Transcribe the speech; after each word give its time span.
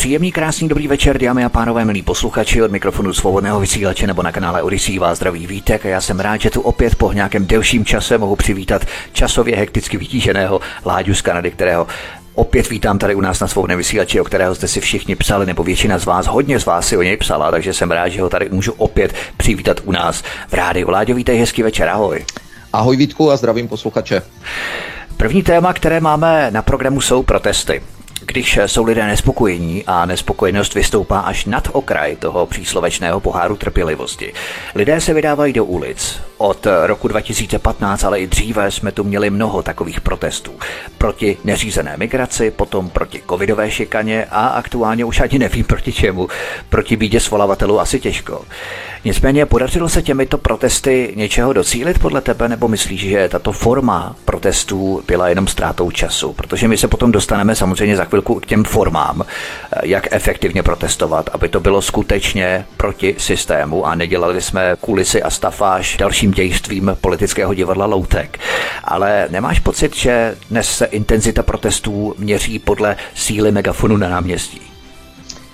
Příjemný, 0.00 0.32
krásný, 0.32 0.68
dobrý 0.68 0.88
večer, 0.88 1.18
dámy 1.18 1.44
a 1.44 1.48
pánové, 1.48 1.84
milí 1.84 2.02
posluchači 2.02 2.62
od 2.62 2.70
mikrofonu 2.70 3.12
svobodného 3.12 3.60
vysílače 3.60 4.06
nebo 4.06 4.22
na 4.22 4.32
kanále 4.32 4.62
Odisí 4.62 4.98
vás 4.98 5.18
zdraví 5.18 5.46
vítek 5.46 5.86
a 5.86 5.88
já 5.88 6.00
jsem 6.00 6.20
rád, 6.20 6.40
že 6.40 6.50
tu 6.50 6.60
opět 6.60 6.94
po 6.94 7.12
nějakém 7.12 7.46
delším 7.46 7.84
čase 7.84 8.18
mohu 8.18 8.36
přivítat 8.36 8.84
časově 9.12 9.56
hekticky 9.56 9.96
vytíženého 9.96 10.60
Láďu 10.84 11.14
z 11.14 11.22
Kanady, 11.22 11.50
kterého 11.50 11.86
Opět 12.34 12.70
vítám 12.70 12.98
tady 12.98 13.14
u 13.14 13.20
nás 13.20 13.40
na 13.40 13.48
svobodném 13.48 13.78
vysílači, 13.78 14.20
o 14.20 14.24
kterého 14.24 14.54
jste 14.54 14.68
si 14.68 14.80
všichni 14.80 15.16
psali, 15.16 15.46
nebo 15.46 15.62
většina 15.62 15.98
z 15.98 16.04
vás, 16.04 16.26
hodně 16.26 16.60
z 16.60 16.66
vás 16.66 16.86
si 16.86 16.96
o 16.96 17.02
něj 17.02 17.16
psala, 17.16 17.50
takže 17.50 17.72
jsem 17.72 17.90
rád, 17.90 18.08
že 18.08 18.22
ho 18.22 18.28
tady 18.28 18.48
můžu 18.50 18.72
opět 18.72 19.14
přivítat 19.36 19.80
u 19.84 19.92
nás 19.92 20.22
v 20.48 20.52
rádiu. 20.52 20.90
Láďo, 20.90 21.14
vítej, 21.14 21.38
hezký 21.38 21.62
večer, 21.62 21.88
ahoj. 21.88 22.24
Ahoj 22.72 22.96
Vítku 22.96 23.30
a 23.30 23.36
zdravím 23.36 23.68
posluchače. 23.68 24.22
První 25.16 25.42
téma, 25.42 25.72
které 25.72 26.00
máme 26.00 26.50
na 26.50 26.62
programu, 26.62 27.00
jsou 27.00 27.22
protesty. 27.22 27.82
Když 28.26 28.58
jsou 28.66 28.84
lidé 28.84 29.06
nespokojení 29.06 29.84
a 29.86 30.06
nespokojenost 30.06 30.74
vystoupá 30.74 31.20
až 31.20 31.44
nad 31.44 31.68
okraj 31.72 32.16
toho 32.16 32.46
příslovečného 32.46 33.20
poháru 33.20 33.56
trpělivosti, 33.56 34.32
lidé 34.74 35.00
se 35.00 35.14
vydávají 35.14 35.52
do 35.52 35.64
ulic. 35.64 36.29
Od 36.42 36.66
roku 36.86 37.08
2015, 37.08 38.04
ale 38.04 38.20
i 38.20 38.26
dříve 38.26 38.70
jsme 38.70 38.92
tu 38.92 39.04
měli 39.04 39.30
mnoho 39.30 39.62
takových 39.62 40.00
protestů. 40.00 40.52
Proti 40.98 41.38
neřízené 41.44 41.96
migraci, 41.96 42.50
potom 42.50 42.90
proti 42.90 43.22
covidové 43.28 43.70
šikaně 43.70 44.26
a 44.30 44.46
aktuálně 44.46 45.04
už 45.04 45.20
ani 45.20 45.38
nevím 45.38 45.64
proti 45.64 45.92
čemu. 45.92 46.28
Proti 46.68 46.96
bídě 46.96 47.20
svolavatelů 47.20 47.80
asi 47.80 48.00
těžko. 48.00 48.44
Nicméně 49.04 49.46
podařilo 49.46 49.88
se 49.88 50.02
těmito 50.02 50.38
protesty 50.38 51.12
něčeho 51.16 51.52
docílit 51.52 51.98
podle 51.98 52.20
tebe, 52.20 52.48
nebo 52.48 52.68
myslíš, 52.68 53.00
že 53.00 53.28
tato 53.28 53.52
forma 53.52 54.16
protestů 54.24 55.02
byla 55.06 55.28
jenom 55.28 55.46
ztrátou 55.46 55.90
času? 55.90 56.32
Protože 56.32 56.68
my 56.68 56.78
se 56.78 56.88
potom 56.88 57.12
dostaneme 57.12 57.54
samozřejmě 57.54 57.96
za 57.96 58.04
chvilku 58.04 58.34
k 58.34 58.46
těm 58.46 58.64
formám, 58.64 59.22
jak 59.82 60.08
efektivně 60.10 60.62
protestovat, 60.62 61.30
aby 61.32 61.48
to 61.48 61.60
bylo 61.60 61.82
skutečně 61.82 62.66
proti 62.76 63.14
systému 63.18 63.86
a 63.86 63.94
nedělali 63.94 64.42
jsme 64.42 64.76
kulisy 64.80 65.22
a 65.22 65.30
stafáž 65.30 65.96
dalším 65.96 66.29
dějstvím 66.30 66.96
politického 67.00 67.54
divadla 67.54 67.86
Loutek. 67.86 68.38
Ale 68.84 69.26
nemáš 69.30 69.60
pocit, 69.60 69.96
že 69.96 70.36
dnes 70.50 70.70
se 70.76 70.84
intenzita 70.84 71.42
protestů 71.42 72.14
měří 72.18 72.58
podle 72.58 72.96
síly 73.14 73.52
megafonu 73.52 73.96
na 73.96 74.08
náměstí? 74.08 74.69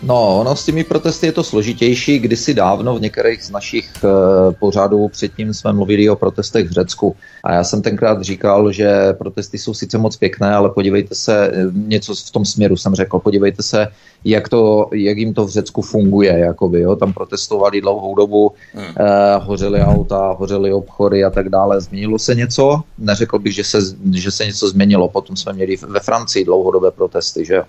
No, 0.03 0.41
ono 0.41 0.57
s 0.57 0.65
těmi 0.65 0.85
protesty 0.85 1.27
je 1.27 1.33
to 1.33 1.45
složitější. 1.45 2.19
Kdysi 2.19 2.55
dávno 2.55 2.97
v 2.97 3.01
některých 3.01 3.45
z 3.45 3.51
našich 3.51 3.91
e, 4.05 4.09
pořadů 4.53 5.09
předtím 5.09 5.55
jsme 5.55 5.73
mluvili 5.73 6.11
o 6.11 6.17
protestech 6.17 6.69
v 6.69 6.73
Řecku. 6.73 7.17
A 7.45 7.53
já 7.53 7.65
jsem 7.65 7.83
tenkrát 7.83 8.23
říkal, 8.23 8.73
že 8.73 9.13
protesty 9.13 9.59
jsou 9.59 9.75
sice 9.75 9.99
moc 9.99 10.17
pěkné, 10.17 10.55
ale 10.55 10.71
podívejte 10.71 11.15
se, 11.15 11.51
eh, 11.53 11.67
něco 11.73 12.15
v 12.15 12.31
tom 12.31 12.45
směru 12.45 12.77
jsem 12.77 12.95
řekl, 12.95 13.19
podívejte 13.19 13.63
se, 13.63 13.89
jak, 14.25 14.49
to, 14.49 14.89
jak 14.93 15.19
jim 15.19 15.35
to 15.35 15.45
v 15.45 15.51
Řecku 15.51 15.83
funguje. 15.83 16.39
Jakoby, 16.39 16.81
jo? 16.81 16.97
Tam 16.97 17.13
protestovali 17.13 17.81
dlouhou 17.81 18.15
dobu, 18.15 18.53
hmm. 18.75 18.85
e, 18.85 19.37
hořely 19.37 19.81
auta, 19.81 20.37
hořely 20.39 20.73
obchody 20.73 21.25
a 21.25 21.31
tak 21.31 21.49
dále. 21.49 21.81
Změnilo 21.81 22.19
se 22.19 22.35
něco? 22.35 22.81
Neřekl 22.99 23.39
bych, 23.39 23.55
že 23.55 23.65
se, 23.65 23.79
že 24.13 24.31
se 24.31 24.47
něco 24.47 24.69
změnilo. 24.69 25.09
Potom 25.09 25.37
jsme 25.37 25.53
měli 25.53 25.77
ve 25.77 26.01
Francii 26.01 26.45
dlouhodobé 26.45 26.91
protesty, 26.91 27.45
že 27.45 27.55
jo. 27.55 27.63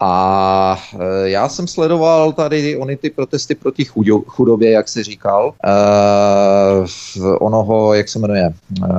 A 0.00 0.78
e, 1.00 1.28
já 1.28 1.48
jsem 1.48 1.66
sledoval 1.66 2.32
tady 2.32 2.76
ony 2.76 2.96
ty 2.96 3.10
protesty 3.10 3.54
proti 3.54 3.84
chudobě, 4.26 4.70
jak 4.70 4.88
se 4.88 5.04
říkal, 5.04 5.54
e, 5.64 5.70
onoho, 7.38 7.94
jak 7.94 8.08
se 8.08 8.18
jmenuje, 8.18 8.44
e, 8.44 8.52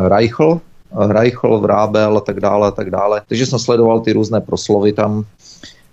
Reichl, 0.09 0.61
Reichl, 1.07 1.59
Vrábel 1.59 2.17
a 2.17 2.21
tak 2.21 2.39
dále 2.39 2.67
a 2.67 2.71
tak 2.71 2.89
dále. 2.89 3.21
Takže 3.27 3.45
jsem 3.45 3.59
sledoval 3.59 3.99
ty 3.99 4.13
různé 4.13 4.41
proslovy 4.41 4.93
tam 4.93 5.23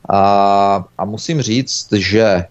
a, 0.08 0.84
a 0.98 1.04
musím 1.04 1.42
říct, 1.42 1.92
že 1.92 2.22
e, 2.22 2.46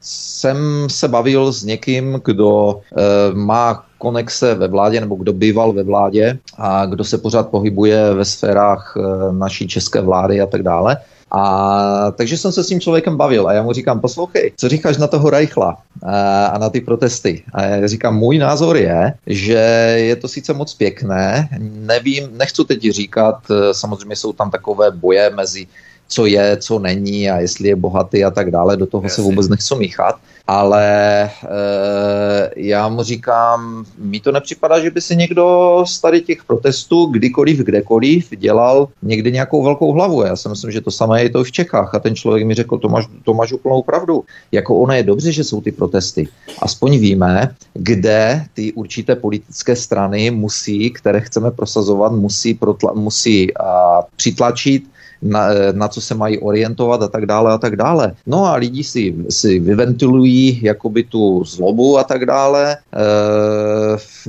jsem 0.00 0.56
se 0.90 1.08
bavil 1.08 1.52
s 1.52 1.64
někým, 1.64 2.20
kdo 2.24 2.80
e, 2.80 3.34
má 3.34 3.84
konexe 3.98 4.54
ve 4.54 4.68
vládě 4.68 5.00
nebo 5.00 5.14
kdo 5.14 5.32
býval 5.32 5.72
ve 5.72 5.82
vládě 5.82 6.38
a 6.58 6.86
kdo 6.86 7.04
se 7.04 7.18
pořád 7.18 7.48
pohybuje 7.48 8.14
ve 8.14 8.24
sférách 8.24 8.96
e, 8.96 9.32
naší 9.32 9.68
české 9.68 10.00
vlády 10.00 10.40
a 10.40 10.46
tak 10.46 10.62
dále. 10.62 10.96
A 11.30 12.12
takže 12.16 12.38
jsem 12.38 12.52
se 12.52 12.64
s 12.64 12.66
tím 12.66 12.80
člověkem 12.80 13.16
bavil 13.16 13.48
a 13.48 13.52
já 13.52 13.62
mu 13.62 13.72
říkám, 13.72 14.00
poslouchej, 14.00 14.52
co 14.56 14.68
říkáš 14.68 14.96
na 14.96 15.06
toho 15.06 15.30
Reichla 15.30 15.76
a, 16.02 16.46
a 16.46 16.58
na 16.58 16.70
ty 16.70 16.80
protesty? 16.80 17.42
A 17.52 17.62
já 17.62 17.86
říkám, 17.86 18.16
můj 18.16 18.38
názor 18.38 18.76
je, 18.76 19.12
že 19.26 19.58
je 19.98 20.16
to 20.16 20.28
sice 20.28 20.54
moc 20.54 20.74
pěkné, 20.74 21.48
nevím, 21.60 22.28
nechci 22.38 22.64
teď 22.64 22.90
říkat, 22.90 23.34
samozřejmě 23.72 24.16
jsou 24.16 24.32
tam 24.32 24.50
takové 24.50 24.90
boje 24.90 25.30
mezi 25.30 25.66
co 26.08 26.26
je, 26.26 26.56
co 26.56 26.78
není 26.78 27.30
a 27.30 27.38
jestli 27.38 27.68
je 27.68 27.76
bohatý 27.76 28.24
a 28.24 28.30
tak 28.30 28.50
dále, 28.50 28.76
do 28.76 28.86
toho 28.86 29.04
Jasně. 29.04 29.14
se 29.14 29.22
vůbec 29.22 29.48
nechci 29.48 29.74
míchat, 29.74 30.14
ale 30.46 30.84
e, 31.24 31.30
já 32.56 32.88
mu 32.88 33.02
říkám, 33.02 33.84
mi 33.98 34.20
to 34.20 34.32
nepřipadá, 34.32 34.80
že 34.80 34.90
by 34.90 35.00
si 35.00 35.16
někdo 35.16 35.84
z 35.86 36.00
tady 36.00 36.20
těch 36.20 36.44
protestů 36.44 37.06
kdykoliv, 37.06 37.58
kdekoliv 37.58 38.30
dělal 38.36 38.88
někdy 39.02 39.32
nějakou 39.32 39.62
velkou 39.62 39.92
hlavu. 39.92 40.22
Já 40.22 40.36
si 40.36 40.48
myslím, 40.48 40.70
že 40.70 40.80
to 40.80 40.90
samé 40.90 41.22
je 41.22 41.30
to 41.30 41.44
v 41.44 41.52
Čechách 41.52 41.94
a 41.94 41.98
ten 41.98 42.14
člověk 42.14 42.46
mi 42.46 42.54
řekl, 42.54 42.78
to 42.78 42.88
máš, 42.88 43.06
to 43.24 43.34
máš 43.34 43.52
úplnou 43.52 43.82
pravdu. 43.82 44.24
Jako 44.52 44.76
ono 44.76 44.94
je 44.94 45.02
dobře, 45.02 45.32
že 45.32 45.44
jsou 45.44 45.60
ty 45.60 45.72
protesty. 45.72 46.28
Aspoň 46.62 46.98
víme, 46.98 47.54
kde 47.74 48.44
ty 48.54 48.72
určité 48.72 49.16
politické 49.16 49.76
strany 49.76 50.30
musí, 50.30 50.90
které 50.90 51.20
chceme 51.20 51.50
prosazovat, 51.50 52.12
musí, 52.12 52.54
protla, 52.54 52.92
musí 52.92 53.56
a, 53.56 54.00
přitlačit 54.16 54.82
na, 55.22 55.48
na 55.72 55.88
co 55.88 56.00
se 56.00 56.14
mají 56.14 56.38
orientovat 56.38 57.02
a 57.02 57.08
tak 57.08 57.26
dále 57.26 57.52
a 57.52 57.58
tak 57.58 57.76
dále. 57.76 58.12
No 58.26 58.44
a 58.44 58.54
lidi 58.54 58.84
si, 58.84 59.14
si 59.30 59.58
vyventilují 59.58 60.60
jakoby 60.62 61.02
tu 61.02 61.44
zlobu 61.44 61.98
a 61.98 62.04
tak 62.04 62.26
dále. 62.26 62.72
E, 62.72 62.78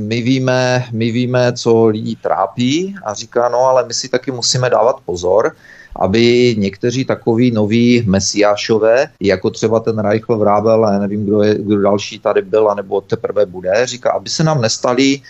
my, 0.02 0.22
víme, 0.22 0.86
my 0.92 1.12
víme, 1.12 1.53
co 1.53 1.86
lidi 1.86 2.16
trápí 2.16 2.96
a 3.06 3.14
říká, 3.14 3.50
no 3.50 3.59
ale 3.59 3.86
my 3.88 3.94
si 3.94 4.09
taky 4.09 4.31
musíme 4.31 4.70
dávat 4.70 4.96
pozor, 5.06 5.52
aby 6.00 6.56
někteří 6.58 7.06
takoví 7.06 7.52
noví 7.52 8.04
mesiášové, 8.06 9.08
jako 9.19 9.50
třeba 9.50 9.80
ten 9.80 10.00
Reichl 10.00 10.38
Vrábel, 10.38 10.86
a 10.86 11.00
nevím, 11.00 11.25
kdo, 11.25 11.42
je, 11.42 11.56
kdo 11.56 11.81
další 11.81 12.19
tady 12.19 12.42
byl, 12.42 12.69
nebo 12.75 13.02
teprve 13.02 13.46
bude, 13.46 13.72
říká, 13.84 14.12
aby 14.12 14.30
se 14.30 14.44
nám 14.44 14.62
nestali, 14.62 15.22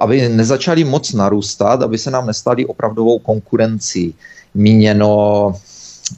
aby 0.00 0.28
nezačali 0.28 0.84
moc 0.84 1.12
narůstat, 1.12 1.82
aby 1.82 1.98
se 1.98 2.10
nám 2.10 2.26
nestali 2.26 2.66
opravdovou 2.66 3.18
konkurencí 3.18 4.14
míněno 4.54 5.52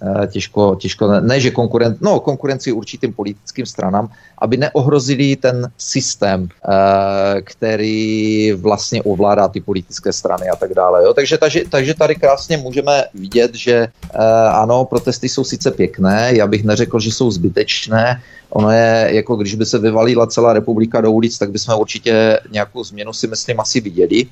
eh, 0.03 0.27
těžko, 0.27 0.77
těžko, 0.81 1.21
ne, 1.21 1.41
že 1.41 1.51
konkurent, 1.51 2.01
no 2.01 2.21
konkurenci 2.21 2.73
určitým 2.73 3.13
politickým 3.13 3.67
stranám, 3.67 4.09
aby 4.39 4.57
neohrozili 4.57 5.37
ten 5.37 5.71
systém, 5.79 6.49
eh, 6.49 7.41
který 7.43 8.53
vlastně 8.53 9.03
ovládá 9.03 9.49
ty 9.49 9.61
politické 9.61 10.13
strany 10.13 10.49
a 10.49 10.57
tak 10.57 10.75
dále. 10.75 11.05
Jo? 11.05 11.15
Takže, 11.15 11.39
takže, 11.39 11.63
takže 11.71 11.95
tady 11.95 12.15
krásně 12.15 12.57
můžeme 12.57 13.05
vidět, 13.15 13.55
že 13.55 13.75
eh, 13.75 14.19
ano, 14.49 14.85
protesty 14.85 15.29
jsou 15.29 15.45
sice 15.45 15.71
pěkné, 15.71 16.31
já 16.35 16.47
bych 16.47 16.65
neřekl, 16.65 17.01
že 17.01 17.13
jsou 17.13 17.31
zbytečné, 17.31 18.23
ono 18.51 18.71
je, 18.71 19.09
jako 19.13 19.37
když 19.37 19.55
by 19.55 19.67
se 19.67 19.79
vyvalila 19.79 20.27
celá 20.27 20.53
republika 20.53 21.01
do 21.01 21.13
ulic, 21.13 21.39
tak 21.39 21.51
bychom 21.51 21.81
určitě 21.81 22.41
nějakou 22.51 22.85
změnu 22.85 23.13
si 23.13 23.27
myslím 23.27 23.61
asi 23.61 23.81
viděli. 23.81 24.27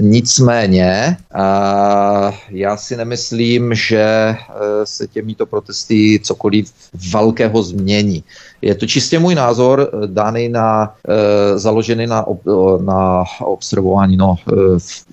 Nicméně 0.00 1.16
já 2.48 2.76
si 2.76 2.96
nemyslím, 2.96 3.74
že 3.74 4.02
e, 4.02 4.36
se 4.84 5.06
těmito 5.06 5.46
protesty 5.46 6.20
cokoliv 6.22 6.72
velkého 7.12 7.62
změní. 7.62 8.24
Je 8.62 8.74
to 8.74 8.86
čistě 8.86 9.18
můj 9.18 9.34
názor, 9.34 9.90
eh, 9.92 10.06
daný 10.06 10.48
na, 10.48 10.94
e, 11.08 11.58
založený 11.58 12.06
na, 12.06 12.26
ob, 12.26 12.40
na 12.80 13.24
observování, 13.40 14.16
no, 14.16 14.36
e, 14.52 14.54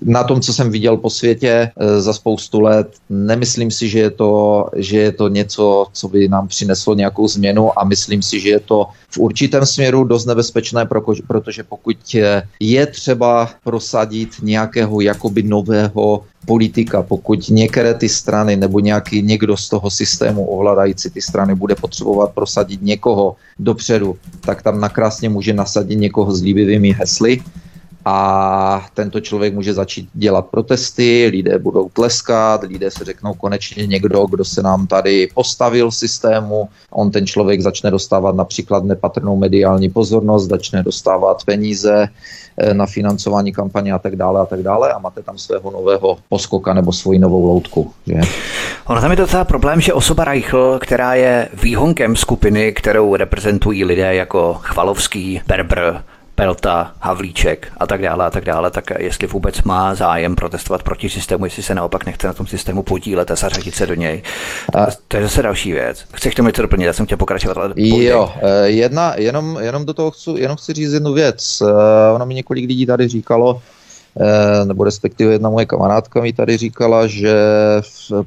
na 0.02 0.24
tom, 0.24 0.40
co 0.40 0.52
jsem 0.52 0.70
viděl 0.70 0.96
po 0.96 1.10
světě 1.10 1.70
e, 1.76 2.00
za 2.00 2.12
spoustu 2.12 2.60
let. 2.60 2.88
Nemyslím 3.10 3.70
si, 3.70 3.88
že 3.88 3.98
je, 3.98 4.10
to, 4.10 4.66
že 4.76 4.98
je 4.98 5.12
to 5.12 5.28
něco, 5.28 5.86
co 5.92 6.08
by 6.08 6.28
nám 6.28 6.48
přineslo 6.48 6.94
nějakou 6.94 7.28
změnu 7.28 7.78
a 7.78 7.84
myslím 7.84 8.22
si, 8.22 8.40
že 8.40 8.48
je 8.48 8.60
to 8.60 8.86
v 9.10 9.18
určitém 9.18 9.66
směru 9.66 10.04
dost 10.04 10.26
nebezpečné, 10.26 10.86
protože 11.26 11.62
pokud 11.62 11.96
je 12.60 12.86
třeba 12.86 13.48
prosadit 13.64 14.28
nějakého 14.42 15.00
jakoby 15.00 15.42
nového 15.42 16.22
politika, 16.46 17.02
pokud 17.02 17.48
některé 17.48 17.94
ty 17.94 18.08
strany 18.08 18.56
nebo 18.56 18.80
nějaký 18.80 19.22
někdo 19.22 19.56
z 19.56 19.68
toho 19.68 19.90
systému 19.90 20.44
ovládající 20.44 21.10
ty 21.10 21.22
strany 21.22 21.54
bude 21.54 21.74
potřebovat 21.74 22.32
prosadit 22.32 22.82
někoho 22.82 23.36
dopředu, 23.58 24.16
tak 24.40 24.62
tam 24.62 24.80
nakrásně 24.80 25.28
může 25.28 25.52
nasadit 25.52 25.96
někoho 25.96 26.34
s 26.34 26.42
líbivými 26.42 26.92
hesly 26.92 27.40
a 28.04 28.86
tento 28.94 29.20
člověk 29.20 29.54
může 29.54 29.74
začít 29.74 30.08
dělat 30.14 30.46
protesty, 30.46 31.28
lidé 31.32 31.58
budou 31.58 31.88
tleskat, 31.88 32.62
lidé 32.62 32.90
se 32.90 33.04
řeknou 33.04 33.34
konečně 33.34 33.86
někdo, 33.86 34.26
kdo 34.26 34.44
se 34.44 34.62
nám 34.62 34.86
tady 34.86 35.28
postavil 35.34 35.90
systému, 35.90 36.68
on 36.90 37.10
ten 37.10 37.26
člověk 37.26 37.60
začne 37.60 37.90
dostávat 37.90 38.34
například 38.34 38.84
nepatrnou 38.84 39.36
mediální 39.36 39.90
pozornost, 39.90 40.48
začne 40.48 40.82
dostávat 40.82 41.44
peníze 41.44 42.08
eh, 42.58 42.74
na 42.74 42.86
financování 42.86 43.52
kampaně 43.52 43.92
a 43.92 43.98
tak 43.98 44.16
dále 44.16 44.40
a 44.40 44.46
tak 44.46 44.62
dále 44.62 44.92
a 44.92 44.98
máte 44.98 45.22
tam 45.22 45.38
svého 45.38 45.70
nového 45.70 46.18
poskoka 46.28 46.74
nebo 46.74 46.92
svoji 46.92 47.18
novou 47.18 47.46
loutku. 47.46 47.92
Že? 48.06 48.20
Ono 48.86 49.00
tam 49.00 49.10
je 49.10 49.16
docela 49.16 49.44
problém, 49.44 49.80
že 49.80 49.92
osoba 49.92 50.24
Reichl, 50.24 50.78
která 50.82 51.14
je 51.14 51.48
výhonkem 51.62 52.16
skupiny, 52.16 52.72
kterou 52.72 53.16
reprezentují 53.16 53.84
lidé 53.84 54.14
jako 54.14 54.54
Chvalovský, 54.62 55.40
Berber, 55.46 56.02
Pelta, 56.38 56.92
Havlíček 57.00 57.68
a 57.76 57.86
tak 57.86 58.02
dále 58.02 58.26
a 58.26 58.30
tak 58.30 58.44
dále, 58.44 58.70
tak 58.70 58.84
jestli 58.98 59.26
vůbec 59.26 59.62
má 59.62 59.94
zájem 59.94 60.36
protestovat 60.36 60.82
proti 60.82 61.08
systému, 61.08 61.44
jestli 61.44 61.62
se 61.62 61.74
naopak 61.74 62.06
nechce 62.06 62.26
na 62.26 62.32
tom 62.32 62.46
systému 62.46 62.82
podílet 62.82 63.30
a 63.30 63.34
zařadit 63.34 63.74
se 63.74 63.86
do 63.86 63.94
něj. 63.94 64.22
A... 64.74 64.86
To 65.08 65.16
je 65.16 65.22
zase 65.22 65.42
další 65.42 65.72
věc. 65.72 66.04
Chceš 66.12 66.34
tomu 66.34 66.46
něco 66.48 66.62
doplnit? 66.62 66.84
Já 66.84 66.92
jsem 66.92 67.06
chtěl 67.06 67.18
pokračovat, 67.18 67.56
ale 67.56 67.72
Jo, 67.76 68.32
eh, 68.42 68.68
jedna, 68.68 69.14
jenom, 69.16 69.58
jenom 69.60 69.86
do 69.86 69.94
toho 69.94 70.10
chci, 70.10 70.30
jenom 70.36 70.56
chci 70.56 70.72
říct 70.72 70.92
jednu 70.92 71.12
věc. 71.12 71.62
Eh, 71.62 72.12
ono 72.14 72.26
mi 72.26 72.34
několik 72.34 72.68
lidí 72.68 72.86
tady 72.86 73.08
říkalo, 73.08 73.62
eh, 74.20 74.64
nebo 74.64 74.84
respektive 74.84 75.32
jedna 75.32 75.50
moje 75.50 75.66
kamarádka 75.66 76.20
mi 76.20 76.32
tady 76.32 76.56
říkala, 76.56 77.06
že 77.06 77.34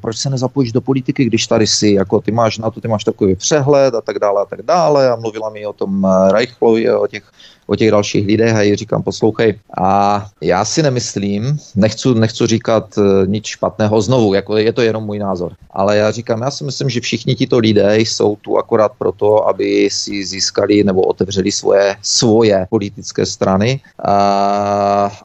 proč 0.01 0.17
se 0.17 0.29
nezapojíš 0.29 0.71
do 0.71 0.81
politiky, 0.81 1.25
když 1.25 1.47
tady 1.47 1.67
si, 1.67 1.89
jako 1.89 2.21
ty 2.21 2.31
máš 2.31 2.57
na 2.57 2.71
to, 2.71 2.81
ty 2.81 2.87
máš 2.87 3.03
takový 3.03 3.35
přehled 3.35 3.95
a 3.95 4.01
tak 4.01 4.19
dále 4.19 4.41
a 4.41 4.45
tak 4.45 4.61
dále 4.61 5.09
a 5.09 5.15
mluvila 5.15 5.49
mi 5.49 5.65
o 5.65 5.73
tom 5.73 6.07
Reichlovi, 6.31 6.91
o 6.91 7.07
těch 7.07 7.23
o 7.71 7.75
těch 7.75 7.91
dalších 7.91 8.27
lidech 8.27 8.55
a 8.55 8.61
jí 8.61 8.75
říkám, 8.75 9.03
poslouchej, 9.03 9.55
a 9.77 10.25
já 10.41 10.65
si 10.65 10.83
nemyslím, 10.83 11.57
nechci, 11.75 12.13
nechci 12.13 12.47
říkat 12.47 12.97
uh, 12.97 13.03
nic 13.27 13.45
špatného 13.45 14.01
znovu, 14.01 14.33
jako 14.33 14.57
je 14.57 14.73
to 14.73 14.81
jenom 14.81 15.03
můj 15.03 15.19
názor, 15.19 15.55
ale 15.71 15.97
já 15.97 16.11
říkám, 16.11 16.41
já 16.41 16.51
si 16.51 16.63
myslím, 16.63 16.89
že 16.89 17.01
všichni 17.01 17.35
tito 17.35 17.57
lidé 17.57 17.99
jsou 17.99 18.35
tu 18.35 18.57
akorát 18.57 18.91
proto, 18.97 19.47
aby 19.47 19.89
si 19.91 20.25
získali 20.25 20.83
nebo 20.83 21.01
otevřeli 21.01 21.51
svoje, 21.51 21.95
svoje 22.01 22.67
politické 22.69 23.25
strany 23.25 23.79
a, 24.03 24.13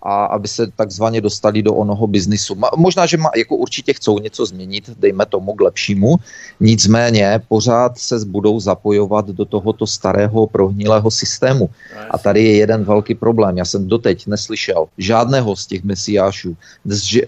a 0.03 0.25
aby 0.25 0.49
se 0.49 0.71
takzvaně 0.77 1.21
dostali 1.21 1.63
do 1.63 1.75
onoho 1.75 2.07
biznisu. 2.07 2.55
Možná, 2.77 3.07
že 3.07 3.17
má, 3.17 3.31
jako 3.37 3.57
určitě 3.57 3.93
chcou 3.93 4.19
něco 4.19 4.47
změnit, 4.47 4.91
dejme 4.99 5.27
tomu 5.27 5.53
k 5.53 5.61
lepšímu, 5.61 6.17
nicméně 6.61 7.41
pořád 7.49 7.99
se 7.99 8.23
budou 8.27 8.61
zapojovat 8.61 9.27
do 9.27 9.45
tohoto 9.45 9.87
starého 9.87 10.47
prohnilého 10.47 11.11
systému. 11.11 11.71
A 12.11 12.19
tady 12.19 12.36
je 12.43 12.57
jeden 12.57 12.85
velký 12.85 13.15
problém. 13.15 13.57
Já 13.57 13.65
jsem 13.65 13.89
doteď 13.89 14.27
neslyšel 14.27 14.87
žádného 14.99 15.57
z 15.57 15.67
těch 15.67 15.85
mesiášů, 15.85 16.57
z, 16.85 17.17
e, 17.17 17.23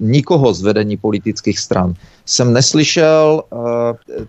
nikoho 0.00 0.54
z 0.54 0.62
vedení 0.62 0.96
politických 0.96 1.58
stran, 1.58 1.94
jsem 2.28 2.52
neslyšel 2.52 3.42
uh, 3.50 3.60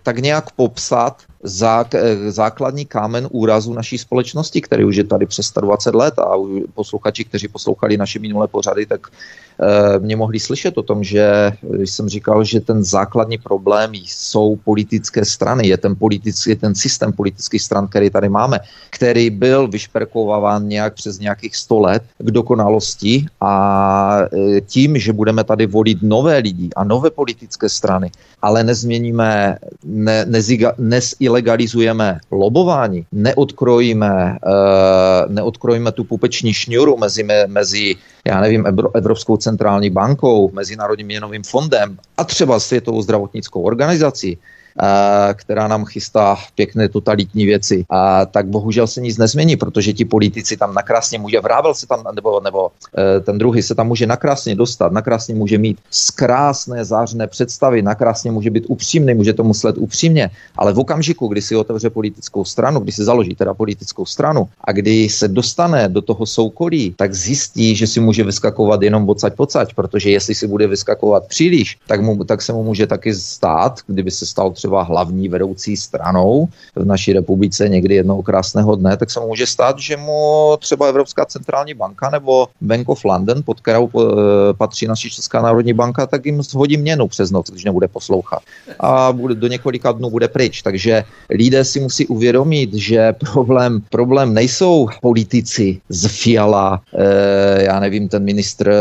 tak 0.02 0.18
nějak 0.18 0.50
popsat 0.50 1.22
eh, 1.62 2.30
základní 2.30 2.84
kámen 2.86 3.28
úrazu 3.30 3.72
naší 3.72 3.98
společnosti, 3.98 4.60
který 4.60 4.84
už 4.84 4.96
je 4.96 5.04
tady 5.04 5.26
přes 5.26 5.46
120 5.46 5.94
let 5.94 6.18
a 6.18 6.36
posluchači, 6.74 7.24
kteří 7.24 7.48
poslouchali 7.48 7.96
naše 7.96 8.18
minulé 8.18 8.48
pořady, 8.48 8.86
tak 8.86 9.08
uh, 9.08 10.04
mě 10.04 10.16
mohli 10.16 10.40
slyšet 10.40 10.78
o 10.78 10.82
tom, 10.82 11.04
že 11.04 11.52
jsem 11.84 12.08
říkal, 12.08 12.44
že 12.44 12.60
ten 12.60 12.84
základní 12.84 13.38
problém 13.38 13.90
jsou 13.94 14.56
politické 14.56 15.24
strany, 15.24 15.68
je 15.68 15.76
ten, 15.76 15.96
politický, 15.96 16.56
ten 16.56 16.74
systém 16.74 17.12
politických 17.12 17.62
stran, 17.62 17.88
který 17.88 18.10
tady 18.10 18.28
máme, 18.28 18.60
který 18.90 19.30
byl 19.30 19.68
vyšperkováván 19.68 20.68
nějak 20.68 20.94
přes 20.94 21.18
nějakých 21.18 21.56
100 21.56 21.80
let 21.80 22.02
k 22.18 22.30
dokonalosti 22.30 23.26
a 23.40 24.20
tím, 24.66 24.98
že 24.98 25.12
budeme 25.12 25.44
tady 25.44 25.66
volit 25.66 25.98
nové 26.02 26.38
lidi 26.38 26.68
a 26.76 26.84
nové 26.84 27.10
politické 27.10 27.68
strany, 27.68 27.89
strany, 27.90 28.10
ale 28.42 28.64
nezměníme, 28.64 29.58
ne, 29.84 30.24
neziga, 30.24 30.72
nesilegalizujeme 30.78 32.20
lobování, 32.30 33.06
neodkrojíme, 33.12 34.38
uh, 34.46 35.32
neodkrojíme 35.34 35.92
tu 35.92 36.04
pupeční 36.04 36.52
šňuru 36.52 36.96
mezi, 36.96 37.26
mezi 37.46 37.96
já 38.24 38.40
nevím, 38.40 38.66
Evropskou 38.94 39.36
centrální 39.36 39.90
bankou, 39.90 40.50
Mezinárodním 40.52 41.06
měnovým 41.06 41.42
fondem 41.42 41.98
a 42.16 42.24
třeba 42.24 42.60
Světovou 42.60 43.02
zdravotnickou 43.02 43.62
organizací, 43.62 44.38
která 45.34 45.68
nám 45.68 45.84
chystá 45.84 46.36
pěkné 46.54 46.88
totalitní 46.88 47.46
věci, 47.46 47.84
a 47.90 48.26
tak 48.26 48.46
bohužel 48.46 48.86
se 48.86 49.00
nic 49.00 49.18
nezmění, 49.18 49.56
protože 49.56 49.92
ti 49.92 50.04
politici 50.04 50.56
tam 50.56 50.74
nakrásně 50.74 51.18
může, 51.18 51.40
vrável 51.40 51.74
se 51.74 51.86
tam, 51.86 52.04
nebo, 52.14 52.40
nebo 52.40 52.70
e, 52.98 53.20
ten 53.20 53.38
druhý 53.38 53.62
se 53.62 53.74
tam 53.74 53.86
může 53.86 54.06
nakrásně 54.06 54.54
dostat, 54.54 54.92
nakrásně 54.92 55.34
může 55.34 55.58
mít 55.58 55.78
krásné 56.14 56.84
zářné 56.84 57.26
představy, 57.26 57.82
nakrásně 57.82 58.30
může 58.30 58.50
být 58.50 58.64
upřímný, 58.68 59.14
může 59.14 59.32
to 59.32 59.44
myslet 59.44 59.78
upřímně, 59.78 60.30
ale 60.56 60.72
v 60.72 60.78
okamžiku, 60.78 61.28
kdy 61.28 61.42
si 61.42 61.56
otevře 61.56 61.90
politickou 61.90 62.44
stranu, 62.44 62.80
kdy 62.80 62.92
si 62.92 63.04
založí 63.04 63.34
teda 63.34 63.54
politickou 63.54 64.06
stranu 64.06 64.48
a 64.64 64.72
kdy 64.72 65.08
se 65.08 65.28
dostane 65.28 65.88
do 65.88 66.02
toho 66.02 66.26
soukolí, 66.26 66.94
tak 66.96 67.14
zjistí, 67.14 67.76
že 67.76 67.86
si 67.86 68.00
může 68.00 68.24
vyskakovat 68.24 68.82
jenom 68.82 69.06
pocať 69.06 69.34
pocať, 69.34 69.74
protože 69.74 70.10
jestli 70.10 70.34
si 70.34 70.46
bude 70.46 70.66
vyskakovat 70.66 71.26
příliš, 71.26 71.78
tak, 71.86 72.00
mu, 72.00 72.24
tak 72.24 72.42
se 72.42 72.52
mu 72.52 72.64
může 72.64 72.86
taky 72.86 73.14
stát, 73.14 73.80
kdyby 73.86 74.10
se 74.10 74.26
stal 74.26 74.50
třeba 74.60 74.82
hlavní 74.82 75.28
vedoucí 75.28 75.76
stranou 75.76 76.48
v 76.76 76.84
naší 76.84 77.12
republice 77.12 77.68
někdy 77.68 77.94
jednoho 77.94 78.22
krásného 78.22 78.76
dne, 78.76 78.96
tak 78.96 79.10
se 79.10 79.20
může 79.20 79.46
stát, 79.46 79.78
že 79.78 79.96
mu 79.96 80.52
třeba 80.60 80.86
Evropská 80.86 81.24
centrální 81.24 81.74
banka 81.74 82.10
nebo 82.10 82.48
Bank 82.60 82.88
of 82.88 83.04
London, 83.04 83.42
pod 83.42 83.60
kterou 83.60 83.88
eh, 83.88 84.02
patří 84.52 84.86
naší 84.86 85.10
Česká 85.10 85.42
národní 85.42 85.72
banka, 85.72 86.06
tak 86.06 86.26
jim 86.26 86.42
shodí 86.42 86.76
měnu 86.76 87.08
přes 87.08 87.30
noc, 87.30 87.50
když 87.50 87.64
nebude 87.64 87.88
poslouchat. 87.88 88.42
A 88.80 89.12
bude, 89.12 89.34
do 89.34 89.46
několika 89.46 89.92
dnů 89.92 90.10
bude 90.10 90.28
pryč. 90.28 90.62
Takže 90.62 91.04
lidé 91.30 91.64
si 91.64 91.80
musí 91.80 92.06
uvědomit, 92.06 92.74
že 92.74 93.12
problém, 93.32 93.80
problém 93.90 94.34
nejsou 94.34 94.88
politici 95.00 95.80
z 95.88 96.06
Fiala, 96.06 96.80
eh, 96.92 97.64
já 97.64 97.80
nevím, 97.80 98.08
ten 98.08 98.24
ministr 98.24 98.72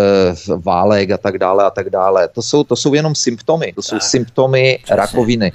Válek 0.65 1.11
a 1.11 1.17
tak 1.17 1.37
dále 1.37 1.63
a 1.63 1.69
tak 1.69 1.89
dále. 1.89 2.27
To 2.27 2.41
jsou, 2.41 2.63
to 2.63 2.75
jsou 2.75 2.93
jenom 2.93 3.15
symptomy. 3.15 3.73
To 3.75 3.81
jsou 3.81 3.99
symptomy 3.99 4.79
rakoviny. 4.89 5.51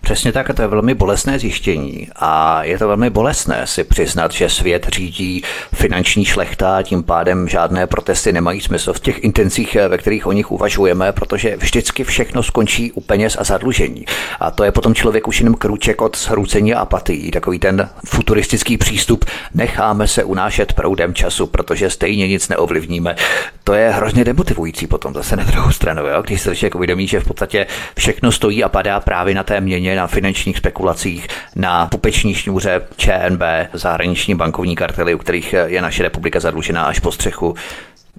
Přesně 0.00 0.32
tak, 0.32 0.50
a 0.50 0.52
to 0.52 0.62
je 0.62 0.68
velmi 0.68 0.94
bolestné 0.94 1.38
zjištění. 1.38 2.08
A 2.16 2.64
je 2.64 2.78
to 2.78 2.88
velmi 2.88 3.10
bolestné 3.10 3.66
si 3.66 3.84
přiznat, 3.84 4.32
že 4.32 4.48
svět 4.48 4.86
řídí 4.92 5.42
finanční 5.74 6.24
šlechta 6.24 6.76
a 6.76 6.82
tím 6.82 7.02
pádem 7.02 7.48
žádné 7.48 7.86
protesty 7.86 8.32
nemají 8.32 8.60
smysl 8.60 8.92
v 8.92 9.00
těch 9.00 9.24
intencích, 9.24 9.76
ve 9.88 9.98
kterých 9.98 10.26
o 10.26 10.32
nich 10.32 10.50
uvažujeme, 10.50 11.12
protože 11.12 11.56
vždycky 11.56 12.04
všechno 12.04 12.42
skončí 12.42 12.92
u 12.92 13.00
peněz 13.00 13.36
a 13.40 13.44
zadlužení. 13.44 14.04
A 14.40 14.50
to 14.50 14.64
je 14.64 14.72
potom 14.72 14.94
člověk 14.94 15.28
už 15.28 15.40
jenom 15.40 15.54
krůček 15.54 16.02
od 16.02 16.18
zhroucení 16.18 16.74
a 16.74 16.80
apatii. 16.80 17.30
Takový 17.30 17.58
ten 17.58 17.88
futuristický 18.06 18.78
přístup, 18.78 19.24
necháme 19.54 20.08
se 20.08 20.24
unášet 20.24 20.72
proudem 20.72 21.14
času, 21.14 21.46
protože 21.46 21.90
stejně 21.90 22.28
nic 22.28 22.48
neovlivníme. 22.48 23.16
To 23.64 23.74
je 23.74 23.90
hrozně 23.90 24.24
demotivující 24.24 24.86
potom 24.86 25.14
zase 25.14 25.36
na 25.36 25.44
druhou 25.44 25.70
stranu, 25.70 26.06
jo? 26.06 26.22
když 26.22 26.40
se 26.40 26.56
člověk 26.56 26.74
uvědomí, 26.74 27.06
že 27.06 27.20
v 27.20 27.24
podstatě 27.24 27.66
všechno 27.96 28.32
stojí 28.32 28.64
a 28.64 28.68
padá 28.68 29.00
právě 29.00 29.34
na 29.34 29.42
té 29.42 29.61
měně, 29.62 29.96
na 29.96 30.06
finančních 30.06 30.58
spekulacích, 30.58 31.26
na 31.56 31.86
pupeční 31.86 32.34
šňůře 32.34 32.82
ČNB, 32.96 33.42
zahraniční 33.72 34.34
bankovní 34.34 34.76
kartely, 34.76 35.14
u 35.14 35.18
kterých 35.18 35.54
je 35.66 35.82
naše 35.82 36.02
republika 36.02 36.40
zadlužená 36.40 36.84
až 36.84 36.98
po 36.98 37.12
střechu 37.12 37.54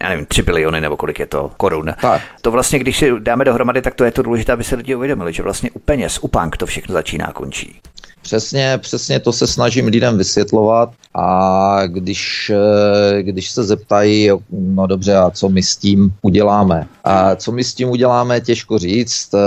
já 0.01 0.09
nevím, 0.09 0.25
3 0.25 0.41
biliony 0.41 0.81
nebo 0.81 0.97
kolik 0.97 1.19
je 1.19 1.25
to 1.25 1.51
korun. 1.57 1.93
Tak. 2.01 2.21
To 2.41 2.51
vlastně, 2.51 2.79
když 2.79 2.97
si 2.97 3.11
dáme 3.19 3.45
dohromady, 3.45 3.81
tak 3.81 3.95
to 3.95 4.03
je 4.03 4.11
to 4.11 4.21
důležité, 4.21 4.51
aby 4.53 4.63
se 4.63 4.75
lidi 4.75 4.95
uvědomili, 4.95 5.33
že 5.33 5.43
vlastně 5.43 5.71
u 5.71 5.79
peněz, 5.79 6.19
u 6.21 6.27
bank 6.27 6.57
to 6.57 6.65
všechno 6.65 6.93
začíná 6.93 7.27
končí. 7.33 7.79
Přesně, 8.21 8.77
přesně 8.77 9.19
to 9.19 9.33
se 9.33 9.47
snažím 9.47 9.85
lidem 9.85 10.17
vysvětlovat 10.17 10.89
a 11.15 11.81
když, 11.87 12.51
eh, 12.55 13.23
když 13.23 13.51
se 13.51 13.63
zeptají, 13.63 14.29
no 14.51 14.87
dobře, 14.87 15.15
a 15.15 15.29
co 15.29 15.49
my 15.49 15.63
s 15.63 15.77
tím 15.77 16.13
uděláme? 16.21 16.87
A 17.03 17.35
co 17.35 17.51
my 17.51 17.63
s 17.63 17.73
tím 17.73 17.89
uděláme, 17.89 18.41
těžko 18.41 18.79
říct. 18.79 19.33
Eh, 19.33 19.39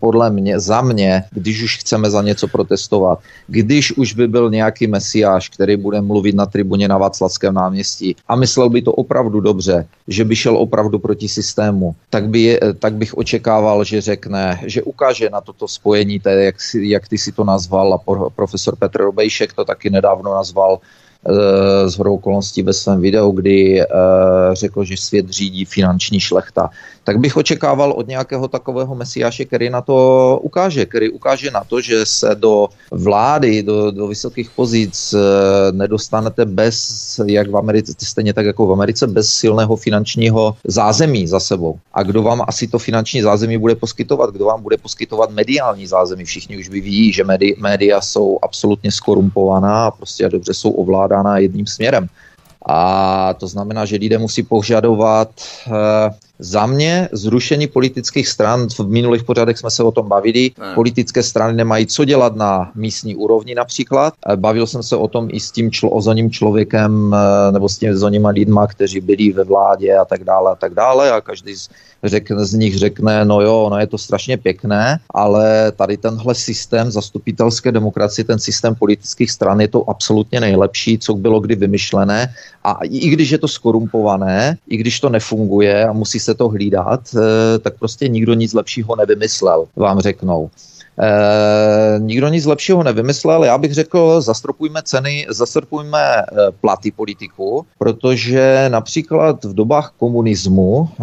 podle 0.00 0.30
mě, 0.30 0.60
za 0.60 0.80
mě, 0.80 1.24
když 1.30 1.62
už 1.62 1.78
chceme 1.78 2.10
za 2.10 2.22
něco 2.22 2.48
protestovat, 2.48 3.18
když 3.46 3.92
už 3.92 4.14
by 4.14 4.28
byl 4.28 4.50
nějaký 4.50 4.86
mesiáš, 4.86 5.48
který 5.48 5.76
bude 5.76 6.00
mluvit 6.00 6.34
na 6.34 6.46
tribuně 6.46 6.88
na 6.88 6.98
Václavském 6.98 7.54
náměstí 7.54 8.16
a 8.28 8.36
myslel 8.36 8.70
by 8.70 8.82
to 8.82 8.92
opravdu 8.92 9.40
dobře, 9.40 9.86
že 10.08 10.24
by 10.24 10.36
šel 10.36 10.56
opravdu 10.56 10.98
proti 10.98 11.28
systému, 11.28 11.94
tak, 12.10 12.28
by, 12.28 12.60
eh, 12.62 12.72
tak 12.74 12.94
bych 12.94 13.18
očekával, 13.18 13.84
že 13.84 14.00
řekne, 14.00 14.60
že 14.66 14.82
ukáže 14.82 15.30
na 15.30 15.40
toto 15.40 15.68
spojení, 15.68 16.20
té, 16.20 16.44
jak, 16.44 16.56
jak 16.80 17.08
ty 17.08 17.18
si 17.18 17.32
to 17.32 17.44
nazval 17.44 17.94
a 17.94 18.30
profesor 18.30 18.76
Petr 18.76 19.02
Robejšek 19.02 19.52
to 19.52 19.64
taky 19.64 19.90
nedávno 19.90 20.34
nazval, 20.34 20.78
z 21.86 21.98
hodou 21.98 22.14
okolností 22.14 22.62
ve 22.62 22.72
svém 22.72 23.00
videu, 23.00 23.30
kdy 23.30 23.82
řekl, 24.52 24.84
že 24.84 24.96
svět 24.96 25.28
řídí 25.28 25.64
finanční 25.64 26.20
šlechta 26.20 26.70
tak 27.08 27.18
bych 27.18 27.36
očekával 27.36 27.92
od 27.92 28.08
nějakého 28.08 28.48
takového 28.48 28.94
mesiáše, 28.94 29.44
který 29.44 29.70
na 29.70 29.80
to 29.80 29.96
ukáže, 30.42 30.86
který 30.86 31.08
ukáže 31.10 31.50
na 31.50 31.64
to, 31.64 31.80
že 31.80 32.06
se 32.06 32.34
do 32.34 32.68
vlády, 32.90 33.62
do, 33.62 33.90
do 33.90 34.06
vysokých 34.06 34.50
pozic 34.50 35.14
eh, 35.16 35.72
nedostanete 35.72 36.44
bez, 36.44 36.76
jak 37.26 37.50
v 37.50 37.56
Americe, 37.56 37.92
stejně 37.98 38.32
tak 38.32 38.46
jako 38.46 38.66
v 38.66 38.72
Americe, 38.72 39.06
bez 39.06 39.28
silného 39.28 39.76
finančního 39.76 40.56
zázemí 40.64 41.26
za 41.26 41.40
sebou. 41.40 41.78
A 41.94 42.02
kdo 42.02 42.22
vám 42.22 42.44
asi 42.48 42.68
to 42.68 42.78
finanční 42.78 43.22
zázemí 43.22 43.58
bude 43.58 43.74
poskytovat? 43.74 44.30
Kdo 44.30 44.44
vám 44.44 44.62
bude 44.62 44.76
poskytovat 44.76 45.30
mediální 45.30 45.86
zázemí? 45.86 46.24
Všichni 46.24 46.58
už 46.58 46.68
ví, 46.68 47.12
že 47.12 47.24
médi, 47.24 47.56
média 47.58 48.00
jsou 48.00 48.38
absolutně 48.42 48.92
skorumpovaná 48.92 49.86
a 49.86 49.90
prostě 49.90 50.28
dobře 50.28 50.54
jsou 50.54 50.70
ovládána 50.70 51.38
jedním 51.38 51.66
směrem. 51.66 52.06
A 52.68 53.34
to 53.34 53.46
znamená, 53.46 53.84
že 53.84 53.96
lidé 53.96 54.18
musí 54.18 54.42
požadovat 54.42 55.30
eh, 55.66 56.27
za 56.38 56.66
mě 56.66 57.08
zrušení 57.12 57.66
politických 57.66 58.28
stran, 58.28 58.68
v 58.68 58.88
minulých 58.88 59.24
pořadech 59.24 59.58
jsme 59.58 59.70
se 59.70 59.82
o 59.82 59.90
tom 59.90 60.08
bavili, 60.08 60.50
ne. 60.58 60.74
politické 60.74 61.22
strany 61.22 61.52
nemají 61.52 61.86
co 61.86 62.04
dělat 62.04 62.36
na 62.36 62.70
místní 62.74 63.16
úrovni 63.16 63.54
například. 63.54 64.14
Eh, 64.26 64.36
bavil 64.36 64.66
jsem 64.66 64.82
se 64.82 64.96
o 64.96 65.08
tom 65.08 65.28
i 65.32 65.40
s 65.40 65.50
tím 65.50 65.70
člo, 65.70 65.90
ozoním 65.90 66.30
člověkem 66.30 67.14
eh, 67.14 67.52
nebo 67.52 67.68
s 67.68 67.78
těmi 67.78 67.96
zonima 67.96 68.28
lidma, 68.28 68.66
kteří 68.66 69.00
byli 69.00 69.32
ve 69.32 69.44
vládě 69.44 69.94
a 69.94 70.04
tak 70.04 70.24
dále 70.24 70.52
a 70.52 70.54
tak 70.54 70.74
dále 70.74 71.12
a 71.12 71.20
každý 71.20 71.54
z, 71.54 71.68
řekne, 72.04 72.44
z 72.44 72.54
nich 72.54 72.78
řekne, 72.78 73.24
no 73.24 73.40
jo, 73.40 73.68
no 73.70 73.78
je 73.78 73.86
to 73.86 73.98
strašně 73.98 74.36
pěkné, 74.36 74.98
ale 75.14 75.72
tady 75.72 75.96
tenhle 75.96 76.34
systém 76.34 76.90
zastupitelské 76.90 77.72
demokracie, 77.72 78.24
ten 78.24 78.38
systém 78.38 78.74
politických 78.74 79.30
stran 79.30 79.60
je 79.60 79.68
to 79.68 79.90
absolutně 79.90 80.40
nejlepší, 80.40 80.98
co 80.98 81.14
bylo 81.14 81.40
kdy 81.40 81.54
vymyšlené 81.54 82.34
a 82.68 82.84
i 82.84 83.08
když 83.08 83.30
je 83.30 83.38
to 83.38 83.48
skorumpované, 83.48 84.56
i 84.68 84.76
když 84.76 85.00
to 85.00 85.08
nefunguje 85.08 85.84
a 85.84 85.92
musí 85.92 86.20
se 86.20 86.34
to 86.34 86.48
hlídat, 86.48 87.00
eh, 87.16 87.58
tak 87.58 87.78
prostě 87.78 88.08
nikdo 88.08 88.34
nic 88.34 88.52
lepšího 88.52 88.96
nevymyslel, 88.96 89.66
vám 89.76 90.00
řeknou. 90.00 90.50
E, 91.00 91.98
nikdo 91.98 92.28
nic 92.28 92.44
lepšího 92.44 92.82
nevymyslel. 92.82 93.44
Já 93.44 93.58
bych 93.58 93.74
řekl, 93.74 94.20
zastropujme 94.20 94.82
ceny, 94.82 95.26
zastropujme 95.28 96.00
e, 96.02 96.24
platy 96.60 96.90
politiku, 96.90 97.66
protože 97.78 98.64
například 98.68 99.44
v 99.44 99.54
dobách 99.54 99.92
komunismu, 99.98 100.88
e, 100.88 101.02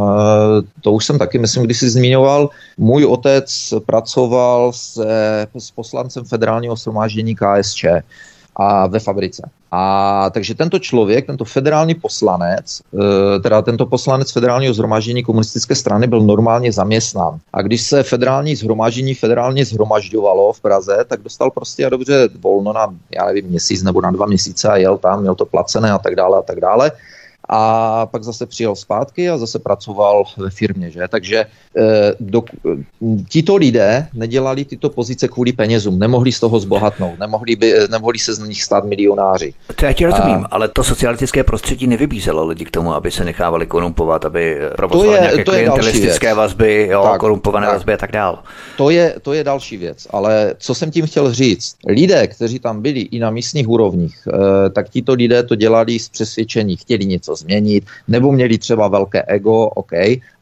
to 0.82 0.92
už 0.92 1.06
jsem 1.06 1.20
taky, 1.20 1.40
myslím, 1.40 1.64
když 1.64 1.80
si 1.80 1.90
zmiňoval, 1.90 2.50
můj 2.78 3.06
otec 3.06 3.74
pracoval 3.86 4.72
se, 4.74 5.48
s 5.58 5.72
poslancem 5.72 6.26
federálního 6.26 6.76
shromáždění 6.76 7.36
KSČ 7.36 7.86
a 8.56 8.88
ve 8.88 9.00
fabrice. 9.00 9.50
A 9.78 10.30
takže 10.30 10.56
tento 10.56 10.80
člověk, 10.80 11.26
tento 11.26 11.46
federální 11.46 11.96
poslanec, 11.96 12.82
eh, 13.36 13.40
teda 13.40 13.62
tento 13.62 13.86
poslanec 13.86 14.32
federálního 14.32 14.74
zhromaždění 14.74 15.24
komunistické 15.24 15.76
strany 15.76 16.08
byl 16.08 16.22
normálně 16.22 16.72
zaměstnán. 16.72 17.40
A 17.54 17.62
když 17.62 17.82
se 17.82 18.04
federální 18.04 18.56
zhromaždění 18.56 19.14
federálně 19.14 19.66
zhromažďovalo 19.66 20.54
v 20.54 20.62
Praze, 20.62 21.06
tak 21.08 21.22
dostal 21.22 21.52
prostě 21.52 21.86
a 21.86 21.90
dobře 21.90 22.30
volno 22.40 22.74
na, 22.74 22.88
já 23.12 23.26
nevím, 23.26 23.46
měsíc 23.46 23.84
nebo 23.84 24.02
na 24.02 24.12
dva 24.12 24.26
měsíce 24.26 24.70
a 24.70 24.78
jel 24.78 24.98
tam, 24.98 25.22
měl 25.22 25.36
to 25.36 25.46
placené 25.46 25.92
a 25.92 25.98
tak 25.98 26.16
dále 26.16 26.40
a 26.40 26.42
tak 26.42 26.60
dále 26.60 26.92
a 27.50 28.06
pak 28.06 28.24
zase 28.24 28.46
přijel 28.46 28.76
zpátky 28.76 29.30
a 29.30 29.38
zase 29.38 29.60
pracoval 29.60 30.24
ve 30.38 30.50
firmě. 30.50 30.92
Že? 30.92 31.08
Takže 31.10 31.38
e, 31.38 31.46
do, 32.20 32.44
tito 33.30 33.56
lidé 33.56 34.08
nedělali 34.14 34.66
tyto 34.66 34.90
pozice 34.90 35.28
kvůli 35.28 35.54
penězům, 35.54 36.00
nemohli 36.00 36.32
z 36.32 36.40
toho 36.40 36.60
zbohatnout, 36.60 37.20
nemohli, 37.20 37.56
by, 37.56 37.74
nemohli 37.90 38.20
se 38.20 38.34
z 38.34 38.40
nich 38.40 38.64
stát 38.64 38.86
milionáři. 38.86 39.54
To 39.76 39.86
já 39.86 39.94
ti 39.94 40.06
rozumím, 40.06 40.44
a, 40.44 40.48
ale 40.52 40.68
to 40.68 40.84
socialistické 40.84 41.44
prostředí 41.44 41.88
nevybízelo 41.88 42.46
lidi 42.46 42.66
k 42.66 42.72
tomu, 42.72 42.94
aby 42.94 43.12
se 43.12 43.26
nechávali 43.26 43.68
korumpovat, 43.68 44.26
aby 44.26 44.60
provozovali 44.76 45.20
nějaké 45.20 45.44
to 45.44 45.52
klientelistické 45.52 46.34
vazby, 46.34 46.88
jo, 46.92 47.04
tak, 47.04 47.20
korumpované 47.20 47.66
tak, 47.66 47.76
vazby 47.76 47.94
a 47.94 47.98
tak 47.98 48.12
dál. 48.12 48.40
To 48.78 48.90
je, 48.90 49.16
to 49.22 49.34
je 49.34 49.44
další 49.44 49.78
věc, 49.78 50.08
ale 50.10 50.56
co 50.58 50.76
jsem 50.76 50.92
tím 50.92 51.08
chtěl 51.08 51.34
říct, 51.34 51.76
lidé, 51.88 52.28
kteří 52.28 52.60
tam 52.60 52.82
byli 52.82 53.00
i 53.00 53.20
na 53.20 53.30
místních 53.30 53.70
úrovních, 53.70 54.28
tak 54.74 54.90
tito 54.90 55.14
lidé 55.14 55.44
to 55.44 55.56
dělali 55.56 56.00
z 56.00 56.10
přesvědčení, 56.10 56.78
chtěli 56.78 57.06
něco 57.06 57.35
změnit, 57.36 57.84
nebo 58.08 58.32
měli 58.32 58.58
třeba 58.58 58.88
velké 58.88 59.24
ego, 59.28 59.66
OK, 59.66 59.92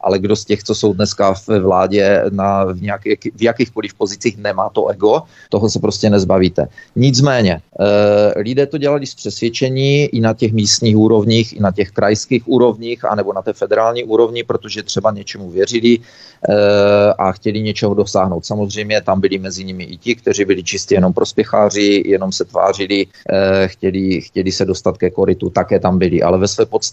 ale 0.00 0.18
kdo 0.18 0.36
z 0.36 0.44
těch, 0.44 0.62
co 0.62 0.74
jsou 0.74 0.92
dneska 0.92 1.34
ve 1.48 1.60
vládě 1.60 2.24
na, 2.30 2.64
v, 2.64 2.82
nějaký, 2.82 3.16
v 3.34 3.42
jakýchkoliv 3.42 3.94
pozicích, 3.94 4.36
nemá 4.36 4.68
to 4.68 4.86
ego, 4.88 5.22
toho 5.48 5.70
se 5.70 5.78
prostě 5.78 6.10
nezbavíte. 6.10 6.68
Nicméně, 6.96 7.52
e, 7.52 8.40
lidé 8.40 8.66
to 8.66 8.78
dělali 8.78 9.06
z 9.06 9.14
přesvědčení 9.14 10.04
i 10.04 10.20
na 10.20 10.34
těch 10.34 10.52
místních 10.52 10.96
úrovních, 10.96 11.56
i 11.56 11.60
na 11.60 11.72
těch 11.72 11.90
krajských 11.90 12.48
úrovních, 12.48 13.04
anebo 13.04 13.32
na 13.32 13.42
té 13.42 13.52
federální 13.52 14.04
úrovni, 14.04 14.44
protože 14.44 14.82
třeba 14.82 15.10
něčemu 15.10 15.50
věřili 15.50 15.98
e, 15.98 16.02
a 17.18 17.32
chtěli 17.32 17.62
něčeho 17.62 17.94
dosáhnout. 17.94 18.46
Samozřejmě 18.46 19.00
tam 19.00 19.20
byli 19.20 19.38
mezi 19.38 19.64
nimi 19.64 19.84
i 19.84 19.96
ti, 19.96 20.14
kteří 20.14 20.44
byli 20.44 20.62
čistě 20.62 20.94
jenom 20.94 21.12
prospěcháři, 21.12 22.02
jenom 22.06 22.32
se 22.32 22.44
tvářili, 22.44 23.06
e, 23.32 23.68
chtěli, 23.68 24.20
chtěli 24.20 24.52
se 24.52 24.64
dostat 24.64 24.98
ke 24.98 25.10
koritu, 25.10 25.50
také 25.50 25.80
tam 25.80 25.98
byli, 25.98 26.22
ale 26.22 26.38
ve 26.38 26.48
své 26.48 26.66
podstatě 26.66 26.83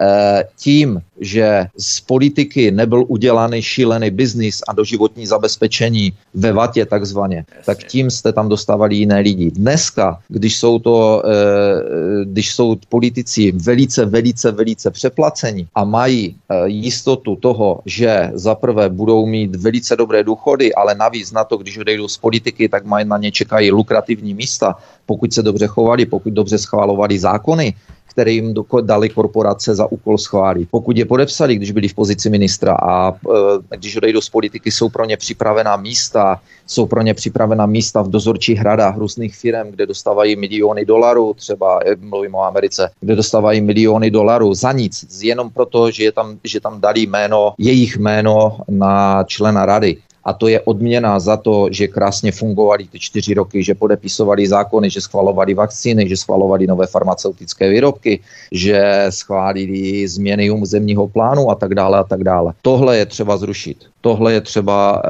eh, 0.00 0.44
tím, 0.58 1.00
že 1.20 1.66
z 1.78 2.00
politiky 2.00 2.70
nebyl 2.70 3.04
udělaný 3.08 3.62
šílený 3.62 4.10
biznis 4.10 4.62
a 4.68 4.72
doživotní 4.72 5.26
zabezpečení 5.26 6.12
ve 6.34 6.52
vatě 6.52 6.86
takzvaně, 6.86 7.44
tak 7.64 7.84
tím 7.84 8.10
jste 8.10 8.32
tam 8.32 8.48
dostávali 8.48 8.96
jiné 8.96 9.20
lidi. 9.20 9.50
Dneska, 9.50 10.20
když 10.28 10.56
jsou 10.56 10.78
to, 10.78 11.22
eh, 11.24 12.24
když 12.24 12.54
jsou 12.54 12.76
politici 12.88 13.52
velice, 13.52 14.04
velice, 14.04 14.52
velice 14.52 14.90
přeplaceni 14.90 15.66
a 15.74 15.84
mají 15.84 16.36
eh, 16.36 16.68
jistotu 16.68 17.36
toho, 17.36 17.80
že 17.86 18.30
zaprvé 18.34 18.88
budou 18.88 19.26
mít 19.26 19.56
velice 19.56 19.96
dobré 19.96 20.24
důchody, 20.24 20.74
ale 20.74 20.94
navíc 20.94 21.32
na 21.32 21.44
to, 21.44 21.56
když 21.56 21.78
odejdou 21.78 22.08
z 22.08 22.18
politiky, 22.18 22.68
tak 22.68 22.84
mají 22.84 23.08
na 23.08 23.18
ně 23.18 23.32
čekají 23.32 23.70
lukrativní 23.70 24.34
místa, 24.34 24.76
pokud 25.06 25.32
se 25.32 25.42
dobře 25.42 25.66
chovali, 25.66 26.06
pokud 26.06 26.32
dobře 26.32 26.58
schválovali 26.58 27.18
zákony, 27.18 27.74
které 28.06 28.30
jim 28.30 28.54
dali 28.82 29.08
korporace 29.08 29.74
za 29.74 29.86
úkol 29.92 30.18
schválit. 30.18 30.68
Pokud 30.70 30.96
je 30.96 31.04
podepsali, 31.04 31.56
když 31.56 31.70
byli 31.70 31.88
v 31.88 31.94
pozici 31.94 32.30
ministra 32.30 32.74
a 32.74 33.12
e, 33.12 33.76
když 33.76 33.96
odejdou 33.96 34.20
z 34.20 34.28
politiky, 34.28 34.70
jsou 34.70 34.88
pro 34.88 35.04
ně 35.04 35.16
připravená 35.16 35.76
místa, 35.76 36.40
jsou 36.66 36.86
pro 36.86 37.02
ně 37.02 37.14
připravená 37.14 37.66
místa 37.66 38.02
v 38.02 38.10
dozorčích 38.10 38.58
hradách 38.58 38.96
různých 38.96 39.36
firm, 39.36 39.70
kde 39.70 39.86
dostávají 39.86 40.36
miliony 40.36 40.84
dolarů, 40.84 41.34
třeba 41.34 41.80
e, 41.86 41.96
mluvím 42.00 42.34
o 42.34 42.42
Americe, 42.42 42.90
kde 43.00 43.16
dostávají 43.16 43.60
miliony 43.60 44.10
dolarů 44.10 44.54
za 44.54 44.72
nic, 44.72 45.22
jenom 45.22 45.50
proto, 45.50 45.90
že, 45.90 46.04
je 46.04 46.12
tam, 46.12 46.38
že 46.44 46.60
tam 46.60 46.80
dali 46.80 47.00
jméno, 47.00 47.54
jejich 47.58 47.96
jméno 47.96 48.58
na 48.68 49.24
člena 49.24 49.66
rady 49.66 49.96
a 50.26 50.32
to 50.32 50.48
je 50.48 50.60
odměna 50.60 51.20
za 51.20 51.36
to, 51.36 51.68
že 51.70 51.86
krásně 51.86 52.32
fungovali 52.32 52.86
ty 52.90 52.98
čtyři 52.98 53.34
roky, 53.34 53.62
že 53.62 53.74
podepisovali 53.74 54.48
zákony, 54.48 54.90
že 54.90 55.00
schvalovali 55.00 55.54
vakcíny, 55.54 56.08
že 56.08 56.16
schvalovali 56.16 56.66
nové 56.66 56.86
farmaceutické 56.86 57.70
výrobky, 57.70 58.20
že 58.52 59.06
schválili 59.10 60.08
změny 60.08 60.50
územního 60.50 61.08
plánu 61.08 61.50
a 61.50 61.54
tak 61.54 61.74
dále 61.74 61.98
a 61.98 62.04
tak 62.04 62.24
dále. 62.24 62.52
Tohle 62.62 62.98
je 62.98 63.06
třeba 63.06 63.36
zrušit. 63.36 63.78
Tohle 64.06 64.32
je 64.32 64.40
třeba 64.40 65.02
e, 65.02 65.08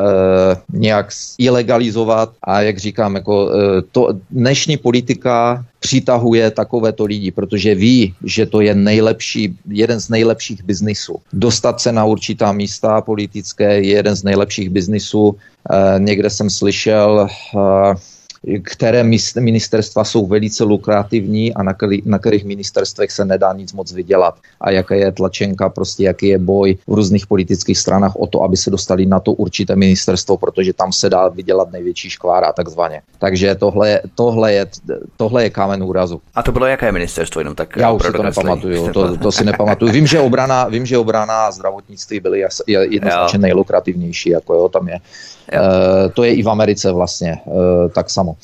nějak 0.72 1.08
ilegalizovat 1.38 2.32
a 2.42 2.60
jak 2.62 2.78
říkám, 2.78 3.14
jako 3.14 3.50
e, 3.52 3.82
to 3.92 4.08
dnešní 4.30 4.76
politika 4.76 5.64
přitahuje 5.80 6.50
takovéto 6.50 7.04
lidi, 7.04 7.30
protože 7.30 7.74
ví, 7.74 8.14
že 8.24 8.46
to 8.46 8.60
je 8.60 8.74
nejlepší, 8.74 9.52
jeden 9.68 10.00
z 10.00 10.08
nejlepších 10.08 10.64
biznisů. 10.64 11.16
Dostat 11.32 11.80
se 11.80 11.92
na 11.92 12.04
určitá 12.04 12.52
místa 12.52 13.00
politické 13.00 13.84
je 13.84 14.00
jeden 14.00 14.16
z 14.16 14.24
nejlepších 14.24 14.70
biznisů. 14.70 15.36
E, 15.36 16.00
někde 16.00 16.30
jsem 16.30 16.50
slyšel, 16.50 17.28
e, 17.28 18.15
které 18.62 19.04
ministerstva 19.40 20.04
jsou 20.04 20.26
velice 20.26 20.64
lukrativní 20.64 21.54
a 21.54 21.62
na, 21.62 21.74
který, 21.74 22.02
na 22.04 22.18
kterých 22.18 22.44
ministerstvech 22.44 23.10
se 23.10 23.24
nedá 23.24 23.52
nic 23.52 23.72
moc 23.72 23.92
vydělat. 23.92 24.34
A 24.60 24.70
jaká 24.70 24.94
je 24.94 25.12
tlačenka, 25.12 25.68
prostě 25.68 26.04
jaký 26.04 26.26
je 26.26 26.38
boj 26.38 26.76
v 26.86 26.94
různých 26.94 27.26
politických 27.26 27.78
stranách 27.78 28.16
o 28.16 28.26
to, 28.26 28.42
aby 28.42 28.56
se 28.56 28.70
dostali 28.70 29.06
na 29.06 29.20
to 29.20 29.32
určité 29.32 29.76
ministerstvo, 29.76 30.36
protože 30.36 30.72
tam 30.72 30.92
se 30.92 31.10
dá 31.10 31.28
vydělat 31.28 31.72
největší 31.72 32.10
škvára 32.10 32.52
takzvaně. 32.52 33.02
Takže 33.18 33.54
tohle, 33.54 34.00
tohle, 34.14 34.52
je, 34.52 34.66
tohle 35.16 35.42
je 35.42 35.50
kámen 35.50 35.82
úrazu. 35.82 36.20
A 36.34 36.42
to 36.42 36.52
bylo 36.52 36.66
jaké 36.66 36.92
ministerstvo? 36.92 37.40
Jenom 37.40 37.54
tak 37.54 37.76
Já 37.76 37.90
už 37.90 38.02
si 38.06 38.12
to 38.12 38.22
nepamatuju, 38.22 38.92
to, 38.92 39.16
to 39.16 39.32
si 39.32 39.44
nepamatuju. 39.44 39.92
Vím, 39.92 40.06
že 40.06 40.20
obrana, 40.20 40.68
vím, 40.68 40.86
že 40.86 40.98
obrana 40.98 41.46
a 41.46 41.50
zdravotnictví 41.50 42.20
byly 42.20 42.44
jednoznačně 42.66 43.38
nejlukrativnější, 43.38 44.30
jako 44.30 44.54
jo, 44.54 44.68
tam 44.68 44.88
je 44.88 45.00
Eh, 45.52 46.08
to 46.14 46.24
je 46.24 46.34
i 46.34 46.42
v 46.42 46.48
Americe 46.48 46.92
vlastně 46.92 47.38
eh, 47.46 47.88
tak 47.88 48.10
samo. 48.10 48.35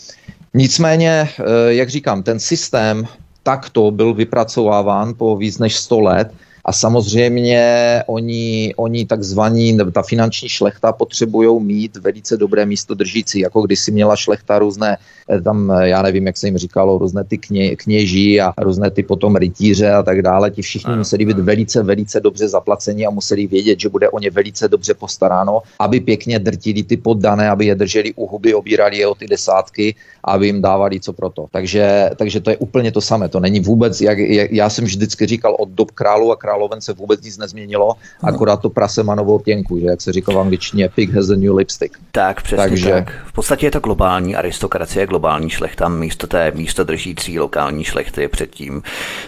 Nicméně, 0.55 1.29
eh, 1.39 1.43
jak 1.75 1.89
říkám, 1.89 2.23
ten 2.23 2.41
systém 2.41 3.07
takto 3.43 3.91
byl 3.91 4.15
vypracováván 4.15 5.15
po 5.15 5.37
víc 5.37 5.59
než 5.59 5.77
100 5.77 6.01
let 6.01 6.33
A 6.65 6.73
samozřejmě 6.73 7.63
oni, 8.07 8.75
oni 8.77 9.07
takzvaní, 9.07 9.79
ta 9.93 10.03
finanční 10.03 10.49
šlechta 10.49 10.93
potřebují 10.93 11.63
mít 11.65 11.97
velice 11.97 12.37
dobré 12.37 12.67
místo 12.67 12.95
držící, 12.95 13.41
jako 13.41 13.63
když 13.63 13.81
si 13.81 13.91
měla 13.91 14.17
šlechta 14.17 14.59
různé, 14.59 14.97
eh, 15.31 15.41
tam, 15.41 15.71
eh, 15.71 15.89
já 15.89 16.03
nevím, 16.03 16.27
jak 16.27 16.37
se 16.37 16.47
jim 16.47 16.59
říkalo, 16.59 16.99
různé 16.99 17.25
ty 17.25 17.39
kně, 17.39 17.77
kněží 17.77 18.41
a 18.41 18.53
různé 18.59 18.91
ty 18.91 19.03
potom 19.03 19.37
rytíře 19.37 19.91
a 19.91 20.03
tak 20.03 20.23
dále, 20.23 20.51
ti 20.51 20.63
všichni 20.63 20.97
museli 20.97 21.25
být 21.25 21.39
velice, 21.39 21.83
velice 21.83 22.21
dobře 22.21 22.49
zaplaceni 22.49 23.07
a 23.07 23.11
museli 23.11 23.47
vědět, 23.47 23.81
že 23.81 23.89
bude 23.89 24.11
o 24.11 24.19
ně 24.19 24.31
velice 24.31 24.69
dobře 24.69 24.95
postaráno, 24.95 25.63
aby 25.79 26.01
pěkně 26.01 26.39
drtili 26.39 26.83
ty 26.83 26.97
poddané, 26.97 27.51
aby 27.51 27.67
je 27.67 27.75
drželi 27.75 28.13
u 28.17 28.27
huby, 28.27 28.55
obírali 28.55 28.99
je 28.99 29.07
o 29.07 29.15
ty 29.15 29.27
desátky, 29.27 29.95
aby 30.25 30.47
jim 30.47 30.63
dávali 30.63 31.01
co 31.01 31.13
pro 31.13 31.31
to. 31.31 31.47
Takže, 31.51 32.11
takže 32.17 32.41
to 32.41 32.51
je 32.51 32.57
úplně 32.57 32.93
to 32.93 33.01
samé. 33.01 33.29
To 33.29 33.41
není 33.41 33.61
vůbec, 33.61 34.01
jak, 34.01 34.19
jak 34.19 34.53
já 34.53 34.71
jsem 34.71 34.85
vždycky 34.85 35.27
říkal, 35.27 35.57
od 35.59 35.69
dob 35.69 35.91
králu 35.91 36.33
a 36.33 36.37
královen 36.53 36.81
se 36.81 36.93
vůbec 36.93 37.21
nic 37.23 37.39
nezměnilo, 37.39 37.95
akorát 38.23 38.57
to 38.61 38.71
prase 38.71 39.03
má 39.03 39.15
novou 39.15 39.39
těnku, 39.39 39.79
že 39.79 39.87
jak 39.87 40.01
se 40.01 40.13
říká 40.13 40.33
v 40.33 40.39
angličtině, 40.39 40.89
pig 40.89 41.15
has 41.15 41.31
a 41.31 41.37
new 41.37 41.57
lipstick. 41.57 41.99
Tak, 42.13 42.43
přesně 42.43 42.69
Takže... 42.69 42.91
tak. 42.91 43.13
V 43.27 43.33
podstatě 43.33 43.67
je 43.67 43.71
to 43.71 43.81
globální 43.81 44.37
aristokracie, 44.37 45.07
globální 45.07 45.51
šlechta 45.51 45.89
místo 45.89 46.27
té 46.27 46.51
místo 46.51 46.85
držící 46.85 47.39
lokální 47.39 47.85
šlechty 47.85 48.29
předtím. 48.29 48.83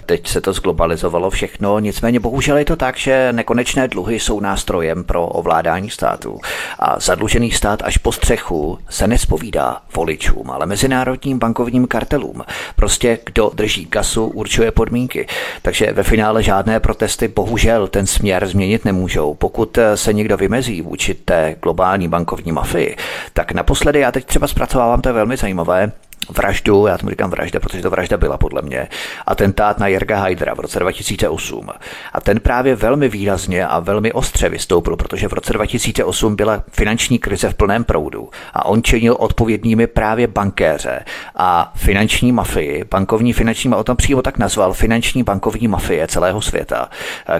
Teď 0.06 0.28
se 0.28 0.40
to 0.40 0.52
zglobalizovalo 0.52 1.30
všechno, 1.30 1.78
nicméně 1.78 2.20
bohužel 2.20 2.56
je 2.56 2.64
to 2.64 2.76
tak, 2.76 2.96
že 2.96 3.28
nekonečné 3.32 3.88
dluhy 3.88 4.20
jsou 4.20 4.40
nástrojem 4.40 5.04
pro 5.04 5.26
ovládání 5.26 5.90
státu 5.90 6.38
a 6.78 7.00
zadlužený 7.00 7.50
stát 7.50 7.82
až 7.84 7.96
po 7.96 8.12
střechu 8.12 8.78
se 8.90 9.06
nespovídá 9.06 9.80
voličům, 9.96 10.50
ale 10.50 10.66
mezinárodním 10.66 11.38
bankovním 11.38 11.86
kartelům. 11.86 12.42
Prostě 12.76 13.18
kdo 13.26 13.50
drží 13.54 13.86
kasu, 13.86 14.26
určuje 14.26 14.70
podmínky. 14.70 15.26
Takže 15.62 15.92
ve 15.92 16.02
finále 16.02 16.42
žádné 16.42 16.80
protesty 16.80 17.13
bohužel 17.28 17.88
ten 17.88 18.06
směr 18.06 18.46
změnit 18.46 18.84
nemůžou. 18.84 19.34
Pokud 19.34 19.78
se 19.94 20.12
někdo 20.12 20.36
vymezí 20.36 20.82
vůči 20.82 21.14
té 21.14 21.56
globální 21.62 22.08
bankovní 22.08 22.52
mafii, 22.52 22.96
tak 23.32 23.52
naposledy 23.52 24.00
já 24.00 24.12
teď 24.12 24.24
třeba 24.24 24.46
zpracovávám, 24.46 25.00
to 25.00 25.08
je 25.08 25.12
velmi 25.12 25.36
zajímavé, 25.36 25.92
vraždu, 26.28 26.86
já 26.86 26.98
tomu 26.98 27.10
říkám 27.10 27.30
vražda, 27.30 27.60
protože 27.60 27.82
to 27.82 27.90
vražda 27.90 28.16
byla 28.16 28.38
podle 28.38 28.62
mě, 28.62 28.88
atentát 29.26 29.78
na 29.78 29.86
Jerga 29.86 30.22
Hydra 30.22 30.54
v 30.54 30.60
roce 30.60 30.78
2008. 30.78 31.68
A 32.12 32.20
ten 32.20 32.40
právě 32.40 32.76
velmi 32.76 33.08
výrazně 33.08 33.66
a 33.66 33.80
velmi 33.80 34.12
ostře 34.12 34.48
vystoupil, 34.48 34.96
protože 34.96 35.28
v 35.28 35.32
roce 35.32 35.52
2008 35.52 36.36
byla 36.36 36.62
finanční 36.70 37.18
krize 37.18 37.48
v 37.50 37.54
plném 37.54 37.84
proudu 37.84 38.28
a 38.52 38.64
on 38.64 38.82
činil 38.82 39.16
odpovědnými 39.18 39.86
právě 39.86 40.26
bankéře 40.26 41.04
a 41.36 41.72
finanční 41.76 42.32
mafii, 42.32 42.84
bankovní 42.90 43.32
finanční, 43.32 43.74
o 43.74 43.84
tom 43.84 43.96
přímo 43.96 44.22
tak 44.22 44.38
nazval, 44.38 44.72
finanční 44.72 45.22
bankovní 45.22 45.68
mafie 45.68 46.06
celého 46.06 46.42
světa, 46.42 46.88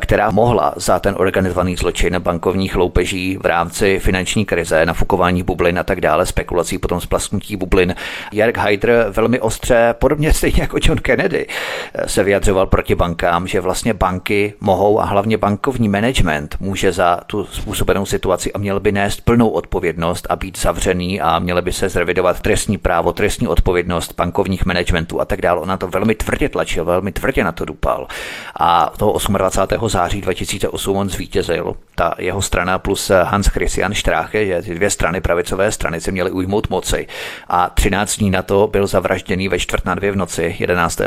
která 0.01 0.31
mohla 0.31 0.75
za 0.77 0.99
ten 0.99 1.15
organizovaný 1.19 1.77
zločin 1.77 2.19
bankovních 2.19 2.77
loupeží 2.77 3.39
v 3.43 3.47
rámci 3.47 3.99
finanční 3.99 4.45
krize, 4.45 4.87
nafukování 4.87 5.43
bublin 5.43 5.79
a 5.79 5.85
tak 5.85 6.01
dále, 6.01 6.27
spekulací 6.27 6.79
potom 6.79 7.01
splasknutí 7.01 7.57
bublin, 7.57 7.95
Jerg 8.33 8.59
Hydra 8.59 8.74
Ryder 8.75 9.07
velmi 9.11 9.41
ostře, 9.41 9.95
podobně 9.99 10.33
stejně 10.33 10.63
jako 10.63 10.79
John 10.83 10.99
Kennedy, 10.99 11.47
se 12.07 12.23
vyjadřoval 12.23 12.67
proti 12.67 12.95
bankám, 12.95 13.47
že 13.47 13.61
vlastně 13.61 13.95
banky 13.95 14.55
mohou 14.61 15.01
a 15.01 15.05
hlavně 15.05 15.39
bankovní 15.39 15.89
management 15.89 16.57
může 16.61 16.93
za 16.93 17.21
tu 17.27 17.45
způsobenou 17.45 18.07
situaci 18.07 18.53
a 18.53 18.59
měl 18.59 18.81
by 18.81 18.93
nést 18.93 19.21
plnou 19.21 19.49
odpovědnost 19.49 20.27
a 20.31 20.37
být 20.37 20.59
zavřený 20.59 21.21
a 21.21 21.39
měly 21.39 21.63
by 21.63 21.73
se 21.73 21.89
zrevidovat 21.89 22.41
trestní 22.41 22.79
právo, 22.79 23.13
trestní 23.13 23.49
odpovědnost 23.49 24.15
bankovních 24.17 24.67
managementů 24.67 25.21
a 25.21 25.25
tak 25.25 25.41
dále. 25.43 25.61
Ona 25.61 25.77
to 25.77 25.89
velmi 25.89 26.15
tvrdě 26.15 26.49
tlačil, 26.49 26.85
velmi 26.85 27.13
tvrdě 27.13 27.45
na 27.45 27.53
to 27.53 27.65
dupal. 27.65 28.07
A 28.61 28.93
toho 28.97 29.19
28. 29.39 29.89
září 29.89 30.21
2008 30.21 30.97
on 30.97 31.09
zvítězil. 31.09 31.75
Ta 31.95 32.15
jeho 32.19 32.43
strana 32.43 32.79
plus 32.79 33.11
Hans 33.11 33.47
Christian 33.47 33.95
Strache, 33.95 34.47
že 34.47 34.63
ty 34.63 34.75
dvě 34.75 34.91
strany, 34.91 35.21
pravicové 35.21 35.73
strany, 35.73 36.01
se 36.01 36.11
měly 36.11 36.31
ujmout 36.31 36.71
moci. 36.71 37.07
A 37.49 37.71
13 37.71 38.17
dní 38.17 38.31
na 38.31 38.43
to 38.43 38.64
byl 38.67 38.87
zavražděný 38.87 39.49
ve 39.49 39.59
čtvrt 39.59 39.85
na 39.85 39.95
dvě 39.95 40.13
v 40.13 40.17
noci 40.17 40.57
11. 40.59 41.01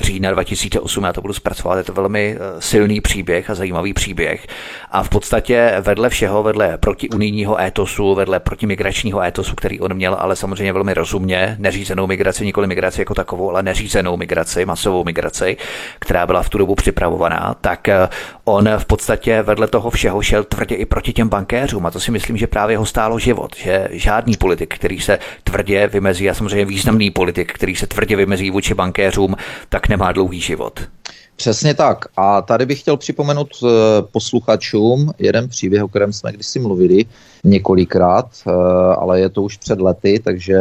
října 0.00 0.30
2008. 0.30 1.04
Já 1.04 1.12
to 1.12 1.20
budu 1.20 1.34
zpracovat, 1.34 1.76
je 1.76 1.84
to 1.84 1.92
velmi 1.92 2.36
eh, 2.36 2.60
silný 2.60 3.00
příběh 3.00 3.50
a 3.50 3.54
zajímavý 3.54 3.92
příběh. 3.92 4.46
A 4.90 5.02
v 5.02 5.08
podstatě 5.08 5.74
vedle 5.80 6.08
všeho, 6.08 6.42
vedle 6.42 6.78
protiunijního 6.78 7.60
étosu, 7.60 8.14
vedle 8.14 8.40
protimigračního 8.40 9.22
étosu, 9.22 9.54
který 9.54 9.80
on 9.80 9.94
měl, 9.94 10.16
ale 10.20 10.36
samozřejmě 10.36 10.72
velmi 10.72 10.94
rozumně, 10.94 11.56
neřízenou 11.58 12.06
migraci, 12.06 12.44
nikoli 12.44 12.66
migraci 12.66 13.00
jako 13.00 13.14
takovou, 13.14 13.50
ale 13.50 13.62
neřízenou 13.62 14.16
migraci, 14.16 14.64
masovou 14.64 15.04
migraci, 15.04 15.56
která 15.98 16.26
byla 16.26 16.42
v 16.42 16.48
tu 16.48 16.58
dobu 16.58 16.74
připravovaná, 16.74 17.56
tak 17.60 17.88
eh, 17.88 18.08
on 18.44 18.70
v 18.78 18.84
podstatě 18.84 19.42
vedle 19.42 19.68
toho 19.68 19.90
všeho 19.90 20.22
šel 20.22 20.44
tvrdě 20.44 20.74
i 20.74 20.84
proti 20.84 21.12
těm 21.12 21.28
bankéřům. 21.28 21.86
A 21.86 21.90
to 21.90 22.00
si 22.00 22.10
myslím, 22.10 22.36
že 22.36 22.46
právě 22.46 22.78
ho 22.78 22.86
stálo 22.86 23.18
život, 23.18 23.56
že 23.56 23.88
žádný 23.90 24.36
politik, 24.36 24.74
který 24.74 25.00
se 25.00 25.18
tvrdě 25.44 25.86
vymezí 25.86 26.30
a 26.30 26.34
samozřejmě 26.34 26.64
význam 26.64 26.93
významný 26.94 27.10
politik, 27.10 27.52
který 27.52 27.76
se 27.76 27.86
tvrdě 27.86 28.16
vymezí 28.16 28.50
vůči 28.50 28.74
bankéřům, 28.74 29.34
tak 29.68 29.88
nemá 29.88 30.12
dlouhý 30.12 30.40
život. 30.40 30.80
Přesně 31.36 31.74
tak. 31.74 32.04
A 32.16 32.42
tady 32.42 32.66
bych 32.66 32.80
chtěl 32.80 32.96
připomenout 32.96 33.48
eh, 33.62 33.66
posluchačům 34.12 35.10
jeden 35.18 35.48
příběh, 35.48 35.82
o 35.82 35.88
kterém 35.88 36.12
jsme 36.12 36.32
kdysi 36.32 36.58
mluvili 36.58 37.04
několikrát, 37.44 38.26
eh, 38.46 38.50
ale 38.98 39.20
je 39.20 39.28
to 39.28 39.42
už 39.42 39.56
před 39.56 39.80
lety, 39.80 40.20
takže 40.24 40.56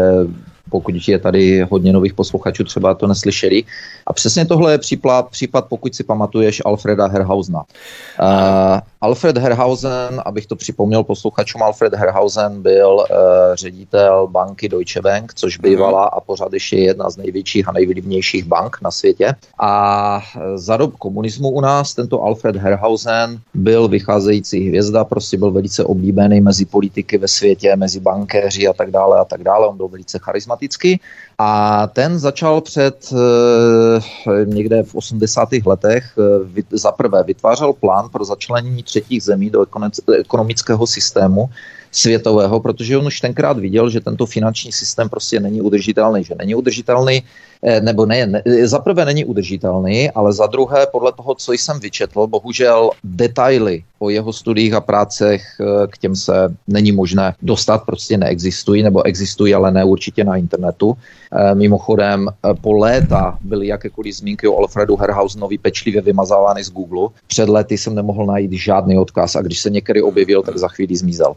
pokud 0.73 1.07
je 1.07 1.19
tady 1.19 1.61
hodně 1.69 1.93
nových 1.93 2.13
posluchačů, 2.13 2.63
třeba 2.63 2.93
to 2.97 3.07
neslyšeli. 3.07 3.63
A 4.07 4.13
přesně 4.13 4.45
tohle 4.45 4.71
je 4.71 4.77
případ, 4.77 5.29
případ 5.29 5.69
pokud 5.69 5.95
si 5.95 6.03
pamatuješ, 6.03 6.61
Alfreda 6.65 7.07
Herhausena. 7.07 7.61
Uh, 7.61 8.79
Alfred 9.01 9.37
Herhausen, 9.37 10.21
abych 10.25 10.45
to 10.47 10.55
připomněl 10.55 11.03
posluchačům, 11.03 11.63
Alfred 11.63 11.93
Herhausen 11.93 12.61
byl 12.61 12.95
uh, 12.95 13.05
ředitel 13.53 14.27
banky 14.27 14.69
Deutsche 14.69 15.01
Bank, 15.01 15.33
což 15.33 15.57
bývala 15.57 16.05
a 16.05 16.19
pořád 16.19 16.53
ještě 16.53 16.77
jedna 16.77 17.09
z 17.09 17.17
největších 17.17 17.69
a 17.69 17.71
nejvlivnějších 17.71 18.45
bank 18.45 18.77
na 18.81 18.91
světě. 18.91 19.35
A 19.59 20.21
za 20.55 20.77
dob 20.77 20.97
komunismu 20.97 21.49
u 21.49 21.61
nás 21.61 21.93
tento 21.93 22.23
Alfred 22.23 22.55
Herhausen 22.55 23.39
byl 23.53 23.87
vycházející 23.87 24.67
hvězda, 24.67 25.03
prostě 25.03 25.37
byl 25.37 25.51
velice 25.51 25.83
oblíbený 25.83 26.41
mezi 26.41 26.65
politiky 26.65 27.17
ve 27.17 27.27
světě, 27.27 27.75
mezi 27.75 27.99
bankéři 27.99 28.67
a 28.67 28.73
tak 28.73 28.91
dále 28.91 29.19
a 29.19 29.25
tak 29.25 29.43
dále. 29.43 29.67
On 29.67 29.77
byl 29.77 29.87
velice 29.87 30.19
charismatický 30.19 30.62
a 31.37 31.87
ten 31.87 32.19
začal 32.19 32.61
před 32.61 33.13
e, 33.13 34.45
někde 34.45 34.83
v 34.83 34.95
80. 34.95 35.49
letech 35.65 36.17
e, 36.17 36.77
za 36.77 36.91
prvé 36.91 37.23
vytvářel 37.23 37.73
plán 37.73 38.09
pro 38.09 38.25
začlenění 38.25 38.83
třetích 38.83 39.23
zemí 39.23 39.49
do 39.49 39.65
ekonomického 40.19 40.87
systému 40.87 41.49
světového, 41.91 42.59
protože 42.59 42.97
on 42.97 43.07
už 43.07 43.19
tenkrát 43.21 43.59
viděl, 43.59 43.89
že 43.89 44.01
tento 44.01 44.25
finanční 44.25 44.71
systém 44.71 45.09
prostě 45.09 45.39
není 45.39 45.61
udržitelný, 45.61 46.23
že 46.23 46.35
není 46.37 46.55
udržitelný, 46.55 47.23
eh, 47.23 47.52
nebo 47.79 48.05
ne, 48.05 48.25
ne 48.27 48.41
za 48.63 48.79
prvé 48.79 49.05
není 49.05 49.25
udržitelný, 49.25 50.11
ale 50.11 50.33
za 50.33 50.47
druhé, 50.47 50.87
podle 50.91 51.11
toho, 51.11 51.35
co 51.35 51.51
jsem 51.51 51.79
vyčetl, 51.79 52.27
bohužel 52.27 52.91
detaily 53.03 53.83
o 53.99 54.09
jeho 54.09 54.33
studiích 54.33 54.73
a 54.73 54.81
prácech 54.81 55.41
eh, 55.59 55.87
k 55.87 55.97
těm 55.97 56.15
se 56.15 56.33
není 56.67 56.91
možné 56.91 57.35
dostat, 57.41 57.85
prostě 57.85 58.17
neexistují, 58.17 58.83
nebo 58.83 59.03
existují, 59.05 59.55
ale 59.55 59.71
ne 59.71 59.83
určitě 59.83 60.23
na 60.23 60.35
internetu. 60.35 60.97
Eh, 61.31 61.55
mimochodem, 61.55 62.27
po 62.61 62.73
léta 62.73 63.37
byly 63.41 63.67
jakékoliv 63.67 64.15
zmínky 64.15 64.47
o 64.47 64.57
Alfredu 64.57 64.95
Herhausenovi 64.95 65.57
pečlivě 65.57 66.01
vymazávány 66.01 66.63
z 66.63 66.69
Google. 66.69 67.09
Před 67.27 67.49
lety 67.49 67.77
jsem 67.77 67.95
nemohl 67.95 68.25
najít 68.25 68.51
žádný 68.51 68.97
odkaz 68.97 69.35
a 69.35 69.41
když 69.41 69.59
se 69.59 69.69
někdy 69.69 70.01
objevil, 70.01 70.43
tak 70.43 70.57
za 70.57 70.67
chvíli 70.67 70.95
zmizel. 70.95 71.35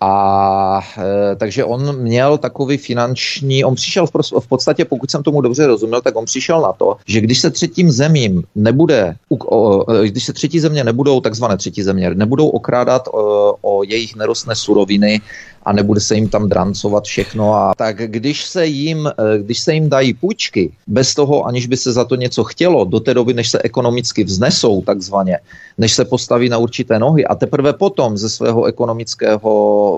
A 0.00 0.80
e, 0.98 1.36
takže 1.36 1.64
on 1.64 1.96
měl 1.96 2.38
takový 2.38 2.76
finanční, 2.76 3.64
on 3.64 3.74
přišel 3.74 4.06
v, 4.06 4.10
v 4.40 4.48
podstatě, 4.48 4.84
pokud 4.84 5.10
jsem 5.10 5.22
tomu 5.22 5.40
dobře 5.40 5.66
rozuměl, 5.66 6.00
tak 6.00 6.16
on 6.16 6.24
přišel 6.24 6.60
na 6.60 6.72
to, 6.72 6.96
že 7.06 7.20
když 7.20 7.38
se 7.38 7.50
třetím 7.50 7.90
zemím 7.90 8.44
nebude, 8.54 9.14
o, 9.30 9.84
když 10.02 10.24
se 10.24 10.32
třetí 10.32 10.60
země 10.60 10.84
nebudou, 10.84 11.20
takzvané 11.20 11.56
třetí 11.56 11.82
země, 11.82 12.10
nebudou 12.14 12.48
okrádat 12.48 13.08
o, 13.12 13.54
o 13.60 13.82
jejich 13.82 14.16
nerostné 14.16 14.54
suroviny 14.54 15.20
a 15.70 15.72
nebude 15.72 16.00
se 16.00 16.14
jim 16.14 16.28
tam 16.28 16.48
drancovat 16.48 17.04
všechno. 17.04 17.54
A 17.54 17.74
tak 17.78 17.96
když 18.10 18.44
se 18.44 18.66
jim, 18.66 19.06
eh, 19.06 19.38
když 19.38 19.58
se 19.60 19.74
jim 19.74 19.86
dají 19.88 20.14
půjčky, 20.14 20.74
bez 20.86 21.14
toho, 21.14 21.46
aniž 21.46 21.70
by 21.70 21.76
se 21.76 21.92
za 21.94 22.04
to 22.04 22.18
něco 22.18 22.44
chtělo, 22.44 22.84
do 22.84 23.00
té 23.00 23.14
doby, 23.14 23.34
než 23.34 23.54
se 23.54 23.62
ekonomicky 23.62 24.26
vznesou 24.26 24.82
takzvaně, 24.82 25.38
než 25.78 25.94
se 25.94 26.04
postaví 26.04 26.50
na 26.50 26.58
určité 26.58 26.98
nohy 26.98 27.22
a 27.22 27.38
teprve 27.38 27.72
potom 27.78 28.18
ze 28.18 28.26
svého 28.26 28.66
ekonomického 28.66 29.52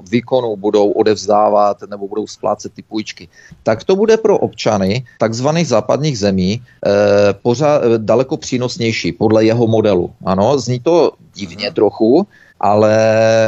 výkonu 0.04 0.60
budou 0.60 0.92
odevzdávat 0.92 1.88
nebo 1.88 2.04
budou 2.04 2.28
splácet 2.28 2.76
ty 2.76 2.84
půjčky, 2.84 3.28
tak 3.64 3.88
to 3.88 3.96
bude 3.96 4.20
pro 4.20 4.36
občany 4.38 5.08
takzvaných 5.16 5.68
západních 5.72 6.18
zemí 6.18 6.60
eh, 6.60 7.32
pořád, 7.32 7.96
daleko 7.96 8.36
přínosnější 8.36 9.16
podle 9.16 9.44
jeho 9.48 9.64
modelu. 9.64 10.12
Ano, 10.20 10.58
zní 10.60 10.84
to 10.84 11.16
divně 11.32 11.72
trochu, 11.72 12.28
ale 12.62 12.94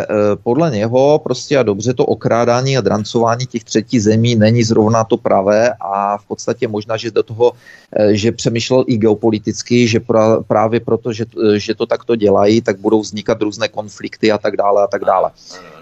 e, 0.03 0.07
podle 0.43 0.71
něho 0.71 1.19
prostě 1.19 1.59
a 1.59 1.63
dobře 1.63 1.95
to 1.95 2.07
okrádání 2.07 2.77
a 2.79 2.81
drancování 2.81 3.47
těch 3.47 3.65
třetí 3.65 4.01
zemí 4.01 4.35
není 4.35 4.63
zrovna 4.63 5.05
to 5.05 5.17
pravé 5.17 5.73
a 5.81 6.19
v 6.19 6.25
podstatě 6.27 6.69
možná, 6.69 6.97
že 6.97 7.11
do 7.11 7.23
toho, 7.23 7.53
e, 7.97 8.17
že 8.17 8.33
přemýšlel 8.33 8.85
i 8.87 8.97
geopoliticky, 8.97 9.89
že 9.89 10.01
pra, 10.01 10.43
právě 10.43 10.81
proto, 10.81 11.13
že, 11.13 11.25
že 11.57 11.75
to 11.75 11.87
takto 11.87 12.17
dělají, 12.17 12.61
tak 12.61 12.79
budou 12.79 13.01
vznikat 13.01 13.43
různé 13.43 13.69
konflikty 13.69 14.33
a 14.33 14.39
tak 14.39 14.57
dále 14.57 14.83
a 14.83 14.87
tak 14.87 15.05
dále. 15.05 15.31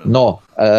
No, 0.05 0.39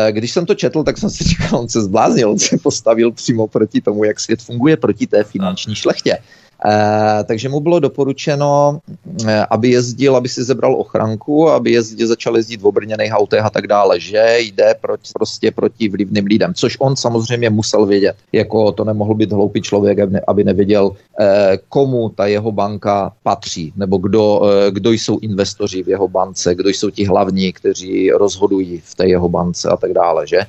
když 0.10 0.32
jsem 0.32 0.46
to 0.46 0.56
četl, 0.56 0.84
tak 0.84 0.98
jsem 0.98 1.10
si 1.10 1.24
říkal, 1.24 1.60
on 1.60 1.70
se 1.70 1.82
zbláznil, 1.82 2.32
on 2.32 2.40
se 2.40 2.58
postavil 2.58 3.12
přímo 3.12 3.48
proti 3.48 3.82
tomu, 3.82 4.04
jak 4.04 4.20
svět 4.20 4.42
funguje, 4.42 4.78
proti 4.78 5.08
té 5.08 5.24
finanční 5.24 5.76
šlechtě. 5.76 6.18
E, 6.66 7.24
takže 7.24 7.50
mu 7.50 7.60
bylo 7.60 7.80
doporučeno, 7.80 8.80
e, 9.28 9.46
aby 9.46 9.70
jezdil, 9.70 10.16
aby 10.16 10.30
si 10.30 10.44
zebral 10.44 10.76
ochranku, 10.76 11.50
aby 11.50 11.72
jezdil, 11.72 12.08
začal 12.08 12.38
jezdit 12.38 12.62
v 12.62 12.68
obrněných 12.68 13.12
autech 13.12 13.46
a 13.46 13.50
tak 13.50 13.68
dále, 13.68 14.00
že 14.00 14.38
jde 14.40 14.76
proti, 14.82 15.12
prostě 15.14 15.52
proti 15.52 15.90
vlivným 15.90 16.26
lidem, 16.26 16.54
což 16.54 16.78
on 16.80 16.96
samozřejmě 16.96 17.50
musel 17.50 17.86
vědět. 17.86 18.16
Jako 18.32 18.72
to 18.72 18.84
nemohl 18.84 19.16
být 19.16 19.32
hloupý 19.32 19.62
člověk, 19.62 19.98
aby 20.28 20.44
nevěděl, 20.44 20.92
e, 21.20 21.58
komu 21.70 22.10
ta 22.10 22.26
jeho 22.28 22.52
banka 22.52 23.14
patří, 23.24 23.74
nebo 23.76 23.98
kdo, 23.98 24.42
kdo 24.70 24.92
jsou 24.92 25.20
investoři 25.20 25.84
v 25.84 25.90
jeho 25.90 26.08
bance, 26.08 26.56
kdo 26.56 26.70
jsou 26.70 26.90
ti 26.90 27.06
hlavní, 27.06 27.54
kteří 27.54 28.12
rozhodují 28.12 28.82
v 28.86 28.96
té 28.96 29.08
jeho 29.08 29.30
bance 29.30 29.70
a 29.70 29.78
tak 29.78 29.94
dále, 29.94 30.28
že? 30.28 30.40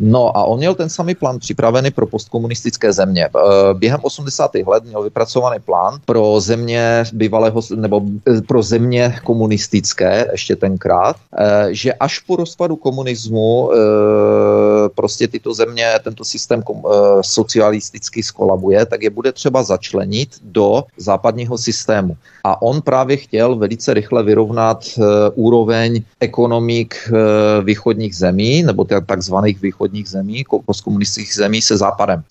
No 0.00 0.36
a 0.36 0.44
on 0.44 0.58
měl 0.58 0.74
ten 0.74 0.88
samý 0.88 1.14
plán 1.14 1.38
připravený 1.38 1.90
pro 1.90 2.06
postkomunistické 2.06 2.92
země. 2.92 3.26
Eh, 3.26 3.74
během 3.74 4.00
80. 4.02 4.50
let 4.66 4.84
měl 4.84 5.02
vypracovaný 5.02 5.60
plán 5.60 6.00
pro 6.04 6.40
země 6.40 7.04
bývalého, 7.12 7.60
nebo 7.74 8.02
eh, 8.30 8.40
pro 8.42 8.62
země 8.62 9.14
komunistické 9.24 10.28
ještě 10.32 10.56
tenkrát, 10.56 11.16
eh, 11.38 11.68
že 11.70 11.92
až 11.92 12.18
po 12.18 12.36
rozpadu 12.36 12.76
komunismu 12.76 13.70
prostě 14.94 15.28
tyto 15.28 15.54
země, 15.54 15.86
tento 16.04 16.24
systém 16.24 16.62
socialisticky 17.20 18.22
skolabuje, 18.22 18.86
tak 18.86 19.02
je 19.02 19.10
bude 19.10 19.32
třeba 19.32 19.62
začlenit 19.62 20.28
do 20.42 20.84
západního 20.96 21.58
systému. 21.58 22.16
A 22.44 22.62
on 22.62 22.82
právě 22.82 23.16
chtěl 23.16 23.56
velice 23.56 23.94
rychle 23.94 24.22
vyrovnat 24.22 24.84
úroveň 25.34 26.02
ekonomik 26.20 26.94
východních 27.64 28.16
zemí, 28.16 28.62
nebo 28.62 28.84
takzvaných 28.84 29.62
východních 29.62 29.87
východních 29.88 30.08
zemí, 30.08 30.44
postkomunistických 30.64 31.34
zemí 31.34 31.62
se 31.62 31.76
západem. 31.76 32.24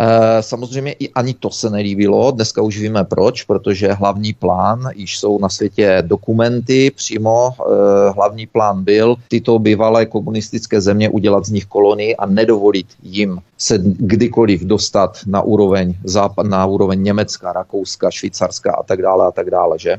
Eh, 0.00 0.42
samozřejmě 0.42 0.92
i 0.92 1.10
ani 1.10 1.34
to 1.34 1.50
se 1.50 1.70
nelíbilo. 1.70 2.30
Dneska 2.30 2.62
už 2.62 2.78
víme 2.78 3.04
proč, 3.04 3.42
protože 3.42 3.92
hlavní 3.92 4.32
plán, 4.32 4.90
již 4.94 5.18
jsou 5.18 5.38
na 5.38 5.48
světě 5.48 6.02
dokumenty 6.06 6.90
přímo, 6.90 7.50
eh, 7.50 8.10
hlavní 8.10 8.46
plán 8.46 8.84
byl 8.84 9.16
tyto 9.28 9.58
bývalé 9.58 10.06
komunistické 10.06 10.80
země 10.80 11.08
udělat 11.08 11.46
z 11.46 11.50
nich 11.50 11.66
kolonii 11.66 12.16
a 12.16 12.26
nedovolit 12.26 12.86
jim 13.02 13.38
se 13.58 13.78
kdykoliv 13.82 14.64
dostat 14.64 15.18
na 15.26 15.42
úroveň, 15.42 15.94
západ, 16.04 16.46
na 16.46 16.66
úroveň 16.66 17.02
Německa, 17.02 17.52
Rakouska, 17.52 18.10
Švýcarska 18.10 18.72
a 18.72 18.82
tak 18.82 19.02
dále 19.02 19.26
a 19.26 19.30
tak 19.30 19.50
dále, 19.50 19.78
že? 19.78 19.96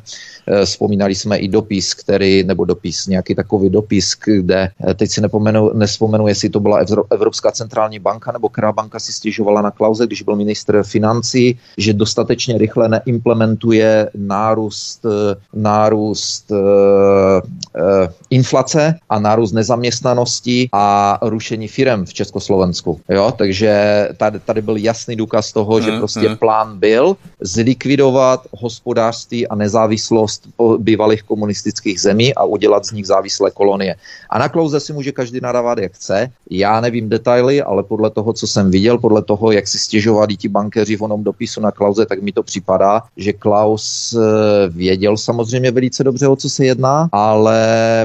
Eh, 0.47 0.65
vzpomínali 0.65 1.15
jsme 1.15 1.37
i 1.37 1.47
dopis, 1.47 1.93
který, 1.93 2.43
nebo 2.43 2.65
dopis, 2.65 3.07
nějaký 3.07 3.35
takový 3.35 3.69
dopis, 3.69 4.15
kde, 4.25 4.69
teď 4.95 5.11
si 5.11 5.21
nepomenu, 5.21 5.71
nespomenu, 5.73 6.27
jestli 6.27 6.49
to 6.49 6.59
byla 6.59 6.79
Evropská 7.11 7.51
centrální 7.51 7.99
banka, 7.99 8.31
nebo 8.31 8.49
která 8.49 8.71
banka 8.71 8.99
si 8.99 9.13
stěžovala 9.13 9.61
na 9.61 9.71
Klauze, 9.85 10.07
když 10.07 10.21
byl 10.21 10.35
ministr 10.35 10.83
financí, 10.83 11.59
že 11.77 11.93
dostatečně 11.93 12.57
rychle 12.57 12.89
neimplementuje 12.89 14.09
nárůst, 14.17 15.05
nárůst 15.53 16.51
uh, 16.51 16.57
uh, 16.57 18.09
inflace 18.29 18.95
a 19.09 19.19
nárůst 19.19 19.51
nezaměstnanosti 19.51 20.69
a 20.73 21.17
rušení 21.21 21.67
firem 21.67 22.05
v 22.05 22.13
Československu. 22.13 22.99
Jo? 23.09 23.33
Takže 23.37 23.73
tady, 24.17 24.39
tady 24.39 24.61
byl 24.61 24.77
jasný 24.77 25.15
důkaz 25.15 25.53
toho, 25.53 25.81
že 25.81 25.91
prostě 25.97 26.35
plán 26.35 26.79
byl 26.79 27.17
zlikvidovat 27.41 28.41
hospodářství 28.51 29.47
a 29.47 29.55
nezávislost 29.55 30.47
bývalých 30.77 31.23
komunistických 31.23 32.01
zemí 32.01 32.33
a 32.33 32.43
udělat 32.43 32.85
z 32.85 32.91
nich 32.91 33.05
závislé 33.05 33.51
kolonie. 33.51 33.95
A 34.29 34.39
na 34.39 34.49
Klauze 34.49 34.79
si 34.79 34.93
může 34.93 35.11
každý 35.11 35.39
nadávat, 35.41 35.77
jak 35.77 35.93
chce. 35.93 36.31
Já 36.49 36.81
nevím 36.81 37.09
detaily, 37.09 37.61
ale 37.61 37.83
podle 37.83 38.09
toho, 38.09 38.33
co 38.33 38.47
jsem 38.47 38.71
viděl, 38.71 38.97
podle 38.97 39.21
toho, 39.21 39.51
jak 39.51 39.67
si 39.67 39.74
stěžovali 39.79 40.37
ti 40.37 40.47
bankéři 40.47 40.95
v 40.95 41.01
onom 41.01 41.23
dopisu 41.23 41.61
na 41.61 41.71
Klauze, 41.71 42.05
tak 42.05 42.21
mi 42.21 42.31
to 42.31 42.43
připadá, 42.43 43.01
že 43.17 43.33
Klaus 43.33 44.15
eh, 44.17 44.69
věděl 44.69 45.17
samozřejmě 45.17 45.71
velice 45.71 46.03
dobře, 46.03 46.27
o 46.27 46.35
co 46.35 46.49
se 46.49 46.65
jedná, 46.65 47.09
ale 47.11 47.59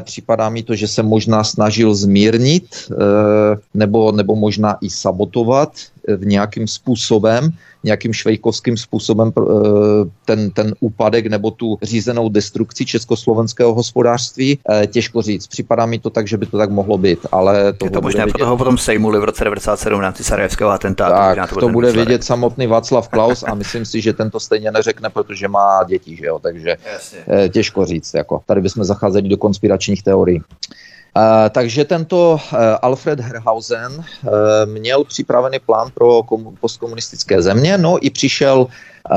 připadá 0.05 0.49
mi 0.49 0.63
to, 0.63 0.75
že 0.75 0.89
se 0.89 1.03
možná 1.03 1.45
snažil 1.45 1.95
zmírnit 1.95 2.65
eh, 2.93 2.95
nebo, 3.75 4.13
nebo 4.13 4.37
možná 4.37 4.77
i 4.81 4.91
sabotovat 4.91 5.73
nějakým 6.21 6.69
způsobem, 6.69 7.51
nějakým 7.85 8.13
švejkovským 8.13 8.77
způsobem 8.77 9.33
eh, 9.39 9.43
ten, 10.25 10.51
ten 10.51 10.75
úpadek 10.81 11.27
nebo 11.27 11.51
tu 11.51 11.79
řízenou 11.83 12.29
destrukci 12.29 12.87
československého 12.87 13.75
hospodářství. 13.75 14.59
Eh, 14.71 14.87
těžko 14.87 15.23
říct. 15.23 15.47
Připadá 15.47 15.87
mi 15.87 15.99
to 15.99 16.11
tak, 16.11 16.29
že 16.29 16.37
by 16.37 16.47
to 16.47 16.59
tak 16.59 16.71
mohlo 16.71 16.99
být, 16.99 17.19
ale 17.33 17.73
to 17.73 17.87
Je 17.87 17.91
to 17.91 18.01
možné, 18.01 18.27
proto 18.27 18.47
ho 18.47 18.57
potom 18.57 18.79
sejmuli 18.79 19.21
v 19.21 19.25
roce 19.25 19.45
1997 19.45 19.99
v 19.99 20.03
rámci 20.03 20.25
Sarajevského 20.25 20.71
atentátu. 20.71 21.41
Tak, 21.41 21.51
to, 21.51 21.61
to 21.61 21.69
bude 21.69 21.93
vědět 21.93 22.25
samotný 22.25 22.67
Václav 22.67 23.09
Klaus 23.09 23.45
a 23.47 23.55
myslím 23.55 23.85
si, 23.85 24.01
že 24.01 24.13
tento 24.13 24.41
stejně 24.41 24.71
neřekne, 24.71 25.11
protože 25.11 25.49
má 25.49 25.85
děti, 25.89 26.17
že 26.17 26.27
jo, 26.27 26.39
takže 26.39 26.77
Jasně. 26.93 27.19
Eh, 27.29 27.49
těžko 27.49 27.87
říct. 27.87 28.15
Jako. 28.15 28.43
Tady 28.47 28.61
bychom 28.61 28.85
zacházeli 28.85 29.29
do 29.29 29.37
konspiračních 29.37 30.03
teorií. 30.03 30.43
Takže 31.51 31.85
tento 31.85 32.33
uh, 32.33 32.59
Alfred 32.83 33.21
Herhausen 33.21 33.93
uh, 33.93 34.31
měl 34.65 35.05
připravený 35.05 35.59
plán 35.59 35.91
pro 35.95 36.23
komu- 36.23 36.55
postkomunistické 36.61 37.43
země, 37.43 37.79
no 37.79 37.99
i 38.01 38.11
přišel 38.11 38.67
Uh, 39.11 39.17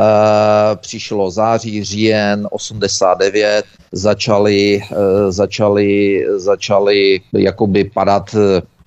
přišlo 0.75 1.31
září, 1.31 1.83
říjen 1.83 2.47
89, 2.51 3.65
začaly, 3.91 4.83
začaly, 5.29 6.25
začaly 6.35 7.21
jakoby 7.33 7.83
padat 7.83 8.35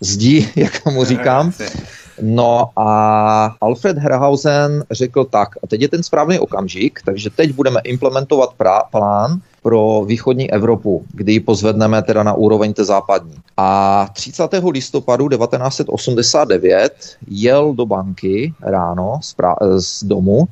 zdi, 0.01 0.49
jak 0.57 0.81
tomu 0.83 1.05
říkám. 1.05 1.53
No 2.23 2.71
a 2.77 3.57
Alfred 3.61 3.99
Herhausen 3.99 4.85
řekl 4.91 5.25
tak, 5.25 5.49
a 5.63 5.67
teď 5.67 5.81
je 5.81 5.89
ten 5.89 6.03
správný 6.03 6.39
okamžik, 6.39 7.01
takže 7.05 7.31
teď 7.31 7.53
budeme 7.53 7.81
implementovat 7.85 8.51
pra- 8.59 8.83
plán 8.91 9.41
pro 9.67 10.05
východní 10.07 10.51
Evropu, 10.51 11.05
kdy 11.13 11.33
ji 11.33 11.41
pozvedneme 11.41 12.03
teda 12.03 12.23
na 12.23 12.33
úroveň 12.33 12.73
té 12.73 12.85
západní. 12.85 13.35
A 13.57 14.09
30. 14.13 14.43
listopadu 14.71 15.29
1989 15.29 16.93
jel 17.27 17.75
do 17.75 17.87
banky 17.87 18.55
ráno 18.63 19.19
z, 19.23 19.37
pra- 19.37 19.79
z 19.79 20.05
domu 20.05 20.45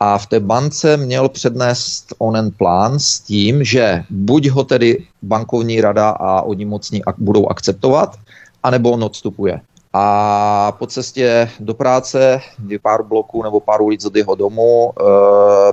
a 0.00 0.18
v 0.18 0.26
té 0.26 0.40
bance 0.40 0.96
měl 0.96 1.28
přednést 1.28 2.14
onen 2.18 2.50
plán 2.50 2.98
s 2.98 3.20
tím, 3.20 3.64
že 3.64 4.04
buď 4.10 4.48
ho 4.48 4.64
tedy 4.64 5.02
bankovní 5.22 5.80
rada 5.80 6.10
a 6.10 6.42
oni 6.42 6.64
mocní 6.64 7.04
ak- 7.04 7.18
budou 7.18 7.46
akceptovat, 7.46 8.16
anebo 8.62 8.90
on 8.90 9.04
odstupuje. 9.04 9.60
A 9.92 10.72
po 10.78 10.86
cestě 10.86 11.50
do 11.60 11.74
práce, 11.74 12.40
pár 12.82 13.02
bloků 13.02 13.42
nebo 13.42 13.60
pár 13.60 13.82
ulic 13.82 14.04
od 14.04 14.16
jeho 14.16 14.34
domu, 14.34 14.92
e, 14.92 15.02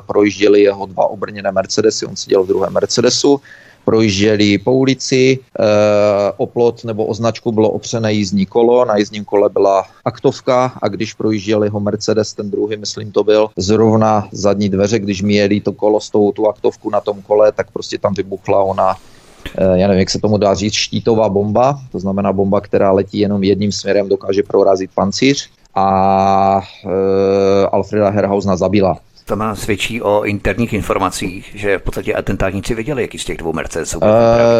projížděli 0.07 0.61
jeho 0.61 0.85
dva 0.85 1.07
obrněné 1.07 1.51
Mercedesy, 1.51 2.05
on 2.05 2.15
seděl 2.15 2.43
v 2.43 2.47
druhém 2.47 2.73
Mercedesu, 2.73 3.41
projížděli 3.85 4.57
po 4.57 4.73
ulici, 4.73 5.39
e, 5.59 5.63
oplot 6.37 6.83
nebo 6.83 7.05
označku 7.05 7.51
bylo 7.51 7.69
opřené 7.69 8.13
jízdní 8.13 8.45
kolo, 8.45 8.85
na 8.85 8.97
jízdním 8.97 9.25
kole 9.25 9.49
byla 9.49 9.85
aktovka 10.05 10.73
a 10.81 10.87
když 10.87 11.13
projížděl 11.13 11.63
jeho 11.63 11.79
Mercedes, 11.79 12.33
ten 12.33 12.51
druhý, 12.51 12.77
myslím 12.77 13.11
to 13.11 13.23
byl, 13.23 13.49
zrovna 13.57 14.27
zadní 14.31 14.69
dveře, 14.69 14.99
když 14.99 15.21
měli 15.21 15.61
to 15.61 15.71
kolo 15.71 16.01
s 16.01 16.09
tou 16.09 16.31
tu 16.31 16.47
aktovku 16.47 16.89
na 16.89 17.01
tom 17.01 17.21
kole, 17.21 17.51
tak 17.51 17.71
prostě 17.71 17.97
tam 17.97 18.13
vybuchla 18.13 18.63
ona 18.63 18.95
já 19.73 19.87
nevím, 19.87 19.99
jak 19.99 20.09
se 20.09 20.19
tomu 20.19 20.37
dá 20.37 20.53
říct, 20.53 20.73
štítová 20.73 21.29
bomba, 21.29 21.79
to 21.91 21.99
znamená 21.99 22.33
bomba, 22.33 22.61
která 22.61 22.91
letí 22.91 23.19
jenom 23.19 23.43
jedním 23.43 23.71
směrem, 23.71 24.09
dokáže 24.09 24.43
prorazit 24.43 24.91
pancíř 24.95 25.49
a 25.75 26.61
e, 26.85 27.67
Alfreda 27.67 28.09
Herhausna 28.09 28.55
zabila. 28.55 28.99
To 29.27 29.35
má 29.35 29.55
svědčí 29.55 30.01
o 30.01 30.23
interních 30.23 30.73
informacích, 30.73 31.51
že 31.55 31.77
v 31.77 31.81
podstatě 31.81 32.13
atentátníci 32.13 32.75
věděli, 32.75 33.01
jaký 33.01 33.19
z 33.19 33.25
těch 33.25 33.37
dvou 33.37 33.53
Mercedesů 33.53 33.99
uh, 33.99 34.05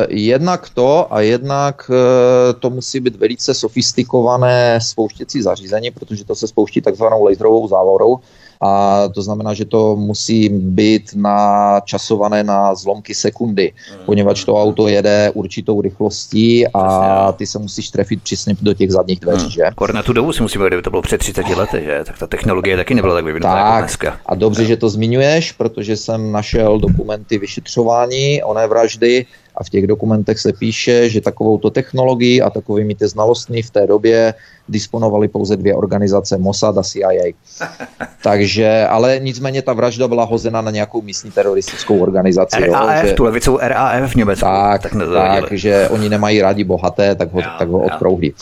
Jednak 0.10 0.69
to 0.69 1.13
a 1.13 1.21
jednak 1.21 1.89
uh, 1.89 2.60
to 2.60 2.69
musí 2.69 3.00
být 3.00 3.15
velice 3.15 3.54
sofistikované 3.54 4.80
spouštěcí 4.82 5.41
zařízení, 5.41 5.91
protože 5.91 6.26
to 6.26 6.36
se 6.36 6.47
spouští 6.47 6.82
takzvanou 6.82 7.23
laserovou 7.23 7.67
závorou, 7.67 8.19
a 8.62 9.04
to 9.13 9.22
znamená, 9.22 9.54
že 9.54 9.65
to 9.65 9.96
musí 9.96 10.50
být 10.50 11.12
načasované 11.15 12.43
na 12.43 12.76
zlomky 12.76 13.15
sekundy, 13.15 13.72
poněvadž 14.06 14.43
to 14.43 14.62
auto 14.62 14.88
jede 14.88 15.32
určitou 15.34 15.82
rychlostí 15.82 16.67
a 16.67 17.32
ty 17.32 17.46
se 17.46 17.60
musíš 17.60 17.89
trefit 17.89 18.24
přesně 18.24 18.56
do 18.62 18.74
těch 18.74 18.91
zadních 18.91 19.20
dveří, 19.20 19.43
hmm. 19.43 19.52
že? 19.52 19.63
Kor 19.76 19.93
na 19.93 20.04
tu 20.04 20.13
dobu 20.13 20.34
si 20.34 20.41
musíme 20.41 20.67
kdyby 20.67 20.82
to 20.82 20.89
bylo 20.89 21.02
před 21.02 21.17
30 21.17 21.48
lety, 21.48 21.82
že? 21.86 22.04
Tak 22.06 22.17
ta 22.20 22.28
technologie 22.28 22.78
taky 22.78 22.96
nebyla 22.96 23.15
tak 23.15 23.26
vyvinutá 23.26 23.54
tak, 23.54 23.65
jako 23.65 23.80
dneska. 23.80 24.20
A 24.26 24.36
dobře, 24.36 24.65
že 24.65 24.78
to 24.78 24.89
zmiňuješ, 24.89 25.52
protože 25.52 25.98
jsem 25.98 26.32
našel 26.32 26.80
dokumenty 26.80 27.38
vyšetřování 27.38 28.43
oné 28.43 28.67
vraždy 28.67 29.26
a 29.58 29.63
v 29.63 29.70
těch 29.70 29.88
dokumentech 29.88 30.39
se 30.39 30.54
píše, 30.54 31.10
že 31.10 31.22
takovouto 31.22 31.70
technologii 31.70 32.41
a 32.41 32.50
takovými 32.50 32.96
ty 32.96 33.08
znalostmi 33.08 33.62
v 33.62 33.72
té 33.72 33.88
době 33.88 34.34
disponovali 34.70 35.28
pouze 35.28 35.58
dvě 35.58 35.76
organizace, 35.76 36.38
Mossad 36.38 36.78
a 36.78 36.84
CIA. 36.84 37.34
Takže, 38.24 38.88
ale 38.89 39.20
nicméně 39.20 39.62
ta 39.62 39.74
vražda 39.74 40.08
byla 40.08 40.24
hozena 40.24 40.62
na 40.62 40.72
nějakou 40.72 41.02
místní 41.02 41.32
teroristickou 41.32 42.00
organizaci. 42.00 42.60
RAF, 42.60 43.04
jo, 43.04 43.08
že, 43.10 43.13
tu 43.13 43.24
levicou 43.24 43.58
RAF 43.62 44.12
v 44.12 44.15
Německu. 44.15 44.46
Tak, 44.46 44.82
tak, 44.82 44.93
tak 45.13 45.52
že 45.52 45.89
oni 45.89 46.10
nemají 46.10 46.41
rádi 46.41 46.63
bohaté, 46.63 47.15
tak 47.15 47.34
ho, 47.34 47.41
tak 47.60 47.70
ho 47.70 47.82
odprouhlí. 47.82 48.34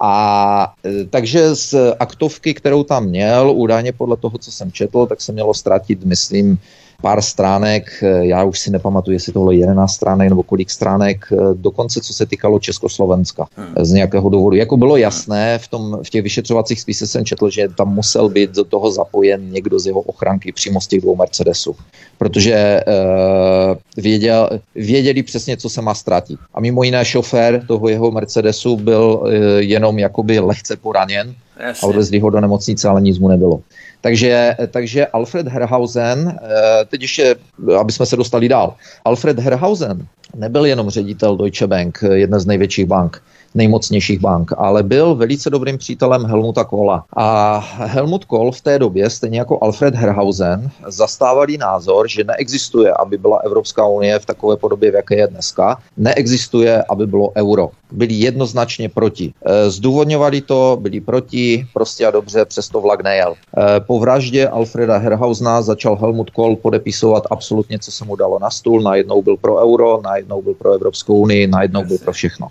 A 0.00 0.72
e, 0.84 1.04
takže 1.04 1.54
z 1.54 1.74
aktovky, 1.98 2.54
kterou 2.54 2.84
tam 2.84 3.04
měl, 3.04 3.50
údajně 3.50 3.92
podle 3.92 4.16
toho, 4.16 4.38
co 4.38 4.52
jsem 4.52 4.72
četl, 4.72 5.06
tak 5.06 5.20
se 5.20 5.32
mělo 5.32 5.54
ztratit, 5.54 6.04
myslím, 6.04 6.58
pár 7.00 7.22
stránek, 7.22 8.02
eh, 8.02 8.26
já 8.26 8.44
už 8.44 8.58
si 8.58 8.70
nepamatuju, 8.70 9.12
jestli 9.14 9.32
to 9.32 9.38
bylo 9.38 9.52
11 9.52 9.94
stránek 9.94 10.28
nebo 10.28 10.42
kolik 10.42 10.70
stránek, 10.70 11.32
eh, 11.32 11.36
dokonce 11.54 12.00
co 12.00 12.14
se 12.14 12.26
týkalo 12.26 12.58
Československa 12.58 13.46
hmm. 13.56 13.84
z 13.84 13.92
nějakého 13.92 14.28
důvodu. 14.28 14.56
Jako 14.56 14.76
bylo 14.76 14.96
jasné, 14.96 15.58
v, 15.58 15.68
tom, 15.68 15.98
v 16.02 16.10
těch 16.10 16.22
vyšetřovacích 16.22 16.80
spisech 16.80 17.08
jsem 17.08 17.24
četl, 17.24 17.50
že 17.50 17.68
tam 17.68 17.94
musel 17.94 18.28
být 18.28 18.50
do 18.50 18.64
toho 18.64 18.90
zapojen 18.90 19.50
někdo 19.52 19.78
z 19.78 19.86
jeho 19.86 20.00
ochranky 20.00 20.52
přímo 20.52 20.80
z 20.80 20.86
těch 20.86 21.00
dvou 21.00 21.16
Mercedesů, 21.16 21.76
protože 22.18 22.80
uh, 22.86 23.76
věděl, 23.96 24.50
věděli 24.74 25.22
přesně, 25.22 25.56
co 25.56 25.68
se 25.68 25.82
má 25.82 25.94
ztratit. 25.94 26.38
A 26.54 26.60
mimo 26.60 26.82
jiné 26.82 27.04
šofér 27.04 27.64
toho 27.66 27.88
jeho 27.88 28.10
Mercedesu 28.10 28.76
byl 28.76 29.20
uh, 29.22 29.30
jenom 29.58 29.98
jakoby 29.98 30.38
lehce 30.38 30.76
poraněn 30.76 31.34
Jasně. 31.60 31.86
a 31.86 31.88
odvezli 31.88 32.18
ho 32.18 32.30
do 32.30 32.40
nemocnice, 32.40 32.88
ale 32.88 33.00
nic 33.00 33.18
mu 33.18 33.28
nebylo. 33.28 33.60
Takže, 34.00 34.56
takže 34.70 35.06
Alfred 35.06 35.48
Herhausen, 35.48 36.38
eh, 36.42 36.84
teď 36.84 37.02
ještě, 37.02 37.36
aby 37.80 37.92
jsme 37.92 38.06
se 38.06 38.16
dostali 38.16 38.48
dál, 38.48 38.74
Alfred 39.04 39.38
Herhausen 39.38 40.06
nebyl 40.34 40.64
jenom 40.64 40.90
ředitel 40.90 41.36
Deutsche 41.36 41.66
Bank, 41.66 42.04
jedné 42.12 42.40
z 42.40 42.46
největších 42.46 42.86
bank 42.86 43.22
nejmocnějších 43.54 44.20
bank, 44.20 44.52
ale 44.56 44.82
byl 44.82 45.14
velice 45.14 45.50
dobrým 45.50 45.78
přítelem 45.78 46.24
Helmuta 46.24 46.64
Kohla. 46.64 47.04
A 47.16 47.58
Helmut 47.76 48.24
Kohl 48.24 48.52
v 48.52 48.60
té 48.60 48.78
době, 48.78 49.10
stejně 49.10 49.38
jako 49.38 49.58
Alfred 49.62 49.94
Herhausen, 49.94 50.70
zastávali 50.86 51.58
názor, 51.58 52.08
že 52.08 52.24
neexistuje, 52.24 52.92
aby 52.92 53.18
byla 53.18 53.38
Evropská 53.44 53.86
unie 53.86 54.18
v 54.18 54.26
takové 54.26 54.56
podobě, 54.56 54.90
v 54.90 54.94
jaké 54.94 55.16
je 55.16 55.26
dneska, 55.26 55.78
neexistuje, 55.96 56.84
aby 56.88 57.06
bylo 57.06 57.32
euro. 57.36 57.70
Byli 57.92 58.14
jednoznačně 58.14 58.88
proti. 58.88 59.34
E, 59.46 59.70
zdůvodňovali 59.70 60.40
to, 60.40 60.78
byli 60.80 61.00
proti, 61.00 61.66
prostě 61.74 62.06
a 62.06 62.10
dobře, 62.10 62.44
přesto 62.44 62.80
vlak 62.80 63.02
nejel. 63.02 63.34
E, 63.34 63.80
po 63.80 63.98
vraždě 63.98 64.48
Alfreda 64.48 64.98
Herhausena 64.98 65.62
začal 65.62 65.96
Helmut 65.96 66.30
Kohl 66.30 66.56
podepisovat 66.56 67.26
absolutně, 67.30 67.78
co 67.78 67.92
se 67.92 68.04
mu 68.04 68.16
dalo 68.16 68.38
na 68.38 68.50
stůl. 68.50 68.82
Najednou 68.82 69.22
byl 69.22 69.36
pro 69.36 69.56
euro, 69.56 70.00
najednou 70.04 70.42
byl 70.42 70.54
pro 70.54 70.72
Evropskou 70.72 71.14
unii, 71.14 71.46
najednou 71.46 71.84
byl 71.84 71.98
pro 71.98 72.12
všechno. 72.12 72.48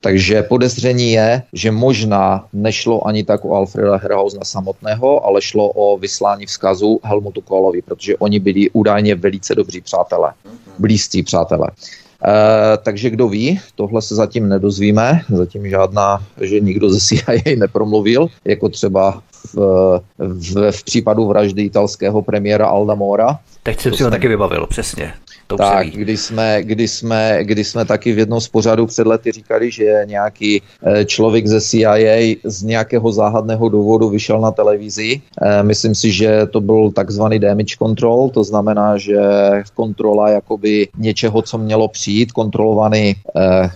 Takže 0.00 0.39
podezření 0.42 1.12
je, 1.12 1.42
že 1.52 1.70
možná 1.70 2.44
nešlo 2.52 3.06
ani 3.06 3.24
tak 3.24 3.44
o 3.44 3.54
Alfreda 3.54 3.96
Herhausna 3.96 4.44
samotného, 4.44 5.26
ale 5.26 5.42
šlo 5.42 5.68
o 5.68 5.98
vyslání 5.98 6.46
vzkazu 6.46 7.00
Helmutu 7.04 7.40
Kohlovi, 7.40 7.82
protože 7.82 8.16
oni 8.16 8.38
byli 8.38 8.70
údajně 8.70 9.14
velice 9.14 9.54
dobří 9.54 9.80
přátelé, 9.80 10.32
blízcí 10.78 11.22
přátelé. 11.22 11.66
E, 11.70 12.76
takže 12.76 13.10
kdo 13.10 13.28
ví, 13.28 13.60
tohle 13.74 14.02
se 14.02 14.14
zatím 14.14 14.48
nedozvíme, 14.48 15.20
zatím 15.28 15.68
žádná, 15.68 16.24
že 16.40 16.60
nikdo 16.60 16.90
ze 16.90 17.00
CIA 17.00 17.56
nepromluvil, 17.58 18.26
jako 18.44 18.68
třeba 18.68 19.22
v, 19.54 20.00
v, 20.18 20.72
v 20.72 20.84
případu 20.84 21.26
vraždy 21.26 21.62
italského 21.62 22.22
premiéra 22.22 22.66
Aldamora. 22.66 23.38
Teď 23.62 23.80
jsem 23.80 23.94
si 23.94 24.02
ho 24.02 24.10
taky 24.10 24.28
vybavil, 24.28 24.66
přesně 24.66 25.12
tak, 25.56 25.86
kdy 25.86 26.16
jsme, 26.16 26.62
kdy, 26.62 26.88
jsme, 26.88 27.38
kdy 27.42 27.64
jsme 27.64 27.84
taky 27.84 28.12
v 28.12 28.18
jednom 28.18 28.40
z 28.40 28.48
pořadů 28.48 28.86
před 28.86 29.06
lety 29.06 29.32
říkali, 29.32 29.70
že 29.70 30.02
nějaký 30.04 30.62
eh, 30.82 31.04
člověk 31.04 31.46
ze 31.46 31.60
CIA 31.60 32.36
z 32.44 32.62
nějakého 32.62 33.12
záhadného 33.12 33.68
důvodu 33.68 34.08
vyšel 34.08 34.40
na 34.40 34.50
televizi. 34.50 35.20
Eh, 35.42 35.62
myslím 35.62 35.94
si, 35.94 36.12
že 36.12 36.46
to 36.46 36.60
byl 36.60 36.90
takzvaný 36.90 37.38
damage 37.38 37.76
control, 37.78 38.30
to 38.30 38.44
znamená, 38.44 38.98
že 38.98 39.18
kontrola 39.74 40.30
jakoby 40.30 40.88
něčeho, 40.98 41.42
co 41.42 41.58
mělo 41.58 41.88
přijít, 41.88 42.32
kontrolovaný 42.32 43.14
eh, 43.36 43.70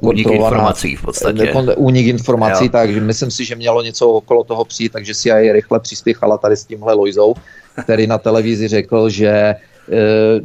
únik 0.00 0.26
informací 0.26 0.96
v 0.96 1.02
podstatě. 1.02 1.52
Únik 1.76 2.06
informací, 2.06 2.64
jo. 2.64 2.70
takže 2.72 3.00
myslím 3.00 3.30
si, 3.30 3.44
že 3.44 3.56
mělo 3.56 3.82
něco 3.82 4.08
okolo 4.08 4.44
toho 4.44 4.64
přijít, 4.64 4.92
takže 4.92 5.14
CIA 5.14 5.52
rychle 5.52 5.80
přispěchala 5.80 6.38
tady 6.38 6.56
s 6.56 6.64
tímhle 6.64 6.94
Lojzou, 6.94 7.34
který 7.82 8.06
na 8.06 8.18
televizi 8.18 8.68
řekl, 8.68 9.10
že 9.10 9.54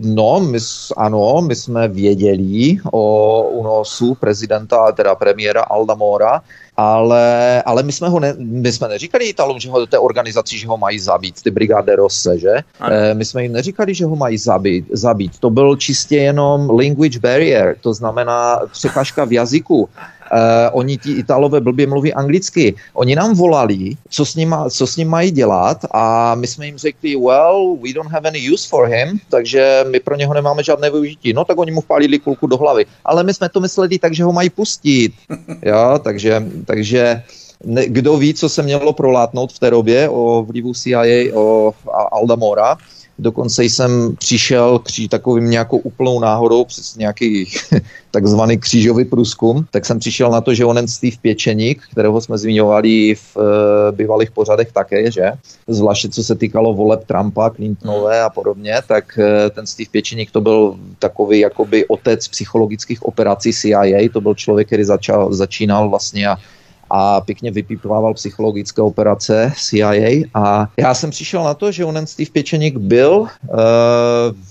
no, 0.02 0.39
my, 0.39 0.58
ano, 0.98 1.41
my 1.48 1.56
jsme 1.56 1.88
věděli 1.88 2.78
o 2.91 3.41
unosu 3.43 4.15
prezidenta, 4.15 4.91
teda 4.91 5.15
premiéra 5.15 5.62
Aldamora, 5.62 6.41
ale, 6.78 7.63
ale 7.63 7.84
my 7.84 7.91
jsme 7.91 8.10
ho 8.10 8.19
ne, 8.19 8.34
my 8.38 8.71
jsme 8.71 8.88
neříkali 8.88 9.26
Italům, 9.26 9.60
že 9.60 9.69
ho 9.69 9.80
do 9.80 9.88
té 9.88 10.00
organizaci, 10.00 10.58
že 10.58 10.67
ho 10.67 10.78
mají 10.78 11.00
zabít, 11.00 11.41
ty 11.41 11.52
brigáde 11.52 11.95
Rosse, 11.95 12.39
že? 12.39 12.50
E, 12.89 13.13
my 13.13 13.26
jsme 13.26 13.43
jim 13.43 13.52
neříkali, 13.52 13.93
že 13.93 14.06
ho 14.06 14.15
mají 14.15 14.38
zabít, 14.38 14.86
zabít. 14.91 15.39
To 15.39 15.50
byl 15.50 15.76
čistě 15.76 16.17
jenom 16.17 16.69
language 16.69 17.19
barrier, 17.19 17.76
to 17.82 17.93
znamená 17.93 18.60
překážka 18.71 19.26
v 19.26 19.32
jazyku. 19.32 19.89
Uh, 20.32 20.80
oni 20.80 20.98
ti 20.98 21.12
Italové 21.12 21.62
blbě 21.62 21.88
mluví 21.88 22.14
anglicky. 22.14 22.76
Oni 22.94 23.16
nám 23.16 23.36
volali, 23.36 23.98
co 24.10 24.26
s, 24.26 24.36
ním, 24.36 24.56
co 24.70 24.88
s 24.88 24.98
ním 24.98 25.10
mají 25.10 25.32
dělat 25.32 25.86
a 25.92 26.36
my 26.36 26.48
jsme 26.48 26.66
jim 26.66 26.78
řekli, 26.78 27.16
well, 27.16 27.78
we 27.84 27.94
don't 27.94 28.12
have 28.12 28.30
any 28.30 28.52
use 28.54 28.70
for 28.70 28.88
him, 28.88 29.20
takže 29.30 29.86
my 29.92 30.00
pro 30.00 30.16
něho 30.16 30.34
nemáme 30.34 30.64
žádné 30.64 30.90
využití. 30.90 31.34
No 31.34 31.46
tak 31.46 31.58
oni 31.58 31.72
mu 31.72 31.82
vpálili 31.82 32.20
kulku 32.20 32.48
do 32.48 32.58
hlavy. 32.58 32.86
Ale 33.06 33.24
my 33.24 33.34
jsme 33.34 33.50
to 33.50 33.60
mysleli 33.60 34.00
tak, 34.00 34.14
že 34.14 34.24
ho 34.24 34.34
mají 34.34 34.50
pustit. 34.50 35.14
Jo, 35.66 36.00
takže, 36.04 36.44
takže 36.66 37.24
ne, 37.64 37.86
kdo 37.88 38.18
ví, 38.18 38.34
co 38.34 38.50
se 38.50 38.64
mělo 38.64 38.94
prolátnout 38.94 39.54
v 39.54 39.60
té 39.60 39.70
době 39.70 40.10
o 40.10 40.44
vlivu 40.44 40.74
CIA, 40.74 41.34
o 41.34 41.74
Aldamora, 42.12 42.78
Dokonce 43.19 43.63
jsem 43.63 44.15
přišel 44.15 44.80
kří, 44.80 45.08
takovým 45.08 45.49
nějakou 45.49 45.78
úplnou 45.78 46.19
náhodou 46.19 46.65
přes 46.65 46.95
nějaký 46.95 47.45
takzvaný 48.12 48.58
křížový 48.58 49.06
průzkum, 49.06 49.65
tak 49.71 49.86
jsem 49.86 49.99
přišel 49.99 50.32
na 50.32 50.41
to, 50.41 50.54
že 50.54 50.65
onen 50.65 50.88
Steve 50.88 51.17
Pěčeník, 51.21 51.84
kterého 51.91 52.21
jsme 52.21 52.38
zmiňovali 52.38 53.15
v 53.15 53.38
e, 53.38 53.91
bývalých 53.91 54.32
pořadech 54.32 54.71
také, 54.71 55.12
že? 55.12 55.32
Zvláště 55.67 56.10
co 56.10 56.23
se 56.23 56.36
týkalo 56.36 56.73
voleb 56.73 57.04
Trumpa, 57.06 57.49
Clintonové 57.49 58.21
a 58.21 58.30
podobně, 58.30 58.75
tak 58.88 59.19
e, 59.19 59.49
ten 59.49 59.67
Steve 59.67 59.89
Pěčeník 59.91 60.32
to 60.32 60.41
byl 60.41 60.75
takový 60.99 61.39
jakoby 61.39 61.88
otec 61.88 62.28
psychologických 62.28 63.04
operací 63.04 63.54
CIA, 63.54 64.10
to 64.13 64.21
byl 64.21 64.36
člověk, 64.36 64.67
který 64.67 64.84
začal, 64.84 65.34
začínal 65.34 65.89
vlastně 65.89 66.28
a 66.28 66.38
a 66.89 67.21
pěkně 67.21 67.52
vypípával 67.52 68.13
psychologické 68.13 68.82
operace 68.82 69.54
CIA 69.56 70.24
a. 70.34 70.67
Já 70.78 70.93
jsem 70.93 71.10
přišel 71.10 71.43
na 71.43 71.54
to, 71.54 71.71
že 71.71 71.86
onen 71.86 72.08
Steve 72.08 72.30
Pěčeník 72.32 72.78
byl 72.78 73.12
uh, 73.19 73.28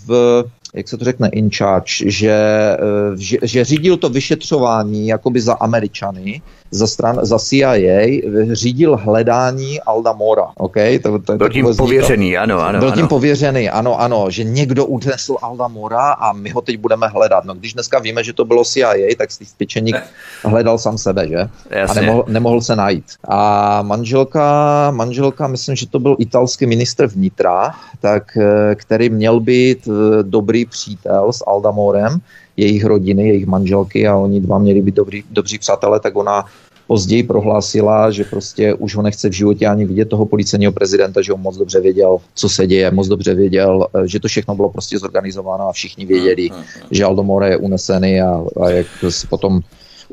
v 0.06 0.44
jak 0.74 0.88
se 0.88 0.96
to 0.96 1.04
řekne, 1.04 1.28
in 1.28 1.50
charge, 1.50 2.10
že, 2.10 2.32
eh, 2.32 3.16
že, 3.16 3.38
že 3.42 3.64
řídil 3.64 3.96
to 3.96 4.08
vyšetřování 4.08 5.06
jakoby 5.08 5.40
za 5.40 5.54
Američany, 5.54 6.42
za, 6.74 6.86
stran, 6.86 7.18
za 7.22 7.38
CIA, 7.38 8.20
řídil 8.52 8.96
hledání 8.96 9.80
Alda 9.80 10.12
Mora. 10.12 10.46
Okay? 10.56 10.98
To, 10.98 11.18
to, 11.18 11.36
byl 11.36 11.48
tím 11.48 11.66
pověřený, 11.76 12.36
ano, 12.36 12.60
ano. 12.60 12.78
Byl 12.78 12.92
tím 12.92 13.08
pověřený, 13.08 13.70
ano, 13.70 14.00
ano, 14.00 14.30
že 14.30 14.44
někdo 14.44 14.86
unesl 14.86 15.36
Alda 15.42 15.68
Mora 15.68 16.12
a 16.12 16.32
my 16.32 16.50
ho 16.50 16.60
teď 16.60 16.76
budeme 16.78 17.08
hledat. 17.08 17.44
No 17.44 17.54
když 17.54 17.74
dneska 17.74 17.98
víme, 17.98 18.24
že 18.24 18.32
to 18.32 18.44
bylo 18.44 18.64
CIA, 18.64 19.14
tak 19.18 19.30
Steve 19.30 19.50
Pečeník 19.56 19.96
hledal 20.44 20.78
sám 20.78 20.98
sebe, 20.98 21.28
že? 21.28 21.48
Jasně. 21.70 22.00
A 22.00 22.02
nemohl, 22.02 22.24
nemohl 22.28 22.60
se 22.60 22.76
najít. 22.76 23.04
A 23.28 23.82
manželka, 23.82 24.90
manželka, 24.90 25.46
myslím, 25.46 25.76
že 25.76 25.86
to 25.86 25.98
byl 25.98 26.16
italský 26.18 26.66
ministr 26.66 27.06
vnitra, 27.06 27.74
tak, 28.00 28.36
eh, 28.36 28.74
který 28.74 29.10
měl 29.10 29.40
být 29.40 29.88
eh, 29.88 30.22
dobrý 30.22 30.66
přítel 30.66 31.32
s 31.32 31.44
Aldamorem, 31.46 32.20
jejich 32.56 32.84
rodiny, 32.84 33.28
jejich 33.28 33.46
manželky 33.46 34.08
a 34.08 34.16
oni 34.16 34.40
dva 34.40 34.58
měli 34.58 34.82
být 34.82 34.94
dobrý, 34.94 35.22
dobří 35.30 35.58
přátelé, 35.58 36.00
tak 36.00 36.16
ona 36.16 36.44
později 36.86 37.22
prohlásila, 37.22 38.10
že 38.10 38.24
prostě 38.24 38.74
už 38.74 38.96
ho 38.96 39.02
nechce 39.02 39.28
v 39.28 39.32
životě 39.32 39.66
ani 39.66 39.84
vidět 39.84 40.08
toho 40.08 40.26
policejního 40.26 40.72
prezidenta, 40.72 41.22
že 41.22 41.32
on 41.32 41.40
moc 41.40 41.56
dobře 41.56 41.80
věděl, 41.80 42.16
co 42.34 42.48
se 42.48 42.66
děje, 42.66 42.90
moc 42.90 43.08
dobře 43.08 43.34
věděl, 43.34 43.86
eh, 43.94 44.08
že 44.08 44.20
to 44.20 44.28
všechno 44.28 44.54
bylo 44.54 44.70
prostě 44.70 44.98
zorganizováno 44.98 45.68
a 45.68 45.72
všichni 45.72 46.06
věděli, 46.06 46.50
že 46.90 47.04
Aldomore 47.04 47.48
je 47.48 47.56
unesený 47.56 48.20
a, 48.20 48.44
a 48.62 48.70
jak 48.70 48.86
potom 49.28 49.60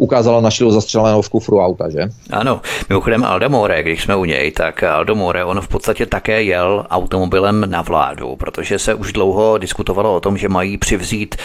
ukázalo, 0.01 0.41
našli 0.41 0.65
ho 0.65 0.71
zastřelenou 0.71 1.21
v 1.21 1.29
kufru 1.29 1.59
auta, 1.61 1.89
že? 1.89 2.09
Ano, 2.29 2.61
mimochodem 2.89 3.23
Aldo 3.23 3.49
More, 3.49 3.83
když 3.83 4.03
jsme 4.03 4.15
u 4.15 4.25
něj, 4.25 4.51
tak 4.51 4.83
Aldo 4.83 5.15
More, 5.15 5.45
on 5.45 5.61
v 5.61 5.67
podstatě 5.67 6.05
také 6.05 6.43
jel 6.43 6.85
automobilem 6.89 7.65
na 7.69 7.81
vládu, 7.81 8.35
protože 8.35 8.79
se 8.79 8.93
už 8.93 9.13
dlouho 9.13 9.57
diskutovalo 9.57 10.15
o 10.15 10.19
tom, 10.19 10.37
že 10.37 10.49
mají 10.49 10.77
přivzít 10.77 11.35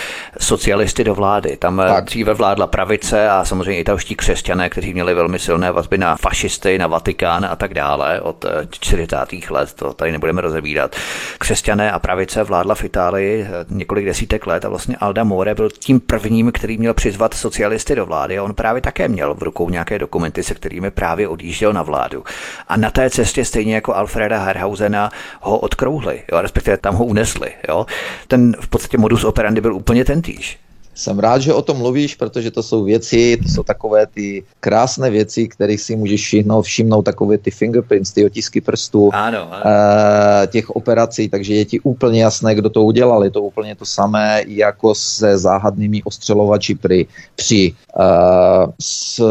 socialisty 0.41 1.05
do 1.05 1.15
vlády. 1.15 1.57
Tam 1.57 1.77
tak. 1.77 2.05
dříve 2.05 2.35
vládla 2.35 2.67
pravice 2.67 3.29
a 3.29 3.45
samozřejmě 3.45 3.81
italští 3.81 4.17
křesťané, 4.17 4.69
kteří 4.71 4.93
měli 4.93 5.15
velmi 5.15 5.39
silné 5.39 5.73
vazby 5.73 5.99
na 5.99 6.17
fašisty, 6.17 6.79
na 6.79 6.87
Vatikán 6.87 7.45
a 7.45 7.57
tak 7.57 7.75
dále 7.75 8.21
od 8.21 8.45
40. 8.71 9.17
let, 9.51 9.75
to 9.75 9.93
tady 9.93 10.13
nebudeme 10.13 10.41
rozebírat. 10.41 10.97
Křesťané 11.39 11.93
a 11.93 11.99
pravice 11.99 12.45
vládla 12.45 12.75
v 12.75 12.85
Itálii 12.85 13.43
eh, 13.43 13.49
několik 13.69 14.05
desítek 14.07 14.47
let 14.47 14.65
a 14.65 14.69
vlastně 14.69 14.97
Alda 14.97 15.25
More 15.25 15.55
byl 15.55 15.69
tím 15.79 16.01
prvním, 16.01 16.53
který 16.53 16.79
měl 16.79 16.95
přizvat 16.95 17.35
socialisty 17.35 17.95
do 17.95 18.07
vlády 18.07 18.46
on 18.47 18.55
právě 18.55 18.83
také 18.83 19.09
měl 19.09 19.35
v 19.35 19.43
rukou 19.43 19.71
nějaké 19.71 19.99
dokumenty, 19.99 20.43
se 20.43 20.55
kterými 20.55 20.91
právě 20.91 21.29
odjížděl 21.29 21.73
na 21.73 21.83
vládu. 21.83 22.25
A 22.69 22.77
na 22.77 22.91
té 22.91 23.11
cestě 23.11 23.45
stejně 23.45 23.75
jako 23.75 23.95
Alfreda 23.95 24.39
Herhausena 24.39 25.11
ho 25.41 25.59
odkrouhli, 25.59 26.23
jo, 26.33 26.41
respektive 26.41 26.77
tam 26.77 26.95
ho 26.95 27.05
unesli. 27.05 27.53
Jo. 27.69 27.87
Ten 28.29 28.57
v 28.61 28.69
podstatě 28.69 28.99
modus 28.99 29.25
operandi 29.25 29.61
byl 29.61 29.75
úplně 29.75 30.05
tentýž. 30.05 30.59
Jsem 30.97 31.19
rád, 31.19 31.39
že 31.39 31.55
o 31.55 31.63
tom 31.63 31.77
mluvíš, 31.77 32.15
protože 32.15 32.51
to 32.51 32.63
jsou 32.63 32.85
věci, 32.85 33.37
to 33.43 33.49
jsou 33.49 33.63
takové 33.63 34.07
ty 34.07 34.45
krásné 34.61 35.11
věci, 35.11 35.49
kterých 35.49 35.81
si 35.81 35.97
můžeš 35.97 36.25
všimnout, 36.25 36.63
všimnout 36.63 37.03
takové 37.03 37.39
ty 37.39 37.51
fingerprints, 37.51 38.13
ty 38.13 38.27
otisky 38.27 38.61
prstů 38.61 39.11
ano, 39.13 39.53
ano. 39.53 39.63
E, 39.67 40.47
těch 40.47 40.71
operací, 40.71 41.29
takže 41.29 41.55
je 41.55 41.65
ti 41.65 41.81
úplně 41.81 42.23
jasné, 42.23 42.55
kdo 42.55 42.71
to 42.71 42.85
udělal. 42.85 43.25
Je 43.25 43.31
to 43.31 43.43
úplně 43.43 43.75
to 43.75 43.85
samé 43.85 44.43
jako 44.47 44.95
se 44.95 45.39
záhadnými 45.39 46.03
ostřelovači 46.03 46.75
při, 46.75 47.07
při 47.35 47.75
e, 48.01 48.05
s, 48.81 49.23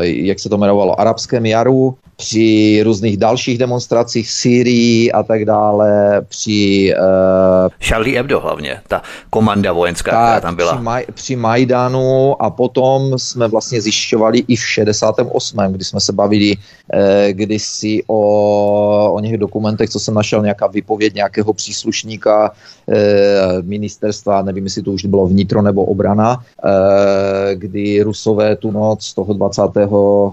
jak 0.00 0.40
se 0.40 0.48
to 0.48 0.56
jmenovalo, 0.56 1.00
arabském 1.00 1.46
jaru, 1.46 1.96
při 2.20 2.80
různých 2.84 3.16
dalších 3.16 3.58
demonstracích 3.58 4.28
v 4.28 4.30
Syrii 4.30 5.12
a 5.12 5.22
tak 5.22 5.44
dále, 5.44 6.20
při... 6.28 6.92
Uh, 6.98 7.68
Charlie 7.80 8.16
Hebdo 8.16 8.40
hlavně, 8.40 8.80
ta 8.88 9.02
komanda 9.30 9.72
vojenská, 9.72 10.10
tak, 10.10 10.20
která 10.20 10.40
tam 10.40 10.56
byla. 10.56 10.72
Při, 10.74 10.82
Maj, 10.82 11.04
při 11.14 11.36
Majdanu 11.36 12.42
a 12.42 12.50
potom 12.50 13.18
jsme 13.18 13.48
vlastně 13.48 13.80
zjišťovali 13.80 14.38
i 14.48 14.56
v 14.56 14.66
68., 14.66 15.58
kdy 15.68 15.84
jsme 15.84 16.00
se 16.00 16.12
bavili 16.12 16.54
eh, 16.92 17.32
kdysi 17.32 18.02
o, 18.06 19.12
o 19.12 19.20
něch 19.20 19.38
dokumentech, 19.38 19.90
co 19.90 20.00
jsem 20.00 20.14
našel, 20.14 20.42
nějaká 20.42 20.66
vypověď 20.66 21.14
nějakého 21.14 21.52
příslušníka 21.52 22.52
eh, 22.88 23.62
ministerstva, 23.62 24.42
nevím, 24.42 24.64
jestli 24.64 24.82
to 24.82 24.92
už 24.92 25.04
bylo 25.04 25.26
vnitro 25.26 25.62
nebo 25.62 25.84
obrana, 25.84 26.42
eh, 26.64 27.54
kdy 27.54 28.02
Rusové 28.02 28.56
tu 28.56 28.70
noc 28.70 29.14
toho 29.14 29.34
20. 29.34 29.62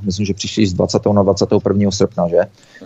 myslím, 0.01 0.25
že 0.25 0.33
přišli 0.33 0.67
z 0.67 0.73
20. 0.73 1.13
na 1.13 1.23
21 1.23 1.74
1. 1.75 1.91
srpna, 1.91 2.27
že? 2.27 2.39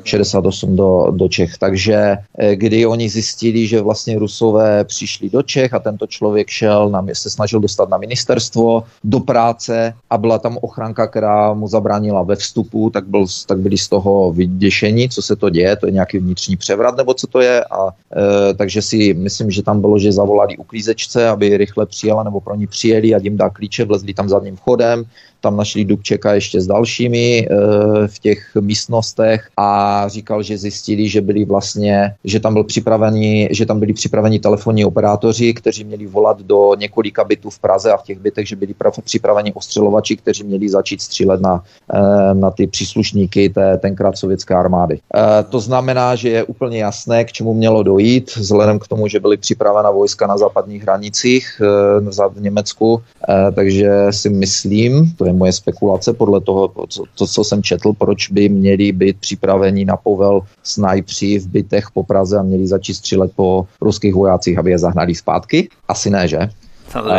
68 0.04 0.76
do, 0.76 1.08
do 1.12 1.28
Čech. 1.28 1.58
Takže 1.58 2.18
eh, 2.38 2.56
kdy 2.56 2.86
oni 2.86 3.10
zjistili, 3.10 3.68
že 3.68 3.82
vlastně 3.82 4.20
Rusové 4.20 4.84
přišli 4.84 5.30
do 5.30 5.42
Čech 5.42 5.74
a 5.74 5.80
tento 5.80 6.08
člověk 6.08 6.50
šel, 6.50 6.90
na, 6.90 7.06
se 7.14 7.30
snažil 7.30 7.60
dostat 7.60 7.90
na 7.90 7.98
ministerstvo, 7.98 8.84
do 9.04 9.20
práce 9.20 9.94
a 10.10 10.18
byla 10.18 10.40
tam 10.40 10.58
ochranka, 10.62 11.08
která 11.08 11.54
mu 11.54 11.68
zabránila 11.68 12.24
ve 12.24 12.36
vstupu, 12.36 12.90
tak, 12.90 13.08
byl, 13.08 13.26
tak 13.46 13.60
byli 13.60 13.78
z 13.78 13.88
toho 13.90 14.32
vyděšení, 14.34 15.10
co 15.10 15.22
se 15.22 15.36
to 15.36 15.50
děje, 15.50 15.76
to 15.76 15.86
je 15.86 15.92
nějaký 15.92 16.18
vnitřní 16.18 16.56
převrat 16.58 16.98
nebo 16.98 17.14
co 17.14 17.28
to 17.28 17.42
je. 17.42 17.64
A, 17.64 17.90
e, 17.90 18.54
takže 18.54 18.82
si 18.82 19.14
myslím, 19.14 19.52
že 19.52 19.64
tam 19.64 19.82
bylo, 19.82 20.00
že 20.00 20.12
zavolali 20.12 20.58
uklízečce, 20.58 21.28
aby 21.28 21.58
rychle 21.58 21.86
přijela 21.86 22.24
nebo 22.24 22.42
pro 22.42 22.56
ní 22.56 22.68
přijeli 22.68 23.16
a 23.16 23.18
jim 23.18 23.38
dá 23.38 23.50
klíče, 23.50 23.86
vlezli 23.86 24.14
tam 24.14 24.30
zadním 24.30 24.56
vchodem, 24.56 25.06
tam 25.42 25.58
našli 25.58 25.86
Dubčeka 25.86 26.34
ještě 26.34 26.62
s 26.62 26.68
dalšími 26.68 27.40
e, 27.40 27.48
v 28.08 28.20
těch 28.20 28.40
místnostech 28.60 29.50
a 29.58 30.04
říkal, 30.08 30.44
že 30.44 30.58
zjistili, 30.58 31.10
že 31.10 31.22
byli 31.22 31.46
vlastně, 31.46 32.16
že 32.24 32.40
tam 32.40 32.54
byl 32.54 32.64
připraveni, 32.64 33.50
že 33.52 33.66
tam 33.66 33.80
byli 33.80 33.94
připraveni 33.94 34.40
telefonní 34.40 34.86
operátoři, 34.86 35.54
kteří 35.54 35.84
měli 35.84 36.08
volat 36.08 36.42
do 36.42 36.76
několika 36.76 37.24
bytů 37.24 37.50
v 37.50 37.60
Praze 37.60 37.92
a 37.92 37.98
v 37.98 38.04
těch 38.04 38.20
bytech, 38.20 38.48
že 38.48 38.56
byli 38.56 38.74
připraveni 39.04 39.54
ostřelovači, 39.54 40.18
kteří 40.18 40.44
měli 40.44 40.70
začít 40.70 41.02
střílet 41.02 41.42
na, 41.42 41.64
e, 41.94 42.34
na 42.34 42.52
ty 42.52 42.68
příslušníky 42.68 43.50
té 43.50 43.78
tenkrát 43.78 44.18
sovětské 44.18 44.56
armády. 44.56 45.00
E, 45.16 45.44
to 45.44 45.60
znamená, 45.60 46.16
že 46.16 46.30
je 46.30 46.44
úplně 46.44 46.80
jasné, 46.80 47.24
k 47.26 47.32
čemu 47.32 47.54
mělo 47.54 47.84
dojít, 47.84 48.36
vzhledem 48.36 48.80
k 48.80 48.88
tomu, 48.88 49.08
že 49.08 49.20
byly 49.20 49.38
připravena 49.38 49.92
vojska 49.92 50.28
na 50.28 50.38
západních 50.38 50.84
hranicích 50.84 51.62
v 52.30 52.42
Německu, 52.42 53.02
takže 53.56 53.90
si 54.10 54.30
myslím, 54.30 55.14
to 55.18 55.26
je 55.30 55.34
moje 55.34 55.54
spekulace 55.54 56.14
podle 56.14 56.42
toho, 56.42 56.74
co, 56.88 57.04
to, 57.16 57.28
co 57.28 57.44
jsem 57.44 57.64
četl, 57.64 57.94
proč 57.94 58.30
by 58.30 58.50
měli 58.50 58.92
být 58.92 59.18
připraveni 59.20 59.86
na 59.86 59.98
povel 59.98 60.42
snajpři 60.64 61.40
v 61.40 61.48
bytech 61.48 61.92
po 61.94 62.04
Praze 62.04 62.38
a 62.38 62.44
měli 62.44 62.68
začít 62.68 62.94
střílet 62.94 63.32
po 63.36 63.68
ruských 63.82 64.14
vojácích, 64.14 64.58
aby 64.58 64.72
je 64.72 64.80
zahnali 64.80 65.16
zpátky? 65.16 65.70
Asi 65.88 66.10
ne, 66.10 66.28
že? 66.28 66.50
Uh, 66.96 67.12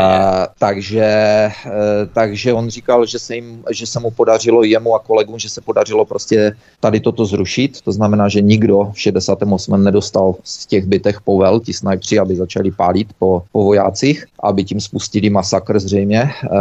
takže, 0.58 1.48
uh, 1.66 1.72
takže 2.12 2.52
on 2.52 2.68
říkal, 2.68 3.06
že 3.06 3.18
se, 3.18 3.34
jim, 3.34 3.64
že 3.70 3.86
se 3.86 4.00
mu 4.00 4.10
podařilo 4.10 4.62
jemu 4.62 4.94
a 4.94 4.98
kolegům, 4.98 5.38
že 5.38 5.48
se 5.48 5.60
podařilo 5.60 6.04
prostě 6.04 6.56
tady 6.80 7.00
toto 7.00 7.24
zrušit. 7.24 7.80
To 7.80 7.92
znamená, 7.92 8.28
že 8.28 8.40
nikdo 8.40 8.90
v 8.94 9.00
68. 9.00 9.84
nedostal 9.84 10.34
z 10.44 10.66
těch 10.66 10.86
bytech 10.86 11.20
povel, 11.20 11.60
ti 11.60 11.72
snajpři, 11.72 12.18
aby 12.18 12.36
začali 12.36 12.70
pálit 12.70 13.08
po, 13.18 13.42
po 13.52 13.64
vojácích, 13.64 14.26
aby 14.42 14.64
tím 14.64 14.80
spustili 14.80 15.30
masakr 15.30 15.80
zřejmě. 15.80 16.22
Uh, 16.22 16.58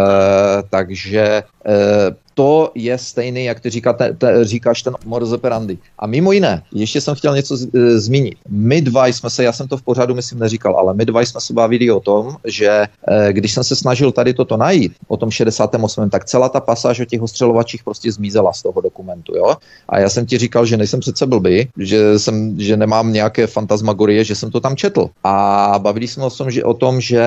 takže 0.69 1.43
to 2.39 2.71
je 2.75 2.97
stejný, 2.97 3.45
jak 3.45 3.59
ty 3.59 3.69
říká, 3.69 3.93
te, 3.93 4.13
te, 4.13 4.45
říkáš, 4.45 4.81
ten 4.81 4.95
morze 5.05 5.35
operandi. 5.35 5.77
A 5.99 6.07
mimo 6.07 6.31
jiné, 6.31 6.63
ještě 6.73 7.01
jsem 7.01 7.15
chtěl 7.15 7.35
něco 7.35 7.57
z, 7.57 7.67
e, 7.75 7.99
zmínit. 7.99 8.37
My 8.49 8.81
dva 8.81 9.07
jsme 9.07 9.29
se, 9.29 9.43
já 9.43 9.51
jsem 9.51 9.67
to 9.67 9.77
v 9.77 9.81
pořadu 9.81 10.15
myslím 10.15 10.39
neříkal, 10.39 10.75
ale 10.75 10.93
my 10.93 11.05
dva 11.05 11.21
jsme 11.21 11.41
se 11.41 11.53
bavili 11.53 11.91
o 11.91 11.99
tom, 11.99 12.35
že 12.45 12.87
e, 13.07 13.33
když 13.33 13.53
jsem 13.53 13.63
se 13.63 13.75
snažil 13.75 14.11
tady 14.11 14.33
toto 14.33 14.57
najít, 14.57 14.93
o 15.07 15.17
tom 15.17 15.31
68., 15.31 16.09
tak 16.09 16.25
celá 16.25 16.49
ta 16.49 16.59
pasáž 16.59 16.99
o 16.99 17.05
těch 17.05 17.21
ostřelovačích 17.21 17.83
prostě 17.83 18.11
zmizela 18.11 18.53
z 18.53 18.61
toho 18.61 18.81
dokumentu, 18.81 19.35
jo? 19.35 19.55
A 19.89 19.99
já 19.99 20.09
jsem 20.09 20.25
ti 20.25 20.37
říkal, 20.37 20.65
že 20.65 20.77
nejsem 20.77 20.99
přece 20.99 21.25
blbý, 21.25 21.67
že, 21.77 22.19
jsem, 22.19 22.59
že 22.59 22.77
nemám 22.77 23.13
nějaké 23.13 23.47
fantasmagorie, 23.47 24.23
že 24.23 24.35
jsem 24.35 24.51
to 24.51 24.59
tam 24.59 24.75
četl. 24.75 25.09
A 25.23 25.75
bavili 25.77 26.07
jsme 26.07 26.23
o 26.23 26.29
tom, 26.29 26.51
že, 26.51 26.63
o 26.63 26.73
tom, 26.73 27.01
že 27.01 27.23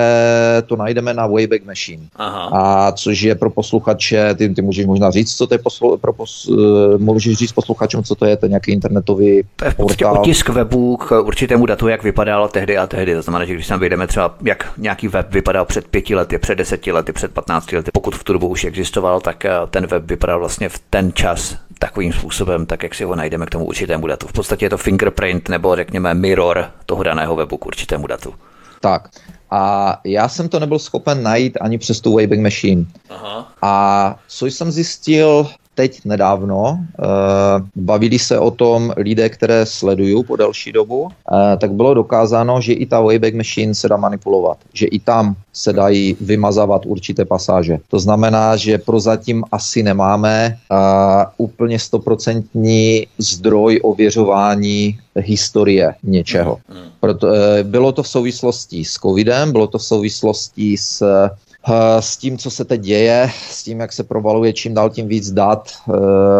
to 0.65 0.75
najdeme 0.75 1.13
na 1.13 1.27
Wayback 1.27 1.65
Machine. 1.65 2.03
Aha. 2.15 2.49
A 2.53 2.91
což 2.91 3.21
je 3.21 3.35
pro 3.35 3.49
posluchače, 3.49 4.33
ty, 4.33 4.49
ty 4.49 4.61
můžeš 4.61 4.85
možná 4.85 5.02
možná 5.03 5.11
říct, 5.11 5.35
co 5.35 5.47
to 5.47 5.53
je 5.53 5.57
poslu, 5.57 5.97
pro 5.97 6.13
pos, 6.13 6.47
uh, 6.47 6.57
můžeš 6.97 7.37
říct 7.37 7.51
posluchačům, 7.51 8.03
co 8.03 8.15
to 8.15 8.25
je, 8.25 8.37
ten 8.37 8.49
nějaký 8.49 8.71
internetový 8.71 9.43
To 9.55 9.65
je 9.65 9.71
v 9.71 9.75
podstatě 9.75 10.05
portál. 10.05 10.21
otisk 10.21 10.49
webu 10.49 10.97
k 10.97 11.21
určitému 11.21 11.65
datu, 11.65 11.87
jak 11.87 12.03
vypadal 12.03 12.47
tehdy 12.47 12.77
a 12.77 12.87
tehdy. 12.87 13.15
To 13.15 13.21
znamená, 13.21 13.45
že 13.45 13.53
když 13.53 13.67
tam 13.67 13.79
vyjdeme 13.79 14.07
třeba, 14.07 14.35
jak 14.43 14.71
nějaký 14.77 15.07
web 15.07 15.31
vypadal 15.31 15.65
před 15.65 15.87
pěti 15.87 16.15
lety, 16.15 16.37
před 16.37 16.55
deseti 16.55 16.91
lety, 16.91 17.13
před 17.13 17.31
patnácti 17.31 17.75
lety, 17.75 17.91
pokud 17.93 18.15
v 18.15 18.23
tu 18.23 18.33
dobu 18.33 18.47
už 18.47 18.63
existoval, 18.63 19.19
tak 19.19 19.45
eh, 19.45 19.51
ten 19.69 19.87
web 19.87 20.03
vypadal 20.05 20.39
vlastně 20.39 20.69
v 20.69 20.79
ten 20.89 21.13
čas 21.13 21.57
takovým 21.79 22.13
způsobem, 22.13 22.65
tak 22.65 22.83
jak 22.83 22.95
si 22.95 23.03
ho 23.03 23.15
najdeme 23.15 23.45
k 23.45 23.49
tomu 23.49 23.65
určitému 23.65 24.07
datu. 24.07 24.27
V 24.27 24.33
podstatě 24.33 24.65
je 24.65 24.69
to 24.69 24.77
fingerprint 24.77 25.49
nebo 25.49 25.75
řekněme 25.75 26.13
mirror 26.13 26.65
toho 26.85 27.03
daného 27.03 27.35
webu 27.35 27.57
k 27.57 27.65
určitému 27.65 28.07
datu. 28.07 28.33
Tak. 28.81 29.09
A 29.53 29.99
já 30.03 30.29
jsem 30.29 30.49
to 30.49 30.59
nebyl 30.59 30.79
schopen 30.79 31.23
najít 31.23 31.57
ani 31.61 31.77
přes 31.77 32.01
tu 32.01 32.13
Wayback 32.13 32.39
Machine. 32.39 32.85
Aha. 33.09 33.53
A 33.61 34.15
co 34.27 34.45
jsem 34.45 34.71
zjistil 34.71 35.47
teď 35.75 36.01
nedávno, 36.05 36.61
uh, 36.61 37.05
bavili 37.75 38.19
se 38.19 38.39
o 38.39 38.51
tom 38.51 38.93
lidé, 38.97 39.29
které 39.29 39.65
sledují 39.65 40.23
po 40.23 40.35
delší 40.35 40.71
dobu, 40.71 41.01
uh, 41.01 41.09
tak 41.57 41.71
bylo 41.71 41.93
dokázáno, 41.93 42.61
že 42.61 42.73
i 42.73 42.85
ta 42.85 43.01
Wayback 43.01 43.33
Machine 43.33 43.75
se 43.75 43.89
dá 43.89 43.97
manipulovat, 43.97 44.57
že 44.73 44.85
i 44.85 44.99
tam 44.99 45.35
se 45.53 45.73
dají 45.73 46.17
vymazávat 46.21 46.85
určité 46.85 47.25
pasáže. 47.25 47.77
To 47.87 47.99
znamená, 47.99 48.55
že 48.55 48.77
prozatím 48.77 49.43
asi 49.51 49.83
nemáme 49.83 50.57
uh, 50.71 50.77
úplně 51.37 51.79
stoprocentní 51.79 53.07
zdroj 53.17 53.79
ověřování 53.83 54.99
historie 55.15 55.95
něčeho. 56.03 56.57
Hmm. 56.69 56.89
Proto, 56.99 57.27
bylo 57.63 57.91
to 57.91 58.03
v 58.03 58.07
souvislosti 58.07 58.85
s 58.85 58.93
covidem, 58.93 59.51
bylo 59.51 59.67
to 59.67 59.77
v 59.77 59.83
souvislosti 59.83 60.77
s 60.77 61.03
Eh, 61.03 61.29
s 61.99 62.17
tím, 62.17 62.37
co 62.37 62.51
se 62.51 62.65
teď 62.65 62.81
děje, 62.81 63.29
s 63.49 63.63
tím, 63.63 63.79
jak 63.79 63.93
se 63.93 64.03
provaluje 64.03 64.53
čím 64.53 64.73
dál 64.73 64.89
tím 64.89 65.07
víc 65.07 65.31
dat 65.31 65.71
eh, 65.89 65.93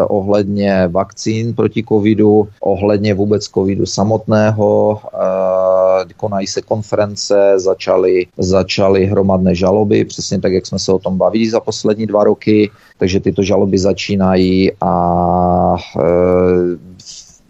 ohledně 0.07 0.87
vakcín 0.87 1.53
proti 1.53 1.83
covidu, 1.83 2.47
ohledně 2.61 3.13
vůbec 3.13 3.45
covidu 3.45 3.85
samotného, 3.85 4.99
eh, 5.13 6.13
konají 6.17 6.47
se 6.47 6.61
konference, 6.61 7.53
začaly, 7.55 8.27
začaly 8.37 9.05
hromadné 9.05 9.55
žaloby, 9.55 10.05
přesně 10.05 10.41
tak, 10.41 10.53
jak 10.53 10.65
jsme 10.65 10.79
se 10.79 10.91
o 10.91 10.99
tom 10.99 11.17
bavili 11.17 11.49
za 11.49 11.59
poslední 11.59 12.05
dva 12.05 12.23
roky, 12.23 12.71
takže 12.97 13.19
tyto 13.19 13.43
žaloby 13.43 13.77
začínají 13.77 14.71
a 14.81 15.75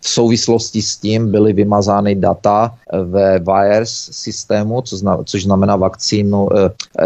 v 0.03 0.09
souvislosti 0.09 0.81
s 0.81 0.97
tím 0.97 1.31
byly 1.31 1.53
vymazány 1.53 2.15
data 2.15 2.75
ve 3.03 3.39
VIRES 3.39 4.09
systému, 4.11 4.81
co 4.81 4.97
zna, 4.97 5.17
což 5.23 5.43
znamená 5.43 5.75
vakcínu, 5.75 6.49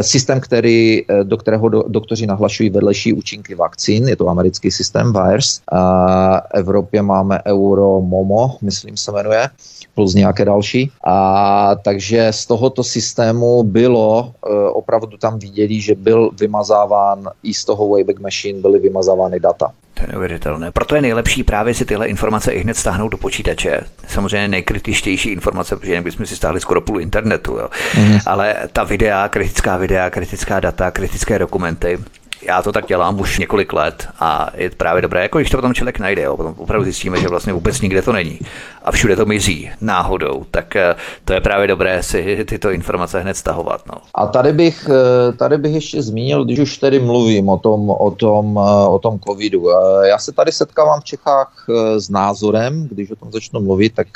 systém, 0.02 0.40
který, 0.40 1.06
do 1.24 1.38
kterého 1.38 1.70
do, 1.70 1.84
doktoři 1.88 2.28
nahlašují 2.28 2.70
vedlejší 2.70 3.14
účinky 3.14 3.56
vakcín, 3.56 4.08
je 4.08 4.16
to 4.16 4.30
americký 4.30 4.72
systém 4.72 5.14
VIRES. 5.14 5.62
A 5.72 6.42
v 6.42 6.52
Evropě 6.54 7.02
máme 7.02 7.40
Euro 7.46 8.02
Momo, 8.02 8.58
myslím 8.62 8.98
se 8.98 9.12
jmenuje, 9.12 9.50
plus 9.98 10.14
nějaké 10.14 10.46
další. 10.46 10.92
A 11.04 11.76
takže 11.76 12.28
z 12.32 12.46
tohoto 12.46 12.84
systému 12.84 13.64
bylo 13.64 14.32
opravdu 14.74 15.18
tam 15.18 15.40
viděli, 15.40 15.82
že 15.82 15.96
byl 15.96 16.30
vymazáván 16.40 17.30
i 17.44 17.54
z 17.54 17.66
toho 17.66 17.90
Wayback 17.90 18.20
Machine 18.20 18.62
byly 18.62 18.80
vymazávány 18.80 19.40
data. 19.40 19.72
To 19.94 20.04
je 20.04 20.08
neuvěřitelné. 20.12 20.72
Proto 20.72 20.96
je 20.96 21.02
nejlepší 21.02 21.44
právě 21.44 21.74
si 21.74 21.86
tyhle 21.86 22.08
informace 22.08 22.52
i 22.52 22.60
hned 22.60 22.78
stáhnout 22.78 23.10
do 23.10 23.18
počítače. 23.18 23.82
Samozřejmě 24.08 24.48
nejkritičtější 24.48 25.30
informace, 25.30 25.76
protože 25.76 25.92
jinak 25.92 26.04
bychom 26.04 26.26
si 26.26 26.36
stáhli 26.36 26.60
skoro 26.60 26.82
půl 26.82 27.02
internetu. 27.02 27.58
Jo. 27.58 27.70
Mm. 27.98 28.18
Ale 28.26 28.56
ta 28.74 28.84
videa, 28.84 29.30
kritická 29.30 29.78
videa, 29.78 30.10
kritická 30.10 30.60
data, 30.60 30.92
kritické 30.92 31.40
dokumenty, 31.40 31.98
já 32.42 32.62
to 32.62 32.72
tak 32.72 32.88
dělám 32.88 33.20
už 33.20 33.40
několik 33.40 33.74
let 33.74 34.08
a 34.20 34.50
je 34.54 34.70
právě 34.70 35.02
dobré, 35.02 35.22
jako 35.22 35.38
když 35.38 35.50
to 35.50 35.58
potom 35.58 35.74
člověk 35.74 36.00
najde, 36.00 36.22
jo, 36.22 36.38
potom 36.38 36.54
opravdu 36.58 36.84
zjistíme, 36.84 37.22
že 37.22 37.28
vlastně 37.28 37.54
vůbec 37.54 37.82
nikde 37.82 38.02
to 38.02 38.14
není 38.14 38.40
a 38.88 38.92
všude 38.92 39.16
to 39.16 39.26
mizí 39.26 39.70
náhodou, 39.82 40.46
tak 40.52 40.76
eh, 40.76 40.96
to 41.26 41.34
je 41.34 41.42
právě 41.42 41.68
dobré 41.68 42.04
si 42.04 42.46
tyto 42.46 42.72
informace 42.72 43.20
hned 43.20 43.38
stahovat. 43.38 43.82
No. 43.88 43.94
A 44.16 44.28
tady 44.28 44.54
bych, 44.54 44.90
eh, 44.90 45.34
tady 45.34 45.58
bych 45.58 45.74
ještě 45.74 46.02
zmínil, 46.02 46.46
když 46.46 46.60
už 46.60 46.78
tedy 46.78 47.00
mluvím 47.00 47.50
o 47.50 47.58
tom, 47.58 47.90
o 47.90 48.12
tom, 48.12 48.60
eh, 48.60 48.88
o 48.88 49.00
tom 49.00 49.20
covidu. 49.20 49.70
Já 50.04 50.18
se 50.18 50.32
tady 50.32 50.52
setkávám 50.52 51.02
v 51.02 51.04
Čechách 51.04 51.66
s 51.98 52.10
názorem, 52.10 52.88
když 52.92 53.12
o 53.12 53.16
tom 53.16 53.32
začnu 53.32 53.60
mluvit, 53.62 53.94
tak 53.96 54.08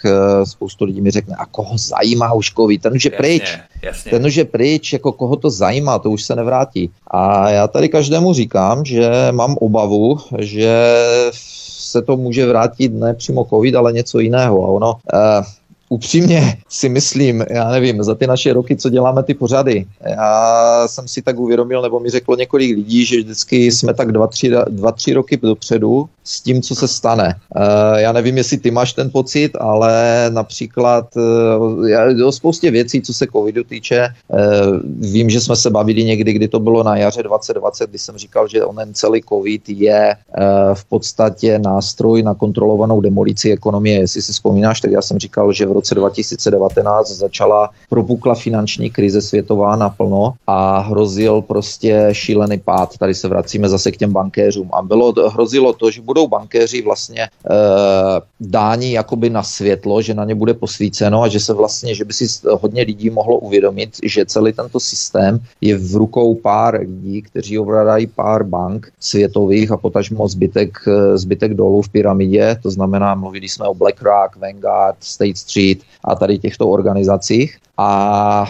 spoustu 0.44 0.86
lidí 0.86 1.02
mi 1.02 1.12
řekne, 1.12 1.36
a 1.36 1.46
koho 1.46 1.78
zajímá 1.78 2.34
už 2.34 2.54
covid, 2.54 2.82
ten 2.82 2.94
už 2.94 3.06
je 3.06 3.12
pryč. 3.12 3.60
Jasně. 3.82 4.12
Ten 4.12 4.26
už 4.26 4.36
je 4.36 4.46
pryč, 4.46 4.94
jako 4.94 5.12
koho 5.12 5.36
to 5.36 5.50
zajímá, 5.50 6.00
to 6.00 6.10
už 6.10 6.24
se 6.24 6.36
nevrátí. 6.36 6.92
A 7.08 7.50
já 7.50 7.68
tady 7.68 7.90
každému 8.12 8.34
říkám, 8.34 8.86
že 8.86 9.10
mám 9.32 9.56
obavu, 9.58 10.18
že 10.40 10.86
se 11.32 12.02
to 12.02 12.18
může 12.18 12.46
vrátit 12.46 12.94
ne 12.94 13.14
přímo 13.14 13.46
covid, 13.50 13.76
ale 13.76 13.94
něco 13.94 14.20
jiného. 14.20 14.64
A 14.64 14.68
ono, 14.68 14.92
uh, 14.92 15.46
upřímně 15.92 16.58
si 16.70 16.90
myslím, 16.90 17.46
já 17.50 17.72
nevím, 17.72 18.04
za 18.04 18.16
ty 18.16 18.28
naše 18.28 18.54
roky, 18.54 18.76
co 18.76 18.90
děláme 18.90 19.24
ty 19.24 19.34
pořady, 19.34 19.86
já 20.10 20.88
jsem 20.88 21.08
si 21.08 21.22
tak 21.22 21.40
uvědomil, 21.40 21.82
nebo 21.82 22.00
mi 22.00 22.10
řeklo 22.10 22.36
několik 22.36 22.76
lidí, 22.76 23.06
že 23.06 23.18
vždycky 23.18 23.72
jsme 23.72 23.94
tak 23.94 24.12
dva, 24.12 24.28
tři, 24.28 24.52
dva, 24.70 24.92
tři 24.92 25.14
roky 25.14 25.38
dopředu 25.38 26.10
s 26.24 26.42
tím, 26.42 26.62
co 26.62 26.76
se 26.76 26.88
stane. 26.88 27.36
Eh, 27.56 28.02
já 28.02 28.12
nevím, 28.12 28.38
jestli 28.38 28.58
ty 28.58 28.72
máš 28.72 28.94
ten 28.94 29.10
pocit, 29.10 29.52
ale 29.60 30.26
například 30.30 31.08
eh, 31.18 32.24
o 32.24 32.32
spoustě 32.32 32.72
věcí, 32.72 33.02
co 33.02 33.14
se 33.14 33.28
covidu 33.28 33.64
týče, 33.64 34.00
eh, 34.00 34.12
vím, 35.00 35.30
že 35.30 35.42
jsme 35.42 35.56
se 35.56 35.70
bavili 35.70 36.04
někdy, 36.04 36.34
kdy 36.34 36.48
to 36.48 36.60
bylo 36.60 36.84
na 36.84 36.98
jaře 36.98 37.24
2020, 37.24 37.90
kdy 37.90 38.00
jsem 38.00 38.18
říkal, 38.18 38.48
že 38.48 38.66
onen 38.66 38.94
celý 38.94 39.22
covid 39.30 39.70
je 39.70 40.16
v 40.74 40.86
podstatě 40.86 41.60
nástroj 41.60 42.24
na 42.24 42.34
kontrolovanou 42.34 43.02
demolici 43.02 43.52
ekonomie. 43.52 44.00
Jestli 44.00 44.22
si 44.22 44.34
vzpomínáš, 44.34 44.82
tak 44.82 44.92
já 44.92 45.02
jsem 45.02 45.20
říkal, 45.20 45.54
že 45.54 45.66
v 45.66 45.72
roce 45.82 45.96
2019 45.96 47.12
začala 47.12 47.70
propukla 47.90 48.36
finanční 48.36 48.90
krize 48.90 49.22
světová 49.22 49.76
naplno 49.76 50.34
a 50.48 50.80
hrozil 50.80 51.42
prostě 51.42 52.10
šílený 52.12 52.58
pád. 52.58 52.98
Tady 52.98 53.14
se 53.14 53.28
vracíme 53.28 53.70
zase 53.70 53.92
k 53.92 53.98
těm 53.98 54.14
bankéřům. 54.14 54.70
A 54.74 54.82
bylo, 54.82 55.14
hrozilo 55.30 55.74
to, 55.74 55.92
že 55.92 56.02
budou 56.02 56.28
bankéři 56.28 56.82
vlastně 56.82 57.22
e, 57.22 57.30
dáni 58.40 58.92
jakoby 58.92 59.30
na 59.30 59.44
světlo, 59.44 60.02
že 60.02 60.14
na 60.14 60.26
ně 60.26 60.36
bude 60.36 60.54
posvíceno 60.54 61.22
a 61.22 61.28
že 61.28 61.40
se 61.40 61.54
vlastně, 61.54 61.96
že 61.96 62.06
by 62.06 62.14
si 62.14 62.26
hodně 62.62 62.84
lidí 62.84 63.10
mohlo 63.10 63.38
uvědomit, 63.38 63.90
že 64.04 64.26
celý 64.26 64.54
tento 64.54 64.80
systém 64.80 65.40
je 65.62 65.78
v 65.78 65.96
rukou 65.96 66.36
pár 66.36 66.80
lidí, 66.80 67.22
kteří 67.22 67.60
ovládají 67.60 68.08
pár 68.08 68.44
bank 68.44 68.92
světových 69.00 69.72
a 69.72 69.78
potažmo 69.78 70.28
zbytek, 70.28 70.78
zbytek 71.16 71.54
dolů 71.54 71.82
v 71.82 71.90
pyramidě, 71.90 72.58
to 72.64 72.72
znamená, 72.72 73.16
mluvili 73.16 73.50
jsme 73.50 73.68
o 73.68 73.74
BlackRock, 73.74 74.36
Vanguard, 74.36 74.96
State 75.00 75.38
Street 75.38 75.71
a 76.06 76.16
tady 76.16 76.40
těchto 76.40 76.70
organizacích. 76.70 77.58
A 77.78 78.46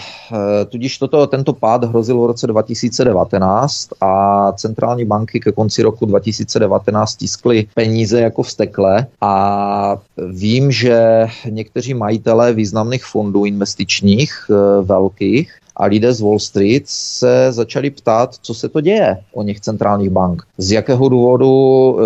e, 0.61 0.65
tudíž 0.65 0.97
toto, 0.97 1.27
tento 1.27 1.53
pád 1.53 1.83
hrozil 1.83 2.21
v 2.21 2.25
roce 2.25 2.47
2019 2.47 3.89
a 4.01 4.51
centrální 4.51 5.05
banky 5.05 5.39
ke 5.39 5.51
konci 5.51 5.81
roku 5.81 6.05
2019 6.05 7.15
tiskly 7.15 7.67
peníze 7.73 8.21
jako 8.21 8.43
vstekle 8.43 9.05
a 9.21 9.97
vím, 10.17 10.71
že 10.71 11.27
někteří 11.49 11.93
majitelé 11.93 12.53
významných 12.53 13.05
fondů 13.05 13.45
investičních 13.45 14.33
e, 14.49 14.81
velkých 14.83 15.61
a 15.81 15.85
lidé 15.85 16.13
z 16.13 16.21
Wall 16.21 16.39
Street 16.39 16.83
se 16.85 17.47
začali 17.49 17.89
ptát, 17.89 18.35
co 18.41 18.53
se 18.53 18.69
to 18.69 18.81
děje 18.81 19.17
o 19.33 19.43
nich 19.43 19.59
centrálních 19.59 20.09
bank. 20.09 20.43
Z 20.57 20.71
jakého 20.71 21.09
důvodu, 21.09 21.97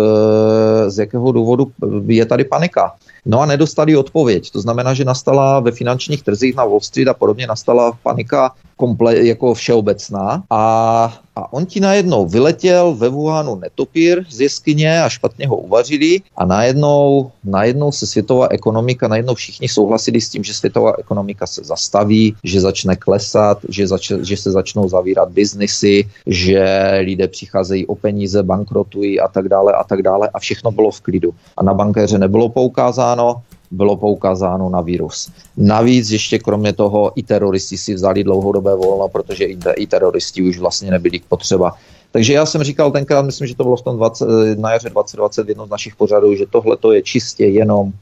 e, 0.86 0.90
z 0.90 0.98
jakého 0.98 1.32
důvodu 1.32 1.72
je 2.06 2.26
tady 2.26 2.44
panika. 2.44 2.94
No 3.26 3.40
a 3.40 3.46
nedostali 3.46 3.96
odpověď. 3.96 4.50
To 4.50 4.60
znamená, 4.60 4.94
že 4.94 5.04
nastala 5.04 5.60
ve 5.60 5.72
finančních 5.72 6.22
trzích 6.22 6.56
na 6.56 6.64
Wall 6.64 6.80
Street 6.80 7.08
a 7.08 7.14
podobně 7.14 7.46
nastala 7.46 7.92
panika 8.02 8.52
komple- 8.78 9.24
jako 9.24 9.54
všeobecná. 9.54 10.42
A, 10.50 11.18
a 11.36 11.52
on 11.52 11.66
ti 11.66 11.80
najednou 11.80 12.26
vyletěl 12.26 12.94
ve 12.94 13.08
Wuhanu 13.08 13.54
netopír 13.56 14.24
z 14.30 14.40
jeskyně 14.40 15.02
a 15.02 15.08
špatně 15.08 15.46
ho 15.46 15.56
uvařili. 15.56 16.20
A 16.36 16.44
najednou, 16.44 17.30
najednou 17.44 17.92
se 17.92 18.06
světová 18.06 18.48
ekonomika, 18.50 19.08
najednou 19.08 19.34
všichni 19.34 19.68
souhlasili 19.68 20.20
s 20.20 20.28
tím, 20.28 20.44
že 20.44 20.54
světová 20.54 20.92
ekonomika 20.98 21.46
se 21.46 21.64
zastaví, 21.64 22.36
že 22.44 22.60
začne 22.60 22.96
klesat, 22.96 23.58
že, 23.68 23.86
zač- 23.86 24.22
že 24.22 24.36
se 24.36 24.50
začnou 24.50 24.88
zavírat 24.88 25.28
biznisy, 25.28 26.08
že 26.26 26.90
lidé 27.00 27.28
přicházejí 27.28 27.86
o 27.86 27.94
peníze, 27.94 28.42
bankrotují 28.42 29.20
a 29.20 29.28
tak 29.28 29.48
dále 29.48 29.72
a 29.72 29.84
tak 29.84 30.02
dále. 30.02 30.28
A 30.34 30.38
všechno 30.38 30.70
bylo 30.70 30.90
v 30.90 31.00
klidu. 31.00 31.34
A 31.56 31.62
na 31.62 31.74
bankéře 31.74 32.18
nebylo 32.18 32.48
poukázáno, 32.48 33.42
bylo 33.70 33.96
poukázáno 33.96 34.68
na 34.68 34.80
vírus. 34.80 35.30
Navíc 35.56 36.10
ještě 36.10 36.38
kromě 36.38 36.72
toho 36.72 37.12
i 37.14 37.22
teroristi 37.22 37.78
si 37.78 37.94
vzali 37.94 38.24
dlouhodobé 38.24 38.74
volno, 38.74 39.08
protože 39.08 39.44
i 39.76 39.86
teroristi 39.86 40.42
už 40.42 40.58
vlastně 40.58 40.90
nebyli 40.90 41.20
potřeba. 41.28 41.72
Takže 42.10 42.32
já 42.32 42.46
jsem 42.46 42.62
říkal 42.62 42.90
tenkrát, 42.90 43.22
myslím, 43.22 43.46
že 43.46 43.54
to 43.54 43.62
bylo 43.62 43.76
v 43.76 43.82
tom 43.82 43.96
20, 43.96 44.26
na 44.58 44.72
jaře 44.72 44.90
2021 44.90 45.66
z 45.66 45.70
našich 45.70 45.96
pořadů, 45.96 46.34
že 46.34 46.44
tohle 46.50 46.76
to 46.76 46.92
je 46.92 47.02
čistě 47.02 47.46
jenom 47.46 47.92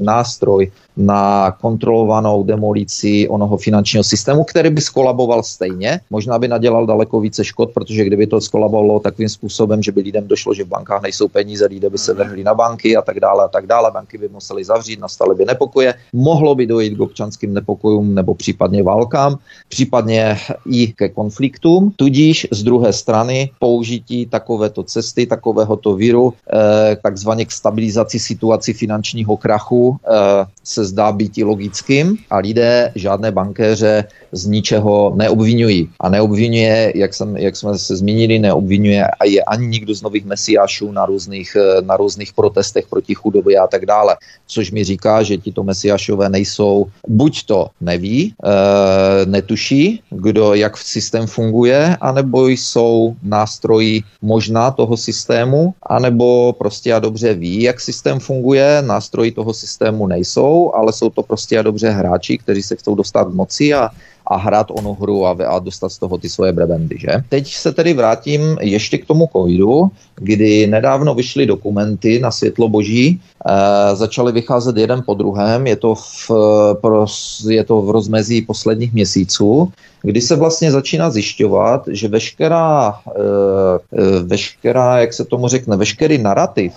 nástroj 0.00 0.70
na 0.96 1.52
kontrolovanou 1.60 2.42
demolici 2.42 3.28
onoho 3.28 3.56
finančního 3.56 4.04
systému, 4.04 4.44
který 4.44 4.70
by 4.70 4.80
skolaboval 4.80 5.42
stejně. 5.42 6.00
Možná 6.10 6.38
by 6.38 6.48
nadělal 6.48 6.86
daleko 6.86 7.20
více 7.20 7.44
škod, 7.44 7.70
protože 7.74 8.04
kdyby 8.04 8.26
to 8.26 8.40
skolabovalo 8.40 9.00
takovým 9.00 9.28
způsobem, 9.28 9.82
že 9.82 9.92
by 9.92 10.00
lidem 10.00 10.28
došlo, 10.28 10.54
že 10.54 10.64
v 10.64 10.68
bankách 10.68 11.02
nejsou 11.02 11.28
peníze, 11.28 11.66
lidé 11.66 11.90
by 11.90 11.98
se 11.98 12.14
vrhli 12.14 12.44
na 12.44 12.54
banky 12.54 12.96
a 12.96 13.02
tak 13.02 13.20
dále 13.20 13.44
a 13.44 13.48
tak 13.48 13.66
dále, 13.66 13.90
banky 13.90 14.18
by 14.18 14.28
museli 14.28 14.64
zavřít, 14.64 15.00
nastaly 15.00 15.34
by 15.34 15.44
nepokoje, 15.44 15.94
mohlo 16.12 16.54
by 16.54 16.66
dojít 16.66 16.96
k 16.96 17.00
občanským 17.00 17.54
nepokojům 17.54 18.14
nebo 18.14 18.34
případně 18.34 18.82
válkám, 18.82 19.38
případně 19.68 20.38
i 20.72 20.92
ke 20.92 21.08
konfliktům. 21.08 21.92
Tudíž 21.96 22.46
z 22.50 22.62
druhé 22.62 22.92
strany 22.92 23.50
použití 23.58 24.26
takovéto 24.26 24.82
cesty, 24.82 25.26
takovéhoto 25.26 25.94
víru, 25.94 26.32
eh, 26.32 26.96
takzvaně 27.02 27.44
k 27.44 27.52
stabilizaci 27.52 28.18
situaci 28.18 28.72
finančního 28.72 29.36
krachu 29.56 29.96
eh, 30.04 30.46
se 30.64 30.84
zdá 30.84 31.12
být 31.12 31.38
i 31.38 31.44
logickým 31.44 32.16
a 32.30 32.36
lidé 32.36 32.92
žádné 32.94 33.32
bankéře 33.32 34.04
z 34.32 34.46
ničeho 34.46 35.12
neobvinují. 35.16 35.88
A 36.00 36.08
neobvinuje, 36.08 36.92
jak, 36.94 37.14
jsem, 37.14 37.36
jak 37.36 37.56
jsme 37.56 37.78
se 37.78 37.96
zmínili, 37.96 38.38
neobvinuje 38.38 39.06
a 39.06 39.24
je 39.24 39.42
ani 39.42 39.66
nikdo 39.66 39.94
z 39.94 40.02
nových 40.02 40.24
mesiášů 40.24 40.92
na 40.92 41.06
různých, 41.06 41.56
na 41.80 41.96
různých 41.96 42.32
protestech 42.32 42.86
proti 42.90 43.14
chudobě 43.14 43.58
a 43.58 43.66
tak 43.66 43.86
dále. 43.86 44.16
Což 44.46 44.70
mi 44.70 44.84
říká, 44.84 45.22
že 45.22 45.38
tito 45.38 45.62
mesiášové 45.62 46.28
nejsou, 46.28 46.86
buď 47.08 47.46
to 47.46 47.60
neví, 47.80 48.34
e, 48.34 49.26
netuší, 49.26 50.02
kdo, 50.10 50.54
jak 50.54 50.76
systém 50.76 51.26
funguje, 51.26 51.96
anebo 52.00 52.48
jsou 52.48 53.14
nástroji 53.22 54.02
možná 54.22 54.70
toho 54.70 54.96
systému, 54.96 55.74
anebo 55.82 56.52
prostě 56.52 56.94
a 56.94 56.98
dobře 56.98 57.34
ví, 57.34 57.62
jak 57.62 57.80
systém 57.80 58.20
funguje, 58.20 58.82
nástroji 58.82 59.32
toho 59.32 59.45
systému 59.52 60.06
nejsou, 60.06 60.72
ale 60.74 60.92
jsou 60.92 61.10
to 61.10 61.22
prostě 61.22 61.58
a 61.58 61.62
dobře 61.62 61.90
hráči, 61.90 62.38
kteří 62.38 62.62
se 62.62 62.76
chcou 62.76 62.94
dostat 62.94 63.34
moci 63.34 63.74
a 63.74 63.90
a 64.26 64.36
hrát 64.36 64.66
onu 64.70 64.94
hru 65.00 65.26
a, 65.26 65.36
a 65.48 65.58
dostat 65.58 65.88
z 65.88 65.98
toho 65.98 66.18
ty 66.18 66.28
svoje 66.28 66.52
brebendy. 66.52 66.98
Že? 66.98 67.08
Teď 67.28 67.54
se 67.54 67.72
tedy 67.72 67.94
vrátím 67.94 68.40
ještě 68.60 68.98
k 68.98 69.06
tomu 69.06 69.28
covidu, 69.32 69.90
kdy 70.14 70.66
nedávno 70.66 71.14
vyšly 71.14 71.46
dokumenty 71.46 72.18
na 72.18 72.30
světlo 72.30 72.68
boží, 72.68 73.20
e, 73.20 73.96
začaly 73.96 74.32
vycházet 74.32 74.76
jeden 74.76 75.02
po 75.06 75.14
druhém, 75.14 75.66
je 75.66 75.76
to, 75.76 75.94
v, 75.94 76.30
pro, 76.80 77.06
je 77.48 77.64
to 77.64 77.82
v 77.82 77.90
rozmezí 77.90 78.42
posledních 78.42 78.92
měsíců, 78.92 79.72
kdy 80.06 80.20
se 80.20 80.36
vlastně 80.36 80.72
začíná 80.72 81.10
zjišťovat, 81.10 81.82
že 81.90 82.08
veškerá, 82.08 82.94
veškerá, 84.22 84.98
jak 84.98 85.12
se 85.12 85.24
tomu 85.24 85.48
řekne, 85.48 85.76
veškerý 85.76 86.18
narrativ 86.18 86.72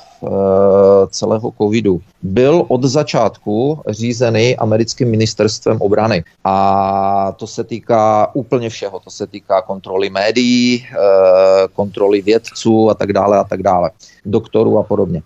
celého 1.10 1.54
covidu 1.62 2.02
byl 2.22 2.66
od 2.68 2.84
začátku 2.84 3.82
řízený 3.90 4.58
americkým 4.58 5.10
ministerstvem 5.10 5.78
obrany. 5.82 6.24
A 6.44 7.32
to 7.38 7.48
se 7.48 7.64
týká 7.64 8.32
úplně 8.34 8.70
všeho. 8.70 9.00
To 9.00 9.10
se 9.10 9.28
týká 9.28 9.62
kontroly 9.62 10.10
médií, 10.10 10.86
kontroly 11.74 12.22
vědců 12.22 12.90
a 12.90 12.94
tak 12.94 13.14
dále 13.14 13.38
a 13.38 13.44
tak 13.44 13.64
dále. 13.64 13.92
Doktorů 14.26 14.78
a 14.78 14.84
podobně. 14.84 15.22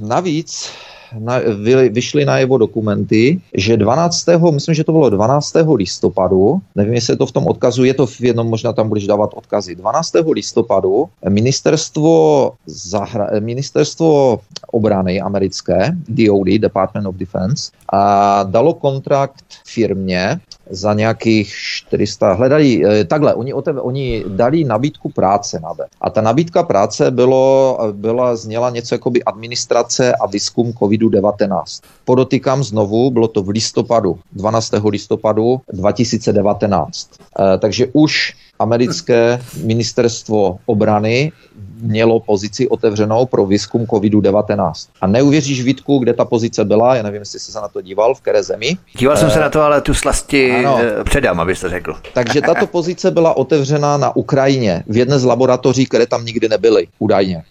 Navíc 0.00 0.70
na, 1.18 1.38
vy, 1.38 1.88
vyšly 1.88 2.24
na 2.24 2.38
jeho 2.38 2.58
dokumenty, 2.58 3.40
že 3.54 3.76
12. 3.76 4.26
myslím, 4.50 4.74
že 4.74 4.84
to 4.84 4.92
bylo 4.92 5.10
12. 5.10 5.54
listopadu, 5.74 6.60
nevím, 6.74 6.94
jestli 6.94 7.16
to 7.16 7.26
v 7.26 7.32
tom 7.32 7.46
odkazu, 7.46 7.84
je 7.84 7.94
to 7.94 8.06
v 8.06 8.20
jednom, 8.20 8.48
možná 8.48 8.72
tam 8.72 8.88
budeš 8.88 9.06
dávat 9.06 9.30
odkazy, 9.34 9.74
12. 9.74 10.12
listopadu 10.32 11.08
ministerstvo, 11.28 12.52
zahra, 12.66 13.30
ministerstvo 13.40 14.40
obrany 14.72 15.20
americké, 15.20 15.92
DOD, 16.08 16.48
Department 16.58 17.06
of 17.06 17.14
Defense, 17.14 17.70
a 17.92 18.42
dalo 18.42 18.74
kontrakt 18.74 19.44
firmě, 19.66 20.40
za 20.70 20.94
nějakých 20.94 21.54
400, 21.54 22.32
hledají, 22.32 22.86
eh, 22.86 23.04
takhle, 23.04 23.34
oni, 23.34 23.54
oteve, 23.54 23.80
oni 23.80 24.24
dali 24.28 24.64
nabídku 24.64 25.08
práce 25.08 25.60
na 25.60 25.72
web. 25.72 25.88
A 26.00 26.10
ta 26.10 26.20
nabídka 26.20 26.62
práce 26.62 27.10
bylo, 27.10 27.78
byla, 27.92 28.36
zněla 28.36 28.70
něco 28.70 28.94
jako 28.94 29.10
by 29.10 29.24
administrace 29.24 30.14
a 30.14 30.26
výzkum 30.26 30.72
COVID-19. 30.72 31.82
Podotýkám 32.04 32.64
znovu, 32.64 33.10
bylo 33.10 33.28
to 33.28 33.42
v 33.42 33.48
listopadu, 33.48 34.18
12. 34.32 34.72
listopadu 34.90 35.60
2019. 35.72 37.10
E, 37.38 37.58
takže 37.58 37.86
už 37.92 38.34
americké 38.58 39.40
ministerstvo 39.64 40.58
obrany 40.66 41.32
mělo 41.80 42.20
pozici 42.20 42.68
otevřenou 42.68 43.26
pro 43.26 43.46
výzkum 43.46 43.84
COVID-19. 43.84 44.72
A 45.00 45.06
neuvěříš, 45.06 45.62
Vítku, 45.62 45.98
kde 45.98 46.14
ta 46.14 46.24
pozice 46.24 46.64
byla, 46.64 46.96
já 46.96 47.02
nevím, 47.02 47.20
jestli 47.20 47.40
jsi 47.40 47.52
se 47.52 47.60
na 47.60 47.68
to 47.68 47.80
díval, 47.80 48.14
v 48.14 48.20
které 48.20 48.42
zemi. 48.42 48.76
Díval 48.98 49.16
jsem 49.16 49.30
se 49.30 49.40
na 49.40 49.50
to, 49.50 49.62
ale 49.62 49.80
tu 49.80 49.94
slasti 49.94 50.52
ano. 50.52 50.78
Eh, 50.80 51.04
předám, 51.04 51.40
abyste 51.40 51.68
řekl. 51.68 51.94
Takže 52.14 52.40
tato 52.40 52.66
pozice 52.66 53.10
byla 53.10 53.36
otevřena 53.36 53.96
na 53.96 54.16
Ukrajině, 54.16 54.84
v 54.86 54.96
jedné 54.96 55.18
z 55.18 55.24
laboratoří, 55.24 55.86
které 55.86 56.06
tam 56.06 56.24
nikdy 56.24 56.48
nebyly, 56.48 56.86
údajně 56.98 57.42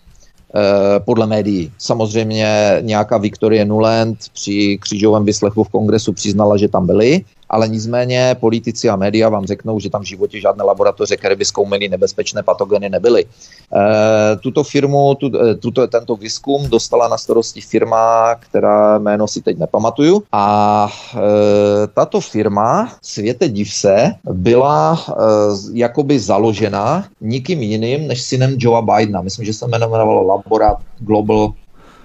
eh, 0.56 1.00
podle 1.00 1.28
médií. 1.28 1.72
Samozřejmě 1.78 2.78
nějaká 2.82 3.18
Victoria 3.18 3.66
Nuland 3.66 4.18
při 4.34 4.78
křížovém 4.82 5.26
vyslechu 5.26 5.64
v 5.64 5.70
kongresu 5.70 6.14
přiznala, 6.14 6.58
že 6.58 6.68
tam 6.68 6.88
byli, 6.88 7.22
ale 7.50 7.68
nicméně 7.68 8.36
politici 8.40 8.90
a 8.90 8.96
média 8.96 9.30
vám 9.30 9.46
řeknou, 9.46 9.80
že 9.80 9.90
tam 9.90 10.02
v 10.02 10.06
životě 10.06 10.40
žádné 10.40 10.64
laboratoře, 10.64 11.18
které 11.18 11.36
by 11.36 11.46
zkoumaly 11.46 11.90
nebezpečné 11.90 12.44
patogeny, 12.44 12.90
nebyly. 12.90 13.26
E, 13.26 14.36
tuto 14.36 14.64
firmu, 14.64 15.16
tu, 15.16 15.32
eh, 15.36 15.56
tuto, 15.56 15.88
tento 15.88 16.16
výzkum 16.16 16.70
dostala 16.70 17.08
na 17.08 17.18
starosti 17.18 17.62
firma, 17.62 18.36
která 18.36 18.98
jméno 18.98 19.28
si 19.28 19.42
teď 19.42 19.58
nepamatuju. 19.58 20.24
A 20.32 20.88
e, 21.16 21.88
tato 21.94 22.22
firma, 22.22 22.92
světe 23.02 23.50
div 23.50 23.74
se, 23.74 24.12
byla 24.24 25.00
e, 25.08 25.14
jakoby 25.74 26.20
založena 26.20 27.06
nikým 27.22 27.62
jiným 27.62 28.08
než 28.08 28.22
synem 28.22 28.56
Joea 28.60 28.82
Bidena. 28.82 29.22
Myslím, 29.22 29.46
že 29.46 29.54
se 29.54 29.66
jmenovalo 29.66 30.24
Laborat 30.24 30.78
Global 31.00 31.54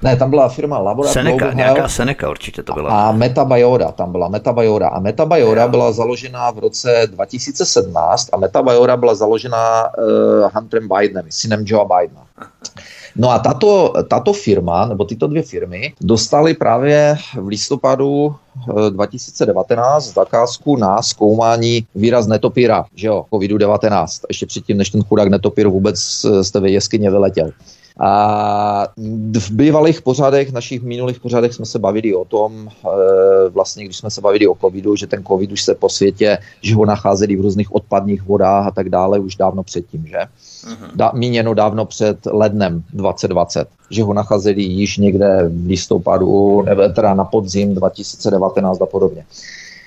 ne, 0.02 0.16
tam 0.16 0.30
byla 0.30 0.48
firma 0.48 0.78
Laboratory 0.78 1.12
Seneca, 1.12 1.36
Global 1.36 1.54
nějaká 1.54 1.74
Health, 1.74 1.92
Seneca 1.92 2.30
určitě 2.30 2.62
to 2.62 2.72
byla. 2.72 2.90
A 2.90 3.12
Metabiora, 3.12 3.92
tam 3.92 4.12
byla 4.12 4.28
Metabiora. 4.28 4.88
A 4.88 5.00
Metabiora 5.00 5.68
byla 5.68 5.92
založena 5.92 6.50
v 6.50 6.58
roce 6.58 7.08
2017 7.10 8.28
a 8.32 8.36
Metabiora 8.36 8.96
byla 8.96 9.14
založena 9.14 9.82
uh, 9.98 10.50
Hunterem 10.54 10.88
Bidenem, 10.88 11.26
synem 11.28 11.64
Joea 11.66 11.84
Bidena. 11.84 12.26
No 13.16 13.30
a 13.30 13.38
tato, 13.38 13.92
tato 14.08 14.32
firma, 14.32 14.86
nebo 14.86 15.04
tyto 15.04 15.26
dvě 15.26 15.42
firmy, 15.42 15.92
dostaly 16.00 16.54
právě 16.54 17.16
v 17.40 17.46
listopadu 17.46 18.36
2019 18.90 20.08
eh, 20.08 20.12
zakázku 20.12 20.76
na 20.76 21.02
zkoumání 21.02 21.86
výraz 21.94 22.26
netopíra, 22.26 22.84
že 22.94 23.06
jo, 23.06 23.24
COVID-19, 23.32 24.06
ještě 24.28 24.46
předtím, 24.46 24.76
než 24.76 24.90
ten 24.90 25.02
chudák 25.02 25.28
netopír 25.28 25.68
vůbec 25.68 26.24
eh, 26.24 26.44
z 26.44 26.50
té 26.50 26.70
jeskyně 26.70 27.10
vyletěl. 27.10 27.50
A 28.00 28.88
v 29.38 29.50
bývalých 29.50 30.02
pořadech, 30.02 30.52
našich 30.52 30.82
minulých 30.82 31.20
pořadech 31.20 31.54
jsme 31.54 31.66
se 31.66 31.78
bavili 31.78 32.14
o 32.14 32.24
tom, 32.24 32.68
eh, 32.68 33.48
vlastně 33.48 33.84
když 33.84 33.96
jsme 33.96 34.10
se 34.10 34.20
bavili 34.20 34.46
o 34.46 34.54
covidu, 34.60 34.96
že 34.96 35.06
ten 35.06 35.24
covid 35.24 35.52
už 35.52 35.62
se 35.62 35.74
po 35.74 35.88
světě, 35.88 36.38
že 36.62 36.74
ho 36.74 36.86
nacházeli 36.86 37.36
v 37.36 37.40
různých 37.40 37.74
odpadních 37.74 38.22
vodách 38.22 38.66
a 38.66 38.70
tak 38.70 38.88
dále 38.88 39.18
už 39.18 39.36
dávno 39.36 39.62
předtím, 39.62 40.06
že? 40.06 40.18
Uh-huh. 40.18 40.90
Da, 40.94 41.12
míněno 41.14 41.54
dávno 41.54 41.84
před 41.84 42.18
lednem 42.26 42.82
2020, 42.92 43.68
že 43.90 44.02
ho 44.02 44.12
nacházeli 44.12 44.62
již 44.62 44.98
někde 44.98 45.48
v 45.48 45.66
listopadu, 45.66 46.62
nebo 46.62 46.88
teda 46.88 47.14
na 47.14 47.24
podzim 47.24 47.74
2019 47.74 48.82
a 48.82 48.86
podobně. 48.86 49.24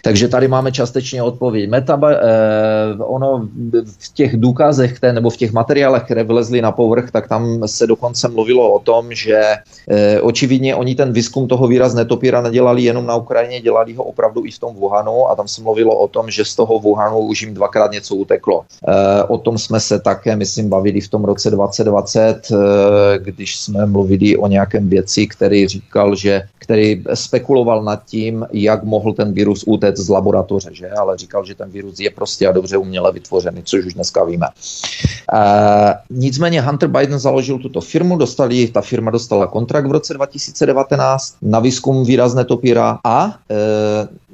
Takže 0.06 0.28
tady 0.28 0.48
máme 0.48 0.72
částečně 0.72 1.24
odpověď. 1.24 1.70
Meta, 1.70 2.00
eh, 2.12 2.18
ono 3.00 3.48
v 4.00 4.14
těch 4.14 4.38
důkazech, 4.38 4.94
které, 4.94 5.14
nebo 5.14 5.30
v 5.30 5.38
těch 5.38 5.52
materiálech, 5.52 6.04
které 6.04 6.24
vlezly 6.24 6.62
na 6.62 6.72
povrch, 6.72 7.12
tak 7.12 7.28
tam 7.28 7.68
se 7.68 7.88
dokonce 7.88 8.28
mluvilo 8.28 8.74
o 8.74 8.80
tom, 8.80 9.14
že 9.14 9.40
eh, 9.90 10.22
očividně 10.22 10.76
oni 10.76 10.96
ten 10.96 11.14
výzkum 11.14 11.48
toho 11.48 11.68
výraz 11.68 11.94
netopíra 11.94 12.42
nedělali 12.42 12.84
jenom 12.84 13.06
na 13.06 13.16
Ukrajině, 13.16 13.62
dělali 13.62 13.94
ho 13.94 14.04
opravdu 14.04 14.46
i 14.46 14.52
v 14.52 14.60
tom 14.60 14.76
Wuhanu 14.76 15.30
a 15.30 15.36
tam 15.36 15.48
se 15.48 15.62
mluvilo 15.62 15.96
o 15.96 16.08
tom, 16.08 16.32
že 16.32 16.46
z 16.46 16.56
toho 16.56 16.80
Wuhanu 16.80 17.20
už 17.20 17.42
jim 17.42 17.54
dvakrát 17.54 17.92
něco 17.92 18.16
uteklo. 18.16 18.64
Eh, 18.88 19.24
o 19.24 19.38
tom 19.38 19.58
jsme 19.58 19.80
se 19.80 20.00
také, 20.00 20.36
myslím, 20.36 20.70
bavili 20.70 21.02
v 21.02 21.08
tom 21.08 21.24
roce 21.24 21.52
2020, 21.52 22.52
eh, 22.52 22.56
když 23.20 23.60
jsme 23.60 23.86
mluvili 23.86 24.38
o 24.38 24.48
nějakém 24.48 24.90
věci, 24.90 25.28
který 25.28 25.68
říkal, 25.68 26.16
že 26.16 26.42
který 26.60 27.04
spekuloval 27.14 27.84
nad 27.84 28.06
tím, 28.06 28.48
jak 28.52 28.84
mohl 28.84 29.14
ten 29.14 29.34
virus 29.34 29.64
utéct 29.68 29.93
z 29.98 30.10
laboratoře, 30.10 30.70
že? 30.74 30.90
ale 30.90 31.18
říkal, 31.18 31.46
že 31.46 31.56
ten 31.56 31.70
virus 31.70 32.00
je 32.00 32.10
prostě 32.10 32.48
a 32.48 32.52
dobře 32.52 32.78
uměle 32.78 33.12
vytvořený, 33.12 33.62
což 33.64 33.86
už 33.86 33.94
dneska 33.94 34.24
víme. 34.24 34.48
E, 35.34 35.40
nicméně 36.10 36.62
Hunter 36.62 36.90
Biden 36.90 37.20
založil 37.20 37.60
tuto 37.60 37.82
firmu, 37.82 38.18
dostali, 38.18 38.68
ta 38.68 38.82
firma 38.82 39.12
dostala 39.12 39.48
kontrakt 39.48 39.86
v 39.86 39.92
roce 39.92 40.14
2019 40.14 41.36
na 41.42 41.60
výzkum 41.60 42.06
výrazné 42.06 42.46
topíra 42.46 43.00
a 43.04 43.28
e, 43.28 43.56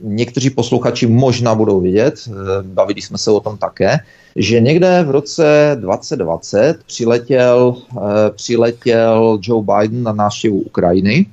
někteří 0.01 0.49
posluchači 0.49 1.07
možná 1.07 1.55
budou 1.55 1.79
vědět, 1.81 2.15
e, 2.27 2.31
bavili 2.63 3.01
jsme 3.01 3.17
se 3.17 3.31
o 3.31 3.39
tom 3.39 3.57
také, 3.57 3.97
že 4.35 4.59
někde 4.59 5.03
v 5.03 5.11
roce 5.11 5.77
2020 5.79 6.83
přiletěl, 6.85 7.75
e, 7.91 8.29
přiletěl 8.29 9.39
Joe 9.41 9.63
Biden 9.63 10.03
na 10.03 10.13
návštěvu 10.13 10.59
Ukrajiny 10.59 11.25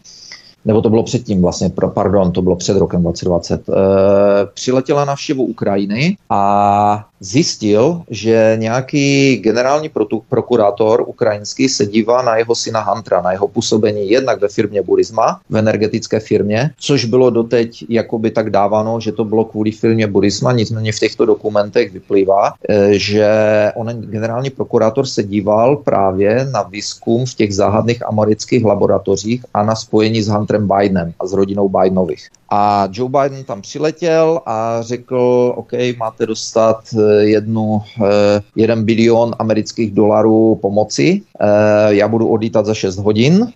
nebo 0.67 0.83
to 0.83 0.91
bylo 0.91 1.03
předtím 1.03 1.43
vlastně, 1.43 1.71
pardon, 1.95 2.33
to 2.33 2.43
bylo 2.43 2.57
před 2.57 2.77
rokem 2.77 3.03
2020, 3.03 3.69
e, 3.69 3.73
eh, 3.73 4.47
přiletěla 4.55 5.05
na 5.05 5.15
všivu 5.15 5.45
Ukrajiny 5.45 6.17
a 6.31 7.07
zjistil, 7.21 8.03
že 8.11 8.57
nějaký 8.61 9.37
generální 9.37 9.91
prokurátor 10.29 11.05
ukrajinský 11.07 11.69
se 11.69 11.87
dívá 11.87 12.23
na 12.23 12.37
jeho 12.37 12.55
syna 12.55 12.81
Huntera, 12.81 13.23
na 13.23 13.33
jeho 13.33 13.49
působení 13.49 14.11
jednak 14.11 14.41
ve 14.41 14.49
firmě 14.49 14.83
Burisma, 14.83 15.41
v 15.51 15.57
energetické 15.57 16.21
firmě, 16.21 16.71
což 16.79 17.05
bylo 17.05 17.31
doteď 17.31 17.85
jakoby 17.89 18.31
tak 18.31 18.51
dáváno, 18.51 19.01
že 19.01 19.13
to 19.13 19.25
bylo 19.25 19.45
kvůli 19.45 19.71
firmě 19.71 20.07
Burisma, 20.07 20.53
nicméně 20.53 20.93
v 20.93 20.99
těchto 20.99 21.27
dokumentech 21.27 21.93
vyplývá, 21.93 22.53
eh, 22.69 22.89
že 22.93 23.29
on 23.77 23.87
generální 24.01 24.51
prokurátor 24.51 25.07
se 25.07 25.23
díval 25.23 25.77
právě 25.77 26.49
na 26.53 26.63
výzkum 26.63 27.27
v 27.27 27.35
těch 27.35 27.55
záhadných 27.55 28.07
amerických 28.07 28.65
laboratořích 28.65 29.45
a 29.55 29.63
na 29.63 29.75
spojení 29.75 30.23
s 30.23 30.29
Hunterem 30.29 30.69
Bidenem 30.69 31.13
a 31.21 31.27
s 31.27 31.33
rodinou 31.33 31.69
Bidenových. 31.69 32.29
A 32.49 32.89
Joe 32.93 33.11
Biden 33.11 33.45
tam 33.45 33.63
přiletěl 33.63 34.41
a 34.47 34.83
řekl, 34.83 35.53
OK, 35.57 35.73
máte 35.97 36.27
dostat 36.27 36.81
eh, 36.99 37.25
jednu, 37.25 37.83
eh, 38.05 38.43
jeden 38.57 38.85
bilion 38.85 39.35
amerických 39.39 39.95
dolarů 39.95 40.59
pomoci. 40.63 41.23
Eh, 41.41 41.95
já 41.95 42.09
budu 42.09 42.29
odlítat 42.29 42.67
za 42.67 42.75
6 42.75 42.99
hodin. 42.99 43.47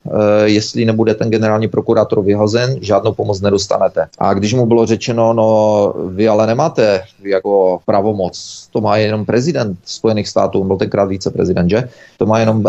Jestli 0.45 0.85
nebude 0.85 1.15
ten 1.15 1.31
generální 1.31 1.69
prokurátor 1.69 2.23
vyhozen, 2.23 2.77
žádnou 2.81 3.13
pomoc 3.13 3.41
nedostanete. 3.41 4.07
A 4.19 4.35
když 4.35 4.55
mu 4.55 4.67
bylo 4.67 4.87
řečeno, 4.87 5.33
no 5.33 5.95
vy 6.09 6.29
ale 6.29 6.47
nemáte 6.47 7.03
jako 7.23 7.81
pravomoc, 7.87 8.67
to 8.73 8.81
má 8.81 8.97
jenom 8.97 9.25
prezident 9.25 9.79
Spojených 9.85 10.29
států, 10.29 10.61
on 10.61 10.67
byl 10.67 10.77
tenkrát 10.77 11.05
viceprezident, 11.05 11.71
že? 11.71 11.89
To 12.19 12.27
má 12.27 12.39
jenom 12.39 12.65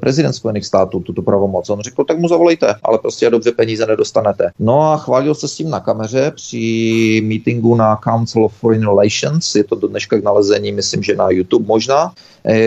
prezident 0.00 0.32
Spojených 0.32 0.66
států 0.66 1.00
tuto 1.00 1.22
pravomoc. 1.22 1.70
On 1.70 1.80
řekl, 1.80 2.04
tak 2.04 2.18
mu 2.18 2.28
zavolejte, 2.28 2.74
ale 2.82 2.98
prostě 2.98 3.30
dobře 3.30 3.52
peníze 3.52 3.86
nedostanete. 3.86 4.50
No 4.58 4.92
a 4.92 4.96
chválil 4.96 5.34
se 5.34 5.48
s 5.48 5.56
tím 5.56 5.61
na 5.70 5.80
kameře 5.80 6.30
při 6.30 7.22
meetingu 7.24 7.74
na 7.74 7.96
Council 7.96 8.44
of 8.44 8.54
Foreign 8.54 8.82
Relations, 8.82 9.54
je 9.54 9.64
to 9.64 9.76
do 9.76 9.88
dneška 9.88 10.18
k 10.18 10.24
nalezení, 10.24 10.72
myslím, 10.72 11.02
že 11.02 11.16
na 11.16 11.30
YouTube 11.30 11.66
možná, 11.66 12.12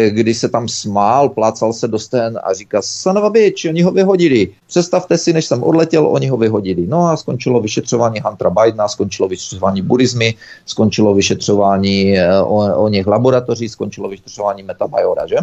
kdy 0.10 0.34
se 0.34 0.50
tam 0.50 0.68
smál, 0.68 1.30
plácal 1.30 1.74
se 1.74 1.88
do 1.88 2.00
stén 2.00 2.40
a 2.44 2.54
říká, 2.54 2.82
sanova 2.82 3.30
bič, 3.30 3.66
oni 3.66 3.82
ho 3.82 3.92
vyhodili. 3.92 4.48
Představte 4.68 5.18
si, 5.18 5.34
než 5.34 5.46
jsem 5.46 5.64
odletěl, 5.64 6.08
oni 6.08 6.28
ho 6.28 6.38
vyhodili. 6.38 6.88
No 6.88 7.08
a 7.08 7.18
skončilo 7.18 7.62
vyšetřování 7.62 8.20
Huntera 8.20 8.50
Bidena, 8.50 8.88
skončilo 8.88 9.28
vyšetřování 9.28 9.82
buddhismy, 9.82 10.36
skončilo 10.66 11.14
vyšetřování 11.14 12.20
eh, 12.20 12.40
o, 12.40 12.84
o 12.84 12.88
něch 12.88 13.08
laboratoří, 13.08 13.70
skončilo 13.70 14.10
vyšetřování 14.10 14.64
Metabajora, 14.64 15.28
že? 15.28 15.38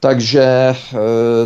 Takže 0.00 0.42
e, 0.42 0.74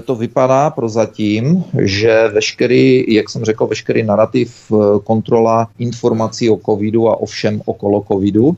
to 0.00 0.14
vypadá 0.16 0.70
prozatím, 0.70 1.64
že 1.78 2.28
veškerý, 2.28 3.14
jak 3.14 3.30
jsem 3.30 3.44
řekl, 3.44 3.66
veškerý 3.66 4.02
narrativ 4.02 4.72
kontrola 5.04 5.68
informací 5.78 6.50
o 6.50 6.56
covidu 6.56 7.08
a 7.08 7.16
o 7.16 7.26
všem 7.26 7.62
okolo 7.64 8.04
covidu 8.08 8.56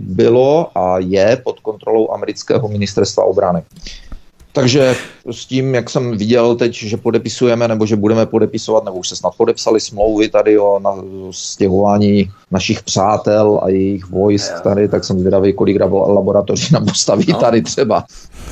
bylo 0.00 0.78
a 0.78 0.98
je 0.98 1.40
pod 1.44 1.60
kontrolou 1.60 2.03
amerického 2.12 2.68
ministerstva 2.68 3.24
obrany. 3.24 3.62
Takže 4.54 4.96
s 5.30 5.46
tím, 5.46 5.74
jak 5.74 5.90
jsem 5.90 6.16
viděl 6.16 6.56
teď, 6.56 6.74
že 6.74 6.96
podepisujeme 6.96 7.68
nebo 7.68 7.86
že 7.86 7.96
budeme 7.96 8.26
podepisovat, 8.26 8.84
nebo 8.84 8.96
už 8.96 9.08
se 9.08 9.16
snad 9.16 9.34
podepsali 9.36 9.80
smlouvy 9.80 10.28
tady 10.28 10.58
o 10.58 10.78
na, 10.78 10.94
stěhování 11.30 12.30
našich 12.50 12.82
přátel 12.82 13.60
a 13.62 13.68
jejich 13.68 14.06
vojsk 14.06 14.60
tady, 14.60 14.88
tak 14.88 15.04
jsem 15.04 15.18
zvědavý, 15.18 15.52
kolik 15.52 15.80
laboratoří 15.80 16.74
nám 16.74 16.84
postaví 16.84 17.32
no. 17.32 17.38
tady 17.38 17.62
třeba. 17.62 18.04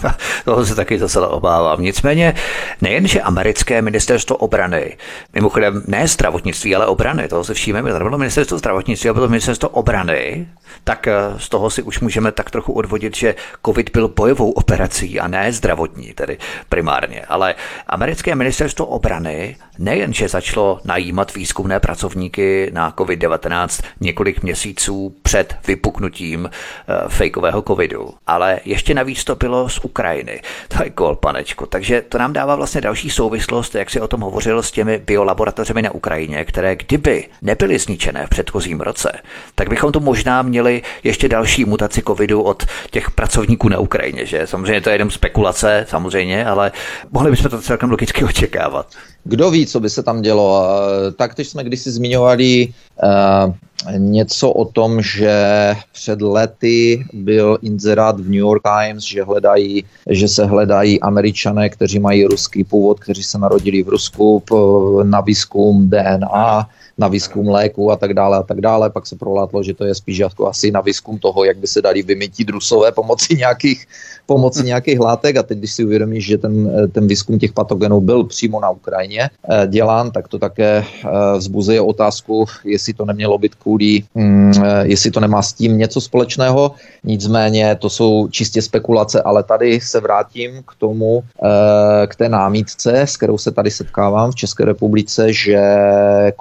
Toho 0.44 0.66
se 0.66 0.74
taky 0.74 0.98
docela 0.98 1.28
obávám. 1.28 1.82
Nicméně 1.82 2.34
nejenže 2.80 3.20
americké 3.20 3.82
ministerstvo 3.82 4.36
obrany, 4.36 4.96
mimochodem 5.34 5.82
ne 5.86 6.08
zdravotnictví, 6.08 6.74
ale 6.74 6.86
obrany, 6.86 7.28
toho 7.28 7.44
se 7.44 7.54
všímeme, 7.54 7.92
to 7.92 7.98
bylo 7.98 8.18
ministerstvo 8.18 8.58
zdravotnictví 8.58 9.10
a 9.10 9.14
bylo 9.14 9.28
ministerstvo 9.28 9.68
obrany, 9.68 10.48
tak 10.84 11.08
eh, 11.08 11.14
z 11.36 11.48
toho 11.48 11.70
si 11.70 11.82
už 11.82 12.00
můžeme 12.00 12.32
tak 12.32 12.50
trochu 12.50 12.72
odvodit, 12.72 13.16
že 13.16 13.34
COVID 13.66 13.90
byl 13.92 14.08
bojovou 14.08 14.50
operací 14.50 15.20
a 15.20 15.28
ne 15.28 15.52
zdravotní, 15.92 16.14
tedy 16.14 16.38
primárně. 16.68 17.22
Ale 17.28 17.54
americké 17.86 18.34
ministerstvo 18.34 18.86
obrany 18.86 19.56
nejenže 19.78 20.28
začalo 20.28 20.80
najímat 20.84 21.34
výzkumné 21.34 21.80
pracovníky 21.80 22.70
na 22.72 22.92
COVID-19 22.92 23.84
několik 24.00 24.42
měsíců 24.42 25.14
před 25.22 25.56
vypuknutím 25.66 26.44
uh, 26.44 27.08
fejkového 27.08 27.62
covidu, 27.62 28.10
ale 28.26 28.60
ještě 28.64 28.94
navíc 28.94 29.24
to 29.24 29.36
bylo 29.36 29.68
z 29.68 29.78
Ukrajiny. 29.82 30.42
To 30.68 30.82
je 30.82 30.90
kol, 30.90 31.16
panečko. 31.16 31.66
Takže 31.66 32.02
to 32.08 32.18
nám 32.18 32.32
dává 32.32 32.56
vlastně 32.56 32.80
další 32.80 33.10
souvislost, 33.10 33.74
jak 33.74 33.90
si 33.90 34.00
o 34.00 34.08
tom 34.08 34.20
hovořil 34.20 34.62
s 34.62 34.70
těmi 34.70 34.98
biolaboratořemi 34.98 35.82
na 35.82 35.90
Ukrajině, 35.90 36.44
které 36.44 36.76
kdyby 36.76 37.28
nebyly 37.42 37.78
zničené 37.78 38.26
v 38.26 38.28
předchozím 38.28 38.80
roce, 38.80 39.12
tak 39.54 39.68
bychom 39.68 39.92
to 39.92 40.00
možná 40.00 40.42
měli 40.42 40.82
ještě 41.04 41.28
další 41.28 41.64
mutaci 41.64 42.02
covidu 42.02 42.42
od 42.42 42.66
těch 42.90 43.10
pracovníků 43.10 43.68
na 43.68 43.78
Ukrajině, 43.78 44.26
že? 44.26 44.46
Samozřejmě 44.46 44.80
to 44.80 44.90
je 44.90 44.94
jenom 44.94 45.10
spekulace, 45.10 45.81
samozřejmě, 45.88 46.46
ale 46.46 46.72
mohli 47.10 47.30
bychom 47.30 47.50
to 47.50 47.60
celkem 47.60 47.90
logicky 47.90 48.24
očekávat. 48.32 48.86
Kdo 49.24 49.50
ví, 49.50 49.66
co 49.66 49.80
by 49.80 49.90
se 49.90 50.02
tam 50.02 50.22
dělo. 50.22 50.66
Taktež 51.16 51.48
jsme 51.48 51.64
kdysi 51.64 51.90
zmiňovali 51.90 52.68
uh, 52.68 53.54
něco 53.96 54.50
o 54.50 54.64
tom, 54.64 55.02
že 55.02 55.36
před 55.92 56.22
lety 56.22 57.04
byl 57.12 57.58
inzerát 57.62 58.20
v 58.20 58.24
New 58.24 58.42
York 58.42 58.62
Times, 58.62 59.04
že, 59.04 59.22
hledají, 59.22 59.84
že 60.10 60.28
se 60.28 60.44
hledají 60.44 61.00
američané, 61.00 61.68
kteří 61.68 61.98
mají 61.98 62.24
ruský 62.24 62.64
původ, 62.64 63.00
kteří 63.00 63.22
se 63.22 63.38
narodili 63.38 63.82
v 63.82 63.88
Rusku 63.88 64.42
na 65.02 65.20
výzkum 65.20 65.90
DNA 65.90 66.68
na 67.02 67.08
výzkum 67.08 67.48
léku 67.48 67.90
a 67.90 67.96
tak 67.98 68.14
dále 68.14 68.38
a 68.38 68.42
tak 68.42 68.60
dále. 68.60 68.90
Pak 68.90 69.06
se 69.06 69.16
prolátlo, 69.16 69.62
že 69.62 69.74
to 69.74 69.84
je 69.84 69.94
spíš 69.94 70.18
jako 70.18 70.48
asi 70.48 70.70
na 70.70 70.80
výzkum 70.80 71.18
toho, 71.18 71.44
jak 71.44 71.58
by 71.58 71.66
se 71.66 71.82
dali 71.82 72.02
vymytit 72.02 72.48
rusové 72.48 72.92
pomocí 72.92 73.34
nějakých, 73.42 73.86
pomocí 74.26 74.62
nějakých 74.62 75.00
látek. 75.00 75.36
A 75.36 75.42
teď, 75.42 75.58
když 75.58 75.72
si 75.72 75.84
uvědomíš, 75.84 76.26
že 76.26 76.38
ten, 76.38 76.54
ten 76.92 77.06
výzkum 77.06 77.38
těch 77.38 77.52
patogenů 77.52 78.00
byl 78.00 78.24
přímo 78.24 78.60
na 78.60 78.70
Ukrajině 78.70 79.26
eh, 79.26 79.66
dělán, 79.66 80.10
tak 80.10 80.28
to 80.28 80.38
také 80.38 80.84
eh, 80.86 81.08
vzbuzuje 81.38 81.80
otázku, 81.80 82.46
jestli 82.64 82.94
to 82.94 83.04
nemělo 83.04 83.38
být 83.38 83.54
kvůli, 83.54 84.02
mm, 84.14 84.52
eh, 84.62 84.86
jestli 84.86 85.10
to 85.10 85.20
nemá 85.20 85.42
s 85.42 85.52
tím 85.52 85.78
něco 85.78 86.00
společného. 86.00 86.78
Nicméně 87.04 87.74
to 87.74 87.90
jsou 87.90 88.28
čistě 88.30 88.62
spekulace, 88.62 89.22
ale 89.22 89.42
tady 89.42 89.80
se 89.80 90.00
vrátím 90.00 90.62
k 90.62 90.74
tomu, 90.78 91.22
k 92.06 92.16
té 92.16 92.28
námítce, 92.28 93.00
s 93.00 93.16
kterou 93.16 93.38
se 93.38 93.50
tady 93.50 93.70
setkávám 93.70 94.30
v 94.30 94.34
České 94.34 94.64
republice, 94.64 95.32
že 95.32 95.58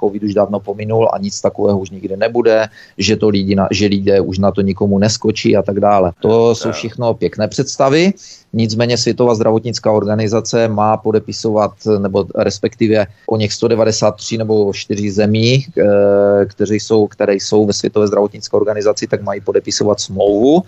COVID 0.00 0.22
už 0.22 0.34
dávno 0.34 0.51
pominul 0.60 1.08
a 1.12 1.18
nic 1.18 1.40
takového 1.40 1.78
už 1.78 1.90
nikdy 1.90 2.16
nebude, 2.16 2.68
že 2.98 3.16
to 3.16 3.28
lidi 3.28 3.54
na, 3.54 3.68
že 3.70 3.86
lidé 3.86 4.20
už 4.20 4.38
na 4.38 4.50
to 4.50 4.60
nikomu 4.60 4.98
neskočí 4.98 5.56
a 5.56 5.62
tak 5.62 5.80
dále. 5.80 6.12
To 6.20 6.54
jsou 6.54 6.72
všechno 6.72 7.14
pěkné 7.14 7.48
představy. 7.48 8.12
Nicméně 8.52 8.98
Světová 8.98 9.34
zdravotnická 9.34 9.92
organizace 9.92 10.68
má 10.68 10.96
podepisovat, 10.96 11.72
nebo 11.98 12.26
respektive 12.36 13.06
o 13.26 13.36
něch 13.36 13.52
193 13.52 14.38
nebo 14.38 14.72
4 14.72 15.10
zemí, 15.10 15.64
eh, 15.78 16.46
které 16.46 16.76
jsou, 16.76 17.06
které 17.06 17.34
jsou 17.34 17.66
ve 17.66 17.72
Světové 17.72 18.06
zdravotnické 18.06 18.56
organizaci, 18.56 19.06
tak 19.06 19.22
mají 19.22 19.40
podepisovat 19.40 20.00
smlouvu, 20.00 20.62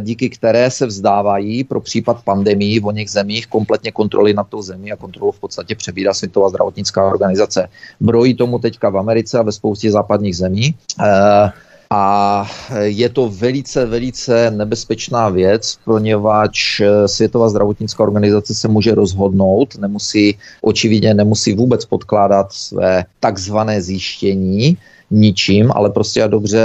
díky 0.00 0.30
které 0.30 0.70
se 0.70 0.86
vzdávají 0.86 1.64
pro 1.64 1.80
případ 1.80 2.22
pandemii 2.24 2.80
v 2.80 2.86
oněch 2.86 3.10
zemích 3.10 3.46
kompletně 3.46 3.92
kontroly 3.92 4.34
nad 4.34 4.48
tou 4.48 4.62
zemí 4.62 4.92
a 4.92 4.96
kontrolu 4.96 5.32
v 5.32 5.40
podstatě 5.40 5.74
přebírá 5.74 6.14
Světová 6.14 6.48
zdravotnická 6.48 7.06
organizace. 7.06 7.68
Brojí 8.00 8.34
tomu 8.34 8.58
teďka 8.58 8.90
v 8.90 8.98
Americe 8.98 9.38
a 9.38 9.42
ve 9.42 9.52
spoustě 9.52 9.90
západních 9.90 10.36
zemí. 10.36 10.74
Eh, 11.00 11.50
a 11.92 12.46
je 12.82 13.08
to 13.08 13.28
velice, 13.28 13.86
velice 13.86 14.50
nebezpečná 14.50 15.28
věc, 15.28 15.78
poněvadž 15.84 16.80
eh, 16.80 17.08
Světová 17.08 17.48
zdravotnická 17.48 18.02
organizace 18.02 18.54
se 18.54 18.68
může 18.68 18.94
rozhodnout, 18.94 19.78
nemusí, 19.78 20.38
očividně 20.62 21.14
nemusí 21.14 21.52
vůbec 21.52 21.84
podkládat 21.84 22.52
své 22.52 23.04
takzvané 23.20 23.82
zjištění, 23.82 24.76
ničím, 25.10 25.72
ale 25.74 25.90
prostě 25.90 26.22
a 26.22 26.26
dobře 26.26 26.64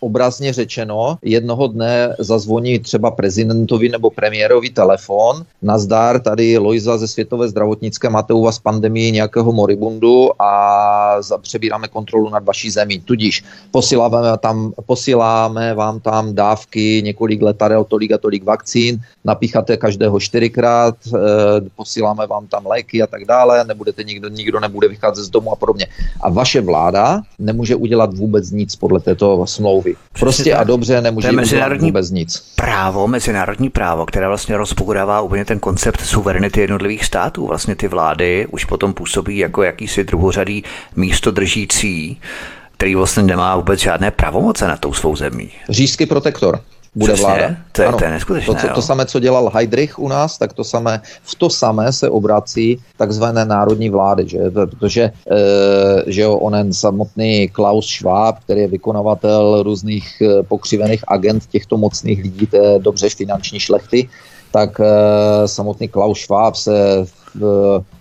obrazně 0.00 0.52
řečeno, 0.52 1.18
jednoho 1.22 1.66
dne 1.66 2.16
zazvoní 2.18 2.78
třeba 2.78 3.10
prezidentovi 3.10 3.88
nebo 3.88 4.10
premiérovi 4.10 4.70
telefon, 4.70 5.44
nazdar, 5.62 6.20
tady 6.20 6.58
Lojza 6.58 6.98
ze 6.98 7.08
Světové 7.08 7.48
zdravotnické, 7.48 8.10
máte 8.10 8.34
u 8.34 8.42
vás 8.42 8.58
pandemii 8.58 9.12
nějakého 9.12 9.52
moribundu 9.52 10.42
a 10.42 11.20
přebíráme 11.42 11.88
kontrolu 11.88 12.30
nad 12.30 12.44
vaší 12.44 12.70
zemí. 12.70 13.00
Tudíž 13.00 13.44
posíláme, 13.70 14.16
tam, 14.40 14.72
posíláme 14.86 15.74
vám 15.74 16.00
tam 16.00 16.34
dávky, 16.34 17.02
několik 17.04 17.42
letadel, 17.42 17.84
tolik 17.84 18.12
a 18.12 18.18
tolik 18.18 18.44
vakcín, 18.44 19.00
napícháte 19.24 19.76
každého 19.76 20.20
čtyřikrát, 20.20 20.94
e, 21.06 21.18
posíláme 21.76 22.26
vám 22.26 22.46
tam 22.46 22.66
léky 22.66 23.02
a 23.02 23.06
tak 23.06 23.24
dále, 23.24 23.64
nebudete 23.64 24.04
nikdo, 24.04 24.28
nikdo 24.28 24.60
nebude 24.60 24.88
vycházet 24.88 25.24
z 25.24 25.30
domu 25.30 25.52
a 25.52 25.56
podobně. 25.56 25.86
A 26.20 26.30
vaše 26.30 26.60
vláda 26.60 27.22
nemůže 27.38 27.75
udělat 27.76 28.14
vůbec 28.14 28.50
nic 28.50 28.76
podle 28.76 29.00
této 29.00 29.46
smlouvy. 29.46 29.94
Prostě 30.20 30.54
a 30.54 30.64
dobře 30.64 31.00
nemůže 31.00 31.30
udělat 31.30 31.80
vůbec 31.80 32.10
nic. 32.10 32.42
Právo, 32.54 33.08
mezinárodní 33.08 33.70
právo, 33.70 34.06
které 34.06 34.28
vlastně 34.28 34.56
rozbourává 34.56 35.20
úplně 35.20 35.44
ten 35.44 35.58
koncept 35.58 36.00
suverenity 36.00 36.60
jednotlivých 36.60 37.04
států. 37.04 37.46
Vlastně 37.46 37.76
ty 37.76 37.88
vlády 37.88 38.46
už 38.50 38.64
potom 38.64 38.94
působí 38.94 39.38
jako 39.38 39.62
jakýsi 39.62 40.04
druhořadý 40.04 40.64
místo 40.96 41.30
držící 41.30 42.18
který 42.78 42.94
vlastně 42.94 43.22
nemá 43.22 43.56
vůbec 43.56 43.80
žádné 43.80 44.10
pravomoce 44.10 44.68
na 44.68 44.76
tou 44.76 44.92
svou 44.92 45.16
zemí. 45.16 45.50
Říšský 45.68 46.06
protektor 46.06 46.60
bude 46.96 47.12
Přesně, 47.12 47.26
vláda. 47.26 47.56
To 47.72 47.82
je, 47.82 47.88
ano, 47.88 47.98
to 47.98 48.04
je 48.04 48.10
neskutečné. 48.10 48.54
To, 48.54 48.60
co, 48.60 48.74
to 48.74 48.82
samé, 48.82 49.06
co 49.06 49.20
dělal 49.20 49.50
Heidrich 49.54 49.98
u 49.98 50.08
nás, 50.08 50.38
tak 50.38 50.52
to 50.52 50.64
samé, 50.64 51.00
v 51.22 51.34
to 51.34 51.50
samé 51.50 51.92
se 51.92 52.10
obrací 52.10 52.78
takzvané 52.96 53.44
národní 53.44 53.90
vlády, 53.90 54.28
že? 54.28 54.38
protože 54.50 55.02
e, 55.02 55.12
že 56.06 56.20
jo, 56.20 56.34
onen 56.34 56.72
samotný 56.72 57.48
Klaus 57.48 57.86
Schwab, 57.86 58.38
který 58.38 58.60
je 58.60 58.68
vykonavatel 58.68 59.62
různých 59.62 60.22
e, 60.22 60.42
pokřivených 60.42 61.04
agent 61.08 61.46
těchto 61.46 61.76
mocných 61.76 62.22
lidí, 62.22 62.46
té 62.46 62.78
dobře 62.78 63.08
finanční 63.08 63.60
šlechty, 63.60 64.08
tak 64.52 64.80
e, 64.80 65.48
samotný 65.48 65.88
Klaus 65.88 66.20
Schwab 66.20 66.56
se 66.56 67.04
v, 67.04 67.26
Eh, 67.36 67.95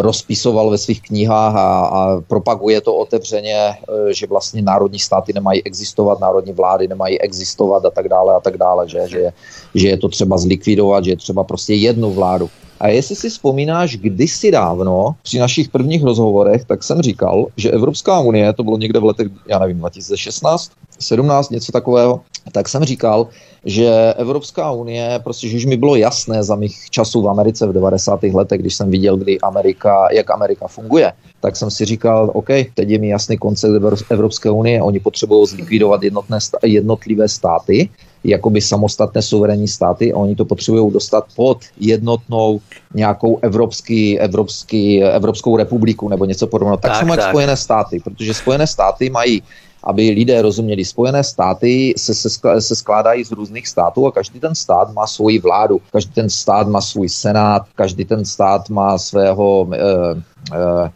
rozpisoval 0.00 0.70
ve 0.70 0.78
svých 0.78 1.02
knihách 1.02 1.56
a, 1.56 1.86
a 1.86 2.20
propaguje 2.20 2.80
to 2.80 2.94
otevřeně, 2.94 3.54
eh, 3.54 4.14
že 4.14 4.26
vlastně 4.26 4.62
národní 4.62 4.98
státy 4.98 5.32
nemají 5.32 5.64
existovat, 5.64 6.20
národní 6.20 6.52
vlády 6.52 6.88
nemají 6.88 7.20
existovat 7.20 7.84
a 7.84 7.90
tak 7.90 8.08
dále 8.08 8.34
a 8.34 8.40
tak 8.40 8.58
dále, 8.58 8.88
že, 8.88 9.08
že, 9.08 9.32
že 9.74 9.88
je 9.88 9.96
to 9.96 10.08
třeba 10.08 10.38
zlikvidovat, 10.38 11.04
že 11.04 11.10
je 11.10 11.16
třeba 11.16 11.44
prostě 11.44 11.74
jednu 11.74 12.12
vládu. 12.12 12.50
A 12.80 12.88
jestli 12.88 13.16
si 13.16 13.30
vzpomínáš 13.30 13.96
kdysi 13.96 14.50
dávno, 14.50 15.14
při 15.22 15.38
našich 15.38 15.68
prvních 15.68 16.04
rozhovorech, 16.04 16.64
tak 16.64 16.84
jsem 16.84 17.02
říkal, 17.02 17.46
že 17.56 17.70
Evropská 17.70 18.20
unie, 18.20 18.52
to 18.52 18.64
bylo 18.64 18.78
někde 18.78 19.00
v 19.00 19.04
letech, 19.04 19.28
já 19.46 19.58
nevím, 19.58 19.78
2016, 19.78 20.70
17, 21.00 21.50
něco 21.50 21.72
takového, 21.72 22.20
tak 22.52 22.68
jsem 22.68 22.84
říkal, 22.84 23.28
že 23.64 24.14
Evropská 24.16 24.70
unie, 24.70 25.20
prostě, 25.24 25.48
že 25.48 25.56
už 25.56 25.64
mi 25.64 25.76
bylo 25.76 25.96
jasné 25.96 26.42
za 26.42 26.56
mých 26.56 26.90
časů 26.90 27.22
v 27.22 27.28
Americe 27.28 27.66
v 27.66 27.72
90. 27.72 28.22
letech, 28.22 28.60
když 28.60 28.74
jsem 28.74 28.90
viděl, 28.90 29.16
kdy 29.16 29.40
Amerika, 29.40 30.08
jak 30.12 30.30
Amerika 30.30 30.68
funguje, 30.68 31.12
tak 31.40 31.56
jsem 31.56 31.70
si 31.70 31.84
říkal, 31.84 32.30
OK, 32.34 32.48
teď 32.74 32.88
je 32.88 32.98
mi 32.98 33.08
jasný 33.08 33.38
koncept 33.38 33.72
Evropské 34.10 34.50
unie, 34.50 34.82
oni 34.82 35.00
potřebují 35.00 35.46
zlikvidovat 35.46 36.02
jednotné, 36.02 36.38
jednotlivé 36.62 37.28
státy, 37.28 37.88
jakoby 38.24 38.60
samostatné 38.60 39.22
suverénní 39.22 39.68
státy 39.68 40.12
a 40.12 40.16
oni 40.16 40.36
to 40.36 40.44
potřebují 40.44 40.92
dostat 40.92 41.24
pod 41.36 41.58
jednotnou 41.80 42.60
nějakou 42.94 43.38
evropský, 43.42 44.20
evropský, 44.20 45.02
Evropskou 45.02 45.56
republiku 45.56 46.08
nebo 46.08 46.24
něco 46.24 46.46
podobného. 46.46 46.76
Tak, 46.76 46.92
tak 46.92 47.00
jsou 47.00 47.12
jak 47.12 47.28
Spojené 47.28 47.56
státy, 47.56 48.00
protože 48.04 48.34
Spojené 48.34 48.66
státy 48.66 49.10
mají 49.10 49.42
aby 49.84 50.10
lidé 50.10 50.42
rozuměli. 50.42 50.84
Spojené 50.84 51.24
státy 51.24 51.94
se, 51.96 52.14
se, 52.14 52.28
se 52.60 52.76
skládají 52.76 53.24
z 53.24 53.32
různých 53.32 53.68
států 53.68 54.06
a 54.06 54.12
každý 54.12 54.40
ten 54.40 54.54
stát 54.54 54.92
má 54.92 55.06
svoji 55.06 55.38
vládu, 55.38 55.80
každý 55.92 56.12
ten 56.12 56.30
stát 56.30 56.68
má 56.68 56.80
svůj 56.80 57.08
senát, 57.08 57.62
každý 57.74 58.04
ten 58.04 58.24
stát 58.24 58.68
má 58.68 58.98
svého 58.98 59.68
eh, 59.72 59.78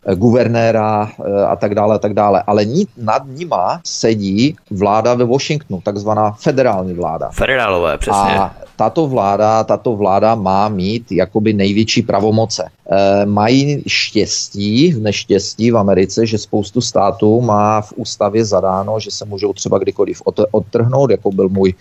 eh, 0.07 0.15
guvernéra 0.15 1.11
eh, 1.11 1.45
a 1.47 1.57
tak 1.57 1.75
dále, 1.75 1.95
a 1.95 1.99
tak 1.99 2.15
dále. 2.15 2.43
Ale 2.47 2.65
ní, 2.65 2.87
nad 2.97 3.23
nima 3.27 3.81
sedí 3.85 4.57
vláda 4.71 5.15
ve 5.15 5.25
Washingtonu, 5.25 5.81
takzvaná 5.81 6.31
federální 6.31 6.95
vláda. 6.95 7.31
Federálové, 7.33 7.99
přesně. 7.99 8.39
A 8.39 8.64
tato 8.77 9.07
vláda, 9.07 9.65
tato 9.65 9.97
vláda 9.97 10.35
má 10.35 10.69
mít 10.69 11.13
jakoby 11.13 11.53
největší 11.53 12.03
pravomoce. 12.03 12.65
E, 12.65 13.27
mají 13.27 13.83
štěstí, 13.87 14.93
v 14.93 15.01
neštěstí 15.01 15.71
v 15.71 15.77
Americe, 15.77 16.27
že 16.27 16.39
spoustu 16.39 16.81
států 16.81 17.41
má 17.41 17.81
v 17.81 17.93
ústavě 17.97 18.45
zadáno, 18.45 19.01
že 19.01 19.11
se 19.11 19.25
můžou 19.25 19.53
třeba 19.53 19.79
kdykoliv 19.79 20.23
odtrhnout, 20.51 21.11
jako 21.11 21.33
byl 21.33 21.49
můj 21.49 21.75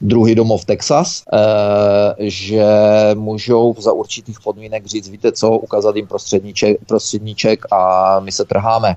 druhý 0.00 0.34
domov 0.34 0.64
Texas, 0.64 1.22
e, 1.32 2.30
že 2.30 2.64
můžou 3.14 3.74
za 3.78 3.92
určitých 3.92 4.40
podmínek 4.40 4.86
říct, 4.86 5.08
víte 5.08 5.32
co, 5.32 5.50
ukázat 5.50 5.96
jim 5.96 6.06
prostředníček, 6.06 6.76
prostředníček 6.86 7.64
a 7.70 8.20
my 8.20 8.32
se 8.32 8.44
trháme. 8.44 8.96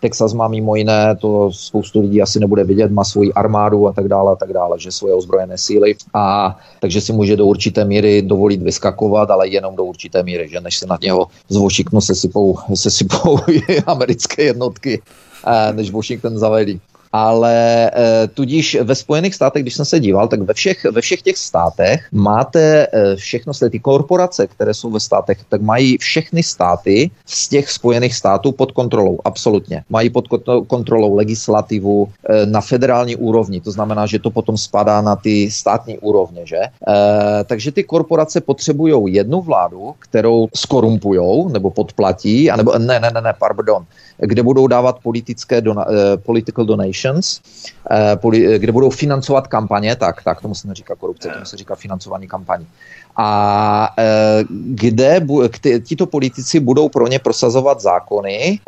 Texas 0.00 0.32
má 0.32 0.48
mimo 0.48 0.76
jiné, 0.76 1.16
to 1.16 1.52
spoustu 1.52 2.00
lidí 2.00 2.22
asi 2.22 2.40
nebude 2.40 2.64
vidět, 2.64 2.90
má 2.90 3.04
svoji 3.04 3.32
armádu 3.32 3.88
a 3.88 3.92
tak 3.92 4.08
dále 4.08 4.32
a 4.32 4.36
tak 4.36 4.52
dále, 4.52 4.78
že 4.80 4.92
svoje 4.92 5.14
ozbrojené 5.14 5.58
síly 5.58 5.94
a 6.14 6.56
takže 6.80 7.00
si 7.00 7.12
může 7.12 7.36
do 7.36 7.46
určité 7.46 7.84
míry 7.84 8.22
dovolit 8.22 8.62
vyskakovat, 8.62 9.30
ale 9.30 9.48
jenom 9.48 9.76
do 9.76 9.84
určité 9.84 10.22
míry, 10.22 10.48
že 10.48 10.60
než 10.60 10.78
se 10.78 10.86
na 10.86 10.98
něho 11.02 11.26
z 11.48 11.56
Washingtonu 11.56 12.00
sesypou, 12.00 12.58
sesypou 12.74 13.38
americké 13.86 14.42
jednotky, 14.42 15.02
eh, 15.46 15.72
než 15.72 15.90
Washington 15.90 16.38
zavedí 16.38 16.80
ale 17.12 17.90
e, 17.90 18.28
tudíž 18.28 18.78
ve 18.82 18.94
Spojených 18.94 19.34
státech, 19.34 19.62
když 19.62 19.74
jsem 19.74 19.84
se 19.84 20.00
díval, 20.00 20.28
tak 20.28 20.40
ve 20.40 20.54
všech, 20.54 20.84
ve 20.84 21.00
všech 21.00 21.22
těch 21.22 21.36
státech 21.36 22.08
máte 22.12 22.86
e, 22.92 23.16
všechno, 23.16 23.52
ty 23.70 23.78
korporace, 23.78 24.46
které 24.46 24.74
jsou 24.74 24.90
ve 24.90 25.00
státech, 25.00 25.38
tak 25.48 25.60
mají 25.60 25.98
všechny 25.98 26.42
státy 26.42 27.10
z 27.26 27.48
těch 27.48 27.70
Spojených 27.70 28.14
států 28.14 28.52
pod 28.52 28.72
kontrolou, 28.72 29.18
absolutně. 29.24 29.84
Mají 29.90 30.10
pod 30.10 30.28
kontrolou 30.66 31.14
legislativu 31.14 32.08
e, 32.28 32.46
na 32.46 32.60
federální 32.60 33.16
úrovni, 33.16 33.60
to 33.60 33.70
znamená, 33.70 34.06
že 34.06 34.18
to 34.18 34.30
potom 34.30 34.56
spadá 34.56 35.00
na 35.00 35.16
ty 35.16 35.50
státní 35.50 35.98
úrovně, 35.98 36.46
že? 36.46 36.56
E, 36.56 36.70
takže 37.44 37.72
ty 37.72 37.84
korporace 37.84 38.40
potřebují 38.40 39.14
jednu 39.14 39.40
vládu, 39.40 39.94
kterou 39.98 40.48
skorumpujou 40.54 41.48
nebo 41.48 41.70
podplatí, 41.70 42.50
anebo 42.50 42.78
ne, 42.78 43.00
ne, 43.00 43.10
ne, 43.14 43.20
ne, 43.20 43.34
pardon, 43.38 43.84
kde 44.26 44.42
budou 44.42 44.66
dávat 44.66 44.98
politické 45.02 45.60
dona, 45.60 45.86
uh, 45.86 45.94
political 46.16 46.64
donations, 46.64 47.40
uh, 47.90 47.96
poli, 48.16 48.58
kde 48.58 48.72
budou 48.72 48.90
financovat 48.90 49.46
kampaně, 49.46 49.96
tak, 49.96 50.22
tak 50.22 50.40
tomu 50.40 50.54
se 50.54 50.68
neříká 50.68 50.94
korupce, 50.94 51.28
tomu 51.28 51.44
se 51.44 51.56
říká 51.56 51.74
financování 51.74 52.28
kampaní 52.28 52.66
a 53.16 53.88
e, 53.98 54.44
kde 54.48 55.20
tito 55.84 56.06
politici 56.06 56.60
budou 56.60 56.88
pro 56.88 57.06
ně 57.06 57.18
prosazovat 57.18 57.80
zákony 57.80 58.34
e, 58.34 58.58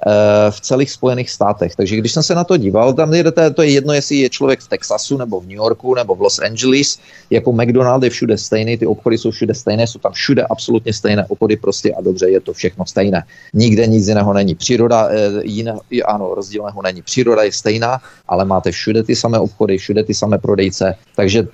v 0.50 0.60
celých 0.60 0.90
Spojených 0.90 1.30
státech. 1.30 1.76
Takže 1.76 1.96
když 1.96 2.12
jsem 2.12 2.22
se 2.22 2.34
na 2.34 2.44
to 2.44 2.56
díval, 2.56 2.92
tam 2.92 3.14
je, 3.14 3.24
to 3.54 3.62
je 3.62 3.70
jedno, 3.70 3.92
jestli 3.92 4.16
je 4.16 4.28
člověk 4.28 4.60
v 4.60 4.68
Texasu 4.68 5.16
nebo 5.16 5.40
v 5.40 5.46
New 5.46 5.56
Yorku 5.56 5.94
nebo 5.94 6.14
v 6.14 6.20
Los 6.20 6.38
Angeles, 6.38 6.98
jako 7.30 7.52
McDonald 7.52 8.02
je 8.02 8.10
všude 8.10 8.38
stejný, 8.38 8.76
ty 8.76 8.86
obchody 8.86 9.18
jsou 9.18 9.30
všude 9.30 9.54
stejné, 9.54 9.86
jsou 9.86 9.98
tam 9.98 10.12
všude 10.12 10.42
absolutně 10.42 10.92
stejné 10.92 11.26
obchody 11.28 11.56
prostě 11.56 11.92
a 11.92 12.00
dobře, 12.00 12.28
je 12.28 12.40
to 12.40 12.52
všechno 12.52 12.86
stejné. 12.86 13.24
Nikde 13.54 13.86
nic 13.86 14.08
jiného 14.08 14.32
není. 14.32 14.54
Příroda, 14.54 15.08
e, 15.10 15.30
jiné, 15.44 15.74
ano, 16.04 16.34
rozdílného 16.34 16.82
není. 16.82 17.02
Příroda 17.02 17.42
je 17.42 17.52
stejná, 17.52 18.00
ale 18.28 18.44
máte 18.44 18.70
všude 18.70 19.02
ty 19.02 19.16
samé 19.16 19.38
obchody, 19.38 19.78
všude 19.78 20.04
ty 20.04 20.14
samé 20.14 20.38
prodejce. 20.38 20.94
Takže 21.16 21.48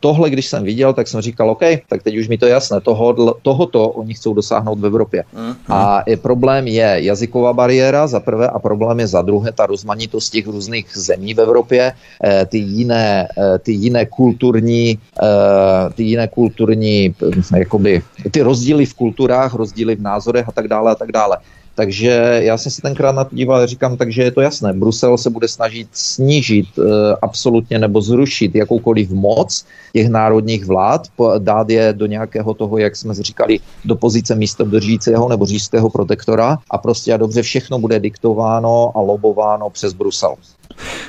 tohle, 0.00 0.30
když 0.30 0.46
jsem 0.46 0.64
viděl, 0.64 0.92
tak 0.92 1.08
jsem 1.08 1.20
říkal, 1.20 1.50
OK, 1.50 1.62
tak 1.88 2.02
teď 2.02 2.16
už 2.16 2.28
mi 2.28 2.33
to 2.38 2.46
jasné, 2.46 2.80
toho, 2.80 3.34
tohoto 3.42 3.88
oni 3.88 4.14
chcou 4.14 4.34
dosáhnout 4.34 4.80
v 4.80 4.86
Evropě. 4.86 5.24
Mm-hmm. 5.34 5.54
A 5.68 6.02
je, 6.06 6.16
problém 6.16 6.66
je 6.66 6.96
jazyková 6.96 7.52
bariéra 7.52 8.06
za 8.06 8.20
prvé 8.20 8.48
a 8.48 8.58
problém 8.58 9.00
je 9.00 9.06
za 9.06 9.22
druhé 9.22 9.52
ta 9.52 9.66
rozmanitost 9.66 10.32
těch 10.32 10.46
různých 10.46 10.86
zemí 10.94 11.34
v 11.34 11.40
Evropě, 11.40 11.92
eh, 12.24 12.46
ty 12.46 12.58
jiné, 12.58 13.28
eh, 13.38 13.58
ty 13.58 13.72
jiné 13.72 14.06
kulturní, 14.06 14.98
eh, 14.98 15.92
ty 15.94 16.02
jiné 16.02 16.28
kulturní, 16.28 17.14
jakoby, 17.56 18.02
ty 18.30 18.42
rozdíly 18.42 18.86
v 18.86 18.94
kulturách, 18.94 19.54
rozdíly 19.54 19.96
v 19.96 20.02
názorech 20.02 20.48
a 20.48 20.52
tak 20.52 20.68
dále 20.68 20.92
a 20.92 20.94
tak 20.94 21.12
dále. 21.12 21.36
Takže 21.74 22.40
já 22.42 22.58
jsem 22.58 22.72
si 22.72 22.82
tenkrát 22.82 23.12
na 23.12 23.28
a 23.54 23.66
říkám, 23.66 23.96
takže 23.96 24.22
je 24.22 24.30
to 24.30 24.40
jasné. 24.40 24.72
Brusel 24.72 25.18
se 25.18 25.30
bude 25.30 25.48
snažit 25.48 25.88
snížit 25.92 26.66
e, 26.78 26.82
absolutně 27.22 27.78
nebo 27.78 28.00
zrušit 28.00 28.54
jakoukoliv 28.54 29.10
moc 29.10 29.64
těch 29.92 30.08
národních 30.08 30.66
vlád, 30.66 31.08
dát 31.38 31.70
je 31.70 31.92
do 31.92 32.06
nějakého 32.06 32.54
toho, 32.54 32.78
jak 32.78 32.96
jsme 32.96 33.14
říkali, 33.14 33.60
do 33.84 33.96
pozice 33.96 34.34
místo 34.34 34.64
držícího 34.64 35.28
nebo 35.28 35.46
říšského 35.46 35.90
protektora 35.90 36.58
a 36.70 36.78
prostě 36.78 37.14
a 37.14 37.16
dobře 37.16 37.42
všechno 37.42 37.78
bude 37.78 38.00
diktováno 38.00 38.92
a 38.94 39.00
lobováno 39.00 39.70
přes 39.70 39.92
Brusel. 39.92 40.34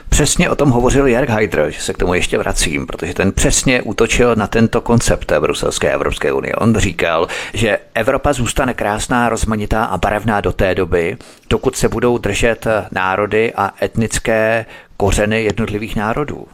Přesně 0.09 0.49
o 0.49 0.55
tom 0.55 0.70
hovořil 0.70 1.05
Jörg 1.05 1.30
Heidr, 1.30 1.70
že 1.70 1.82
se 1.82 1.93
k 1.93 1.97
tomu 1.97 2.13
ještě 2.13 2.38
vracím, 2.38 2.88
protože 2.88 3.13
ten 3.13 3.32
přesně 3.32 3.82
útočil 3.82 4.36
na 4.36 4.47
tento 4.47 4.82
koncept 4.82 5.26
té 5.26 5.39
bruselské 5.39 5.93
Evropské 5.93 6.32
unie. 6.32 6.55
On 6.55 6.76
říkal, 6.76 7.28
že 7.53 7.78
Evropa 7.93 8.34
zůstane 8.34 8.74
krásná, 8.74 9.30
rozmanitá 9.30 9.86
a 9.86 9.97
barevná 9.97 10.41
do 10.41 10.51
té 10.51 10.76
doby, 10.76 11.18
dokud 11.49 11.76
se 11.76 11.89
budou 11.89 12.18
držet 12.18 12.68
národy 12.91 13.53
a 13.55 13.72
etnické 13.82 14.66
kořeny 14.97 15.43
jednotlivých 15.43 15.95
národů. 15.95 16.47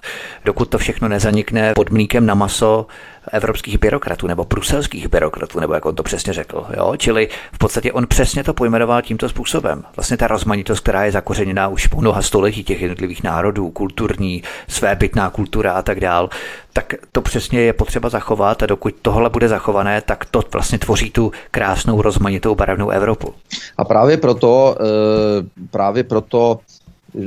Dokud 0.45 0.69
to 0.69 0.77
všechno 0.77 1.07
nezanikne 1.07 1.73
pod 1.73 1.89
mlíkem 1.89 2.25
na 2.25 2.33
maso 2.33 2.87
evropských 3.31 3.79
byrokratů 3.79 4.27
nebo 4.27 4.45
bruselských 4.45 5.07
byrokratů, 5.07 5.59
nebo 5.59 5.73
jak 5.73 5.85
on 5.85 5.95
to 5.95 6.03
přesně 6.03 6.33
řekl. 6.33 6.65
Jo? 6.77 6.93
Čili 6.97 7.29
v 7.53 7.57
podstatě 7.57 7.91
on 7.91 8.07
přesně 8.07 8.43
to 8.43 8.53
pojmenoval 8.53 9.01
tímto 9.01 9.29
způsobem. 9.29 9.83
Vlastně 9.95 10.17
ta 10.17 10.27
rozmanitost, 10.27 10.83
která 10.83 11.05
je 11.05 11.11
zakořeněná 11.11 11.67
už 11.67 11.87
po 11.87 12.01
mnoha 12.01 12.21
století 12.21 12.63
těch 12.63 12.81
jednotlivých 12.81 13.23
národů, 13.23 13.69
kulturní, 13.69 14.43
svébytná 14.67 15.29
kultura 15.29 15.73
a 15.73 15.81
tak 15.81 15.99
dál, 15.99 16.29
tak 16.73 16.93
to 17.11 17.21
přesně 17.21 17.59
je 17.59 17.73
potřeba 17.73 18.09
zachovat 18.09 18.63
a 18.63 18.65
dokud 18.65 18.95
tohle 19.01 19.29
bude 19.29 19.47
zachované, 19.47 20.01
tak 20.01 20.25
to 20.25 20.43
vlastně 20.53 20.79
tvoří 20.79 21.09
tu 21.09 21.31
krásnou, 21.51 22.01
rozmanitou, 22.01 22.55
barevnou 22.55 22.89
Evropu. 22.89 23.33
A 23.77 23.85
právě 23.85 24.17
proto, 24.17 24.75
eh, 24.79 25.65
právě 25.71 26.03
proto 26.03 26.59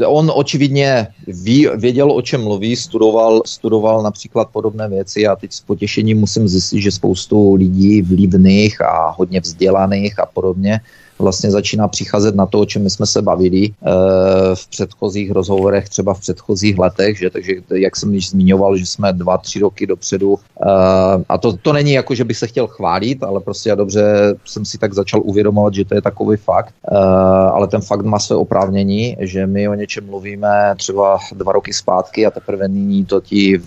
On 0.06 0.32
očividně 0.34 1.06
ví, 1.26 1.68
věděl, 1.76 2.12
o 2.12 2.22
čem 2.22 2.44
mluví, 2.44 2.76
studoval, 2.76 3.42
studoval 3.46 4.02
například 4.02 4.48
podobné 4.52 4.88
věci 4.88 5.26
a 5.26 5.36
teď 5.36 5.52
s 5.52 5.60
potěšením 5.60 6.18
musím 6.18 6.48
zjistit, 6.48 6.80
že 6.80 6.90
spoustu 6.90 7.54
lidí 7.54 8.02
vlivných 8.02 8.80
a 8.80 9.10
hodně 9.10 9.40
vzdělaných 9.40 10.18
a 10.18 10.26
podobně 10.26 10.80
vlastně 11.18 11.50
začíná 11.50 11.88
přicházet 11.88 12.34
na 12.34 12.46
to, 12.46 12.60
o 12.60 12.66
čem 12.66 12.82
my 12.82 12.90
jsme 12.90 13.06
se 13.06 13.22
bavili 13.22 13.66
eh, 13.66 13.90
v 14.54 14.66
předchozích 14.68 15.30
rozhovorech, 15.30 15.88
třeba 15.88 16.14
v 16.14 16.20
předchozích 16.20 16.78
letech, 16.78 17.18
že? 17.18 17.30
Takže 17.30 17.52
jak 17.74 17.96
jsem 17.96 18.14
již 18.14 18.30
zmiňoval, 18.30 18.76
že 18.76 18.86
jsme 18.86 19.12
dva, 19.12 19.38
tři 19.38 19.58
roky 19.60 19.86
dopředu 19.86 20.38
eh, 20.62 21.24
a 21.28 21.38
to, 21.38 21.56
to 21.56 21.72
není 21.72 21.92
jako, 21.92 22.14
že 22.14 22.24
bych 22.24 22.36
se 22.36 22.46
chtěl 22.46 22.66
chválit, 22.66 23.22
ale 23.22 23.40
prostě 23.40 23.68
já 23.68 23.74
dobře 23.74 24.34
jsem 24.44 24.64
si 24.64 24.78
tak 24.78 24.94
začal 24.94 25.20
uvědomovat, 25.24 25.74
že 25.74 25.84
to 25.84 25.94
je 25.94 26.02
takový 26.02 26.36
fakt, 26.36 26.74
eh, 26.92 26.96
ale 27.52 27.66
ten 27.66 27.80
fakt 27.80 28.04
má 28.04 28.18
své 28.18 28.36
oprávnění, 28.36 29.16
že 29.20 29.46
my 29.46 29.68
o 29.68 29.74
něčem 29.74 30.06
mluvíme 30.06 30.74
třeba 30.76 31.18
dva 31.32 31.52
roky 31.52 31.72
zpátky 31.72 32.26
a 32.26 32.30
teprve 32.30 32.68
nyní 32.68 33.04
to 33.04 33.20
ti 33.20 33.62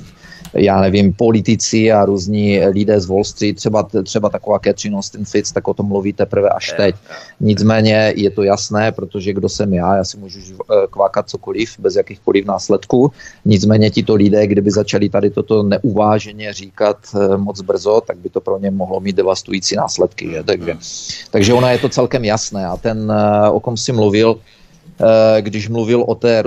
já 0.54 0.82
nevím, 0.82 1.14
politici 1.14 1.92
a 1.92 2.06
různí 2.06 2.66
lidé 2.66 3.00
z 3.00 3.06
Wall 3.06 3.24
Street, 3.24 3.56
třeba, 3.56 3.88
třeba 4.04 4.30
taková 4.30 4.60
Catherine 4.60 4.98
Austin 4.98 5.26
Fitz, 5.26 5.52
tak 5.52 5.68
o 5.68 5.74
tom 5.74 5.88
mluví 5.88 6.14
teprve 6.14 6.50
až 6.50 6.74
teď. 6.78 6.96
Nicméně 7.40 8.14
je 8.16 8.30
to 8.30 8.44
jasné, 8.44 8.92
protože 8.92 9.34
kdo 9.34 9.50
jsem 9.50 9.74
já, 9.74 9.96
já 9.96 10.04
si 10.04 10.18
můžu 10.18 10.40
eh, 10.40 10.88
kvákat 10.90 11.30
cokoliv, 11.30 11.80
bez 11.80 11.96
jakýchkoliv 11.96 12.46
následků. 12.46 13.12
Nicméně 13.46 13.90
tito 13.90 14.16
lidé, 14.16 14.48
kdyby 14.48 14.72
začali 14.72 15.10
tady 15.10 15.30
toto 15.30 15.64
neuváženě 15.64 16.54
říkat 16.54 16.98
eh, 17.16 17.38
moc 17.38 17.62
brzo, 17.62 18.02
tak 18.08 18.18
by 18.18 18.30
to 18.30 18.42
pro 18.42 18.60
ně 18.60 18.72
mohlo 18.72 19.00
mít 19.00 19.16
devastující 19.16 19.76
následky. 19.76 20.32
Že? 20.32 20.44
Takže, 20.44 20.78
takže 21.32 21.54
ona 21.54 21.72
je 21.72 21.78
to 21.78 21.90
celkem 21.90 22.26
jasné. 22.26 22.66
A 22.68 22.78
ten, 22.78 23.12
eh, 23.12 23.50
o 23.50 23.60
kom 23.60 23.78
si 23.78 23.92
mluvil, 23.92 24.40
když 25.40 25.70
mluvil 25.70 26.02
o 26.08 26.16
té 26.16 26.44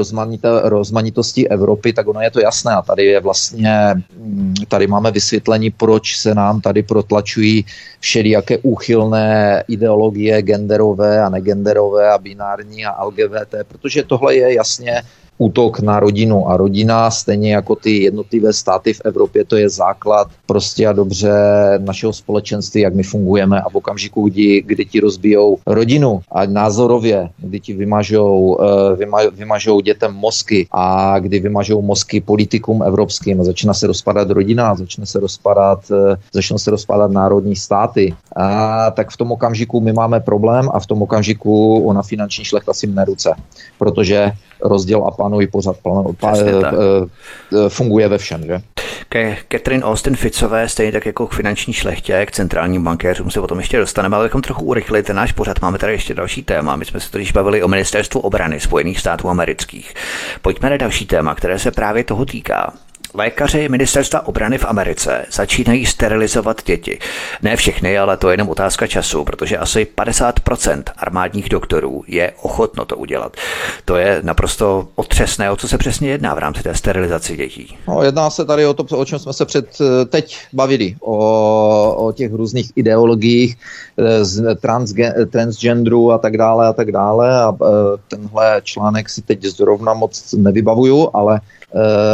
rozmanitosti 0.63 1.49
Evropy, 1.49 1.93
tak 1.93 2.09
ono 2.09 2.21
je 2.21 2.31
to 2.31 2.41
jasné 2.41 2.73
a 2.73 2.83
tady 2.83 3.05
je 3.05 3.21
vlastně, 3.21 3.95
mm, 4.17 4.55
tady 4.69 4.87
máme 4.87 5.11
vysvětlení, 5.11 5.71
proč 5.71 6.17
se 6.17 6.35
nám 6.35 6.61
tady 6.61 6.83
protlačují 6.83 7.65
všelijaké 8.01 8.59
úchylné 8.59 9.65
ideologie 9.69 10.43
genderové 10.43 11.23
a 11.23 11.29
negenderové 11.29 12.11
a 12.11 12.19
binární 12.19 12.85
a 12.85 13.05
LGBT, 13.05 13.55
protože 13.69 14.03
tohle 14.03 14.35
je 14.35 14.55
jasně 14.55 15.03
útok 15.41 15.81
na 15.81 16.01
rodinu 16.01 16.49
a 16.49 16.57
rodina, 16.57 17.11
stejně 17.11 17.55
jako 17.55 17.75
ty 17.77 18.03
jednotlivé 18.03 18.53
státy 18.53 18.93
v 18.93 19.01
Evropě, 19.05 19.45
to 19.45 19.57
je 19.57 19.69
základ 19.69 20.29
prostě 20.47 20.87
a 20.87 20.93
dobře 20.93 21.33
našeho 21.79 22.13
společenství, 22.13 22.81
jak 22.81 22.95
my 22.95 23.03
fungujeme 23.03 23.61
a 23.61 23.69
v 23.69 23.75
okamžiku, 23.75 24.29
kdy, 24.29 24.63
kdy 24.67 24.85
ti 24.85 25.01
rozbijou 25.01 25.59
rodinu 25.67 26.21
a 26.33 26.47
názorově, 26.47 27.29
kdy 27.39 27.61
ti 27.61 27.73
vymažou, 27.73 28.59
eh, 28.61 28.97
vyma, 28.97 29.19
vymažou 29.33 29.81
dětem 29.81 30.13
mozky 30.15 30.69
a 30.73 31.19
kdy 31.19 31.41
vymažou 31.41 31.83
mozky 31.83 32.21
politikům 32.21 32.83
evropským. 32.83 33.45
Začíná 33.45 33.75
se 33.75 33.87
rozpadat 33.87 34.31
rodina, 34.31 34.75
začne 34.75 35.07
se 35.07 35.21
rozpadat, 35.21 35.81
eh, 35.89 36.17
začne 36.33 36.59
se 36.59 36.71
rozpadat 36.71 37.11
národní 37.11 37.57
státy, 37.57 38.13
a 38.37 38.91
tak 38.91 39.11
v 39.11 39.17
tom 39.17 39.33
okamžiku 39.33 39.81
my 39.81 39.93
máme 39.93 40.21
problém 40.21 40.69
a 40.73 40.81
v 40.81 40.87
tom 40.87 41.03
okamžiku 41.03 41.81
ona 41.81 42.03
finanční 42.03 42.45
šlechta 42.45 42.73
si 42.73 42.87
mne 42.87 43.05
ruce, 43.05 43.33
protože 43.79 44.33
rozděl 44.63 45.05
a 45.05 45.11
panuj 45.11 45.47
pořád 45.47 45.77
pa, 46.21 46.33
eh, 46.37 46.45
eh, 46.45 47.69
funguje 47.69 48.09
ve 48.09 48.19
všem. 48.19 48.43
Že? 48.47 48.61
Ke 49.09 49.37
Catherine 49.53 49.85
Austin 49.85 50.17
Ficové, 50.17 50.69
stejně 50.69 50.93
tak 50.93 51.07
jako 51.07 51.27
k 51.27 51.35
finanční 51.35 51.73
šlechtě, 51.73 52.27
k 52.27 52.33
centrálním 52.33 52.85
bankéřům 52.85 53.31
se 53.31 53.41
o 53.41 53.47
tom 53.47 53.59
ještě 53.59 53.79
dostaneme, 53.79 54.17
ale 54.17 54.27
bychom 54.27 54.43
trochu 54.43 54.65
urychlili 54.65 55.03
ten 55.03 55.17
náš 55.17 55.33
pořad. 55.33 55.63
Máme 55.63 55.79
tady 55.79 55.93
ještě 55.93 56.15
další 56.15 56.43
téma. 56.43 56.77
My 56.77 56.85
jsme 56.85 57.01
se 57.01 57.11
totiž 57.11 57.33
bavili 57.33 57.63
o 57.63 57.69
ministerstvu 57.69 58.21
obrany 58.21 58.61
Spojených 58.61 59.01
států 59.01 59.29
amerických. 59.29 59.95
Pojďme 60.43 60.71
na 60.71 60.77
další 60.77 61.07
téma, 61.07 61.35
které 61.35 61.59
se 61.59 61.71
právě 61.71 62.05
toho 62.05 62.25
týká. 62.25 62.73
Lékaři 63.15 63.69
ministerstva 63.69 64.27
obrany 64.27 64.59
v 64.59 64.65
Americe 64.65 65.27
začínají 65.33 65.87
sterilizovat 65.87 66.63
děti. 66.67 66.99
Ne 67.43 67.57
všechny, 67.57 67.99
ale 67.99 68.17
to 68.17 68.29
je 68.29 68.33
jenom 68.33 68.49
otázka 68.49 68.87
času, 68.87 69.25
protože 69.25 69.59
asi 69.59 69.87
50% 69.97 70.83
armádních 70.97 71.49
doktorů 71.49 72.05
je 72.07 72.33
ochotno 72.43 72.85
to 72.85 72.97
udělat. 72.97 73.37
To 73.85 73.97
je 73.97 74.21
naprosto 74.23 74.89
otřesné, 74.95 75.51
o 75.51 75.57
co 75.57 75.69
se 75.69 75.79
přesně 75.79 76.09
jedná 76.11 76.35
v 76.35 76.39
rámci 76.39 76.63
té 76.63 76.75
sterilizace 76.75 77.37
dětí. 77.37 77.77
No, 77.89 78.03
jedná 78.03 78.31
se 78.31 78.45
tady 78.45 78.67
o 78.67 78.75
to, 78.75 78.99
o 78.99 79.05
čem 79.05 79.19
jsme 79.19 79.33
se 79.33 79.45
před 79.45 79.67
eh, 79.81 80.05
teď 80.05 80.39
bavili, 80.53 80.97
o, 81.01 81.95
o 81.95 82.13
těch 82.13 82.33
různých 82.33 82.71
ideologiích 82.77 83.57
eh, 83.99 84.25
z 84.25 84.57
transge, 84.57 85.15
transgenderu 85.31 86.13
a 86.13 86.19
tak 86.19 86.37
dále 86.37 86.67
a 86.67 86.73
tak 86.73 86.93
dále. 86.93 87.43
A 87.43 87.53
eh, 87.63 87.67
tenhle 88.09 88.61
článek 88.65 89.09
si 89.09 89.23
teď 89.23 89.43
zrovna 89.45 89.95
moc 89.95 90.33
nevybavuju, 90.33 91.11
ale 91.13 91.41
Eh, 91.41 91.60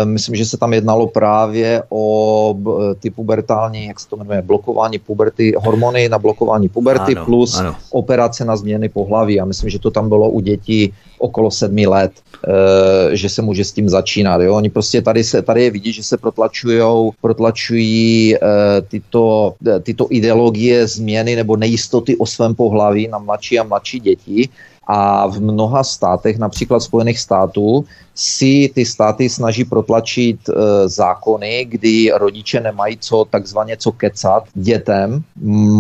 myslím, 0.05 0.35
že 0.35 0.45
se 0.45 0.57
tam 0.57 0.73
jednalo 0.73 1.07
právě 1.07 1.83
o 1.89 2.57
ty 3.01 3.11
pubertální, 3.11 3.87
jak 3.87 4.01
se 4.01 4.09
to 4.09 4.17
jmenuje, 4.17 4.43
blokování 4.43 4.99
puberty, 4.99 5.53
hormony 5.57 6.09
na 6.09 6.19
blokování 6.19 6.69
puberty 6.69 7.17
ano, 7.17 7.25
plus 7.25 7.59
ano. 7.59 7.77
operace 7.91 8.45
na 8.45 8.57
změny 8.57 8.89
pohlaví. 8.89 9.41
A 9.41 9.45
myslím, 9.45 9.71
že 9.71 9.79
to 9.79 9.91
tam 9.91 10.09
bylo 10.09 10.31
u 10.31 10.41
dětí 10.41 10.93
okolo 11.19 11.51
sedmi 11.51 11.87
let, 11.87 12.13
eh, 12.13 13.17
že 13.17 13.29
se 13.29 13.43
může 13.43 13.65
s 13.65 13.73
tím 13.73 13.89
začínat. 13.89 14.41
Jo? 14.41 14.57
Oni 14.57 14.71
prostě 14.71 15.03
tady, 15.03 15.25
se, 15.25 15.43
tady 15.43 15.65
je 15.65 15.71
vidí, 15.71 15.93
že 15.93 16.03
se 16.03 16.17
protlačujou, 16.17 17.13
protlačují 17.21 18.37
eh, 18.37 18.41
tyto, 18.89 19.55
tyto 19.83 20.07
ideologie 20.11 20.87
změny 20.87 21.37
nebo 21.37 21.57
nejistoty 21.57 22.17
o 22.17 22.27
svém 22.27 22.55
pohlaví 22.55 23.09
na 23.09 23.19
mladší 23.19 23.59
a 23.59 23.65
mladší 23.65 24.01
děti 24.01 24.49
a 24.87 25.27
v 25.27 25.41
mnoha 25.41 25.85
státech, 25.85 26.39
například 26.39 26.81
Spojených 26.81 27.19
států, 27.19 27.85
si 28.15 28.71
ty 28.75 28.85
státy 28.85 29.29
snaží 29.29 29.65
protlačit 29.65 30.49
e, 30.49 30.53
zákony, 30.89 31.65
kdy 31.69 32.11
rodiče 32.15 32.61
nemají 32.61 32.99
co 33.01 33.25
takzvaně 33.31 33.77
co 33.77 33.93
kecat 33.93 34.45
dětem 34.55 35.23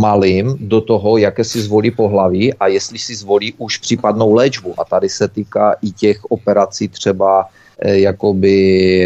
malým 0.00 0.56
do 0.60 0.80
toho, 0.80 1.16
jaké 1.16 1.44
si 1.44 1.60
zvolí 1.62 1.90
pohlaví 1.90 2.54
a 2.54 2.66
jestli 2.66 2.98
si 2.98 3.14
zvolí 3.14 3.54
už 3.58 3.78
případnou 3.78 4.34
léčbu. 4.34 4.74
A 4.78 4.84
tady 4.84 5.08
se 5.08 5.28
týká 5.28 5.76
i 5.82 5.90
těch 5.90 6.24
operací 6.24 6.88
třeba 6.88 7.46
e, 7.78 7.98
jakoby 7.98 8.56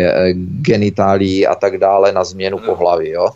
e, 0.01 0.33
genitálí 0.63 1.47
a 1.47 1.55
tak 1.55 1.79
dále 1.79 2.13
na 2.13 2.25
změnu 2.25 2.59
pohlaví. 2.59 3.09
Jo? 3.09 3.29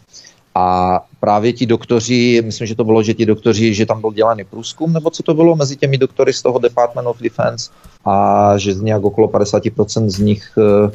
A 0.55 1.01
právě 1.21 1.53
ti 1.53 1.67
doktoři, 1.67 2.43
myslím, 2.45 2.67
že 2.67 2.75
to 2.75 2.85
bylo, 2.85 3.03
že 3.03 3.15
ti 3.15 3.27
doktoři, 3.27 3.75
že 3.75 3.87
tam 3.87 4.01
byl 4.01 4.13
dělaný 4.13 4.45
průzkum, 4.45 4.93
nebo 4.93 5.11
co 5.11 5.23
to 5.23 5.35
bylo 5.35 5.57
mezi 5.57 5.77
těmi 5.77 5.99
doktory 5.99 6.33
z 6.33 6.43
toho 6.43 6.59
Department 6.59 7.09
of 7.09 7.21
Defense 7.21 7.71
a 8.05 8.55
že 8.59 8.75
nějak 8.75 9.05
okolo 9.05 9.29
50% 9.29 10.09
z 10.09 10.19
nich 10.19 10.53
eh, 10.59 10.91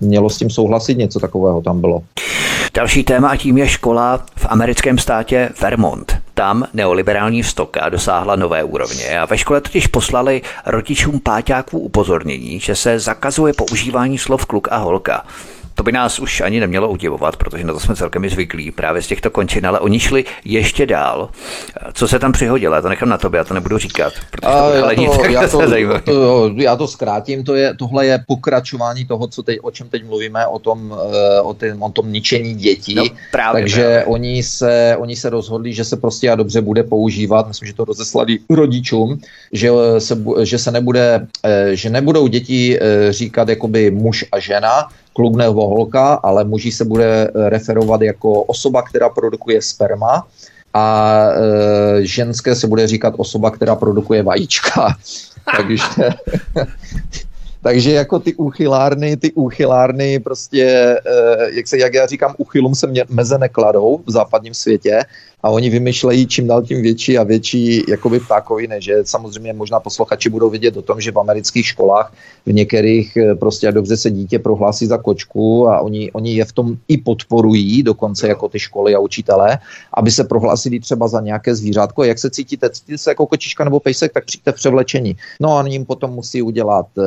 mělo 0.00 0.30
s 0.30 0.38
tím 0.38 0.50
souhlasit, 0.50 0.98
něco 0.98 1.20
takového 1.20 1.62
tam 1.62 1.80
bylo. 1.80 2.02
Další 2.74 3.04
téma 3.04 3.36
tím 3.36 3.58
je 3.58 3.68
škola 3.68 4.24
v 4.36 4.46
americkém 4.48 4.98
státě 4.98 5.50
Vermont. 5.60 6.16
Tam 6.34 6.64
neoliberální 6.74 7.42
stoka 7.42 7.88
dosáhla 7.88 8.36
nové 8.36 8.64
úrovně 8.64 9.20
a 9.20 9.26
ve 9.26 9.38
škole 9.38 9.60
totiž 9.60 9.86
poslali 9.86 10.42
rodičům 10.66 11.20
páťáků 11.20 11.78
upozornění, 11.78 12.60
že 12.60 12.74
se 12.76 12.98
zakazuje 12.98 13.52
používání 13.52 14.18
slov 14.18 14.46
kluk 14.46 14.68
a 14.70 14.76
holka. 14.76 15.24
To 15.76 15.82
by 15.82 15.92
nás 15.92 16.18
už 16.18 16.40
ani 16.40 16.60
nemělo 16.60 16.88
udivovat, 16.88 17.36
protože 17.36 17.64
na 17.64 17.72
to 17.72 17.80
jsme 17.80 17.96
celkem 17.96 18.28
zvyklí 18.28 18.70
právě 18.70 19.02
z 19.02 19.06
těchto 19.06 19.30
končin, 19.30 19.66
ale 19.66 19.80
oni 19.80 20.00
šli 20.00 20.24
ještě 20.44 20.86
dál. 20.86 21.30
Co 21.92 22.08
se 22.08 22.18
tam 22.18 22.32
přihodilo, 22.32 22.74
já 22.74 22.82
to 22.82 22.88
nechám 22.88 23.08
na 23.08 23.18
tobě, 23.18 23.38
já 23.38 23.44
to 23.44 23.54
nebudu 23.54 23.78
říkat, 23.78 24.12
protože 24.30 24.52
to 24.52 24.72
já, 24.72 24.94
to, 24.94 25.26
já, 25.26 25.48
to, 26.00 26.00
to, 26.04 26.50
já 26.56 26.76
to 26.76 26.88
zkrátím, 26.88 27.44
to 27.44 27.54
je, 27.54 27.74
tohle 27.74 28.06
je 28.06 28.24
pokračování 28.26 29.04
toho, 29.04 29.26
co 29.26 29.42
teď, 29.42 29.58
o 29.62 29.70
čem 29.70 29.88
teď 29.88 30.04
mluvíme, 30.04 30.46
o 30.46 30.58
tom, 30.58 30.96
eh, 31.14 31.40
o, 31.40 31.54
tém, 31.54 31.82
o 31.82 31.90
tom 31.90 32.12
ničení 32.12 32.54
dětí. 32.54 32.94
No, 32.94 33.04
právě, 33.32 33.62
Takže 33.62 33.82
právě. 33.82 34.04
Oni, 34.04 34.42
se, 34.42 34.96
oni 34.98 35.16
se 35.16 35.30
rozhodli, 35.30 35.72
že 35.72 35.84
se 35.84 35.96
prostě 35.96 36.30
a 36.30 36.34
dobře 36.34 36.60
bude 36.60 36.82
používat, 36.82 37.48
myslím, 37.48 37.66
že 37.66 37.74
to 37.74 37.84
rozeslali 37.84 38.38
rodičům, 38.50 39.20
že 39.52 39.70
se, 39.98 40.18
že 40.42 40.58
se 40.58 40.70
nebude, 40.70 41.26
eh, 41.44 41.76
že 41.76 41.90
nebudou 41.90 42.26
děti 42.26 42.78
eh, 42.80 43.12
říkat 43.12 43.48
jakoby 43.48 43.90
muž 43.90 44.24
a 44.32 44.38
žena, 44.38 44.88
kluk 45.16 45.36
nebo 45.36 45.68
holka, 45.68 46.14
ale 46.14 46.44
muži 46.44 46.72
se 46.72 46.84
bude 46.84 47.28
eh, 47.28 47.50
referovat 47.50 48.02
jako 48.02 48.42
osoba, 48.42 48.82
která 48.82 49.08
produkuje 49.08 49.62
sperma 49.62 50.26
a 50.76 50.84
e, 51.32 52.04
ženské 52.04 52.54
se 52.54 52.66
bude 52.66 52.86
říkat 52.86 53.14
osoba, 53.16 53.50
která 53.50 53.76
produkuje 53.76 54.22
vajíčka. 54.22 54.96
Takže 55.56 56.08
takže 57.66 57.92
jako 57.92 58.18
ty 58.18 58.34
úchylárny, 58.34 59.16
ty 59.16 59.32
úchylárny 59.32 60.20
prostě, 60.20 60.64
eh, 61.06 61.50
jak, 61.50 61.68
se, 61.68 61.78
jak 61.78 61.94
já 61.94 62.06
říkám, 62.06 62.34
úchylům 62.38 62.74
se 62.74 62.86
mě 62.86 63.04
meze 63.08 63.38
nekladou 63.38 64.00
v 64.06 64.10
západním 64.10 64.54
světě 64.54 65.02
a 65.42 65.50
oni 65.50 65.70
vymýšlejí 65.70 66.26
čím 66.26 66.46
dál 66.46 66.62
tím 66.62 66.82
větší 66.82 67.18
a 67.18 67.22
větší 67.22 67.84
jakoby 67.88 68.20
ptákoviny, 68.20 68.76
že 68.78 68.94
samozřejmě 69.04 69.52
možná 69.52 69.80
posluchači 69.80 70.28
budou 70.28 70.50
vidět 70.50 70.76
o 70.76 70.82
tom, 70.82 71.00
že 71.00 71.12
v 71.12 71.18
amerických 71.18 71.66
školách 71.66 72.12
v 72.46 72.52
některých 72.52 73.16
eh, 73.16 73.34
prostě 73.34 73.68
a 73.68 73.70
dobře 73.70 73.96
se 73.96 74.10
dítě 74.10 74.38
prohlásí 74.38 74.86
za 74.86 74.98
kočku 74.98 75.68
a 75.68 75.80
oni, 75.80 76.12
oni 76.12 76.36
je 76.36 76.44
v 76.44 76.52
tom 76.52 76.76
i 76.88 76.98
podporují, 76.98 77.82
dokonce 77.82 78.28
jako 78.28 78.48
ty 78.48 78.58
školy 78.58 78.94
a 78.94 78.98
učitelé, 78.98 79.58
aby 79.94 80.10
se 80.10 80.24
prohlásili 80.24 80.80
třeba 80.80 81.08
za 81.08 81.20
nějaké 81.20 81.54
zvířátko. 81.54 82.04
Jak 82.04 82.18
se 82.18 82.30
cítíte? 82.30 82.70
Cítíte 82.70 82.98
se 82.98 83.10
jako 83.10 83.26
kočička 83.26 83.64
nebo 83.64 83.80
pejsek, 83.80 84.12
tak 84.12 84.24
přijďte 84.24 84.52
v 84.52 84.54
převlečení. 84.54 85.16
No 85.40 85.48
a 85.52 85.60
oni 85.60 85.72
jim 85.72 85.84
potom 85.84 86.10
musí 86.10 86.42
udělat 86.42 86.86
uh, 86.96 87.04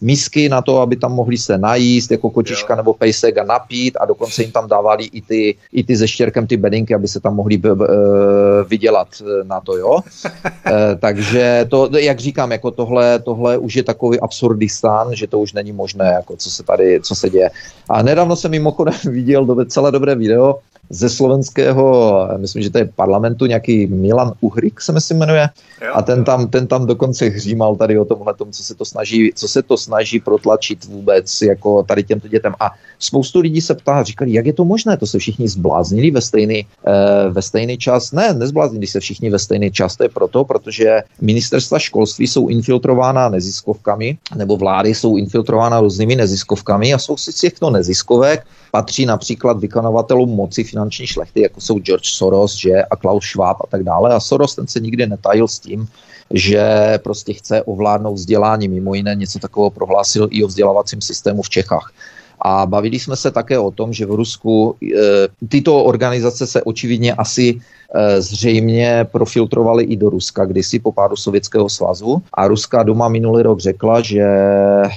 misky 0.00 0.48
na 0.48 0.62
to, 0.62 0.80
aby 0.80 0.96
tam 0.96 1.12
mohli 1.12 1.38
se 1.38 1.58
najíst 1.58 2.10
jako 2.10 2.30
kočička 2.30 2.72
jo. 2.72 2.76
nebo 2.76 2.94
pejsek 2.94 3.38
a 3.38 3.44
napít 3.44 3.96
a 4.00 4.06
dokonce 4.06 4.42
jim 4.42 4.52
tam 4.52 4.68
dávali 4.68 5.04
i 5.04 5.20
ty, 5.20 5.54
i 5.72 5.84
ty 5.84 5.96
ze 5.96 6.08
štěrkem 6.08 6.46
ty 6.46 6.56
bedinky, 6.56 6.94
aby 6.94 7.08
se 7.08 7.20
tam 7.20 7.34
mohli 7.34 7.56
vydělat 8.68 9.08
eh, 9.20 9.44
na 9.44 9.60
to, 9.60 9.76
jo. 9.76 10.00
e, 10.66 10.96
takže 10.96 11.66
to, 11.70 11.88
jak 11.96 12.18
říkám, 12.18 12.52
jako 12.52 12.70
tohle, 12.70 13.18
tohle 13.18 13.58
už 13.58 13.74
je 13.74 13.82
takový 13.82 14.20
absurdistán, 14.20 15.14
že 15.14 15.26
to 15.26 15.38
už 15.38 15.52
není 15.52 15.72
možné, 15.72 16.06
jako 16.06 16.36
co 16.36 16.50
se 16.50 16.62
tady, 16.62 17.00
co 17.00 17.14
se 17.14 17.30
děje. 17.30 17.50
A 17.88 18.02
nedávno 18.02 18.36
jsem 18.36 18.50
mimochodem 18.50 18.94
viděl 19.04 19.46
do, 19.46 19.64
celé 19.64 19.92
dobré 19.92 20.14
video, 20.14 20.58
ze 20.92 21.08
slovenského, 21.08 22.28
myslím, 22.36 22.62
že 22.62 22.70
to 22.70 22.78
je 22.78 22.84
parlamentu, 22.96 23.46
nějaký 23.46 23.86
Milan 23.86 24.32
Uhrik 24.40 24.80
se 24.80 24.92
myslím 24.92 25.18
jmenuje, 25.18 25.48
a 25.94 26.02
ten 26.02 26.24
tam, 26.24 26.48
ten 26.48 26.66
tam 26.66 26.86
dokonce 26.86 27.24
hřímal 27.26 27.76
tady 27.76 27.98
o 27.98 28.04
tomhle 28.04 28.34
tom, 28.34 28.52
co 28.52 28.62
se 28.62 28.74
to 28.74 28.84
snaží, 28.84 29.32
co 29.34 29.48
se 29.48 29.62
to 29.62 29.76
snaží 29.76 30.20
protlačit 30.20 30.84
vůbec 30.84 31.42
jako 31.42 31.82
tady 31.82 32.02
těmto 32.04 32.28
dětem. 32.28 32.54
A 32.60 32.70
spoustu 32.98 33.40
lidí 33.40 33.60
se 33.60 33.74
ptá, 33.74 34.02
říkali, 34.02 34.32
jak 34.32 34.46
je 34.46 34.52
to 34.52 34.64
možné, 34.64 34.96
to 34.96 35.06
se 35.06 35.18
všichni 35.18 35.48
zbláznili 35.48 36.10
ve 36.10 36.20
stejný, 36.20 36.66
eh, 36.86 37.30
ve 37.30 37.42
stejný 37.42 37.78
čas. 37.78 38.12
Ne, 38.12 38.34
nezbláznili 38.34 38.86
se 38.86 39.00
všichni 39.00 39.30
ve 39.30 39.38
stejný 39.38 39.70
čas, 39.70 39.96
to 39.96 40.02
je 40.02 40.08
proto, 40.08 40.44
protože 40.44 41.02
ministerstva 41.20 41.78
školství 41.78 42.26
jsou 42.26 42.48
infiltrována 42.48 43.28
neziskovkami, 43.28 44.18
nebo 44.36 44.56
vlády 44.56 44.94
jsou 44.94 45.16
infiltrována 45.16 45.80
různými 45.80 46.16
neziskovkami 46.16 46.94
a 46.94 46.98
jsou 46.98 47.16
si 47.16 47.32
těchto 47.32 47.70
neziskovek 47.70 48.44
patří 48.72 49.06
například 49.06 49.60
vykonavatelům 49.60 50.30
moci 50.30 50.64
finanční 50.64 51.06
šlechty, 51.06 51.42
jako 51.42 51.60
jsou 51.60 51.78
George 51.78 52.08
Soros 52.08 52.56
že, 52.56 52.82
a 52.82 52.96
Klaus 52.96 53.24
Schwab 53.24 53.56
a 53.60 53.66
tak 53.66 53.84
dále. 53.84 54.14
A 54.14 54.20
Soros 54.20 54.54
ten 54.54 54.66
se 54.66 54.80
nikdy 54.80 55.06
netajil 55.06 55.48
s 55.48 55.58
tím, 55.58 55.88
že 56.30 56.64
prostě 57.04 57.32
chce 57.32 57.62
ovládnout 57.62 58.14
vzdělání. 58.14 58.68
Mimo 58.68 58.94
jiné 58.94 59.14
něco 59.14 59.38
takového 59.38 59.70
prohlásil 59.70 60.28
i 60.30 60.44
o 60.44 60.46
vzdělávacím 60.46 61.00
systému 61.00 61.42
v 61.42 61.50
Čechách. 61.50 61.92
A 62.40 62.66
bavili 62.66 62.98
jsme 62.98 63.16
se 63.16 63.30
také 63.30 63.58
o 63.58 63.70
tom, 63.70 63.92
že 63.92 64.06
v 64.06 64.16
Rusku 64.16 64.74
e, 64.82 64.88
tyto 65.48 65.84
organizace 65.84 66.46
se 66.46 66.62
očividně 66.62 67.14
asi 67.14 67.60
zřejmě 68.18 69.06
profiltrovaly 69.12 69.84
i 69.84 69.96
do 69.96 70.10
Ruska 70.10 70.44
kdysi 70.44 70.78
po 70.78 70.92
pádu 70.92 71.16
Sovětského 71.16 71.68
svazu. 71.68 72.22
A 72.34 72.46
Ruská 72.48 72.82
duma 72.82 73.08
minulý 73.08 73.42
rok 73.42 73.60
řekla, 73.60 74.00
že 74.00 74.20
e, 74.20 74.90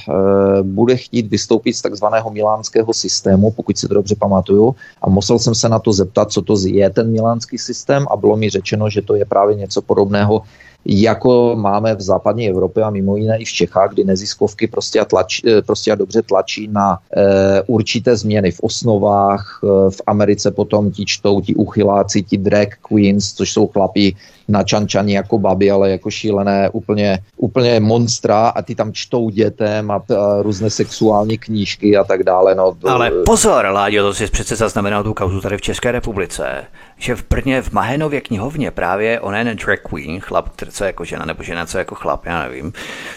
bude 0.61 0.97
chtít 0.97 1.27
vystoupit 1.27 1.73
z 1.73 1.81
takzvaného 1.81 2.31
milánského 2.31 2.93
systému, 2.93 3.51
pokud 3.51 3.77
si 3.77 3.87
to 3.87 3.93
dobře 3.93 4.15
pamatuju. 4.15 4.75
A 5.01 5.09
musel 5.09 5.39
jsem 5.39 5.55
se 5.55 5.69
na 5.69 5.79
to 5.79 5.93
zeptat, 5.93 6.31
co 6.31 6.41
to 6.41 6.55
je 6.67 6.89
ten 6.89 7.11
milánský 7.11 7.57
systém 7.57 8.05
a 8.11 8.17
bylo 8.17 8.37
mi 8.37 8.49
řečeno, 8.49 8.89
že 8.89 9.01
to 9.01 9.15
je 9.15 9.25
právě 9.25 9.55
něco 9.55 9.81
podobného 9.81 10.41
jako 10.85 11.55
máme 11.55 11.95
v 11.95 12.01
západní 12.01 12.49
Evropě 12.49 12.83
a 12.83 12.89
mimo 12.89 13.15
jiné 13.15 13.37
i 13.37 13.45
v 13.45 13.49
Čechách, 13.49 13.93
kdy 13.93 14.03
neziskovky 14.03 14.67
prostě 14.67 14.99
a, 14.99 15.05
tlač, 15.05 15.41
eh, 15.45 15.61
prostě 15.61 15.91
a 15.91 15.95
dobře 15.95 16.21
tlačí 16.21 16.67
na 16.71 16.99
e, 17.17 17.61
určité 17.61 18.15
změny 18.17 18.51
v 18.51 18.59
osnovách. 18.59 19.59
E, 19.63 19.67
v 19.91 20.01
Americe 20.07 20.51
potom 20.51 20.91
ti 20.91 21.05
čtou 21.05 21.41
ti 21.41 21.55
uchyláci, 21.55 22.23
ti 22.23 22.37
drag 22.37 22.67
queens, 22.81 23.33
což 23.33 23.51
jsou 23.51 23.67
chlapí 23.67 24.15
na 24.47 24.63
čančani 24.63 25.13
jako 25.13 25.39
baby, 25.39 25.71
ale 25.71 25.91
jako 25.91 26.11
šílené 26.11 26.69
úplně, 26.69 27.19
úplně 27.37 27.79
monstra 27.79 28.47
a 28.47 28.61
ty 28.61 28.75
tam 28.75 28.93
čtou 28.93 29.29
dětem 29.29 29.91
a, 29.91 29.95
a 29.95 30.41
různé 30.41 30.69
sexuální 30.69 31.37
knížky 31.37 31.97
a 31.97 32.03
tak 32.03 32.23
dále. 32.23 32.55
No, 32.55 32.75
to... 32.79 32.89
Ale 32.89 33.11
pozor, 33.25 33.65
Láďo, 33.65 34.03
to 34.03 34.13
si 34.13 34.27
přece 34.27 34.55
zaznamenal 34.55 35.03
tu 35.03 35.13
kauzu 35.13 35.41
tady 35.41 35.57
v 35.57 35.61
České 35.61 35.91
republice, 35.91 36.63
že 36.97 37.15
v 37.15 37.23
Brně 37.29 37.61
v 37.61 37.71
Mahenově 37.71 38.21
knihovně 38.21 38.71
právě 38.71 39.19
onen 39.19 39.57
drag 39.65 39.79
queen, 39.89 40.19
chlap, 40.19 40.49
co 40.69 40.83
jako 40.83 41.05
žena, 41.05 41.25
nebo 41.25 41.43
žena, 41.43 41.65
co 41.65 41.77
jako 41.77 41.95
chlap, 41.95 42.25
já 42.25 42.43
nevím, 42.43 42.73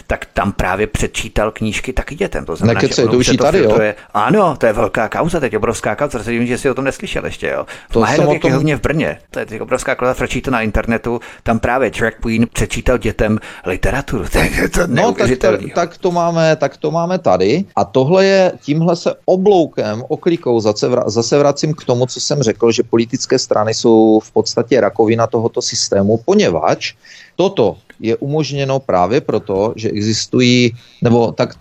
tak 0.07 0.25
tam 0.33 0.51
právě 0.51 0.87
předčítal 0.87 1.51
knížky 1.51 1.93
taky 1.93 2.15
dětem. 2.15 2.45
To 2.45 2.55
znamená, 2.55 2.81
Nekece, 2.81 3.01
že 3.01 3.07
to 3.07 3.17
už 3.17 3.27
to 3.27 3.37
tady, 3.37 3.59
jo? 3.59 3.81
Je, 3.81 3.95
ano, 4.13 4.55
to 4.57 4.65
je 4.65 4.73
velká 4.73 5.09
kauza, 5.09 5.39
teď 5.39 5.55
obrovská 5.55 5.95
kauza, 5.95 6.19
vím, 6.19 6.47
že 6.47 6.57
jsi 6.57 6.69
o 6.69 6.73
tom 6.73 6.85
neslyšel 6.85 7.25
ještě, 7.25 7.47
jo. 7.47 7.65
V 7.89 7.93
to 7.93 7.99
Mahenově 7.99 8.39
tom... 8.39 8.49
knihovně 8.49 8.77
v 8.77 8.81
Brně, 8.81 9.19
to 9.31 9.39
je 9.39 9.45
teď 9.45 9.61
obrovská 9.61 9.95
kauza, 9.95 10.15
to 10.43 10.51
na 10.51 10.61
internetu, 10.61 11.19
tam 11.43 11.59
právě 11.59 11.89
drag 11.89 12.13
queen 12.21 12.47
předčítal 12.53 12.97
dětem 12.97 13.39
literaturu. 13.65 14.25
To 14.29 14.37
je 14.37 14.69
to 14.69 14.87
no, 14.87 15.13
tak 15.13 15.37
to, 15.37 15.47
tak, 15.75 15.97
to 15.97 16.11
máme, 16.11 16.55
tak 16.55 16.77
to 16.77 16.91
máme 16.91 17.19
tady. 17.19 17.65
A 17.75 17.85
tohle 17.85 18.25
je, 18.25 18.51
tímhle 18.61 18.95
se 18.95 19.13
obloukem, 19.25 20.03
oklikou 20.07 20.59
zase, 20.59 20.87
zase 21.05 21.37
vracím 21.37 21.73
k 21.73 21.83
tomu, 21.83 22.05
co 22.05 22.21
jsem 22.21 22.43
řekl, 22.43 22.71
že 22.71 22.83
politické 22.83 23.39
strany 23.39 23.68
jsou 23.69 24.19
v 24.19 24.31
podstatě 24.31 24.81
rakovina 24.81 25.27
tohoto 25.27 25.61
systému, 25.61 26.17
poněvadž 26.25 26.93
toto 27.35 27.77
je 27.99 28.15
umožněno 28.15 28.79
právě 28.79 29.21
proto, 29.21 29.73
že 29.75 29.89
existují, 29.89 30.71
nebo 31.01 31.31
tak 31.31 31.55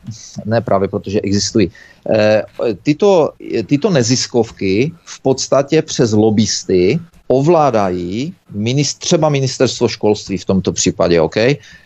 ne 0.44 0.60
právě 0.60 0.88
proto, 0.88 1.10
že 1.10 1.20
existují. 1.20 1.70
E, 2.10 2.42
tyto, 2.82 3.32
tyto 3.66 3.90
neziskovky 3.90 4.92
v 5.04 5.20
podstatě 5.20 5.82
přes 5.82 6.12
lobbysty 6.12 6.98
ovládají 7.28 8.34
minist, 8.50 8.98
třeba 8.98 9.28
ministerstvo 9.28 9.88
školství 9.88 10.38
v 10.38 10.44
tomto 10.44 10.72
případě, 10.72 11.20
OK? 11.20 11.36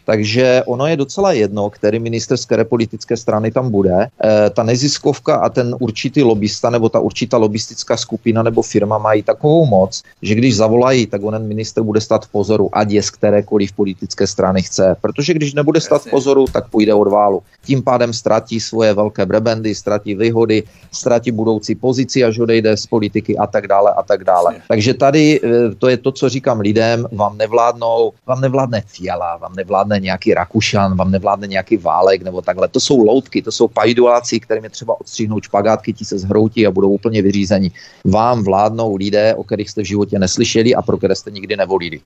Takže 0.04 0.62
ono 0.66 0.86
je 0.86 0.96
docela 0.96 1.32
jedno, 1.32 1.70
který 1.70 1.98
minister 1.98 2.36
z 2.36 2.44
které 2.44 2.64
politické 2.64 3.16
strany 3.16 3.50
tam 3.50 3.70
bude. 3.70 4.06
E, 4.24 4.50
ta 4.50 4.62
neziskovka 4.62 5.36
a 5.36 5.48
ten 5.48 5.76
určitý 5.80 6.22
lobista 6.22 6.70
nebo 6.70 6.88
ta 6.88 7.00
určitá 7.00 7.36
lobistická 7.36 7.96
skupina 7.96 8.42
nebo 8.42 8.62
firma 8.62 8.98
mají 8.98 9.22
takovou 9.22 9.66
moc, 9.66 10.02
že 10.22 10.34
když 10.34 10.56
zavolají, 10.56 11.06
tak 11.06 11.22
onen 11.22 11.48
minister 11.48 11.82
bude 11.82 12.00
stát 12.00 12.26
v 12.26 12.28
pozoru, 12.28 12.70
ať 12.72 12.90
je 12.90 13.02
z 13.02 13.10
kterékoliv 13.10 13.72
politické 13.72 14.26
strany 14.26 14.62
chce. 14.62 14.96
Protože 15.00 15.34
když 15.34 15.54
nebude 15.54 15.80
stát 15.80 16.02
v 16.02 16.10
pozoru, 16.10 16.46
tak 16.52 16.68
půjde 16.68 16.94
od 16.94 17.08
válu. 17.08 17.42
Tím 17.64 17.82
pádem 17.82 18.12
ztratí 18.12 18.60
svoje 18.60 18.94
velké 18.94 19.26
brebendy, 19.26 19.74
ztratí 19.74 20.14
výhody, 20.14 20.62
ztratí 20.92 21.30
budoucí 21.30 21.74
pozici, 21.74 22.24
až 22.24 22.38
odejde 22.38 22.76
z 22.76 22.86
politiky 22.86 23.38
a 23.38 23.46
tak 23.46 23.66
dále 23.66 23.92
a 23.96 24.02
tak 24.02 24.24
dále. 24.24 24.56
Takže 24.68 24.94
tady 24.94 25.31
e, 25.40 25.74
to 25.78 25.88
je 25.88 25.96
to, 25.96 26.12
co 26.12 26.28
říkám 26.28 26.60
lidem, 26.60 27.06
vám 27.12 27.38
nevládnou, 27.38 28.12
vám 28.26 28.40
nevládne 28.40 28.82
Fiala, 28.86 29.36
vám 29.36 29.52
nevládne 29.56 30.00
nějaký 30.00 30.34
Rakušan, 30.34 30.96
vám 30.96 31.10
nevládne 31.10 31.46
nějaký 31.46 31.76
Válek 31.76 32.22
nebo 32.22 32.42
takhle. 32.42 32.68
To 32.68 32.80
jsou 32.80 33.04
loutky, 33.04 33.42
to 33.42 33.52
jsou 33.52 33.68
pajduláci, 33.68 34.40
kterým 34.40 34.64
je 34.64 34.70
třeba 34.70 35.00
odstřihnout 35.00 35.44
špagátky, 35.44 35.92
ti 35.92 36.04
se 36.04 36.18
zhroutí 36.18 36.66
a 36.66 36.70
budou 36.70 36.90
úplně 36.90 37.22
vyřízení. 37.22 37.72
Vám 38.04 38.44
vládnou 38.44 38.96
lidé, 38.96 39.34
o 39.34 39.44
kterých 39.44 39.70
jste 39.70 39.82
v 39.82 39.86
životě 39.86 40.18
neslyšeli 40.18 40.74
a 40.74 40.82
pro 40.82 40.98
které 40.98 41.14
jste 41.14 41.30
nikdy 41.30 41.56
nevolili. 41.56 42.00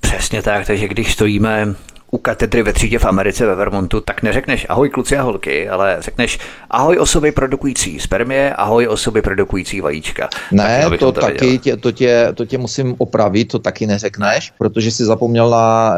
Přesně 0.00 0.42
tak, 0.42 0.66
takže 0.66 0.88
když 0.88 1.12
stojíme 1.12 1.74
u 2.10 2.18
katedry 2.18 2.62
ve 2.62 2.72
třídě 2.72 2.98
v 2.98 3.04
Americe 3.04 3.46
ve 3.46 3.54
Vermontu, 3.54 4.00
tak 4.00 4.22
neřekneš 4.22 4.66
ahoj 4.68 4.88
kluci 4.88 5.16
a 5.16 5.22
holky, 5.22 5.68
ale 5.68 5.96
řekneš 6.00 6.38
ahoj 6.70 6.98
osoby 6.98 7.32
produkující 7.32 8.00
spermie, 8.00 8.54
ahoj 8.54 8.88
osoby 8.88 9.22
produkující 9.22 9.80
vajíčka. 9.80 10.28
Ne, 10.52 10.80
taky, 10.84 10.98
to, 10.98 11.12
to 11.12 11.20
taky 11.20 11.58
tě, 11.58 11.76
to, 11.76 11.92
tě, 11.92 12.28
to 12.34 12.46
tě 12.46 12.58
musím 12.58 12.94
opravit, 12.98 13.44
to 13.44 13.58
taky 13.58 13.86
neřekneš, 13.86 14.52
protože 14.58 14.90
si 14.90 15.04
zapomněl, 15.04 15.50
na, 15.50 15.94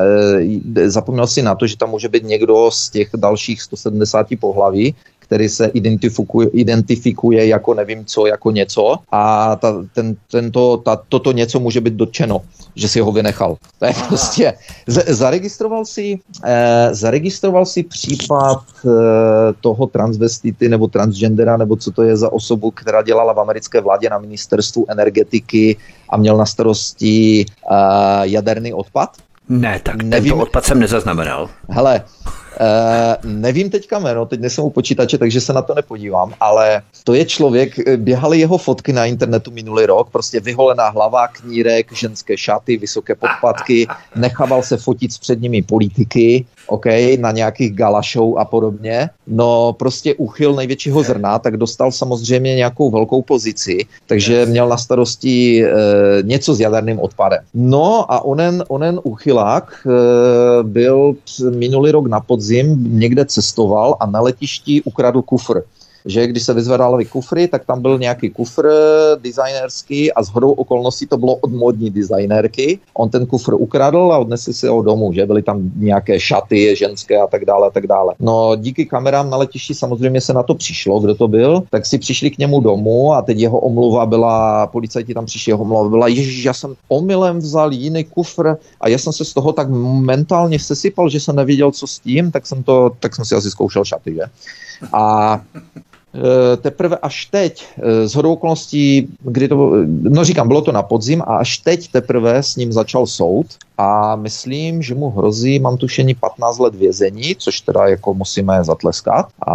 e, 0.76 0.90
zapomněl 0.90 1.26
si 1.26 1.42
na 1.42 1.54
to, 1.54 1.66
že 1.66 1.76
tam 1.76 1.90
může 1.90 2.08
být 2.08 2.24
někdo 2.24 2.70
z 2.70 2.90
těch 2.90 3.08
dalších 3.16 3.62
170 3.62 4.26
pohlaví, 4.40 4.94
který 5.31 5.49
se 5.49 5.66
identifikuje, 5.66 6.49
identifikuje 6.49 7.47
jako 7.47 7.74
nevím 7.74 8.05
co, 8.05 8.26
jako 8.26 8.51
něco 8.51 8.97
a 9.12 9.57
ta, 9.57 9.74
ten, 9.95 10.16
tento, 10.31 10.76
ta, 10.76 11.03
toto 11.09 11.33
něco 11.33 11.61
může 11.61 11.81
být 11.81 11.95
dotčeno, 11.95 12.43
že 12.74 12.89
si 12.89 13.01
ho 13.01 13.12
vynechal. 13.12 13.57
To 13.78 13.87
je 13.87 13.93
prostě, 14.09 14.55
z, 14.87 15.14
zaregistroval 15.14 15.85
si, 15.85 16.18
eh, 16.45 16.89
zaregistroval 16.91 17.66
si 17.66 17.83
případ 17.83 18.62
eh, 18.85 18.91
toho 19.61 19.87
transvestity 19.87 20.68
nebo 20.68 20.89
transgendera, 20.89 21.57
nebo 21.57 21.76
co 21.76 21.91
to 21.91 22.03
je 22.03 22.16
za 22.16 22.33
osobu, 22.33 22.70
která 22.70 23.03
dělala 23.03 23.33
v 23.33 23.41
americké 23.41 23.81
vládě 23.81 24.11
na 24.11 24.18
ministerstvu 24.18 24.87
energetiky 24.89 25.76
a 26.09 26.16
měl 26.16 26.37
na 26.37 26.47
starosti 26.47 27.47
eh, 27.47 27.74
jaderný 28.22 28.74
odpad? 28.74 29.11
Ne, 29.49 29.81
tak 29.83 30.03
Nevím. 30.03 30.11
tento 30.11 30.43
odpad 30.43 30.64
jsem 30.64 30.81
nezaznamenal. 30.81 31.49
Hele, 31.68 32.03
Uh, 32.61 33.30
nevím 33.30 33.70
teďka 33.70 33.98
jméno, 33.98 34.26
teď 34.26 34.40
nejsem 34.40 34.64
u 34.64 34.70
počítače, 34.70 35.18
takže 35.18 35.40
se 35.40 35.52
na 35.52 35.62
to 35.62 35.74
nepodívám, 35.74 36.34
ale 36.40 36.82
to 37.04 37.14
je 37.14 37.24
člověk, 37.24 37.78
eh, 37.78 37.96
běhaly 37.96 38.38
jeho 38.38 38.58
fotky 38.58 38.92
na 38.92 39.04
internetu 39.04 39.50
minulý 39.50 39.86
rok, 39.86 40.11
prostě 40.11 40.40
vyholená 40.40 40.88
hlava, 40.88 41.28
knírek, 41.28 41.92
ženské 41.92 42.36
šaty, 42.36 42.76
vysoké 42.76 43.14
podpatky, 43.14 43.86
nechával 44.16 44.62
se 44.62 44.76
fotit 44.76 45.12
s 45.12 45.18
předními 45.18 45.62
politiky, 45.62 46.46
OK, 46.66 46.86
na 47.18 47.30
nějakých 47.30 47.74
gala 47.74 48.00
show 48.12 48.38
a 48.38 48.44
podobně. 48.44 49.11
No 49.26 49.72
prostě 49.72 50.14
uchyl 50.14 50.54
největšího 50.54 51.02
zrna, 51.02 51.38
tak 51.38 51.56
dostal 51.56 51.92
samozřejmě 51.92 52.54
nějakou 52.54 52.90
velkou 52.90 53.22
pozici, 53.22 53.78
takže 54.06 54.46
měl 54.46 54.68
na 54.68 54.76
starosti 54.76 55.64
e, 55.64 55.68
něco 56.22 56.54
s 56.54 56.61
jaderným 56.61 57.00
odpadem. 57.00 57.38
No 57.54 58.12
a 58.12 58.24
onen, 58.24 58.64
onen 58.68 59.00
uchylák 59.02 59.86
e, 59.86 59.90
byl 60.62 61.14
minulý 61.50 61.90
rok 61.90 62.06
na 62.06 62.20
podzim, 62.20 62.98
někde 62.98 63.24
cestoval 63.24 63.96
a 64.00 64.06
na 64.06 64.20
letišti 64.20 64.82
ukradl 64.82 65.22
kufr 65.22 65.62
že 66.05 66.26
když 66.26 66.42
se 66.42 66.55
vyzvedaly 66.55 67.05
kufry, 67.05 67.48
tak 67.48 67.64
tam 67.64 67.82
byl 67.82 67.98
nějaký 67.98 68.30
kufr 68.30 68.68
designerský 69.22 70.12
a 70.12 70.20
hodou 70.32 70.53
okolností 70.53 71.07
to 71.07 71.18
bylo 71.18 71.34
od 71.34 71.53
modní 71.53 71.90
designérky. 71.90 72.78
On 72.94 73.09
ten 73.09 73.26
kufr 73.26 73.55
ukradl 73.55 74.12
a 74.12 74.18
odnesl 74.18 74.53
si 74.53 74.66
ho 74.66 74.82
domů, 74.82 75.12
že 75.12 75.26
byly 75.26 75.42
tam 75.42 75.70
nějaké 75.76 76.20
šaty 76.20 76.76
ženské 76.76 77.18
a 77.18 77.26
tak 77.26 77.44
dále 77.44 77.66
a 77.66 77.70
tak 77.70 77.86
dále. 77.86 78.14
No 78.20 78.57
díky 78.57 78.86
kamerám 78.86 79.30
na 79.30 79.36
letišti 79.36 79.74
samozřejmě 79.74 80.20
se 80.20 80.32
na 80.32 80.42
to 80.42 80.55
přišlo, 80.55 81.01
kdo 81.01 81.14
to 81.14 81.28
byl, 81.28 81.62
tak 81.70 81.86
si 81.86 81.98
přišli 81.98 82.30
k 82.30 82.38
němu 82.38 82.61
domů 82.61 83.12
a 83.12 83.22
teď 83.22 83.38
jeho 83.38 83.59
omluva 83.59 84.07
byla, 84.07 84.66
policajti 84.66 85.14
tam 85.14 85.26
přišli, 85.26 85.51
jeho 85.51 85.62
omluva 85.62 85.88
byla, 85.88 86.09
ježiš, 86.09 86.44
já 86.44 86.53
jsem 86.53 86.74
omylem 86.88 87.38
vzal 87.38 87.72
jiný 87.72 88.05
kufr 88.05 88.57
a 88.80 88.88
já 88.88 88.98
jsem 88.98 89.12
se 89.12 89.24
z 89.24 89.34
toho 89.34 89.53
tak 89.53 89.68
mentálně 90.01 90.59
sesypal, 90.59 91.09
že 91.09 91.20
jsem 91.20 91.36
nevěděl, 91.36 91.72
co 91.72 91.86
s 91.86 91.98
tím, 91.98 92.30
tak 92.30 92.46
jsem 92.46 92.62
to, 92.62 92.90
tak 93.01 93.14
jsem 93.14 93.24
si 93.24 93.34
asi 93.34 93.51
zkoušel 93.51 93.84
šaty, 93.84 94.14
že? 94.14 94.22
A 94.93 95.41
Eh, 96.14 96.57
teprve 96.57 96.97
až 96.97 97.24
teď, 97.24 97.66
eh, 97.78 98.09
z 98.09 98.14
hodou 98.14 98.33
okolností, 98.33 99.09
kdy 99.22 99.49
to, 99.49 99.72
no 99.87 100.24
říkám, 100.24 100.49
bylo 100.49 100.62
to 100.62 100.72
na 100.72 100.83
podzim 100.83 101.22
a 101.22 101.24
až 101.24 101.59
teď 101.59 101.91
teprve 101.91 102.43
s 102.43 102.57
ním 102.57 102.72
začal 102.72 103.07
soud 103.07 103.47
a 103.78 104.16
myslím, 104.16 104.83
že 104.83 104.95
mu 104.95 105.11
hrozí, 105.11 105.59
mám 105.59 105.76
tušení 105.76 106.14
15 106.14 106.59
let 106.59 106.74
vězení, 106.74 107.37
což 107.39 107.61
teda 107.61 107.87
jako 107.87 108.14
musíme 108.14 108.64
zatleskat 108.64 109.28
a 109.47 109.55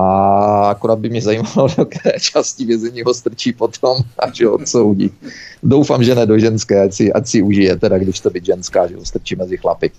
akorát 0.70 1.00
by 1.00 1.10
mě 1.10 1.22
zajímalo, 1.22 1.68
do 1.78 1.86
které 1.86 2.20
části 2.20 2.66
vězení 2.66 3.02
ho 3.02 3.14
strčí 3.14 3.54
potom, 3.54 3.98
až 4.20 4.42
ho 4.42 4.54
odsoudí. 4.54 5.12
Doufám, 5.64 6.04
že 6.04 6.16
ne 6.16 6.26
do 6.26 6.40
ženské, 6.40 6.82
ať 6.82 6.94
si, 6.94 7.14
ať 7.14 7.28
si 7.28 7.42
užije, 7.42 7.76
teda 7.76 7.98
když 7.98 8.20
to 8.20 8.30
být 8.30 8.46
ženská, 8.46 8.88
že 8.88 8.96
ho 8.96 9.06
strčí 9.06 9.36
mezi 9.36 9.58
chlapy. 9.58 9.92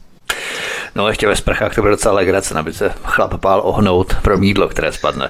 No 0.97 1.09
ještě 1.09 1.27
ve 1.27 1.37
sprchách 1.37 1.75
to 1.75 1.81
bude 1.81 1.91
docela 1.91 2.15
legrace, 2.15 2.55
aby 2.55 2.73
se 2.73 2.93
chlap 3.05 3.41
pál 3.41 3.61
ohnout 3.65 4.17
pro 4.23 4.39
mídlo, 4.39 4.69
které 4.69 4.93
spadne. 4.93 5.29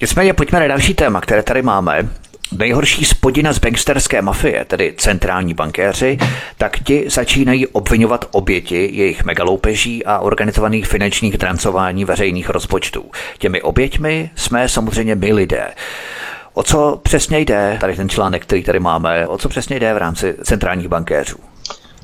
Nicméně 0.00 0.32
pojďme 0.32 0.60
na 0.60 0.68
další 0.68 0.94
téma, 0.94 1.20
které 1.20 1.42
tady 1.42 1.62
máme. 1.62 2.08
nejhorší 2.58 3.04
spodina 3.04 3.52
z 3.52 3.58
banksterské 3.58 4.22
mafie, 4.22 4.64
tedy 4.64 4.94
centrální 4.96 5.54
bankéři, 5.54 6.18
tak 6.58 6.78
ti 6.78 7.04
začínají 7.08 7.66
obvinovat 7.66 8.24
oběti 8.30 8.90
jejich 8.92 9.24
megaloupeží 9.24 10.04
a 10.04 10.18
organizovaných 10.18 10.86
finančních 10.86 11.38
drancování 11.38 12.04
veřejných 12.04 12.50
rozpočtů. 12.50 13.10
Těmi 13.38 13.62
oběťmi 13.62 14.30
jsme 14.34 14.68
samozřejmě 14.68 15.14
my 15.14 15.32
lidé. 15.32 15.70
O 16.54 16.62
co 16.62 17.00
přesně 17.02 17.38
jde, 17.38 17.76
tady 17.80 17.96
ten 17.96 18.08
článek, 18.08 18.42
který 18.42 18.62
tady 18.62 18.80
máme, 18.80 19.26
o 19.26 19.38
co 19.38 19.48
přesně 19.48 19.78
jde 19.80 19.94
v 19.94 19.98
rámci 19.98 20.34
centrálních 20.44 20.88
bankéřů? 20.88 21.49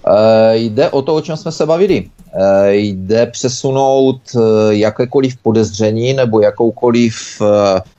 E, 0.09 0.57
jde 0.57 0.91
o 0.91 1.03
to, 1.03 1.15
o 1.15 1.21
čem 1.21 1.37
jsme 1.37 1.53
se 1.53 1.67
bavili. 1.67 2.11
E, 2.35 2.75
jde 2.75 3.27
přesunout 3.27 4.21
e, 4.37 4.75
jakékoliv 4.75 5.37
podezření 5.37 6.15
nebo 6.15 6.41
jakoukoliv, 6.41 7.43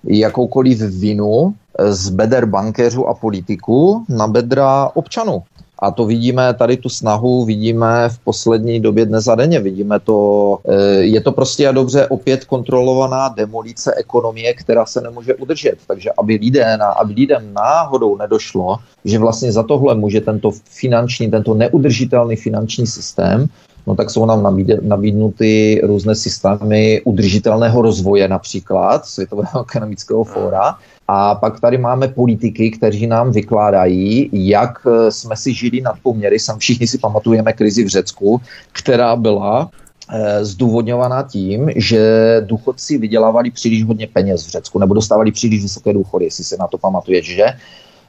jakoukoliv 0.03 0.79
vinu 0.81 1.53
z 1.89 2.09
beder 2.09 2.45
bankéřů 2.45 3.07
a 3.07 3.13
politiků 3.13 4.05
na 4.09 4.27
bedra 4.27 4.89
občanů. 4.93 5.43
A 5.79 5.91
to 5.91 6.05
vidíme, 6.05 6.53
tady 6.53 6.77
tu 6.77 6.89
snahu 6.89 7.45
vidíme 7.45 8.09
v 8.09 8.19
poslední 8.19 8.79
době 8.79 9.05
dnes 9.05 9.27
a 9.27 9.35
denně. 9.35 9.59
Vidíme 9.59 9.99
to, 9.99 10.59
eh, 10.69 10.93
je 10.93 11.21
to 11.21 11.31
prostě 11.31 11.67
a 11.67 11.71
dobře 11.71 12.07
opět 12.07 12.45
kontrolovaná 12.45 13.29
demolice 13.29 13.93
ekonomie, 13.95 14.53
která 14.53 14.85
se 14.85 15.01
nemůže 15.01 15.35
udržet. 15.35 15.77
Takže 15.87 16.09
aby, 16.17 16.35
lidé, 16.41 16.77
aby 16.77 17.13
lidem 17.13 17.53
náhodou 17.53 18.17
nedošlo, 18.17 18.77
že 19.05 19.19
vlastně 19.19 19.51
za 19.51 19.63
tohle 19.63 19.95
může 19.95 20.21
tento 20.21 20.51
finanční, 20.65 21.31
tento 21.31 21.53
neudržitelný 21.53 22.35
finanční 22.35 22.87
systém, 22.87 23.45
no 23.87 23.95
tak 23.95 24.09
jsou 24.09 24.25
nám 24.25 24.57
nabídnuty 24.81 25.81
různé 25.83 26.15
systémy 26.15 27.01
udržitelného 27.05 27.81
rozvoje 27.81 28.27
například 28.27 29.05
Světového 29.05 29.61
ekonomického 29.69 30.23
fóra, 30.23 30.75
a 31.07 31.35
pak 31.35 31.59
tady 31.59 31.77
máme 31.77 32.07
politiky, 32.07 32.71
kteří 32.71 33.07
nám 33.07 33.31
vykládají, 33.31 34.29
jak 34.33 34.87
eh, 34.87 35.11
jsme 35.11 35.35
si 35.35 35.53
žili 35.53 35.81
nad 35.81 35.95
poměry. 36.03 36.39
Sam 36.39 36.59
všichni 36.59 36.87
si 36.87 36.97
pamatujeme 36.97 37.53
krizi 37.53 37.83
v 37.83 37.87
Řecku, 37.87 38.41
která 38.71 39.15
byla 39.15 39.69
eh, 40.09 40.45
zdůvodňovaná 40.45 41.23
tím, 41.23 41.69
že 41.75 42.01
důchodci 42.45 42.97
vydělávali 42.97 43.51
příliš 43.51 43.83
hodně 43.83 44.07
peněz 44.07 44.47
v 44.47 44.49
Řecku, 44.49 44.79
nebo 44.79 44.93
dostávali 44.93 45.31
příliš 45.31 45.61
vysoké 45.61 45.93
důchody, 45.93 46.25
jestli 46.25 46.43
se 46.43 46.57
na 46.59 46.67
to 46.67 46.77
pamatuješ, 46.77 47.35
že? 47.35 47.45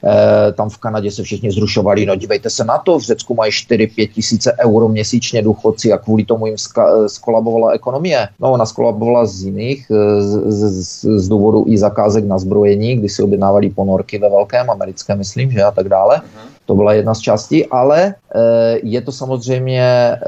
E, 0.03 0.51
tam 0.51 0.69
v 0.69 0.77
Kanadě 0.77 1.11
se 1.11 1.23
všichni 1.23 1.51
zrušovali, 1.51 2.05
no 2.05 2.15
dívejte 2.15 2.49
se 2.49 2.63
na 2.63 2.77
to, 2.77 2.99
v 2.99 3.03
Řecku 3.03 3.35
mají 3.35 3.51
4-5 3.51 4.09
tisíce 4.13 4.55
euro 4.65 4.87
měsíčně 4.87 5.41
důchodci 5.41 5.93
a 5.93 5.97
kvůli 5.97 6.25
tomu 6.25 6.45
jim 6.45 6.57
ska, 6.57 7.07
skolabovala 7.07 7.71
ekonomie. 7.71 8.27
No 8.39 8.51
ona 8.51 8.65
skolabovala 8.65 9.25
z 9.25 9.43
jiných, 9.43 9.91
z, 10.19 10.51
z, 10.51 11.05
z 11.19 11.27
důvodu 11.27 11.65
i 11.67 11.77
zakázek 11.77 12.25
na 12.25 12.39
zbrojení, 12.39 12.95
kdy 12.95 13.09
si 13.09 13.23
objednávali 13.23 13.69
ponorky 13.69 14.17
ve 14.17 14.29
velkém, 14.29 14.69
americké 14.69 15.15
myslím, 15.15 15.51
že 15.51 15.63
a 15.63 15.71
tak 15.71 15.89
dále. 15.89 16.17
Uh-huh. 16.17 16.58
To 16.69 16.75
byla 16.75 16.93
jedna 16.93 17.13
z 17.13 17.19
částí, 17.19 17.65
ale 17.65 18.13
eh, 18.35 18.77
je 18.83 19.01
to 19.01 19.11
samozřejmě 19.11 19.81
eh, 19.81 20.19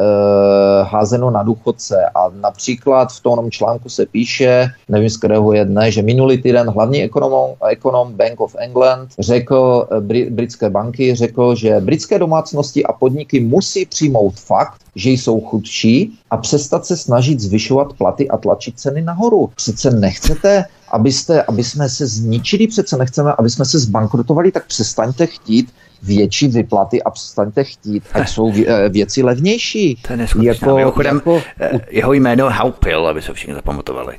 házeno 0.83 1.31
na 1.31 1.43
důchodce 1.43 2.05
a 2.15 2.29
například 2.41 3.11
v 3.13 3.19
tom 3.21 3.51
článku 3.51 3.89
se 3.89 4.05
píše, 4.05 4.67
nevím 4.89 5.09
z 5.09 5.17
kterého 5.17 5.53
je 5.53 5.65
dne, 5.65 5.91
že 5.91 6.01
minulý 6.01 6.41
týden 6.41 6.69
hlavní 6.69 7.03
ekonom, 7.03 7.49
ekonom 7.69 8.13
Bank 8.13 8.41
of 8.41 8.55
England 8.57 9.09
řekl, 9.19 9.87
eh, 9.91 10.29
britské 10.29 10.69
banky 10.69 11.15
řekl, 11.15 11.55
že 11.55 11.79
britské 11.79 12.19
domácnosti 12.19 12.83
a 12.83 12.93
podniky 12.93 13.39
musí 13.39 13.85
přijmout 13.85 14.33
fakt, 14.33 14.81
že 14.95 15.09
jsou 15.09 15.41
chudší 15.41 16.17
a 16.31 16.37
přestat 16.37 16.85
se 16.85 16.97
snažit 16.97 17.39
zvyšovat 17.39 17.93
platy 17.93 18.29
a 18.29 18.37
tlačit 18.37 18.79
ceny 18.79 19.01
nahoru. 19.01 19.49
Přece 19.55 19.91
nechcete, 19.91 20.65
abyste, 20.91 21.43
aby 21.43 21.63
jsme 21.63 21.89
se 21.89 22.07
zničili, 22.07 22.67
přece 22.67 22.97
nechceme, 22.97 23.33
aby 23.37 23.49
jsme 23.49 23.65
se 23.65 23.79
zbankrotovali, 23.79 24.51
tak 24.51 24.65
přestaňte 24.65 25.27
chtít 25.27 25.69
větší 26.03 26.47
vyplaty 26.47 27.03
a 27.03 27.09
přestaňte 27.09 27.63
chtít, 27.63 28.03
ať 28.13 28.29
jsou 28.29 28.53
eh, 28.67 28.89
věci 28.89 29.23
levnější. 29.23 29.95
To 30.07 30.13
je 30.13 30.17
Jako, 30.41 30.75
Mimochodem, 30.75 31.15
jako, 31.15 31.41
eh, 31.59 31.79
jeho 31.89 32.13
jméno 32.13 32.49
Haupil, 32.49 33.07
aby 33.07 33.21
se 33.21 33.33
všichni 33.33 33.53
zapamatovali. 33.53 34.17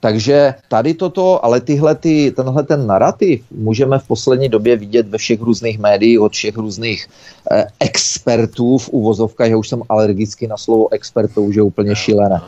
Takže 0.00 0.54
tady 0.68 0.94
toto, 0.94 1.44
ale 1.44 1.60
tyhle, 1.60 1.94
ty, 1.94 2.32
tenhle 2.36 2.62
ten 2.62 2.86
narrativ 2.86 3.44
můžeme 3.50 3.98
v 3.98 4.06
poslední 4.06 4.48
době 4.48 4.76
vidět 4.76 5.08
ve 5.08 5.18
všech 5.18 5.40
různých 5.40 5.78
médiích, 5.78 6.20
od 6.20 6.32
všech 6.32 6.56
různých 6.56 7.06
eh, 7.50 7.66
expertů 7.80 8.78
v 8.78 8.88
uvozovkách. 8.88 9.50
Já 9.50 9.56
už 9.56 9.68
jsem 9.68 9.82
alergický 9.88 10.46
na 10.46 10.56
slovo 10.56 10.92
expertů, 10.92 11.42
už 11.42 11.54
je 11.54 11.62
úplně 11.62 11.96
šílené. 11.96 12.40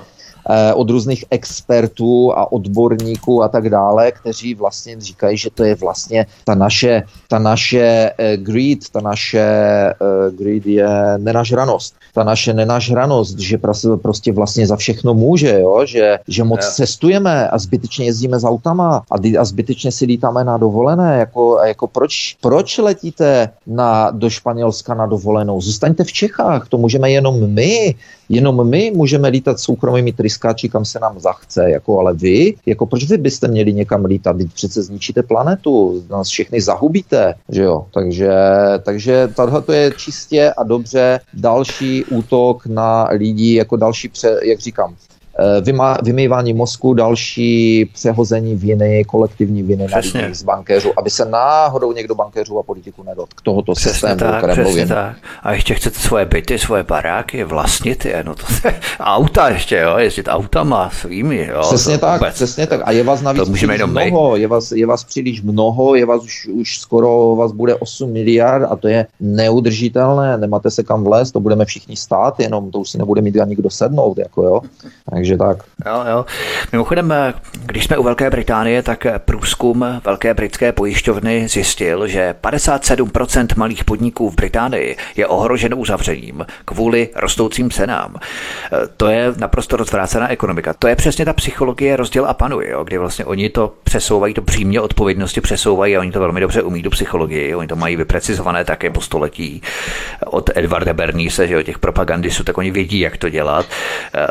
Eh, 0.51 0.75
od 0.75 0.91
různých 0.91 1.25
expertů 1.31 2.33
a 2.33 2.53
odborníků 2.53 3.43
a 3.43 3.49
tak 3.49 3.71
dále, 3.71 4.13
kteří 4.13 4.55
vlastně 4.55 5.01
říkají, 5.01 5.37
že 5.37 5.51
to 5.55 5.65
je 5.65 5.75
vlastně 5.75 6.27
ta 6.45 6.55
naše, 6.55 7.03
ta 7.29 7.39
naše 7.39 8.11
eh, 8.19 8.37
greed, 8.37 8.79
ta 8.93 9.01
naše 9.01 9.41
eh, 9.41 9.95
greed 10.31 10.67
je 10.67 10.89
nenažranost. 11.17 11.95
Ta 12.15 12.25
naše 12.25 12.55
nenažranost, 12.55 13.39
že 13.39 13.59
prostě 14.03 14.33
vlastně 14.33 14.67
za 14.67 14.77
všechno 14.77 15.15
může, 15.15 15.61
jo? 15.61 15.87
Že, 15.87 16.19
že 16.29 16.45
moc 16.45 16.61
yeah. 16.61 16.75
cestujeme 16.75 17.49
a 17.49 17.59
zbytečně 17.59 18.07
jezdíme 18.07 18.39
z 18.39 18.45
autama 18.45 19.03
a, 19.11 19.41
a 19.41 19.45
zbytečně 19.45 19.93
si 19.93 20.05
lítáme 20.05 20.45
na 20.45 20.57
dovolené. 20.57 21.19
Jako, 21.19 21.59
jako 21.65 21.87
proč, 21.87 22.37
proč 22.41 22.79
letíte 22.79 23.49
na, 23.67 24.11
do 24.11 24.31
Španělska 24.31 24.95
na 24.95 25.07
dovolenou? 25.07 25.61
Zůstaňte 25.61 26.05
v 26.05 26.13
Čechách, 26.13 26.69
to 26.69 26.79
můžeme 26.79 27.11
jenom 27.11 27.51
my. 27.55 27.95
Jenom 28.29 28.69
my 28.69 28.93
můžeme 28.95 29.29
lítat 29.29 29.61
soukromými 29.61 30.13
tryskáči, 30.13 30.69
kam 30.69 30.85
se 30.85 30.99
nám 30.99 31.21
zachce, 31.21 31.71
jako 31.71 32.01
ale 32.01 32.15
vy, 32.15 32.55
jako 32.67 32.87
proč 32.87 33.05
vy 33.05 33.19
byste 33.19 33.49
měli 33.49 33.73
někam 33.73 34.05
lítat, 34.05 34.37
Vy 34.37 34.47
přece 34.47 34.83
zničíte 34.83 35.23
planetu, 35.23 36.05
nás 36.11 36.29
všechny 36.29 36.61
zahubíte, 36.61 37.35
že 37.49 37.63
jo, 37.63 37.87
takže, 37.95 38.33
takže 38.83 39.29
tohle 39.37 39.63
to 39.63 39.73
je 39.73 39.93
čistě 39.97 40.53
a 40.53 40.63
dobře 40.63 41.21
další 41.35 42.05
útok 42.05 42.67
na 42.67 43.09
lidi, 43.11 43.55
jako 43.55 43.77
další, 43.77 44.09
pře, 44.09 44.41
jak 44.43 44.59
říkám, 44.59 44.95
vymývání 46.03 46.53
mozku, 46.53 46.95
další 46.95 47.85
přehození 47.85 48.55
viny, 48.55 49.05
kolektivní 49.05 49.63
viny 49.63 49.87
přesně. 49.87 50.29
na 50.29 50.35
z 50.35 50.43
bankéřů, 50.43 50.93
aby 50.97 51.11
se 51.11 51.25
náhodou 51.25 51.93
někdo 51.93 52.15
bankéřů 52.15 52.59
a 52.59 52.63
politiků 52.63 53.03
nedotk 53.03 53.41
tohoto 53.41 53.73
přesně 53.73 53.93
systému, 53.93 54.17
tak, 54.17 54.43
kterém 54.43 54.89
Tak. 54.89 55.17
A 55.43 55.53
ještě 55.53 55.75
chcete 55.75 55.99
svoje 55.99 56.25
byty, 56.25 56.59
svoje 56.59 56.83
baráky 56.83 57.45
vlastnit, 57.45 58.05
je, 58.05 58.25
no 58.27 58.35
to 58.35 58.45
je, 58.65 58.81
auta 59.01 59.49
ještě, 59.49 59.77
jo, 59.79 59.99
jezdit 59.99 60.29
autama 60.29 60.91
svými, 60.91 61.47
jo. 61.51 61.61
Přesně 61.61 61.99
tak, 61.99 62.21
vůbec, 62.21 62.35
přesně 62.35 62.67
tak. 62.67 62.81
A 62.85 62.93
je 62.93 63.05
vás 63.05 63.23
navíc 63.23 63.45
to 63.45 63.53
příliš 63.53 63.83
mnoho, 63.83 64.37
je 64.37 64.49
vás, 64.49 64.73
je 64.73 64.87
vás 64.87 65.05
příliš 65.05 65.43
mnoho, 65.43 65.95
je 65.95 66.07
vás 66.07 66.23
už, 66.23 66.47
už 66.47 66.79
skoro 66.79 67.37
vás 67.37 67.53
bude 67.53 67.75
8 67.75 68.13
miliard 68.13 68.67
a 68.71 68.77
to 68.77 68.89
je 68.89 69.07
neudržitelné, 69.21 70.39
nemáte 70.39 70.71
se 70.71 70.83
kam 70.83 71.05
vlézt, 71.05 71.33
to 71.33 71.41
budeme 71.41 71.65
všichni 71.65 71.97
stát, 71.97 72.41
jenom 72.41 72.71
to 72.71 72.79
už 72.79 72.91
si 72.91 72.99
nebude 72.99 73.23
mít 73.23 73.41
ani 73.41 73.57
kdo 73.57 73.71
sednout, 73.71 74.19
jako 74.19 74.43
jo. 74.43 74.61
Takže 75.11 75.28
takže 75.29 75.37
tak. 75.37 75.69
Jo, 75.87 76.05
jo. 76.11 76.27
Mimochodem, 76.73 77.15
když 77.67 77.85
jsme 77.85 77.97
u 77.99 78.03
Velké 78.03 78.31
Británie, 78.31 78.83
tak 78.83 79.07
průzkum 79.19 80.01
Velké 80.05 80.35
britské 80.35 80.73
pojišťovny 80.73 81.49
zjistil, 81.49 82.07
že 82.07 82.35
57% 82.43 83.47
malých 83.57 83.85
podniků 83.85 84.31
v 84.31 84.35
Británii 84.35 84.97
je 85.17 85.27
ohroženo 85.27 85.77
uzavřením 85.77 86.47
kvůli 86.65 87.09
rostoucím 87.17 87.71
cenám. 87.71 88.15
To 88.97 89.09
je 89.09 89.33
naprosto 89.37 89.77
rozvrácená 89.77 90.29
ekonomika. 90.29 90.75
To 90.79 90.89
je 90.89 90.97
přesně 90.97 91.25
ta 91.25 91.33
psychologie 91.33 91.97
rozděl 91.97 92.27
a 92.27 92.35
panuje, 92.35 92.71
jo, 92.71 92.85
kdy 92.85 92.99
vlastně 92.99 93.25
oni 93.25 93.51
to 93.51 93.73
přesouvají, 93.85 94.35
to 94.35 94.43
přímě 94.43 94.81
odpovědnosti 94.81 95.41
přesouvají 95.41 95.97
a 95.97 96.01
oni 96.01 96.13
to 96.13 96.21
velmi 96.21 96.41
dobře 96.41 96.63
umí 96.63 96.83
do 96.83 96.91
psychologii. 96.91 97.55
Oni 97.55 97.69
to 97.69 97.77
mají 97.77 97.97
vyprecizované 97.97 98.65
také 98.65 98.91
po 98.91 99.01
století 99.01 99.63
od 100.27 100.51
Edvarda 100.55 100.93
Bernise, 100.93 101.49
že 101.49 101.55
jo, 101.55 101.63
těch 101.63 101.79
propagandistů, 101.79 102.45
tak 102.45 102.59
oni 102.59 102.71
vědí, 102.71 103.01
jak 103.01 103.17
to 103.17 103.29
dělat. 103.29 103.67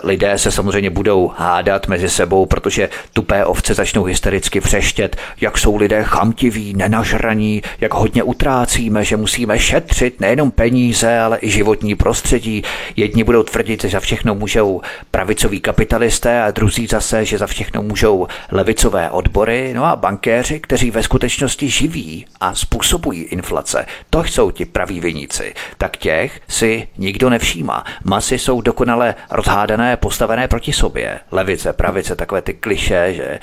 Lidé 0.04 0.38
se 0.38 0.52
samozřejmě 0.52 0.87
samozřejmě 0.88 0.90
budou 0.90 1.32
hádat 1.38 1.88
mezi 1.88 2.10
sebou, 2.10 2.46
protože 2.46 2.90
tupé 3.14 3.46
ovce 3.46 3.74
začnou 3.74 4.04
hystericky 4.04 4.62
přeštět, 4.62 5.16
jak 5.42 5.58
jsou 5.58 5.76
lidé 5.76 6.04
chamtiví, 6.04 6.74
nenažraní, 6.74 7.62
jak 7.82 7.94
hodně 7.94 8.24
utrácíme, 8.24 9.04
že 9.04 9.18
musíme 9.18 9.60
šetřit 9.60 10.22
nejenom 10.22 10.52
peníze, 10.52 11.20
ale 11.20 11.38
i 11.42 11.50
životní 11.50 11.96
prostředí. 11.96 12.64
Jedni 12.96 13.24
budou 13.24 13.44
tvrdit, 13.44 13.84
že 13.84 13.90
za 13.90 14.00
všechno 14.00 14.36
můžou 14.36 14.82
pravicoví 15.12 15.60
kapitalisté 15.60 16.44
a 16.44 16.52
druzí 16.52 16.88
zase, 16.88 17.26
že 17.26 17.38
za 17.38 17.48
všechno 17.48 17.84
můžou 17.84 18.28
levicové 18.52 19.10
odbory, 19.10 19.74
no 19.76 19.86
a 19.86 19.96
bankéři, 19.96 20.60
kteří 20.60 20.92
ve 20.92 21.04
skutečnosti 21.04 21.70
živí 21.70 22.26
a 22.40 22.56
způsobují 22.56 23.22
inflace. 23.24 23.86
To 24.10 24.24
jsou 24.24 24.52
ti 24.52 24.66
praví 24.66 25.00
viníci. 25.00 25.54
Tak 25.78 25.98
těch 25.98 26.42
si 26.48 26.88
nikdo 26.98 27.30
nevšímá. 27.30 27.84
Masy 28.04 28.38
jsou 28.40 28.62
dokonale 28.62 29.16
rozhádané, 29.32 29.98
postavené 29.98 30.48
proti 30.48 30.74
sobě. 30.78 31.20
Levice, 31.32 31.74
pravice, 31.74 32.16
takové 32.16 32.42
ty 32.42 32.54
kliše, 32.54 33.14
že 33.14 33.40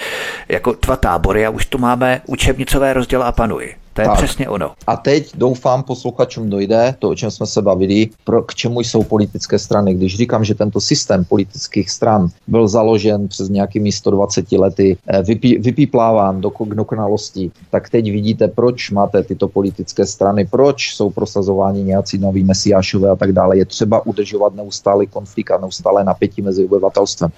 jako 0.49 0.77
dva 0.83 0.97
tábory 0.97 1.47
a 1.47 1.51
už 1.51 1.67
tu 1.67 1.79
máme 1.79 2.23
učebnicové 2.27 2.93
rozděl 2.93 3.23
a 3.23 3.33
panuj. 3.33 3.75
To 3.95 4.01
je 4.01 4.07
tak. 4.07 4.17
přesně 4.17 4.49
ono. 4.49 4.73
A 4.87 4.97
teď 4.97 5.37
doufám 5.37 5.83
posluchačům 5.83 6.51
dojde 6.51 6.95
to, 6.99 7.09
o 7.09 7.15
čem 7.15 7.31
jsme 7.31 7.47
se 7.47 7.63
bavili, 7.63 8.09
pro, 8.25 8.43
k 8.43 8.55
čemu 8.55 8.81
jsou 8.81 9.03
politické 9.03 9.59
strany. 9.59 9.95
Když 9.95 10.17
říkám, 10.17 10.45
že 10.45 10.55
tento 10.55 10.81
systém 10.81 11.25
politických 11.25 11.91
stran 11.91 12.29
byl 12.47 12.69
založen 12.69 13.29
přes 13.29 13.49
nějakými 13.49 13.93
120 13.93 14.53
lety, 14.53 14.97
eh, 15.07 15.23
vypí, 15.23 15.59
vypípláván 15.59 16.41
do 16.41 16.53
dokonalosti, 16.65 17.51
tak 17.71 17.91
teď 17.91 18.05
vidíte, 18.05 18.49
proč 18.49 18.91
máte 18.91 19.23
tyto 19.23 19.49
politické 19.49 20.07
strany, 20.07 20.47
proč 20.47 20.95
jsou 20.95 21.11
prosazováni 21.11 21.83
nějací 21.85 22.19
noví 22.19 22.45
mesiášové 22.45 23.11
a 23.11 23.17
tak 23.17 23.33
dále. 23.33 23.59
Je 23.59 23.65
třeba 23.65 24.07
udržovat 24.07 24.55
neustálý 24.55 25.07
konflikt 25.07 25.51
a 25.51 25.59
neustále 25.59 26.05
napětí 26.05 26.43
mezi 26.43 26.65
obyvatelstvem. 26.65 27.31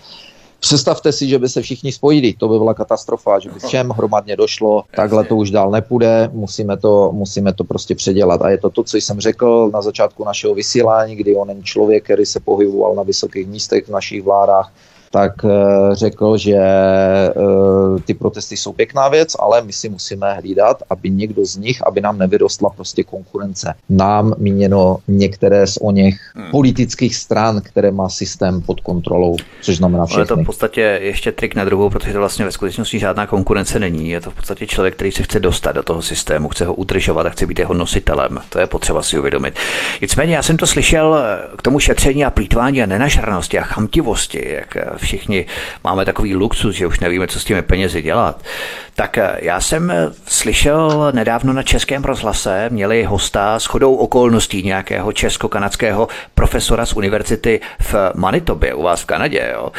Představte 0.61 1.13
si, 1.13 1.29
že 1.29 1.39
by 1.39 1.49
se 1.49 1.63
všichni 1.63 1.93
spojili, 1.93 2.33
to 2.33 2.49
by 2.49 2.59
byla 2.59 2.75
katastrofa, 2.75 3.39
že 3.39 3.51
by 3.51 3.61
všem 3.61 3.91
hromadně 3.91 4.37
došlo, 4.37 4.85
takhle 4.97 5.25
to 5.25 5.37
už 5.37 5.51
dál 5.51 5.71
nepůjde, 5.71 6.31
musíme 6.33 6.77
to, 6.77 7.11
musíme 7.13 7.53
to 7.53 7.65
prostě 7.65 7.95
předělat. 7.95 8.43
A 8.43 8.51
je 8.51 8.59
to 8.59 8.71
to, 8.71 8.85
co 8.85 8.97
jsem 8.97 9.21
řekl 9.21 9.71
na 9.75 9.83
začátku 9.83 10.25
našeho 10.25 10.55
vysílání, 10.55 11.17
kdy 11.17 11.37
onen 11.37 11.63
člověk, 11.63 12.05
který 12.05 12.27
se 12.27 12.41
pohyboval 12.41 12.95
na 12.95 13.03
vysokých 13.03 13.47
místech 13.47 13.85
v 13.87 13.91
našich 13.91 14.23
vládách, 14.23 14.73
tak 15.11 15.33
eh, 15.45 15.49
řekl, 15.93 16.37
že 16.37 16.57
eh, 16.57 17.33
ty 18.05 18.15
protesty 18.15 18.57
jsou 18.57 18.73
pěkná 18.73 19.09
věc, 19.09 19.37
ale 19.39 19.63
my 19.63 19.73
si 19.73 19.89
musíme 19.89 20.35
hlídat, 20.35 20.83
aby 20.91 21.11
někdo 21.11 21.47
z 21.47 21.57
nich, 21.57 21.87
aby 21.87 22.01
nám 22.01 22.19
nevyrostla 22.19 22.71
prostě 22.71 23.05
konkurence. 23.05 23.75
Nám 23.89 24.35
míněno 24.39 24.99
některé 25.09 25.67
z 25.67 25.79
o 25.81 25.91
něch 25.91 26.21
hmm. 26.35 26.51
politických 26.51 27.17
stran, 27.17 27.61
které 27.61 27.91
má 27.91 28.09
systém 28.09 28.63
pod 28.63 28.81
kontrolou, 28.81 29.37
což 29.63 29.77
znamená 29.77 30.07
všechny. 30.07 30.21
Ale 30.21 30.27
to 30.27 30.37
v 30.37 30.47
podstatě 30.47 30.99
ještě 31.03 31.33
trik 31.33 31.55
na 31.55 31.65
druhou, 31.65 31.91
protože 31.91 32.13
to 32.13 32.19
vlastně 32.19 32.45
ve 32.45 32.53
skutečnosti 32.53 32.99
žádná 32.99 33.27
konkurence 33.27 33.79
není. 33.79 34.11
Je 34.11 34.21
to 34.21 34.31
v 34.31 34.35
podstatě 34.35 34.67
člověk, 34.67 34.95
který 34.95 35.13
se 35.13 35.23
chce 35.23 35.41
dostat 35.41 35.73
do 35.73 35.83
toho 35.83 36.03
systému, 36.03 36.49
chce 36.49 36.67
ho 36.67 36.75
udržovat 36.75 37.27
a 37.27 37.31
chce 37.31 37.47
být 37.47 37.59
jeho 37.59 37.75
nositelem. 37.75 38.41
To 38.49 38.59
je 38.59 38.67
potřeba 38.67 39.03
si 39.03 39.19
uvědomit. 39.19 39.55
Nicméně 40.01 40.37
já 40.37 40.43
jsem 40.43 40.57
to 40.57 40.67
slyšel 40.67 41.19
k 41.57 41.63
tomu 41.63 41.81
šetření 41.81 42.25
a 42.25 42.31
plítvání 42.31 42.83
a 42.83 42.87
nenažranosti 42.87 43.59
a 43.59 43.63
chamtivosti, 43.63 44.49
jak 44.49 44.77
všichni 44.97 45.47
máme 45.85 46.05
takový 46.05 46.35
luxus, 46.35 46.75
že 46.75 46.87
už 46.87 47.01
nevíme, 47.01 47.27
co 47.27 47.41
s 47.41 47.45
těmi 47.45 47.63
penězi 47.63 48.03
dělat. 48.03 48.43
Tak 48.95 49.19
eh, 49.19 49.39
já 49.43 49.61
jsem 49.61 49.91
eh, 49.91 50.09
slyšel 50.29 51.13
nedávno 51.15 51.53
na 51.53 51.63
Českém 51.63 52.05
rozhlase, 52.05 52.69
měli 52.71 53.05
hosta 53.05 53.61
s 53.61 53.65
chodou 53.65 53.95
okolností 53.95 54.63
nějakého 54.63 55.13
česko-kanadského 55.13 56.09
profesora 56.35 56.87
z 56.87 56.93
univerzity 56.93 57.61
v 57.81 57.95
Manitobě 58.15 58.75
u 58.75 58.83
vás 58.83 59.03
v 59.03 59.07
Kanadě. 59.07 59.51
Jo. 59.55 59.73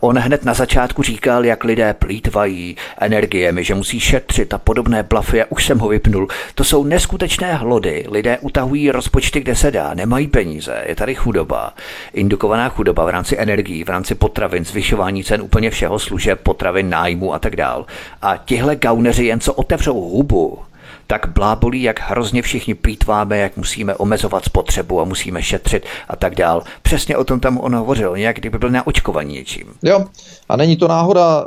On 0.00 0.18
hned 0.18 0.44
na 0.44 0.54
začátku 0.54 1.02
říkal, 1.02 1.44
jak 1.44 1.64
lidé 1.64 1.94
plítvají 1.94 2.76
energiemi, 3.00 3.64
že 3.64 3.74
musí 3.74 4.00
šetřit 4.00 4.54
a 4.54 4.58
podobné 4.58 5.02
blafy 5.02 5.42
a 5.42 5.46
už 5.48 5.66
jsem 5.66 5.78
ho 5.78 5.88
vypnul. 5.88 6.28
To 6.54 6.64
jsou 6.64 6.84
neskutečné 6.84 7.54
hlody. 7.54 8.06
Lidé 8.10 8.38
utahují 8.40 8.90
rozpočty, 8.90 9.40
kde 9.40 9.56
se 9.56 9.70
dá, 9.70 9.94
nemají 9.94 10.26
peníze, 10.26 10.84
je 10.86 10.96
tady 10.96 11.14
chudoba, 11.14 11.74
indukovaná 12.12 12.68
chudoba 12.68 13.04
v 13.04 13.08
rámci 13.08 13.38
energií, 13.38 13.84
v 13.84 13.88
rámci 13.88 14.14
potravin, 14.14 14.63
zvyšování 14.64 15.24
cen 15.24 15.42
úplně 15.42 15.70
všeho, 15.70 15.98
služeb, 15.98 16.40
potravin, 16.42 16.90
nájmu 16.90 17.34
a 17.34 17.38
tak 17.38 17.56
dál. 17.56 17.86
A 18.22 18.36
tihle 18.36 18.76
gauneři 18.76 19.24
jen 19.24 19.40
co 19.40 19.54
otevřou 19.54 20.00
hubu, 20.00 20.58
tak 21.06 21.26
blábolí, 21.34 21.82
jak 21.82 22.00
hrozně 22.00 22.42
všichni 22.42 22.74
plítváme, 22.74 23.38
jak 23.38 23.56
musíme 23.56 23.94
omezovat 23.94 24.44
spotřebu 24.44 25.00
a 25.00 25.04
musíme 25.04 25.42
šetřit 25.42 25.84
a 26.08 26.16
tak 26.16 26.34
dál. 26.34 26.62
Přesně 26.82 27.16
o 27.16 27.24
tom 27.24 27.40
tam 27.40 27.58
on 27.58 27.74
hovořil, 27.74 28.16
nějak 28.16 28.36
kdyby 28.36 28.58
byl 28.58 28.70
naočkovaný 28.70 29.34
něčím. 29.34 29.66
Jo, 29.82 30.04
a 30.48 30.56
není 30.56 30.76
to 30.76 30.88
náhoda, 30.88 31.44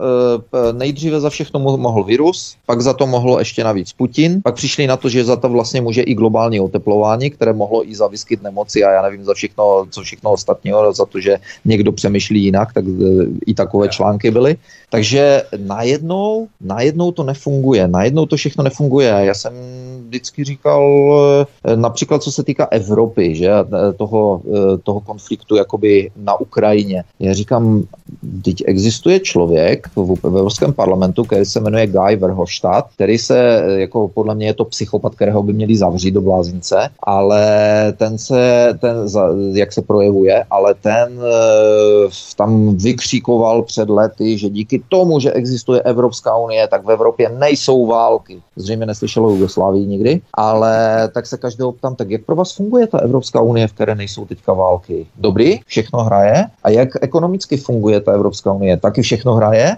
eh, 0.53 0.73
nejdříve 0.73 1.19
za 1.19 1.29
všechno 1.29 1.59
mohl 1.59 2.03
virus, 2.03 2.55
pak 2.65 2.81
za 2.81 2.93
to 2.93 3.07
mohlo 3.07 3.39
ještě 3.39 3.63
navíc 3.63 3.93
Putin, 3.93 4.41
pak 4.41 4.55
přišli 4.55 4.87
na 4.87 4.97
to, 4.97 5.09
že 5.09 5.25
za 5.25 5.35
to 5.35 5.49
vlastně 5.49 5.81
může 5.81 6.01
i 6.01 6.13
globální 6.13 6.59
oteplování, 6.59 7.29
které 7.29 7.53
mohlo 7.53 7.89
i 7.89 7.95
za 7.95 8.07
vyskyt 8.07 8.43
nemoci 8.43 8.83
a 8.83 8.91
já 8.91 9.01
nevím 9.01 9.23
za 9.23 9.33
všechno, 9.33 9.85
co 9.89 10.01
všechno 10.01 10.31
ostatního, 10.31 10.93
za 10.93 11.05
to, 11.05 11.19
že 11.19 11.37
někdo 11.65 11.91
přemýšlí 11.91 12.43
jinak, 12.43 12.73
tak 12.73 12.85
eh, 12.87 13.25
i 13.45 13.53
takové 13.53 13.89
články 13.89 14.31
byly. 14.31 14.57
Takže 14.89 15.43
najednou, 15.57 16.47
najednou 16.61 17.11
to 17.11 17.23
nefunguje, 17.23 17.87
najednou 17.87 18.25
to 18.25 18.35
všechno 18.35 18.63
nefunguje. 18.63 19.07
Já 19.07 19.33
jsem 19.33 19.53
vždycky 20.07 20.43
říkal, 20.43 21.13
eh, 21.65 21.75
například 21.75 22.23
co 22.23 22.31
se 22.31 22.43
týká 22.43 22.67
Evropy, 22.71 23.35
že 23.35 23.51
toho, 23.97 24.41
toho 24.83 24.99
konfliktu 24.99 25.55
jakoby 25.55 26.11
na 26.15 26.39
Ukrajině. 26.39 27.03
Já 27.19 27.33
říkám, 27.33 27.83
teď 28.43 28.63
existuje 28.65 29.19
člověk 29.19 29.87
v, 29.95 30.15
v 30.15 30.25
Evropském 30.25 30.73
parlamentu, 30.73 31.23
který 31.23 31.45
se 31.45 31.59
jmenuje 31.59 31.87
Guy 31.87 32.15
Verhofstadt, 32.15 32.93
který 32.93 33.17
se, 33.17 33.63
jako 33.77 34.07
podle 34.07 34.35
mě 34.35 34.47
je 34.47 34.53
to 34.53 34.65
psychopat, 34.65 35.15
kterého 35.15 35.43
by 35.43 35.53
měli 35.53 35.77
zavřít 35.77 36.11
do 36.11 36.21
blázince, 36.21 36.89
ale 37.03 37.43
ten 37.97 38.17
se, 38.17 38.73
ten, 38.79 38.95
jak 39.53 39.73
se 39.73 39.81
projevuje, 39.81 40.43
ale 40.49 40.73
ten 40.73 41.19
eh, 41.19 42.09
tam 42.37 42.75
vykříkoval 42.75 43.63
před 43.63 43.89
lety, 43.89 44.37
že 44.37 44.49
díky 44.49 44.76
tomu, 44.89 45.19
že 45.19 45.31
existuje 45.31 45.81
Evropská 45.81 46.37
unie, 46.37 46.67
tak 46.67 46.85
v 46.85 46.91
Evropě 46.91 47.29
nejsou 47.29 47.85
války. 47.85 48.41
Zřejmě 48.55 48.85
neslyšelo 48.85 49.29
Jugoslávii 49.29 49.85
nikdy, 49.85 50.21
ale 50.33 50.73
tak 51.13 51.25
se 51.25 51.37
každého 51.37 51.71
ptám, 51.71 51.95
tak 51.95 52.09
jak 52.09 52.25
pro 52.25 52.35
vás 52.35 52.55
funguje 52.55 52.87
ta 52.87 52.99
Evropská 52.99 53.41
unie, 53.41 53.67
v 53.67 53.73
které 53.73 53.95
nejsou 53.95 54.25
teďka 54.25 54.53
války? 54.53 55.07
Dobrý, 55.17 55.59
všechno 55.65 56.03
hraje. 56.03 56.45
A 56.63 56.69
jak 56.69 56.89
ekonomicky 57.01 57.57
funguje 57.57 58.01
ta 58.01 58.11
Evropská 58.11 58.51
unie? 58.51 58.77
Taky 58.77 59.01
všechno 59.01 59.33
hraje. 59.33 59.65
E, 59.65 59.77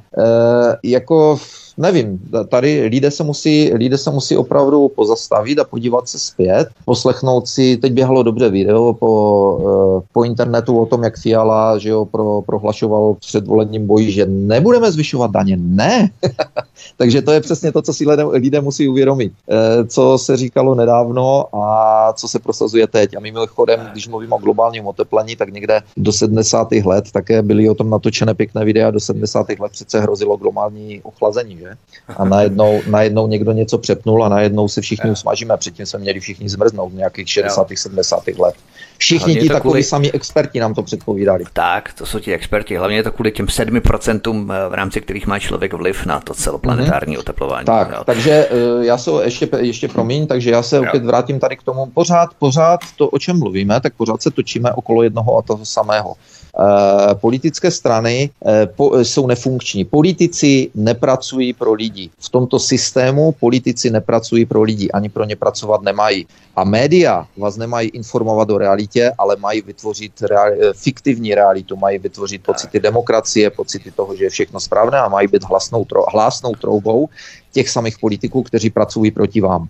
jako 0.84 1.38
nevím, 1.80 2.20
tady 2.50 2.88
lidé 2.92 3.12
se, 3.12 3.24
musí, 3.24 3.74
lidé 3.74 3.98
se 3.98 4.12
musí 4.12 4.38
opravdu 4.38 4.88
pozastavit 4.88 5.60
a 5.60 5.64
podívat 5.64 6.10
se 6.10 6.20
zpět, 6.20 6.70
poslechnout 6.86 7.48
si, 7.48 7.78
teď 7.78 7.94
běhalo 7.94 8.24
dobře 8.24 8.50
video 8.50 8.94
po, 8.94 10.00
eh, 10.00 10.08
po 10.14 10.24
internetu 10.24 10.80
o 10.80 10.86
tom, 10.86 11.04
jak 11.04 11.18
Fiala 11.18 11.78
že 11.78 11.90
jo, 11.90 12.06
pro, 12.06 12.42
prohlašoval 12.42 13.14
v 13.14 13.20
předvolebním 13.20 13.88
boji, 13.88 14.12
že 14.12 14.26
nebudeme 14.26 14.92
zvyšovat 14.92 15.32
daně. 15.32 15.58
Ne! 15.58 16.10
Takže 16.98 17.22
to 17.22 17.32
je 17.32 17.42
přesně 17.42 17.72
to, 17.72 17.82
co 17.82 17.94
si 17.94 18.10
lidé, 18.10 18.24
lidé 18.24 18.62
musí 18.62 18.88
uvědomit. 18.88 19.34
E, 19.50 19.86
co 19.86 20.18
se 20.18 20.38
říkalo 20.38 20.76
nedávno 20.76 21.56
a 21.56 22.14
co 22.14 22.28
se 22.28 22.40
prosazuje 22.40 22.88
teď. 22.88 23.18
A 23.18 23.20
mimochodem, 23.20 23.80
když 23.92 24.08
mluvím 24.08 24.34
o 24.34 24.38
globálním 24.38 24.88
oteplení, 24.88 25.36
tak 25.36 25.54
někde 25.54 25.82
do 25.98 26.12
70. 26.12 26.72
let 26.72 27.12
také 27.12 27.42
byly 27.42 27.70
o 27.70 27.76
tom 27.76 27.90
natočené 27.90 28.34
pěkné 28.34 28.66
videa. 28.66 28.92
Do 28.92 29.00
70. 29.00 29.50
let 29.60 29.72
přece 29.72 30.00
hrozilo 30.00 30.38
globální 30.38 31.02
ochlazení. 31.04 31.58
Že? 31.58 31.69
A 32.18 32.26
najednou, 32.26 32.82
najednou 32.88 33.28
někdo 33.28 33.52
něco 33.52 33.78
přepnul 33.78 34.24
a 34.24 34.30
najednou 34.30 34.68
se 34.68 34.82
všichni 34.82 35.12
usmažíme. 35.12 35.58
Předtím 35.58 35.86
jsme 35.86 36.00
měli 36.00 36.20
všichni 36.20 36.50
zmrznout 36.50 36.92
v 36.92 36.96
nějakých 36.96 37.30
60. 37.30 37.68
70. 37.76 38.28
let. 38.28 38.56
Všichni 38.98 39.36
ti 39.36 39.48
takový 39.48 39.62
kvůli... 39.62 39.84
sami 39.84 40.12
experti 40.12 40.60
nám 40.60 40.74
to 40.74 40.84
předpovídali. 40.84 41.44
Tak, 41.54 41.94
to 41.94 42.06
jsou 42.06 42.20
ti 42.20 42.34
experti. 42.34 42.78
Hlavně 42.78 42.98
je 42.98 43.04
to 43.04 43.12
kvůli 43.12 43.32
těm 43.32 43.46
7% 43.46 44.54
eh, 44.54 44.70
v 44.70 44.74
rámci 44.74 45.02
kterých 45.02 45.28
má 45.28 45.40
člověk 45.40 45.74
vliv 45.74 46.06
na 46.06 46.20
to 46.20 46.34
celoplanetární 46.34 47.16
mm-hmm. 47.16 47.20
oteplování. 47.20 47.66
Tak, 47.66 47.92
jo. 47.92 48.04
takže 48.06 48.32
eh, 48.32 48.86
já 48.86 48.98
se 48.98 49.12
ještě, 49.24 49.50
ještě 49.58 49.88
promiň, 49.88 50.28
takže 50.28 50.52
já 50.52 50.64
se 50.64 50.78
jo. 50.78 50.84
opět 50.88 51.06
vrátím 51.06 51.40
tady 51.40 51.58
k 51.58 51.64
tomu. 51.64 51.86
Pořád, 51.86 52.30
pořád 52.40 52.80
to, 52.96 53.10
o 53.10 53.20
čem 53.20 53.40
mluvíme, 53.40 53.82
tak 53.82 53.94
pořád 53.94 54.22
se 54.22 54.32
točíme 54.32 54.72
okolo 54.72 55.04
jednoho 55.04 55.38
a 55.38 55.42
toho 55.42 55.66
samého. 55.66 56.16
Eh, 56.50 57.16
politické 57.16 57.72
strany 57.72 58.30
eh, 58.46 58.68
jsou 59.06 59.28
nefunkční. 59.28 59.86
Politici 59.86 60.72
nepracují 60.76 61.54
pro 61.54 61.74
lidi. 61.74 62.10
V 62.20 62.30
tomto 62.30 62.60
systému 62.60 63.32
politici 63.32 63.90
nepracují 63.90 64.46
pro 64.46 64.62
lidi, 64.62 64.92
ani 64.92 65.10
pro 65.10 65.24
ně 65.24 65.36
pracovat 65.36 65.82
nemají. 65.82 66.28
A 66.56 66.64
média 66.64 67.28
vás 67.38 67.58
nemají 67.58 67.90
informovat 67.90 68.50
o 68.50 68.58
realitě, 68.58 69.12
ale 69.18 69.36
mají 69.36 69.62
vytvořit 69.62 70.14
reali- 70.22 70.58
eh, 70.60 70.74
fiktivní 70.74 71.36
realitu, 71.36 71.76
mají 71.76 71.98
vytvořit 72.00 72.44
pocity 72.44 72.80
demokracie, 72.80 73.50
pocity 73.50 73.92
toho, 73.92 74.16
že 74.16 74.24
je 74.24 74.30
všechno 74.30 74.60
správné 74.60 74.98
a 74.98 75.10
mají 75.10 75.28
být 75.28 75.44
hlasnou, 75.44 75.84
tro- 75.84 76.06
hlasnou 76.14 76.52
troubou 76.56 77.10
těch 77.52 77.70
samých 77.70 78.00
politiků, 78.00 78.44
kteří 78.44 78.70
pracují 78.70 79.12
proti 79.12 79.42
vám. 79.42 79.68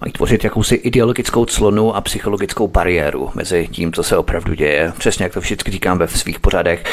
Mají 0.00 0.12
tvořit 0.12 0.44
jakousi 0.44 0.74
ideologickou 0.74 1.44
clonu 1.44 1.96
a 1.96 2.00
psychologickou 2.00 2.68
bariéru 2.68 3.30
mezi 3.34 3.68
tím, 3.70 3.92
co 3.92 4.02
se 4.02 4.16
opravdu 4.16 4.54
děje. 4.54 4.92
Přesně 4.98 5.22
jak 5.22 5.32
to 5.32 5.40
vždycky 5.40 5.70
říkám 5.70 5.98
ve 5.98 6.08
svých 6.08 6.40
pořadech. 6.40 6.84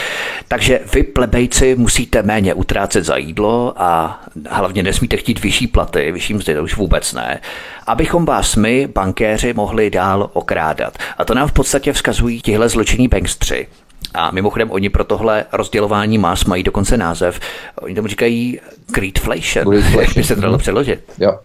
Takže 0.47 0.79
vy, 0.93 1.03
plebejci, 1.03 1.75
musíte 1.75 2.23
méně 2.23 2.53
utrácet 2.53 3.05
za 3.05 3.17
jídlo 3.17 3.73
a 3.77 4.21
hlavně 4.49 4.83
nesmíte 4.83 5.17
chtít 5.17 5.41
vyšší 5.41 5.67
platy, 5.67 6.11
vyšší 6.11 6.33
mzdy, 6.33 6.55
to 6.55 6.63
už 6.63 6.75
vůbec 6.75 7.13
ne, 7.13 7.39
abychom 7.87 8.25
vás 8.25 8.55
my, 8.55 8.87
bankéři, 8.87 9.53
mohli 9.53 9.89
dál 9.89 10.29
okrádat. 10.33 10.97
A 11.17 11.25
to 11.25 11.33
nám 11.33 11.47
v 11.47 11.53
podstatě 11.53 11.93
vzkazují 11.93 12.41
tihle 12.41 12.69
zločinní 12.69 13.07
bankstři. 13.07 13.67
A 14.13 14.31
mimochodem 14.31 14.71
oni 14.71 14.89
pro 14.89 15.03
tohle 15.03 15.45
rozdělování 15.51 16.17
mas 16.17 16.45
mají 16.45 16.63
dokonce 16.63 16.97
název. 16.97 17.39
Oni 17.81 17.95
tomu 17.95 18.07
říkají 18.07 18.59
greedflation. 18.93 19.73
Jak 19.99 20.13
by 20.15 20.23
se 20.23 20.35
to 20.35 20.41
dalo 20.41 20.57
přeložit? 20.57 20.99
Jo. 21.19 21.39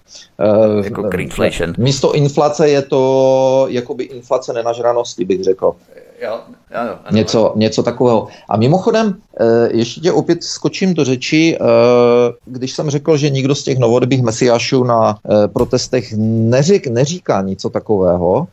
Uh, 0.76 0.84
jako 0.84 1.02
greedflation. 1.02 1.74
Místo 1.78 2.14
inflace 2.14 2.68
je 2.68 2.82
to 2.82 3.66
jakoby 3.68 4.04
inflace 4.04 4.52
nenažranosti, 4.52 5.24
bych 5.24 5.44
řekl. 5.44 5.74
Jo, 6.22 6.38
ano, 6.74 6.90
něco, 7.10 7.52
něco 7.56 7.82
takového. 7.82 8.28
A 8.48 8.56
mimochodem, 8.56 9.14
ještě 9.70 10.00
tě 10.00 10.12
opět 10.12 10.44
skočím 10.44 10.94
do 10.94 11.04
řeči. 11.04 11.58
Když 12.44 12.72
jsem 12.72 12.90
řekl, 12.90 13.16
že 13.16 13.30
nikdo 13.30 13.54
z 13.54 13.62
těch 13.62 13.78
novodobých 13.78 14.22
mesiášů 14.22 14.84
na 14.84 15.18
protestech 15.52 16.14
neřík, 16.18 16.86
neříká 16.86 17.42
něco 17.42 17.70
takového, 17.70 18.46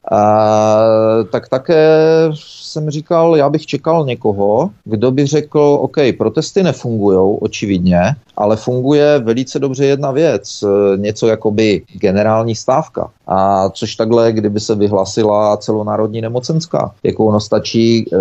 tak 1.31 1.49
také 1.49 1.99
jsem 2.33 2.89
říkal, 2.89 3.37
já 3.37 3.49
bych 3.49 3.65
čekal 3.65 4.05
někoho, 4.05 4.69
kdo 4.83 5.11
by 5.11 5.25
řekl, 5.25 5.59
OK, 5.81 5.97
protesty 6.17 6.63
nefungují, 6.63 7.37
očividně, 7.41 8.01
ale 8.41 8.55
funguje 8.55 9.19
velice 9.19 9.59
dobře 9.59 9.85
jedna 9.85 10.11
věc, 10.11 10.63
něco 10.95 11.27
jako 11.27 11.51
by 11.51 11.81
generální 11.99 12.55
stávka. 12.55 13.09
A 13.27 13.69
což 13.69 13.95
takhle, 13.95 14.31
kdyby 14.31 14.59
se 14.59 14.75
vyhlasila 14.75 15.57
celonárodní 15.57 16.21
nemocenská, 16.21 16.91
jako 17.03 17.25
ono 17.25 17.39
stačí, 17.39 17.99
e, 17.99 18.17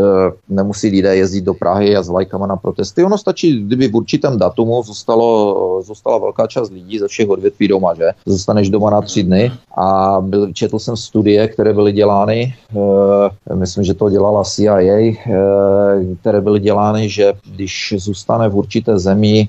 nemusí 0.49 0.89
lidé 0.89 1.17
jezdit 1.17 1.41
do 1.41 1.55
Prahy 1.55 1.97
a 1.97 2.03
s 2.03 2.09
vlajkama 2.09 2.47
na 2.47 2.57
protesty, 2.57 3.05
ono 3.05 3.19
stačí, 3.19 3.65
kdyby 3.65 3.89
v 3.89 3.97
určitém 3.97 4.39
datumu 4.39 4.83
zůstalo, 4.83 5.83
zůstala 5.83 6.19
velká 6.19 6.47
část 6.47 6.71
lidí 6.71 6.99
ze 6.99 7.09
všech 7.09 7.29
odvětví 7.29 7.69
doma, 7.69 7.95
že? 7.95 8.11
Zostaneš 8.27 8.71
doma 8.71 8.91
na 8.91 9.03
tři 9.03 9.23
dny 9.23 9.53
a 9.77 10.17
byl, 10.21 10.53
četl 10.53 10.79
jsem 10.79 10.97
studie, 10.97 11.49
které 11.49 11.73
byly 11.73 11.93
dělány, 11.93 12.55
e, 13.51 13.55
myslím, 13.55 13.85
že 13.85 13.95
to 13.95 14.11
dělala 14.11 14.45
CIA, 14.45 14.91
e, 14.91 15.15
které 16.21 16.41
byly 16.41 16.61
dělány, 16.61 17.09
že 17.09 17.33
když 17.55 17.95
zůstane 17.99 18.49
v 18.49 18.57
určité 18.57 18.99
zemi 18.99 19.49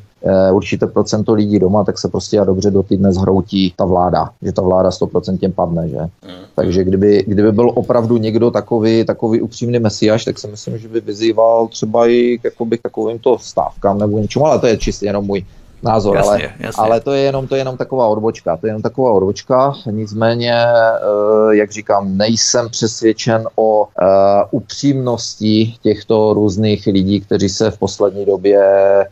určité 0.52 0.88
procento 0.88 1.34
lidí 1.34 1.60
doma, 1.60 1.84
tak 1.84 1.99
se 1.99 2.10
prostě 2.10 2.39
a 2.39 2.43
dobře 2.43 2.72
do 2.72 2.84
týdne 2.84 3.14
zhroutí 3.14 3.73
ta 3.76 3.85
vláda, 3.85 4.30
že 4.41 4.52
ta 4.52 4.61
vláda 4.61 4.89
100% 4.89 5.52
padne, 5.52 5.89
že? 5.89 5.99
Mm. 5.99 6.10
Takže 6.56 6.84
kdyby, 6.84 7.23
kdyby 7.27 7.52
byl 7.52 7.72
opravdu 7.76 8.18
někdo 8.18 8.52
takový, 8.52 9.06
takový 9.06 9.41
upřímný 9.41 9.80
mesiáš, 9.80 10.26
tak 10.26 10.39
si 10.39 10.48
myslím, 10.48 10.77
že 10.77 10.88
by 10.88 11.02
vyzýval 11.02 11.68
třeba 11.68 12.07
i 12.07 12.39
jakoby, 12.43 12.77
k 12.77 12.81
takovýmto 12.81 13.38
stávkám 13.38 13.99
nebo 13.99 14.19
něčemu, 14.19 14.45
ale 14.45 14.60
to 14.60 14.68
je 14.68 14.77
čistě 14.77 15.06
jenom 15.06 15.26
můj 15.26 15.45
názor, 15.83 16.15
jasně, 16.15 16.29
ale, 16.31 16.41
jasně. 16.59 16.83
ale 16.83 16.99
to 16.99 17.11
je 17.11 17.21
jenom 17.21 17.47
to 17.47 17.55
je 17.55 17.61
jenom 17.61 17.77
taková 17.77 18.07
odbočka. 18.07 18.57
To 18.57 18.67
je 18.67 18.69
jenom 18.69 18.81
taková 18.81 19.11
odbočka. 19.11 19.73
Nicméně, 19.91 20.53
eh, 20.53 21.55
jak 21.55 21.71
říkám, 21.71 22.17
nejsem 22.17 22.69
přesvědčen 22.69 23.47
o 23.55 23.87
eh, 24.01 24.05
upřímnosti 24.51 25.73
těchto 25.81 26.33
různých 26.33 26.87
lidí, 26.87 27.21
kteří 27.21 27.49
se 27.49 27.71
v 27.71 27.77
poslední 27.77 28.25
době 28.25 28.61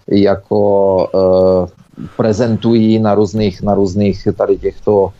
jako 0.07 1.07
eh, 1.15 2.07
prezentují 2.17 2.99
na 2.99 3.15
různých, 3.15 3.61
na 3.61 3.73
různých 3.73 4.27
tady 4.37 4.57
těchto 4.57 5.11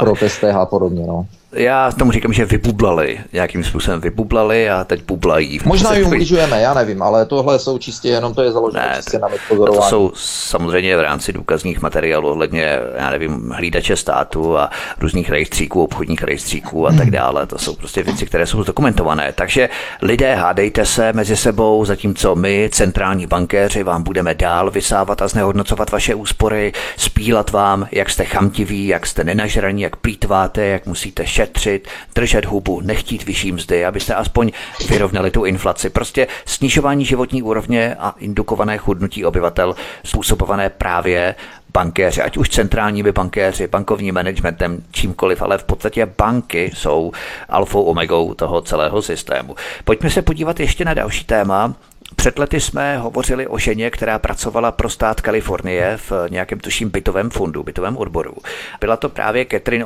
protestech 0.00 0.54
a 0.54 0.66
podobně. 0.66 1.06
No 1.06 1.26
já 1.54 1.92
tomu 1.92 2.12
říkám, 2.12 2.32
že 2.32 2.44
vybublali, 2.44 3.20
nějakým 3.32 3.64
způsobem 3.64 4.00
vybublali 4.00 4.70
a 4.70 4.84
teď 4.84 5.02
bublají. 5.06 5.60
Možná 5.64 5.94
jim 5.94 6.06
ubližujeme, 6.06 6.60
já 6.60 6.74
nevím, 6.74 7.02
ale 7.02 7.26
tohle 7.26 7.58
jsou 7.58 7.78
čistě 7.78 8.08
jenom, 8.08 8.34
to 8.34 8.42
je 8.42 8.52
založené 8.52 8.86
ne, 8.86 8.96
čistě 8.96 9.18
na 9.18 9.28
pozorování. 9.48 9.82
To 9.82 9.88
jsou 9.88 10.12
samozřejmě 10.16 10.96
v 10.96 11.00
rámci 11.00 11.32
důkazních 11.32 11.82
materiálů 11.82 12.28
ohledně, 12.28 12.78
já 12.98 13.10
nevím, 13.10 13.50
hlídače 13.50 13.96
státu 13.96 14.58
a 14.58 14.70
různých 15.00 15.30
rejstříků, 15.30 15.82
obchodních 15.84 16.22
rejstříků 16.22 16.88
a 16.88 16.92
tak 16.92 17.10
dále. 17.10 17.46
To 17.46 17.58
jsou 17.58 17.76
prostě 17.76 18.02
věci, 18.02 18.26
které 18.26 18.46
jsou 18.46 18.62
zdokumentované. 18.62 19.32
Takže 19.32 19.68
lidé, 20.02 20.34
hádejte 20.34 20.86
se 20.86 21.12
mezi 21.12 21.36
sebou, 21.36 21.84
zatímco 21.84 22.34
my, 22.34 22.68
centrální 22.72 23.26
bankéři, 23.26 23.82
vám 23.82 24.02
budeme 24.02 24.34
dál 24.34 24.70
vysávat 24.70 25.22
a 25.22 25.28
znehodnocovat 25.28 25.90
vaše 25.90 26.14
úspory, 26.14 26.72
spílat 26.96 27.50
vám, 27.50 27.88
jak 27.92 28.10
jste 28.10 28.24
chamtiví, 28.24 28.86
jak 28.86 29.06
jste 29.06 29.24
nenažraní, 29.24 29.82
jak 29.82 29.96
plítváte, 29.96 30.66
jak 30.66 30.86
musíte 30.86 31.26
šet 31.26 31.43
šetřit, 31.44 31.88
držet 32.14 32.44
hubu, 32.44 32.80
nechtít 32.80 33.24
vyšší 33.24 33.52
mzdy, 33.52 33.84
abyste 33.84 34.14
aspoň 34.14 34.50
vyrovnali 34.88 35.30
tu 35.30 35.44
inflaci. 35.44 35.90
Prostě 35.90 36.26
snižování 36.44 37.04
životní 37.04 37.42
úrovně 37.42 37.96
a 37.98 38.14
indukované 38.18 38.78
chudnutí 38.78 39.24
obyvatel 39.24 39.74
způsobované 40.04 40.70
právě 40.70 41.34
bankéři, 41.72 42.22
ať 42.22 42.36
už 42.36 42.48
centrálními 42.48 43.12
bankéři, 43.12 43.66
bankovním 43.66 44.14
managementem, 44.14 44.82
čímkoliv, 44.90 45.42
ale 45.42 45.58
v 45.58 45.64
podstatě 45.64 46.06
banky 46.06 46.70
jsou 46.74 47.12
alfou 47.48 47.82
omegou 47.82 48.34
toho 48.34 48.62
celého 48.62 49.02
systému. 49.02 49.54
Pojďme 49.84 50.10
se 50.10 50.22
podívat 50.22 50.60
ještě 50.60 50.84
na 50.84 50.94
další 50.94 51.24
téma, 51.24 51.74
před 52.16 52.38
lety 52.38 52.60
jsme 52.60 52.98
hovořili 52.98 53.46
o 53.46 53.58
ženě, 53.58 53.90
která 53.90 54.18
pracovala 54.18 54.72
pro 54.72 54.90
stát 54.90 55.20
Kalifornie 55.20 55.96
v 55.96 56.12
nějakém 56.28 56.60
tuším 56.60 56.90
bytovém 56.90 57.30
fondu, 57.30 57.62
bytovém 57.62 57.96
odboru. 57.96 58.34
Byla 58.80 58.96
to 58.96 59.08
právě 59.08 59.46
Catherine 59.50 59.84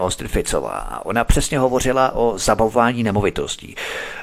a 0.68 1.06
ona 1.06 1.24
přesně 1.24 1.58
hovořila 1.58 2.14
o 2.14 2.38
zabavování 2.38 3.02
nemovitostí. 3.02 3.74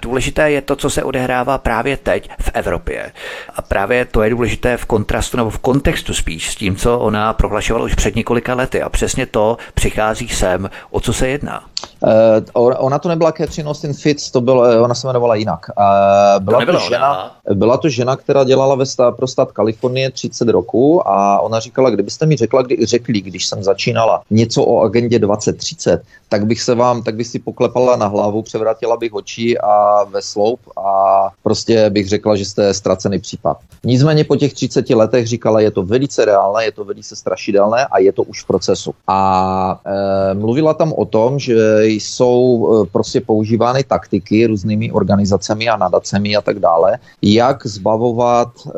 Důležité 0.01 0.51
je 0.51 0.61
to, 0.61 0.75
co 0.75 0.89
se 0.89 1.03
odehrává 1.03 1.57
právě 1.57 1.97
teď 1.97 2.29
v 2.41 2.51
Evropě. 2.53 3.11
A 3.55 3.61
právě 3.61 4.05
to 4.05 4.23
je 4.23 4.29
důležité 4.29 4.77
v 4.77 4.85
kontrastu 4.85 5.37
nebo 5.37 5.49
v 5.49 5.59
kontextu 5.59 6.13
spíš 6.13 6.51
s 6.51 6.55
tím, 6.55 6.75
co 6.75 6.99
ona 6.99 7.33
prohlašovala 7.33 7.85
už 7.85 7.95
před 7.95 8.15
několika 8.15 8.55
lety. 8.55 8.81
A 8.81 8.89
přesně 8.89 9.25
to 9.25 9.57
přichází 9.73 10.29
sem, 10.29 10.69
o 10.91 10.99
co 10.99 11.13
se 11.13 11.27
jedná. 11.27 11.63
Uh, 12.55 12.73
ona 12.77 12.99
to 12.99 13.09
nebyla 13.09 13.31
Catherine 13.31 13.69
Austin 13.69 13.93
Fitz, 13.93 14.31
to 14.31 14.41
byl, 14.41 14.59
ona 14.59 14.95
se 14.95 15.07
jmenovala 15.07 15.35
jinak. 15.35 15.65
Uh, 15.77 16.43
byla 16.43 16.65
to, 16.65 16.71
to 16.71 16.79
žena, 16.79 17.35
byla 17.53 17.77
to 17.77 17.89
žena, 17.95 18.15
která 18.15 18.43
dělala 18.43 18.75
ve 18.75 18.85
stát, 18.85 19.15
pro 19.15 19.27
stát 19.27 19.51
Kalifornie 19.51 20.11
30 20.11 20.49
roků 20.49 21.07
a 21.07 21.39
ona 21.39 21.59
říkala, 21.59 21.89
kdybyste 21.89 22.25
mi 22.25 22.35
řekla, 22.35 22.61
kdy, 22.61 22.85
řekli, 22.85 23.21
když 23.21 23.47
jsem 23.47 23.63
začínala 23.63 24.21
něco 24.29 24.63
o 24.63 24.81
agendě 24.81 25.19
2030, 25.19 26.01
tak 26.29 26.45
bych 26.45 26.61
se 26.61 26.75
vám, 26.75 27.03
tak 27.03 27.15
bych 27.15 27.27
si 27.27 27.39
poklepala 27.39 27.95
na 27.95 28.07
hlavu, 28.07 28.41
převrátila 28.41 28.97
bych 28.97 29.13
oči 29.13 29.57
a 29.57 30.03
ve 30.03 30.21
sloup 30.21 30.59
a 30.77 31.29
prostě 31.43 31.89
bych 31.89 32.09
řekla, 32.09 32.35
že 32.35 32.45
jste 32.45 32.73
ztracený 32.73 33.19
případ. 33.19 33.57
Nicméně 33.83 34.23
po 34.23 34.35
těch 34.35 34.53
30 34.53 34.89
letech 34.89 35.27
říkala, 35.27 35.59
je 35.61 35.71
to 35.71 35.83
velice 35.83 36.25
reálné, 36.25 36.65
je 36.65 36.71
to 36.71 36.83
velice 36.83 37.15
strašidelné 37.15 37.85
a 37.85 37.99
je 37.99 38.11
to 38.11 38.23
už 38.23 38.43
v 38.43 38.47
procesu. 38.47 38.91
A 39.07 39.79
e, 39.85 40.33
mluvila 40.33 40.73
tam 40.73 40.93
o 40.93 41.05
tom, 41.05 41.39
že 41.39 41.55
jsou 41.85 42.43
e, 42.83 42.89
prostě 42.91 43.21
používány 43.21 43.83
taktiky 43.83 44.45
různými 44.47 44.91
organizacemi 44.91 45.69
a 45.69 45.77
nadacemi 45.77 46.35
a 46.35 46.41
tak 46.41 46.59
dále, 46.59 46.97
jak 47.21 47.67
zbavovat 47.85 48.49
e, 48.65 48.71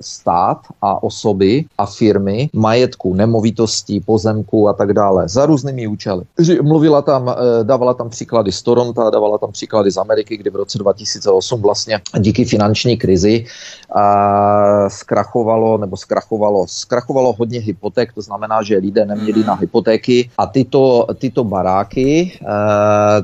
stát 0.00 0.58
a 0.82 1.02
osoby 1.02 1.64
a 1.78 1.86
firmy 1.86 2.48
majetku, 2.52 3.14
nemovitostí, 3.14 4.00
pozemků 4.00 4.68
a 4.68 4.72
tak 4.72 4.92
dále 4.92 5.28
za 5.28 5.46
různými 5.46 5.86
účely. 5.86 6.24
Mluvila 6.62 7.02
tam, 7.02 7.28
e, 7.28 7.34
dávala 7.64 7.94
tam 7.94 8.08
příklady 8.08 8.52
z 8.52 8.62
Toronto, 8.62 9.10
dávala 9.10 9.38
tam 9.38 9.52
příklady 9.52 9.90
z 9.90 9.96
Ameriky, 9.96 10.36
kdy 10.36 10.50
v 10.50 10.56
roce 10.56 10.78
2008 10.78 11.62
vlastně 11.62 12.00
díky 12.18 12.44
finanční 12.44 12.96
krizi 12.96 13.44
a 13.92 14.88
zkrachovalo, 14.88 15.78
nebo 15.78 15.96
zkrachovalo, 15.96 16.64
zkrachovalo 16.68 17.36
hodně 17.38 17.60
hypoték, 17.60 18.12
to 18.12 18.22
znamená, 18.22 18.62
že 18.62 18.78
lidé 18.78 19.04
neměli 19.04 19.44
na 19.44 19.54
hypotéky 19.54 20.30
a 20.38 20.46
tyto, 20.46 21.06
tyto 21.20 21.44
baráky, 21.44 22.32
eh, 22.32 22.46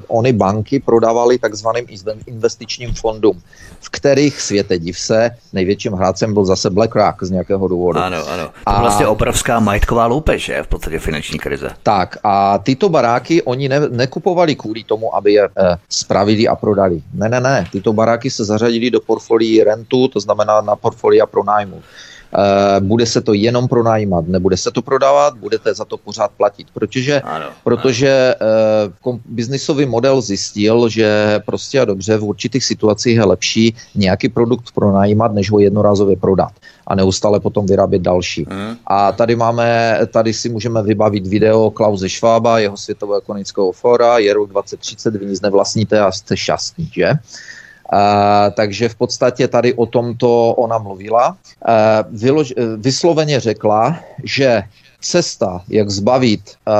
ony 0.08 0.32
banky 0.32 0.80
prodávaly 0.80 1.38
takzvaným 1.38 1.86
investičním 2.26 2.94
fondům, 2.94 3.40
v 3.80 3.88
kterých 3.90 4.40
světe 4.40 4.78
div 4.78 4.98
se, 4.98 5.21
největším 5.52 5.92
hráčem 5.92 6.34
byl 6.34 6.44
zase 6.44 6.70
BlackRock 6.70 7.22
z 7.22 7.30
nějakého 7.30 7.68
důvodu. 7.68 7.98
Ano, 7.98 8.28
ano. 8.28 8.46
To 8.46 8.52
a, 8.66 8.80
vlastně 8.80 9.06
obrovská 9.06 9.60
majetková 9.60 10.06
loupež, 10.06 10.48
je 10.48 10.62
v 10.62 10.66
podstatě 10.66 10.98
finanční 10.98 11.38
krize. 11.38 11.70
Tak 11.82 12.16
a 12.24 12.58
tyto 12.58 12.88
baráky 12.88 13.42
oni 13.42 13.68
ne, 13.68 13.80
nekupovali 13.80 14.54
kvůli 14.54 14.84
tomu, 14.84 15.16
aby 15.16 15.32
je 15.32 15.44
eh, 15.44 15.76
spravili 15.88 16.48
a 16.48 16.56
prodali. 16.56 17.02
Ne, 17.14 17.28
ne, 17.28 17.40
ne. 17.40 17.66
Tyto 17.72 17.92
baráky 17.92 18.30
se 18.30 18.44
zařadili 18.44 18.90
do 18.90 19.00
portfolií 19.00 19.64
rentu, 19.64 20.08
to 20.08 20.20
znamená 20.20 20.60
na 20.60 20.76
portfolia 20.76 21.26
pronájmu. 21.26 21.82
Eh, 22.38 22.80
bude 22.80 23.06
se 23.06 23.20
to 23.20 23.32
jenom 23.32 23.68
pronajímat, 23.68 24.28
nebude 24.28 24.56
se 24.56 24.70
to 24.70 24.82
prodávat, 24.82 25.36
budete 25.36 25.74
za 25.74 25.84
to 25.84 25.96
pořád 25.96 26.30
platit, 26.36 26.66
protože, 26.74 27.20
ano, 27.20 27.46
protože 27.64 28.34
ano. 29.04 29.20
biznisový 29.24 29.86
model 29.86 30.20
zjistil, 30.20 30.88
že 30.88 31.40
prostě 31.46 31.80
a 31.80 31.84
dobře 31.84 32.16
v 32.16 32.24
určitých 32.24 32.64
situacích 32.64 33.16
je 33.16 33.24
lepší 33.24 33.74
nějaký 33.94 34.28
produkt 34.28 34.72
pronajímat, 34.74 35.34
než 35.34 35.50
ho 35.50 35.58
jednorázově 35.58 36.16
prodat 36.16 36.52
a 36.86 36.94
neustále 36.94 37.40
potom 37.40 37.66
vyrábět 37.66 38.02
další. 38.02 38.46
Hmm. 38.50 38.76
A 38.86 39.12
tady 39.12 39.36
máme, 39.36 39.98
tady 40.12 40.32
si 40.32 40.48
můžeme 40.48 40.82
vybavit 40.82 41.26
video 41.26 41.70
Klause 41.70 42.08
Schwaba, 42.08 42.58
jeho 42.58 42.76
světového 42.76 43.20
ekonomického 43.20 43.72
fora, 43.72 44.18
je 44.18 44.34
rok 44.34 44.50
2030, 44.50 45.16
vy 45.16 45.26
nic 45.26 45.40
nevlastníte 45.40 46.00
a 46.00 46.12
jste 46.12 46.36
šťastní, 46.36 46.90
že? 46.94 47.12
Takže 48.54 48.88
v 48.88 48.94
podstatě 48.94 49.48
tady 49.48 49.74
o 49.74 49.86
tomto 49.86 50.54
ona 50.54 50.78
mluvila. 50.78 51.36
Vylož, 52.10 52.54
vysloveně 52.76 53.40
řekla, 53.40 54.00
že 54.24 54.62
cesta, 55.00 55.62
jak 55.68 55.90
zbavit 55.90 56.40
uh, 56.66 56.74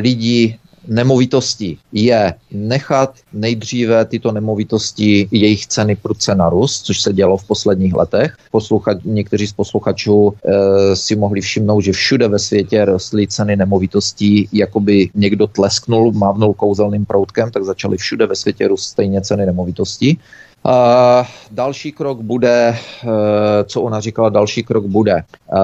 lidí 0.00 0.58
nemovitostí 0.88 1.78
je 1.92 2.34
nechat 2.52 3.14
nejdříve 3.32 4.04
tyto 4.04 4.32
nemovitosti, 4.32 5.28
jejich 5.30 5.66
ceny 5.66 5.96
prudce 5.96 6.34
narůst, 6.34 6.84
což 6.84 7.00
se 7.00 7.12
dělo 7.12 7.36
v 7.36 7.46
posledních 7.46 7.94
letech. 7.94 8.36
Poslucha, 8.50 8.94
někteří 9.04 9.46
z 9.46 9.52
posluchačů 9.52 10.34
e, 10.44 10.96
si 10.96 11.16
mohli 11.16 11.40
všimnout, 11.40 11.80
že 11.80 11.92
všude 11.92 12.28
ve 12.28 12.38
světě 12.38 12.84
rostly 12.84 13.26
ceny 13.26 13.56
nemovitostí, 13.56 14.48
jako 14.52 14.80
by 14.80 15.10
někdo 15.14 15.46
tlesknul, 15.46 16.12
mávnul 16.12 16.54
kouzelným 16.54 17.04
proutkem, 17.04 17.50
tak 17.50 17.64
začaly 17.64 17.96
všude 17.96 18.26
ve 18.26 18.36
světě 18.36 18.68
růst 18.68 18.84
stejně 18.84 19.20
ceny 19.20 19.46
nemovitostí. 19.46 20.18
Uh, 20.66 21.26
další 21.50 21.92
krok 21.92 22.20
bude, 22.20 22.78
uh, 23.04 23.10
co 23.66 23.82
ona 23.82 24.00
říkala, 24.00 24.28
další 24.28 24.62
krok 24.62 24.84
bude 24.86 25.24
uh, 25.52 25.58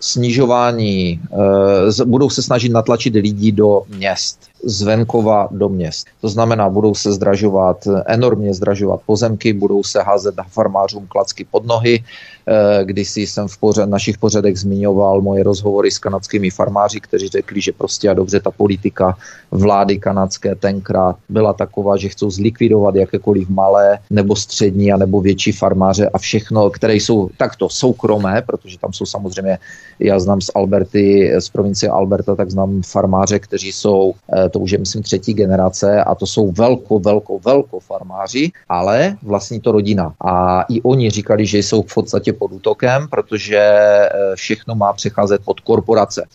snižování, 0.00 1.20
uh, 1.30 2.04
budou 2.06 2.30
se 2.30 2.42
snažit 2.42 2.68
natlačit 2.68 3.14
lidi 3.14 3.52
do 3.52 3.82
měst 3.88 4.38
z 4.64 4.82
venkova 4.82 5.48
do 5.50 5.68
měst. 5.68 6.06
To 6.20 6.28
znamená, 6.28 6.68
budou 6.68 6.94
se 6.94 7.12
zdražovat, 7.12 7.88
enormně 8.06 8.54
zdražovat 8.54 9.00
pozemky, 9.06 9.52
budou 9.52 9.84
se 9.84 10.02
házet 10.02 10.34
farmářům 10.48 11.06
klacky 11.06 11.46
pod 11.50 11.66
nohy. 11.66 12.04
Eh, 12.48 12.84
když 12.84 13.16
jsem 13.16 13.48
v 13.48 13.58
pořad, 13.58 13.88
našich 13.88 14.18
pořadech 14.18 14.58
zmiňoval 14.58 15.20
moje 15.20 15.42
rozhovory 15.42 15.90
s 15.90 15.98
kanadskými 15.98 16.50
farmáři, 16.50 17.00
kteří 17.00 17.28
řekli, 17.28 17.60
že 17.60 17.72
prostě 17.72 18.08
a 18.10 18.14
dobře 18.14 18.40
ta 18.40 18.50
politika 18.50 19.16
vlády 19.50 19.98
kanadské 19.98 20.54
tenkrát 20.54 21.16
byla 21.28 21.52
taková, 21.52 21.96
že 21.96 22.08
chcou 22.08 22.30
zlikvidovat 22.30 22.94
jakékoliv 22.94 23.48
malé 23.48 23.98
nebo 24.10 24.36
střední 24.36 24.92
a 24.92 24.96
nebo 24.96 25.20
větší 25.20 25.52
farmáře 25.52 26.08
a 26.08 26.18
všechno, 26.18 26.70
které 26.70 26.94
jsou 26.94 27.28
takto 27.36 27.68
soukromé, 27.68 28.42
protože 28.46 28.78
tam 28.78 28.92
jsou 28.92 29.06
samozřejmě, 29.06 29.58
já 29.98 30.18
znám 30.18 30.40
z 30.40 30.50
Alberty, 30.54 31.32
z 31.38 31.48
provincie 31.48 31.90
Alberta, 31.90 32.34
tak 32.34 32.50
znám 32.50 32.82
farmáře, 32.86 33.38
kteří 33.38 33.72
jsou 33.72 34.14
eh, 34.14 34.45
to 34.48 34.58
už 34.58 34.70
je 34.70 34.78
myslím 34.78 35.02
třetí 35.02 35.34
generace 35.34 36.04
a 36.04 36.14
to 36.14 36.26
jsou 36.26 36.52
velko, 36.52 36.98
velko, 36.98 37.38
velko 37.38 37.80
farmáři, 37.80 38.50
ale 38.68 39.16
vlastní 39.22 39.60
to 39.60 39.72
rodina. 39.72 40.14
A 40.20 40.62
i 40.62 40.82
oni 40.82 41.10
říkali, 41.10 41.46
že 41.46 41.58
jsou 41.58 41.82
v 41.82 41.94
podstatě 41.94 42.32
pod 42.32 42.52
útokem, 42.52 43.08
protože 43.08 43.58
eh, 43.58 44.10
všechno 44.34 44.74
má 44.74 44.92
přecházet 44.92 45.40
pod 45.44 45.60
korporace. 45.60 46.26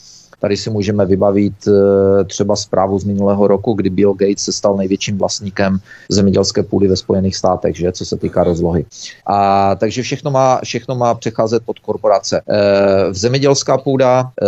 Tady 0.42 0.58
si 0.58 0.70
můžeme 0.70 1.06
vybavit 1.06 1.54
eh, 1.68 2.24
třeba 2.24 2.56
zprávu 2.56 3.00
z 3.00 3.04
minulého 3.04 3.48
roku, 3.48 3.74
kdy 3.74 3.90
Bill 3.90 4.14
Gates 4.14 4.44
se 4.44 4.52
stal 4.52 4.78
největším 4.78 5.18
vlastníkem 5.18 5.80
zemědělské 6.10 6.64
půdy 6.64 6.88
ve 6.88 6.96
Spojených 6.96 7.36
státech, 7.36 7.78
že, 7.78 7.92
co 7.92 8.06
se 8.06 8.18
týká 8.18 8.44
rozlohy. 8.44 8.86
A 9.26 9.76
takže 9.76 10.02
všechno 10.02 10.32
má, 10.32 10.60
všechno 10.64 10.96
má 10.96 11.14
přecházet 11.14 11.64
pod 11.66 11.80
korporace. 11.80 12.42
E, 12.42 13.14
zemědělská 13.14 13.78
půda, 13.78 14.32
e, 14.42 14.46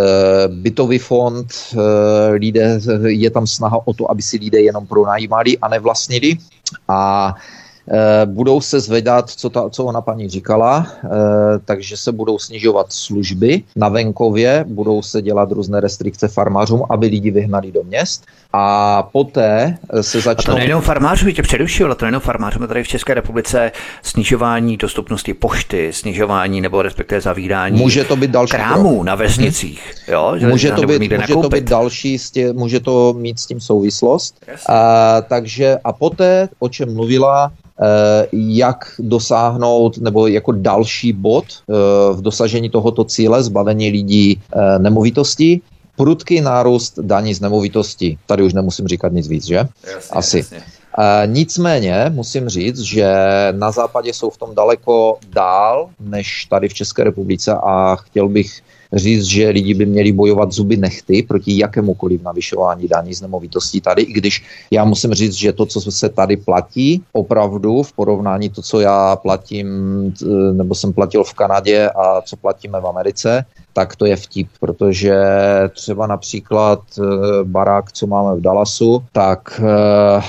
bytový 0.47 0.97
fond, 0.97 1.45
e, 1.45 1.77
lidé, 2.31 2.79
je 3.05 3.29
tam 3.29 3.47
snaha 3.47 3.77
o 3.85 3.93
to, 3.93 4.11
aby 4.11 4.21
si 4.21 4.37
lidé 4.37 4.61
jenom 4.61 4.87
pronajímali 4.87 5.57
a 5.57 5.67
nevlastnili. 5.67 6.37
A 6.87 7.33
budou 8.25 8.61
se 8.61 8.79
zvedat, 8.79 9.29
co, 9.29 9.49
ta, 9.49 9.69
co 9.69 9.85
ona 9.85 10.01
paní 10.01 10.29
říkala, 10.29 10.87
eh, 11.03 11.09
takže 11.65 11.97
se 11.97 12.11
budou 12.11 12.39
snižovat 12.39 12.85
služby 12.89 13.63
na 13.75 13.89
venkově, 13.89 14.65
budou 14.67 15.01
se 15.01 15.21
dělat 15.21 15.51
různé 15.51 15.79
restrikce 15.79 16.27
farmářům, 16.27 16.83
aby 16.89 17.07
lidi 17.07 17.31
vyhnali 17.31 17.71
do 17.71 17.83
měst 17.83 18.25
a 18.53 19.03
poté 19.03 19.77
se 20.01 20.21
začnou... 20.21 20.53
A 20.53 20.55
to 20.55 20.59
nejenom 20.59 20.81
farmářů, 20.81 21.31
tě 21.31 21.41
přerušil, 21.41 21.85
ale 21.85 21.95
to 21.95 22.05
nejenom 22.05 22.21
farmářům, 22.21 22.67
tady 22.67 22.83
v 22.83 22.87
České 22.87 23.13
republice 23.13 23.71
snižování 24.01 24.77
dostupnosti 24.77 25.33
pošty, 25.33 25.93
snižování 25.93 26.61
nebo 26.61 26.81
respektive 26.81 27.21
zavírání 27.21 27.79
může 27.79 28.03
to 28.03 28.15
být 28.15 28.31
další 28.31 28.51
krámů 28.51 28.89
krok. 28.89 29.05
na 29.05 29.15
vesnicích. 29.15 29.93
Mm-hmm. 29.93 30.13
Jo, 30.13 30.33
že 30.37 30.47
může, 30.47 30.71
to 30.71 30.87
být, 30.87 31.11
může 31.11 31.33
to 31.33 31.49
být 31.49 31.69
další, 31.69 32.17
stě, 32.17 32.53
může 32.53 32.79
to 32.79 33.13
mít 33.17 33.39
s 33.39 33.45
tím 33.45 33.61
souvislost. 33.61 34.45
A, 34.69 35.21
takže 35.21 35.77
a 35.83 35.93
poté, 35.93 36.49
o 36.59 36.69
čem 36.69 36.93
mluvila, 36.93 37.51
Eh, 37.72 37.72
jak 38.31 38.95
dosáhnout, 38.99 39.97
nebo 39.97 40.27
jako 40.27 40.51
další 40.51 41.13
bod 41.13 41.45
eh, 41.45 41.73
v 42.13 42.21
dosažení 42.21 42.69
tohoto 42.69 43.03
cíle, 43.03 43.43
zbavení 43.43 43.89
lidí 43.89 44.41
eh, 44.41 44.79
nemovitostí, 44.79 45.61
prudký 45.95 46.41
nárůst 46.41 46.99
daní 46.99 47.33
z 47.33 47.41
nemovitosti. 47.41 48.17
Tady 48.25 48.43
už 48.43 48.53
nemusím 48.53 48.87
říkat 48.87 49.11
nic 49.11 49.27
víc, 49.27 49.45
že? 49.45 49.55
Jasně, 49.55 50.11
Asi. 50.11 50.37
Jasně. 50.37 50.63
Nicméně 51.25 52.05
musím 52.09 52.49
říct, 52.49 52.79
že 52.79 53.13
na 53.51 53.71
západě 53.71 54.13
jsou 54.13 54.29
v 54.29 54.37
tom 54.37 54.55
daleko 54.55 55.17
dál 55.33 55.89
než 55.99 56.45
tady 56.45 56.69
v 56.69 56.73
České 56.73 57.03
republice 57.03 57.53
a 57.53 57.95
chtěl 57.95 58.29
bych 58.29 58.61
říct, 58.93 59.25
že 59.25 59.49
lidi 59.49 59.73
by 59.73 59.85
měli 59.85 60.11
bojovat 60.11 60.51
zuby 60.51 60.77
nechty 60.77 61.23
proti 61.23 61.57
jakémukoliv 61.57 62.21
navyšování 62.21 62.87
daní 62.87 63.13
z 63.13 63.21
nemovitostí 63.21 63.81
tady, 63.81 64.01
i 64.01 64.13
když 64.13 64.43
já 64.71 64.85
musím 64.85 65.13
říct, 65.13 65.33
že 65.33 65.53
to, 65.53 65.65
co 65.65 65.91
se 65.91 66.09
tady 66.09 66.37
platí, 66.37 67.03
opravdu 67.13 67.83
v 67.83 67.93
porovnání 67.93 68.49
to, 68.49 68.61
co 68.61 68.79
já 68.79 69.15
platím, 69.15 69.67
nebo 70.53 70.75
jsem 70.75 70.93
platil 70.93 71.23
v 71.23 71.33
Kanadě 71.33 71.89
a 71.89 72.21
co 72.21 72.37
platíme 72.37 72.81
v 72.81 72.87
Americe, 72.87 73.45
tak 73.73 73.95
to 73.95 74.05
je 74.05 74.15
vtip, 74.15 74.47
protože 74.59 75.15
třeba 75.75 76.07
například 76.07 76.79
eh, 76.97 77.03
barák, 77.43 77.91
co 77.91 78.07
máme 78.07 78.35
v 78.35 78.41
Dallasu, 78.41 79.03
tak 79.11 79.61
eh, 79.63 80.21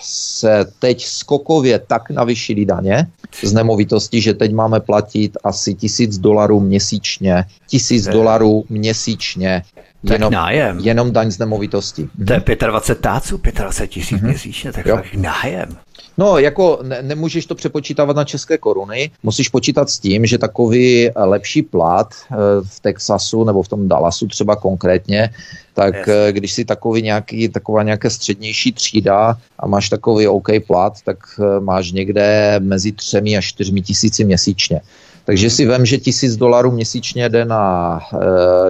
se 0.00 0.66
teď 0.78 1.04
skokově 1.04 1.78
tak 1.78 2.10
navyšili 2.10 2.64
daně 2.64 3.06
z 3.42 3.52
nemovitosti, 3.52 4.20
že 4.20 4.34
teď 4.34 4.52
máme 4.52 4.80
platit 4.80 5.36
asi 5.44 5.74
tisíc 5.74 6.18
dolarů 6.18 6.60
měsíčně. 6.60 7.44
Tisíc 7.66 8.08
dolarů 8.08 8.64
měsíčně. 8.68 9.62
Jenom, 10.02 10.32
nájem. 10.32 10.78
jenom 10.78 11.12
daň 11.12 11.30
z 11.30 11.38
nemovitosti. 11.38 12.08
To 12.26 12.32
je 12.32 12.56
25 12.66 13.02
táců, 13.02 13.40
25 13.52 13.88
tisíc 13.88 14.18
mm-hmm. 14.18 14.26
měsíčně, 14.26 14.72
tak 14.72 14.86
jo. 14.86 15.02
nájem. 15.16 15.76
No, 16.18 16.38
jako 16.38 16.78
ne, 16.82 17.02
nemůžeš 17.02 17.46
to 17.46 17.54
přepočítávat 17.54 18.16
na 18.16 18.24
české 18.24 18.58
koruny, 18.58 19.10
musíš 19.22 19.48
počítat 19.48 19.90
s 19.90 19.98
tím, 19.98 20.26
že 20.26 20.38
takový 20.38 21.10
lepší 21.16 21.62
plat 21.62 22.14
eh, 22.14 22.36
v 22.62 22.80
Texasu 22.80 23.44
nebo 23.44 23.62
v 23.62 23.68
tom 23.68 23.88
Dallasu 23.88 24.26
třeba 24.26 24.56
konkrétně, 24.56 25.30
tak 25.74 25.94
yes. 25.94 26.08
Eh, 26.08 26.32
když 26.32 26.52
si 26.52 26.64
takový 26.64 27.02
nějaký, 27.02 27.48
taková 27.48 27.82
nějaká 27.82 28.10
střednější 28.10 28.72
třída 28.72 29.38
a 29.58 29.66
máš 29.66 29.88
takový 29.88 30.26
OK 30.28 30.48
plat, 30.66 30.92
tak 31.04 31.18
eh, 31.40 31.60
máš 31.60 31.92
někde 31.92 32.56
mezi 32.58 32.92
třemi 32.92 33.36
a 33.36 33.40
čtyřmi 33.40 33.82
tisíci 33.82 34.24
měsíčně. 34.24 34.80
Takže 35.28 35.50
si 35.50 35.66
vem, 35.66 35.86
že 35.86 35.98
tisíc 35.98 36.36
dolarů 36.36 36.70
měsíčně 36.70 37.28
jde 37.28 37.44
na, 37.44 38.00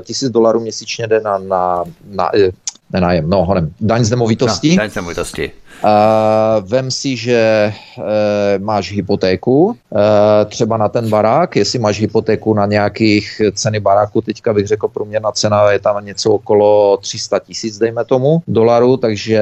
tisíc 0.03 0.31
dolarů 0.31 0.61
měsíčně 0.61 1.07
jde 1.07 1.21
na, 1.21 1.39
na, 1.39 1.85
na 2.11 2.31
nenájem, 2.93 3.31
no 3.31 3.45
honem, 3.45 3.73
daň 3.81 4.05
z 4.05 4.11
nemovitosti. 4.11 4.71
No, 4.71 4.77
daň 4.77 4.91
z 4.91 4.95
nemovitosti. 4.95 5.51
Vem 6.61 6.91
si, 6.91 7.17
že 7.17 7.73
uh, 7.99 8.05
máš 8.59 8.93
hypotéku, 8.93 9.65
uh, 9.67 9.77
třeba 10.47 10.77
na 10.77 10.89
ten 10.89 11.09
barák, 11.09 11.57
jestli 11.57 11.79
máš 11.79 12.01
hypotéku 12.01 12.55
na 12.55 12.67
nějakých 12.67 13.43
ceny 13.53 13.81
baráku, 13.81 14.21
teďka 14.21 14.53
bych 14.53 14.67
řekl 14.67 14.89
průměrná 14.89 15.33
cena 15.33 15.71
je 15.71 15.79
tam 15.79 16.05
něco 16.05 16.33
okolo 16.33 16.97
300 16.97 17.39
tisíc, 17.39 17.79
dejme 17.79 18.05
tomu, 18.05 18.43
dolarů, 18.49 18.97
takže 18.97 19.41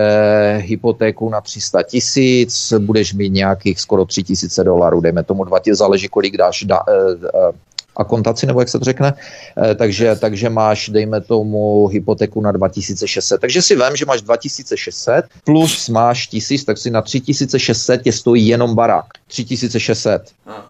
hypotéku 0.60 1.30
na 1.30 1.40
300 1.40 1.82
tisíc, 1.82 2.72
budeš 2.78 3.14
mít 3.14 3.32
nějakých 3.32 3.80
skoro 3.80 4.04
3 4.04 4.22
tisíce 4.22 4.64
dolarů, 4.64 5.00
dejme 5.00 5.22
tomu, 5.22 5.44
dva 5.44 5.58
záleží, 5.72 6.08
kolik 6.08 6.36
dáš 6.36 6.64
da, 6.64 6.80
uh, 6.88 7.52
akontaci, 7.96 8.46
nebo 8.46 8.60
jak 8.60 8.68
se 8.68 8.78
to 8.78 8.84
řekne. 8.84 9.14
Eh, 9.56 9.74
takže, 9.74 10.16
takže 10.16 10.50
máš, 10.50 10.88
dejme 10.88 11.20
tomu, 11.20 11.86
hypotéku 11.86 12.40
na 12.40 12.52
2600. 12.52 13.40
Takže 13.40 13.62
si 13.62 13.74
vím, 13.76 13.96
že 13.96 14.04
máš 14.04 14.22
2600 14.22 15.24
plus 15.44 15.88
máš 15.88 16.26
1000, 16.26 16.64
tak 16.64 16.78
si 16.78 16.90
na 16.90 17.02
3600 17.02 18.02
tě 18.02 18.12
stojí 18.12 18.48
jenom 18.48 18.74
barák. 18.74 19.06
3600. 19.26 20.22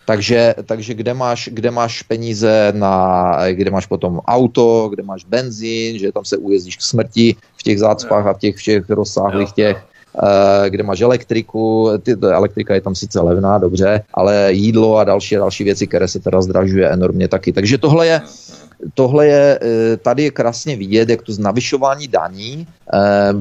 Takže, 0.07 0.55
takže 0.65 0.95
kde, 0.95 1.15
máš, 1.15 1.49
kde 1.53 1.71
máš 1.71 2.03
peníze 2.03 2.73
na, 2.77 3.37
kde 3.51 3.71
máš 3.71 3.87
potom 3.87 4.21
auto, 4.27 4.89
kde 4.89 5.03
máš 5.03 5.25
benzín, 5.25 5.99
že 5.99 6.13
tam 6.13 6.25
se 6.25 6.37
ujezdíš 6.37 6.77
k 6.77 6.83
smrti 6.83 7.37
v 7.57 7.63
těch 7.63 7.79
zácpách 7.79 8.27
a 8.27 8.33
v 8.33 8.39
těch 8.39 8.57
všech 8.57 8.91
rozsáhlých 8.91 9.53
těch 9.53 9.77
Eh, 9.77 9.96
kde 10.69 10.83
máš 10.83 11.01
elektriku, 11.01 11.91
ty, 12.03 12.17
elektrika 12.23 12.75
je 12.75 12.81
tam 12.81 12.95
sice 12.95 13.21
levná, 13.21 13.59
dobře, 13.59 14.03
ale 14.15 14.53
jídlo 14.53 14.97
a 14.97 15.05
další 15.05 15.35
další 15.35 15.65
věci, 15.65 15.87
které 15.87 16.09
se 16.09 16.21
teda 16.21 16.43
zdražuje 16.43 16.89
enormně 16.89 17.29
taky. 17.29 17.53
Takže 17.53 17.79
tohle 17.79 18.07
je, 18.07 18.21
tohle 18.95 19.27
je, 19.27 19.59
eh, 19.63 19.97
tady 19.97 20.23
je 20.23 20.31
krásně 20.31 20.77
vidět, 20.77 21.09
jak 21.09 21.23
to 21.23 21.33
z 21.33 21.39
navyšování 21.39 22.09
daní, 22.09 22.67
eh, 22.93 23.33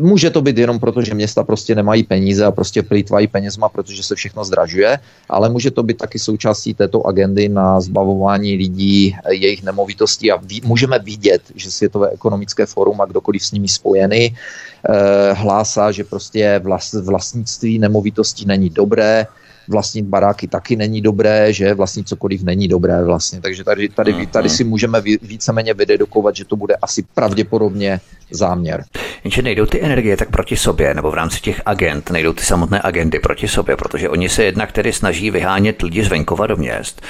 může 0.00 0.30
to 0.30 0.42
být 0.42 0.58
jenom 0.58 0.78
proto, 0.78 1.02
že 1.02 1.14
města 1.14 1.44
prostě 1.44 1.74
nemají 1.74 2.02
peníze 2.02 2.44
a 2.44 2.50
prostě 2.50 2.82
plýtvají 2.82 3.26
penězma, 3.26 3.68
protože 3.68 4.02
se 4.02 4.14
všechno 4.14 4.44
zdražuje, 4.44 4.98
ale 5.28 5.48
může 5.48 5.70
to 5.70 5.82
být 5.82 5.96
taky 5.96 6.18
součástí 6.18 6.74
této 6.74 7.06
agendy 7.06 7.48
na 7.48 7.80
zbavování 7.80 8.56
lidí 8.56 9.16
jejich 9.30 9.62
nemovitostí 9.62 10.32
a 10.32 10.36
ví, 10.36 10.60
můžeme 10.64 10.98
vidět, 10.98 11.42
že 11.54 11.70
Světové 11.70 12.10
ekonomické 12.10 12.66
fórum 12.66 13.00
a 13.00 13.06
kdokoliv 13.06 13.44
s 13.44 13.52
nimi 13.52 13.68
spojený 13.68 14.34
eh, 14.34 15.32
hlásá, 15.32 15.92
že 15.92 16.04
prostě 16.04 16.60
vlast, 16.64 16.94
vlastnictví 16.94 17.78
nemovitostí 17.78 18.46
není 18.46 18.70
dobré, 18.70 19.26
vlastnit 19.68 20.06
baráky 20.06 20.48
taky 20.48 20.76
není 20.76 21.00
dobré, 21.00 21.52
že 21.52 21.74
vlastnit 21.74 22.08
cokoliv 22.08 22.42
není 22.42 22.68
dobré 22.68 23.04
vlastně. 23.04 23.40
Takže 23.40 23.64
tady, 23.64 23.88
tady, 23.88 24.26
tady 24.26 24.48
si 24.48 24.64
můžeme 24.64 25.00
víceméně 25.00 25.74
vydedukovat, 25.74 26.36
že 26.36 26.44
to 26.44 26.56
bude 26.56 26.74
asi 26.74 27.02
pravděpodobně 27.14 28.00
záměr. 28.30 28.84
Jenže 29.24 29.42
nejdou 29.42 29.66
ty 29.66 29.82
energie 29.82 30.16
tak 30.16 30.30
proti 30.30 30.56
sobě, 30.56 30.94
nebo 30.94 31.10
v 31.10 31.14
rámci 31.14 31.40
těch 31.40 31.62
agent, 31.66 32.10
nejdou 32.10 32.32
ty 32.32 32.44
samotné 32.44 32.80
agendy 32.84 33.18
proti 33.18 33.48
sobě, 33.48 33.76
protože 33.76 34.08
oni 34.08 34.28
se 34.28 34.44
jednak 34.44 34.72
tedy 34.72 34.92
snaží 34.92 35.30
vyhánět 35.30 35.82
lidi 35.82 36.04
z 36.04 36.08
venkova 36.08 36.46
do 36.46 36.56
měst. 36.56 37.02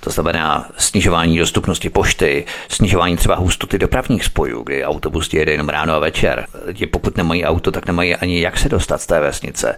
To 0.00 0.10
znamená 0.10 0.68
snižování 0.76 1.38
dostupnosti 1.38 1.90
pošty, 1.90 2.44
snižování 2.68 3.16
třeba 3.16 3.34
hustoty 3.34 3.78
dopravních 3.78 4.24
spojů, 4.24 4.62
kdy 4.62 4.84
autobus 4.84 5.32
jede 5.32 5.52
jenom 5.52 5.68
ráno 5.68 5.94
a 5.94 5.98
večer. 5.98 6.46
Lidi 6.64 6.86
pokud 6.86 7.16
nemají 7.16 7.44
auto, 7.44 7.72
tak 7.72 7.86
nemají 7.86 8.14
ani 8.16 8.40
jak 8.40 8.58
se 8.58 8.68
dostat 8.68 9.00
z 9.00 9.06
té 9.06 9.20
vesnice. 9.20 9.76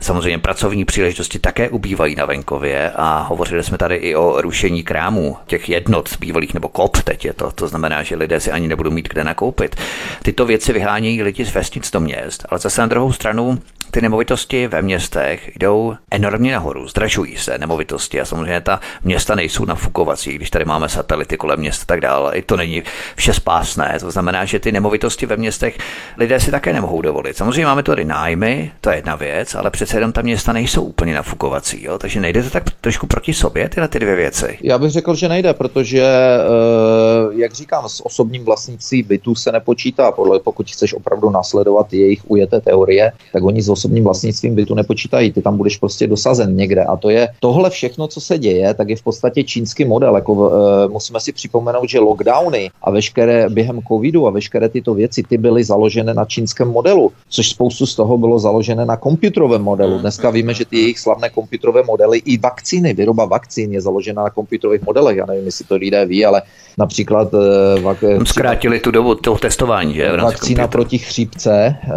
Samozřejmě 0.00 0.38
pracovní 0.38 0.84
příležitosti 0.84 1.38
také 1.38 1.68
ubývají 1.68 2.14
na 2.14 2.24
venkově 2.24 2.90
a 2.96 3.26
hovořili 3.28 3.62
jsme 3.62 3.78
tady 3.78 3.94
i 3.94 4.14
o 4.16 4.40
rušení 4.40 4.82
krámů, 4.82 5.36
těch 5.46 5.68
jednot 5.68 6.16
bývalých 6.20 6.54
nebo 6.54 6.68
kop, 6.68 6.96
teď 7.02 7.24
je 7.24 7.32
to. 7.32 7.50
To 7.50 7.68
znamená, 7.68 8.02
že 8.02 8.16
lidé 8.16 8.40
si 8.40 8.50
ani 8.50 8.68
nebudou 8.68 8.90
mít 8.90 9.08
kde 9.08 9.24
nakoupit. 9.24 9.76
Tyto 10.22 10.46
věci 10.46 10.72
vyhánějí 10.72 11.22
lidi 11.24 11.44
z 11.44 11.54
vesnic 11.54 11.90
do 11.90 12.00
měst, 12.00 12.46
ale 12.48 12.60
zase 12.60 12.80
na 12.80 12.86
druhou 12.86 13.12
stranu 13.12 13.58
ty 13.94 14.00
nemovitosti 14.00 14.68
ve 14.68 14.82
městech 14.82 15.50
jdou 15.56 15.94
enormně 16.10 16.52
nahoru, 16.52 16.88
zdražují 16.88 17.36
se 17.36 17.58
nemovitosti 17.58 18.20
a 18.20 18.24
samozřejmě 18.24 18.60
ta 18.60 18.80
města 19.04 19.34
nejsou 19.34 19.64
nafukovací, 19.64 20.32
když 20.34 20.50
tady 20.50 20.64
máme 20.64 20.88
satelity 20.88 21.36
kolem 21.36 21.58
měst 21.58 21.82
a 21.82 21.86
tak 21.86 22.00
dále. 22.00 22.36
I 22.36 22.42
to 22.42 22.56
není 22.56 22.82
vše 23.16 23.32
spásné, 23.32 23.96
to 24.00 24.10
znamená, 24.10 24.44
že 24.44 24.58
ty 24.58 24.72
nemovitosti 24.72 25.26
ve 25.26 25.36
městech 25.36 25.78
lidé 26.16 26.40
si 26.40 26.50
také 26.50 26.72
nemohou 26.72 27.02
dovolit. 27.02 27.36
Samozřejmě 27.36 27.66
máme 27.66 27.82
tady 27.82 28.04
nájmy, 28.04 28.72
to 28.80 28.90
je 28.90 28.96
jedna 28.96 29.16
věc, 29.16 29.54
ale 29.54 29.70
přece 29.70 29.96
jenom 29.96 30.12
ta 30.12 30.22
města 30.22 30.52
nejsou 30.52 30.82
úplně 30.82 31.14
nafukovací, 31.14 31.84
jo? 31.84 31.98
takže 31.98 32.20
nejde 32.20 32.42
to 32.42 32.50
tak 32.50 32.64
trošku 32.80 33.06
proti 33.06 33.34
sobě, 33.34 33.68
tyhle 33.68 33.88
ty 33.88 33.98
dvě 33.98 34.16
věci. 34.16 34.58
Já 34.62 34.78
bych 34.78 34.90
řekl, 34.90 35.14
že 35.14 35.28
nejde, 35.28 35.54
protože, 35.54 36.02
eh, 36.02 37.34
jak 37.34 37.54
říkám, 37.54 37.88
s 37.88 38.06
osobním 38.06 38.44
vlastnictví 38.44 39.02
bytů 39.02 39.34
se 39.34 39.52
nepočítá, 39.52 40.12
podle 40.12 40.40
pokud 40.40 40.70
chceš 40.70 40.94
opravdu 40.94 41.30
nasledovat 41.30 41.92
jejich 41.92 42.30
ujeté 42.30 42.60
teorie, 42.60 43.12
tak 43.32 43.44
oni 43.44 43.62
z 43.62 43.68
osobním 43.84 44.04
vlastnictvím 44.04 44.54
bytu 44.54 44.74
nepočítají, 44.74 45.32
ty 45.32 45.42
tam 45.42 45.56
budeš 45.56 45.76
prostě 45.76 46.06
dosazen 46.06 46.56
někde. 46.56 46.84
A 46.84 46.96
to 46.96 47.10
je 47.10 47.28
tohle 47.40 47.70
všechno, 47.70 48.08
co 48.08 48.20
se 48.20 48.38
děje, 48.38 48.74
tak 48.74 48.88
je 48.88 48.96
v 48.96 49.02
podstatě 49.02 49.44
čínský 49.44 49.84
model. 49.84 50.14
Jako, 50.14 50.32
uh, 50.32 50.48
musíme 50.88 51.20
si 51.20 51.32
připomenout, 51.32 51.88
že 51.88 52.00
lockdowny 52.00 52.70
a 52.82 52.90
veškeré 52.90 53.48
během 53.48 53.80
covidu 53.88 54.26
a 54.26 54.30
veškeré 54.30 54.68
tyto 54.68 54.94
věci, 54.94 55.22
ty 55.28 55.36
byly 55.38 55.64
založené 55.64 56.14
na 56.14 56.24
čínském 56.24 56.68
modelu, 56.68 57.12
což 57.28 57.48
spoustu 57.48 57.86
z 57.86 57.94
toho 57.94 58.18
bylo 58.18 58.38
založené 58.38 58.84
na 58.84 58.96
počítačovém 58.96 59.62
modelu. 59.62 59.98
Dneska 59.98 60.30
víme, 60.30 60.54
že 60.54 60.64
ty 60.64 60.76
jejich 60.78 60.98
slavné 60.98 61.28
počítačové 61.34 61.82
modely 61.82 62.18
i 62.24 62.38
vakcíny, 62.38 62.94
výroba 62.94 63.24
vakcín 63.24 63.72
je 63.72 63.80
založena 63.80 64.24
na 64.24 64.30
počítačových 64.30 64.82
modelech. 64.82 65.16
Já 65.16 65.26
nevím, 65.26 65.44
jestli 65.44 65.64
to 65.64 65.76
lidé 65.76 66.06
ví, 66.06 66.24
ale 66.24 66.42
například... 66.78 67.34
Uh, 67.34 67.40
vak- 67.82 68.24
Zkrátili 68.24 68.80
tu 68.80 68.90
dobu 68.90 69.14
toho 69.14 69.38
testování, 69.38 69.94
že? 69.94 70.16
Vakcína 70.16 70.68
proti 70.68 70.98
chřipce, 70.98 71.76
uh, 71.86 71.92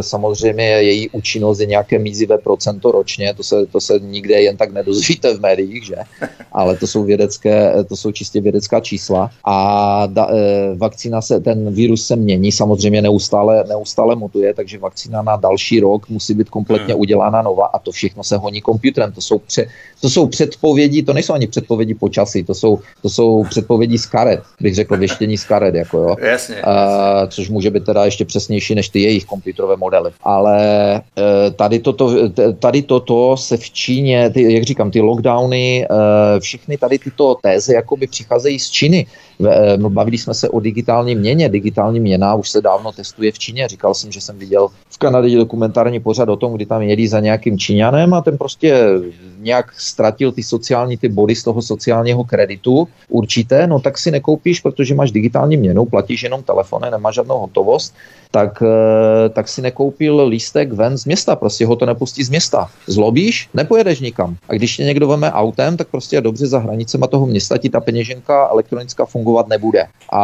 samozřejmě 0.00 0.64
je 0.64 0.82
její 0.82 1.08
účinnost 1.08 1.60
je 1.60 1.66
nějaké 1.66 1.98
mízivé 1.98 2.38
procento 2.38 2.92
ročně, 2.92 3.34
to 3.34 3.42
se, 3.42 3.66
to 3.66 3.80
se 3.80 3.98
nikde 4.02 4.42
jen 4.42 4.56
tak 4.56 4.72
nedozvíte 4.72 5.34
v 5.34 5.40
médiích, 5.40 5.86
že? 5.86 5.96
Ale 6.52 6.76
to 6.76 6.86
jsou 6.86 7.04
vědecké, 7.04 7.72
to 7.88 7.96
jsou 7.96 8.12
čistě 8.12 8.40
vědecká 8.40 8.80
čísla 8.80 9.30
a 9.44 10.06
da, 10.06 10.28
vakcína 10.76 11.22
se, 11.22 11.40
ten 11.40 11.74
virus 11.74 12.06
se 12.06 12.16
mění, 12.16 12.52
samozřejmě 12.52 13.02
neustále, 13.02 13.64
neustále 13.68 14.16
mutuje, 14.16 14.54
takže 14.54 14.78
vakcína 14.78 15.22
na 15.22 15.36
další 15.36 15.80
rok 15.80 16.08
musí 16.08 16.34
být 16.34 16.50
kompletně 16.50 16.94
hmm. 16.94 17.00
udělána 17.00 17.42
nová 17.42 17.66
a 17.66 17.78
to 17.78 17.90
všechno 17.92 18.24
se 18.24 18.36
honí 18.36 18.62
počítačem. 18.62 19.12
To 19.12 19.20
jsou, 19.20 19.38
pře, 19.38 19.66
to 20.00 20.10
jsou 20.10 20.26
předpovědi, 20.26 21.02
to 21.02 21.12
nejsou 21.12 21.32
ani 21.32 21.46
předpovědi 21.46 21.94
počasí, 21.94 22.44
to 22.44 22.54
jsou, 22.54 22.78
to 23.02 23.08
jsou 23.08 23.44
předpovědi 23.44 23.87
z 23.96 24.06
karet, 24.06 24.40
bych 24.60 24.74
řekl 24.74 24.96
věštění 24.96 25.38
z 25.38 25.44
karet, 25.44 25.74
jako 25.74 25.98
jo. 25.98 26.16
Jasně, 26.20 26.54
jasně. 26.54 26.62
A, 26.62 27.26
což 27.26 27.48
může 27.48 27.70
být 27.70 27.84
teda 27.84 28.04
ještě 28.04 28.24
přesnější 28.24 28.74
než 28.74 28.88
ty 28.88 29.00
jejich 29.00 29.26
počítačové 29.26 29.76
modely. 29.76 30.10
Ale 30.22 30.58
Eh, 31.18 31.50
tady 31.50 31.78
toto, 31.78 32.28
tady 32.58 32.82
toto 32.82 33.36
se 33.36 33.56
v 33.56 33.70
Číně, 33.70 34.30
ty, 34.30 34.54
jak 34.54 34.62
říkám, 34.62 34.90
ty 34.90 35.00
lockdowny, 35.00 35.86
eh, 35.90 36.40
všechny 36.40 36.76
tady 36.76 36.98
tyto 36.98 37.34
tézy 37.34 37.74
jakoby 37.74 38.06
přicházejí 38.06 38.58
z 38.58 38.70
Číny. 38.70 39.06
Eh, 39.46 39.76
bavili 39.76 40.18
jsme 40.18 40.34
se 40.34 40.48
o 40.48 40.60
digitální 40.60 41.14
měně. 41.14 41.48
Digitální 41.48 42.00
měna 42.00 42.34
už 42.34 42.50
se 42.50 42.60
dávno 42.60 42.92
testuje 42.92 43.32
v 43.32 43.38
Číně. 43.38 43.68
Říkal 43.68 43.94
jsem, 43.94 44.12
že 44.12 44.20
jsem 44.20 44.38
viděl 44.38 44.68
v 44.90 44.98
Kanadě 44.98 45.36
dokumentární 45.36 46.00
pořad 46.00 46.28
o 46.28 46.36
tom, 46.36 46.52
kdy 46.52 46.66
tam 46.66 46.82
jedí 46.82 47.08
za 47.08 47.20
nějakým 47.20 47.58
Číňanem 47.58 48.14
a 48.14 48.20
ten 48.20 48.38
prostě 48.38 48.84
nějak 49.38 49.72
ztratil 49.78 50.32
ty 50.32 50.42
sociální 50.42 50.96
ty 50.96 51.08
body 51.08 51.34
z 51.34 51.42
toho 51.42 51.62
sociálního 51.62 52.24
kreditu 52.24 52.88
určité, 53.08 53.66
no 53.66 53.80
tak 53.80 53.98
si 53.98 54.10
nekoupíš, 54.10 54.60
protože 54.60 54.94
máš 54.94 55.10
digitální 55.10 55.56
měnu, 55.56 55.84
platíš 55.84 56.22
jenom 56.22 56.42
telefonem, 56.42 56.90
nemáš 56.90 57.14
žádnou 57.14 57.38
hotovost, 57.38 57.94
tak, 58.30 58.62
eh, 58.62 59.28
tak 59.28 59.48
si 59.48 59.62
nekoupil 59.62 60.26
lístek 60.26 60.72
ven 60.72 60.98
z 60.98 61.04
města, 61.04 61.36
prostě 61.36 61.66
ho 61.66 61.76
to 61.76 61.86
nepustí 61.86 62.24
z 62.24 62.30
města. 62.30 62.70
Zlobíš, 62.86 63.48
nepojedeš 63.54 64.00
nikam. 64.00 64.36
A 64.48 64.54
když 64.54 64.76
tě 64.76 64.84
někdo 64.84 65.08
veme 65.08 65.32
autem, 65.32 65.76
tak 65.76 65.88
prostě 65.88 66.20
dobře 66.20 66.46
za 66.46 66.58
hranicema 66.58 67.06
toho 67.06 67.26
města 67.26 67.58
ti 67.58 67.68
ta 67.68 67.80
peněženka 67.80 68.48
elektronická 68.48 69.06
fungovat 69.28 69.48
nebude. 69.48 69.86
A 70.12 70.22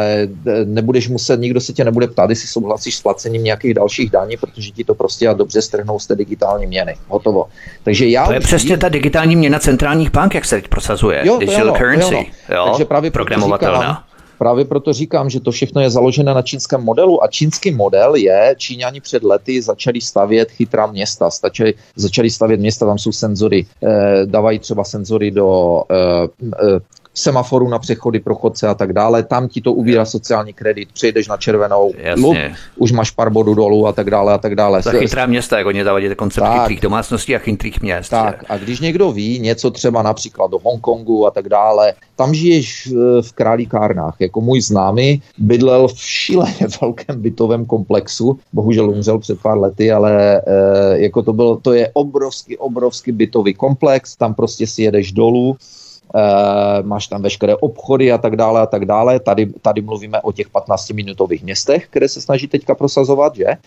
eh, 0.00 0.64
nebudeš 0.64 1.08
muset, 1.08 1.40
nikdo 1.40 1.60
se 1.60 1.72
tě 1.72 1.84
nebude 1.84 2.06
ptát, 2.06 2.30
jestli 2.30 2.48
souhlasíš 2.48 2.96
s 2.96 3.02
placením 3.02 3.44
nějakých 3.44 3.74
dalších 3.74 4.10
daní, 4.10 4.36
protože 4.36 4.70
ti 4.70 4.84
to 4.84 4.94
prostě 4.94 5.28
a 5.28 5.32
dobře 5.32 5.62
strhnou 5.62 5.98
z 5.98 6.06
té 6.06 6.16
digitální 6.16 6.66
měny. 6.66 6.96
Hotovo. 7.08 7.46
Takže 7.84 8.08
já 8.08 8.26
to 8.26 8.32
je 8.32 8.40
přesně 8.40 8.78
ta 8.78 8.88
digitální 8.88 9.36
měna 9.36 9.58
centrálních 9.58 10.10
bank, 10.10 10.34
jak 10.34 10.44
se 10.44 10.56
teď 10.56 10.68
prosazuje. 10.68 11.22
Jo, 11.24 11.38
Digital 11.38 11.68
ano, 11.68 11.76
currency. 11.76 12.14
Jo, 12.14 12.56
jo. 12.56 12.64
Takže 12.70 12.84
právě 12.84 13.10
programovatelná. 13.10 13.80
Říkám, 13.80 14.16
Právě 14.38 14.64
proto 14.64 14.92
říkám, 14.92 15.30
že 15.30 15.40
to 15.40 15.50
všechno 15.50 15.80
je 15.80 15.90
založené 15.90 16.34
na 16.34 16.42
čínském 16.42 16.80
modelu 16.80 17.24
a 17.24 17.28
čínský 17.28 17.70
model 17.70 18.14
je, 18.14 18.54
Číňani 18.58 19.00
před 19.00 19.22
lety 19.24 19.62
začali 19.62 20.00
stavět 20.00 20.50
chytrá 20.50 20.86
města, 20.86 21.30
začali, 21.30 21.74
začali 21.96 22.30
stavět 22.30 22.60
města, 22.60 22.86
tam 22.86 22.98
jsou 22.98 23.12
senzory, 23.12 23.66
eh, 23.82 24.26
dávají 24.26 24.58
třeba 24.58 24.84
senzory 24.84 25.30
do 25.30 25.82
eh, 25.90 26.28
eh, 26.44 26.80
semaforu 27.16 27.68
na 27.68 27.78
přechody 27.78 28.20
pro 28.20 28.34
chodce 28.34 28.68
a 28.68 28.74
tak 28.74 28.92
dále, 28.92 29.22
tam 29.22 29.48
ti 29.48 29.60
to 29.60 29.72
ubírá 29.72 30.04
sociální 30.04 30.52
kredit, 30.52 30.88
přejdeš 30.92 31.28
na 31.28 31.36
červenou, 31.36 31.92
lup, 32.16 32.36
už 32.76 32.92
máš 32.92 33.10
pár 33.10 33.30
bodů 33.30 33.54
dolů 33.54 33.86
a 33.86 33.92
tak 33.92 34.10
dále 34.10 34.34
a 34.34 34.38
tak 34.38 34.54
dále. 34.54 34.82
Za 34.82 34.90
chytrá 34.90 35.26
města, 35.26 35.58
jak 35.58 35.66
oni 35.66 35.84
zavadí 35.84 36.14
koncept 36.16 36.44
tak, 36.44 36.60
chytrých 36.60 36.80
domácností 36.80 37.36
a 37.36 37.38
chytrých 37.38 37.80
měst. 37.80 38.08
Tak 38.08 38.44
a 38.48 38.58
když 38.58 38.80
někdo 38.80 39.12
ví 39.12 39.38
něco 39.38 39.70
třeba 39.70 40.02
například 40.02 40.50
do 40.50 40.58
Hongkongu 40.64 41.26
a 41.26 41.30
tak 41.30 41.48
dále, 41.48 41.92
tam 42.16 42.34
žiješ 42.34 42.92
v 43.20 43.32
králíkárnách. 43.32 44.16
Jako 44.18 44.40
můj 44.40 44.60
známý 44.60 45.22
bydlel 45.38 45.88
v 45.88 46.00
šíleně 46.00 46.66
velkém 46.80 47.22
bytovém 47.22 47.64
komplexu, 47.64 48.38
bohužel 48.52 48.90
umřel 48.90 49.18
před 49.18 49.40
pár 49.40 49.58
lety, 49.58 49.92
ale 49.92 50.36
e, 50.36 50.42
jako 50.92 51.22
to, 51.22 51.32
byl, 51.32 51.56
to 51.62 51.72
je 51.72 51.90
obrovský, 51.92 52.56
obrovský 52.56 53.12
bytový 53.12 53.54
komplex, 53.54 54.16
tam 54.16 54.34
prostě 54.34 54.66
si 54.66 54.82
jedeš 54.82 55.12
dolů, 55.12 55.56
e, 55.60 55.85
máš 56.82 57.06
tam 57.06 57.22
veškeré 57.22 57.56
obchody 57.56 58.12
a 58.12 58.18
tak 58.18 58.36
dále 58.36 58.60
a 58.60 58.66
tak 58.66 58.84
dále. 58.84 59.20
Tady, 59.20 59.46
tady 59.62 59.80
mluvíme 59.80 60.20
o 60.20 60.32
těch 60.32 60.46
15-minutových 60.52 61.42
městech, 61.42 61.86
které 61.90 62.08
se 62.08 62.20
snaží 62.20 62.48
teďka 62.48 62.74
prosazovat, 62.74 63.36
že? 63.36 63.44
E, 63.44 63.58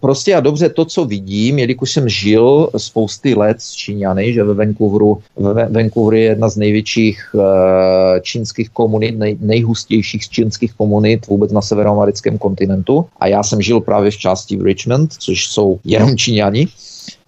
prostě 0.00 0.34
a 0.34 0.40
dobře 0.40 0.68
to, 0.68 0.84
co 0.84 1.04
vidím, 1.04 1.58
jelikož 1.58 1.92
jsem 1.92 2.08
žil 2.08 2.70
spousty 2.76 3.34
let 3.34 3.56
s 3.60 3.72
Číňany, 3.72 4.32
že 4.32 4.44
ve 4.44 4.54
Vancouveru, 4.54 5.22
ve 5.36 5.68
Vancouveru 5.68 6.16
je 6.16 6.22
jedna 6.22 6.48
z 6.48 6.56
největších 6.56 7.34
e, 7.34 8.20
čínských 8.20 8.70
komunit, 8.70 9.18
nej, 9.18 9.36
nejhustějších 9.40 10.28
čínských 10.28 10.74
komunit 10.74 11.26
vůbec 11.26 11.52
na 11.52 11.62
severoamerickém 11.62 12.38
kontinentu 12.38 13.06
a 13.20 13.26
já 13.26 13.42
jsem 13.42 13.62
žil 13.62 13.80
právě 13.80 14.10
v 14.10 14.16
části 14.16 14.56
v 14.56 14.62
Richmond, 14.62 15.12
což 15.12 15.46
jsou 15.46 15.78
jenom 15.84 16.16
Číňani. 16.16 16.68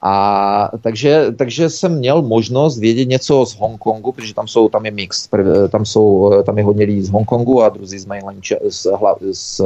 A 0.02 0.70
takže, 0.82 1.26
takže 1.36 1.70
jsem 1.70 1.98
měl 1.98 2.22
možnost 2.22 2.78
vědět 2.78 3.04
něco 3.04 3.46
z 3.46 3.56
Hongkongu, 3.56 4.12
protože 4.12 4.34
tam 4.34 4.48
jsou, 4.48 4.68
tam 4.68 4.84
je 4.84 4.90
mix, 4.90 5.28
tam 5.68 5.84
jsou, 5.86 6.32
tam 6.42 6.58
je 6.58 6.64
hodně 6.64 6.84
lidí 6.84 7.02
z 7.02 7.10
Hongkongu 7.10 7.62
a 7.62 7.68
druzí 7.68 7.98
z, 7.98 8.06
mainland, 8.06 8.44
z, 8.68 8.86
z, 9.32 9.60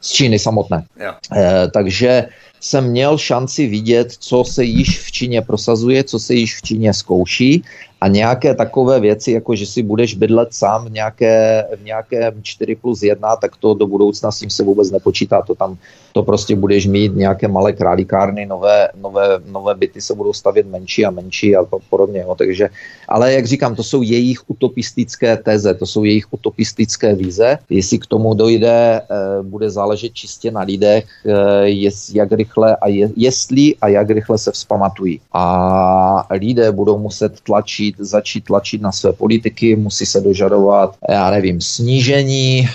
z 0.00 0.10
Číny 0.10 0.38
samotné. 0.38 0.84
Yeah. 0.98 1.18
E, 1.36 1.70
takže 1.70 2.28
jsem 2.60 2.90
měl 2.90 3.18
šanci 3.18 3.66
vidět, 3.66 4.12
co 4.18 4.44
se 4.44 4.64
již 4.64 5.00
v 5.00 5.12
Číně 5.12 5.42
prosazuje, 5.42 6.04
co 6.04 6.18
se 6.18 6.34
již 6.34 6.56
v 6.56 6.62
Číně 6.62 6.94
zkouší 6.94 7.64
a 8.00 8.08
nějaké 8.08 8.54
takové 8.54 9.00
věci, 9.00 9.32
jako 9.32 9.54
že 9.54 9.66
si 9.66 9.82
budeš 9.82 10.14
bydlet 10.14 10.54
sám 10.54 10.84
v, 10.84 10.90
nějaké, 10.90 11.66
v 11.76 11.84
nějakém 11.84 12.42
4 12.42 12.74
plus 12.74 13.02
1, 13.02 13.36
tak 13.36 13.56
to 13.56 13.74
do 13.74 13.86
budoucna 13.86 14.32
s 14.32 14.38
tím 14.38 14.50
se 14.50 14.62
vůbec 14.62 14.90
nepočítá. 14.90 15.42
To 15.42 15.54
tam 15.54 15.78
to 16.16 16.22
prostě 16.22 16.56
budeš 16.56 16.86
mít 16.86 17.16
nějaké 17.16 17.48
malé 17.48 17.72
králíkárny, 17.72 18.46
nové, 18.46 18.88
nové, 18.96 19.28
nové 19.52 19.74
byty 19.74 20.00
se 20.00 20.14
budou 20.14 20.32
stavět 20.32 20.66
menší 20.66 21.04
a 21.04 21.10
menší 21.10 21.56
a 21.56 21.60
podobně. 21.90 22.20
Jo. 22.20 22.34
Takže, 22.34 22.68
ale 23.08 23.32
jak 23.32 23.46
říkám, 23.46 23.74
to 23.74 23.82
jsou 23.82 24.02
jejich 24.02 24.40
utopistické 24.50 25.36
teze, 25.36 25.74
to 25.74 25.86
jsou 25.86 26.04
jejich 26.04 26.32
utopistické 26.32 27.14
vize. 27.14 27.58
Jestli 27.70 27.98
k 27.98 28.06
tomu 28.06 28.34
dojde, 28.34 29.00
eh, 29.00 29.42
bude 29.42 29.70
záležet 29.70 30.16
čistě 30.16 30.50
na 30.50 30.60
lidech, 30.60 31.04
eh, 31.04 31.68
jest, 31.68 32.14
jak 32.16 32.32
rychle 32.32 32.76
a 32.76 32.88
je, 32.88 33.10
jestli 33.16 33.76
a 33.80 33.88
jak 33.88 34.10
rychle 34.10 34.38
se 34.38 34.52
vzpamatují. 34.52 35.20
A 35.32 36.26
lidé 36.30 36.72
budou 36.72 36.98
muset 36.98 37.40
tlačit 37.40 37.85
začít, 37.86 37.96
začít 37.98 38.44
tlačit 38.44 38.82
na 38.82 38.92
své 38.92 39.12
politiky, 39.12 39.76
musí 39.76 40.06
se 40.06 40.20
dožadovat, 40.20 40.96
já 41.08 41.30
nevím, 41.30 41.60
snížení, 41.60 42.68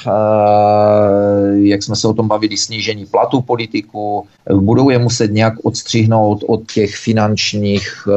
jak 1.53 1.83
jsme 1.83 1.95
se 1.95 2.07
o 2.07 2.13
tom 2.13 2.27
bavili, 2.27 2.57
snížení 2.57 3.05
platu 3.05 3.41
politiků, 3.41 4.27
budou 4.53 4.89
je 4.89 4.99
muset 4.99 5.31
nějak 5.31 5.53
odstřihnout 5.63 6.43
od 6.47 6.71
těch 6.71 6.95
finančních, 6.95 8.07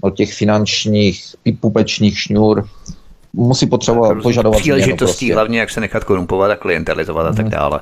od 0.00 0.16
těch 0.16 0.34
finančních 0.34 1.24
pupečních 1.60 2.18
šňůr, 2.18 2.64
musí 3.32 3.66
potřebovat 3.66 4.22
požadovat 4.22 4.58
příležitostí, 4.58 5.26
prostě. 5.26 5.34
hlavně 5.34 5.60
jak 5.60 5.70
se 5.70 5.80
nechat 5.80 6.04
korumpovat 6.04 6.50
a 6.50 6.56
klientelizovat 6.56 7.26
a 7.26 7.32
tak 7.32 7.46
mhm. 7.46 7.50
dále 7.50 7.80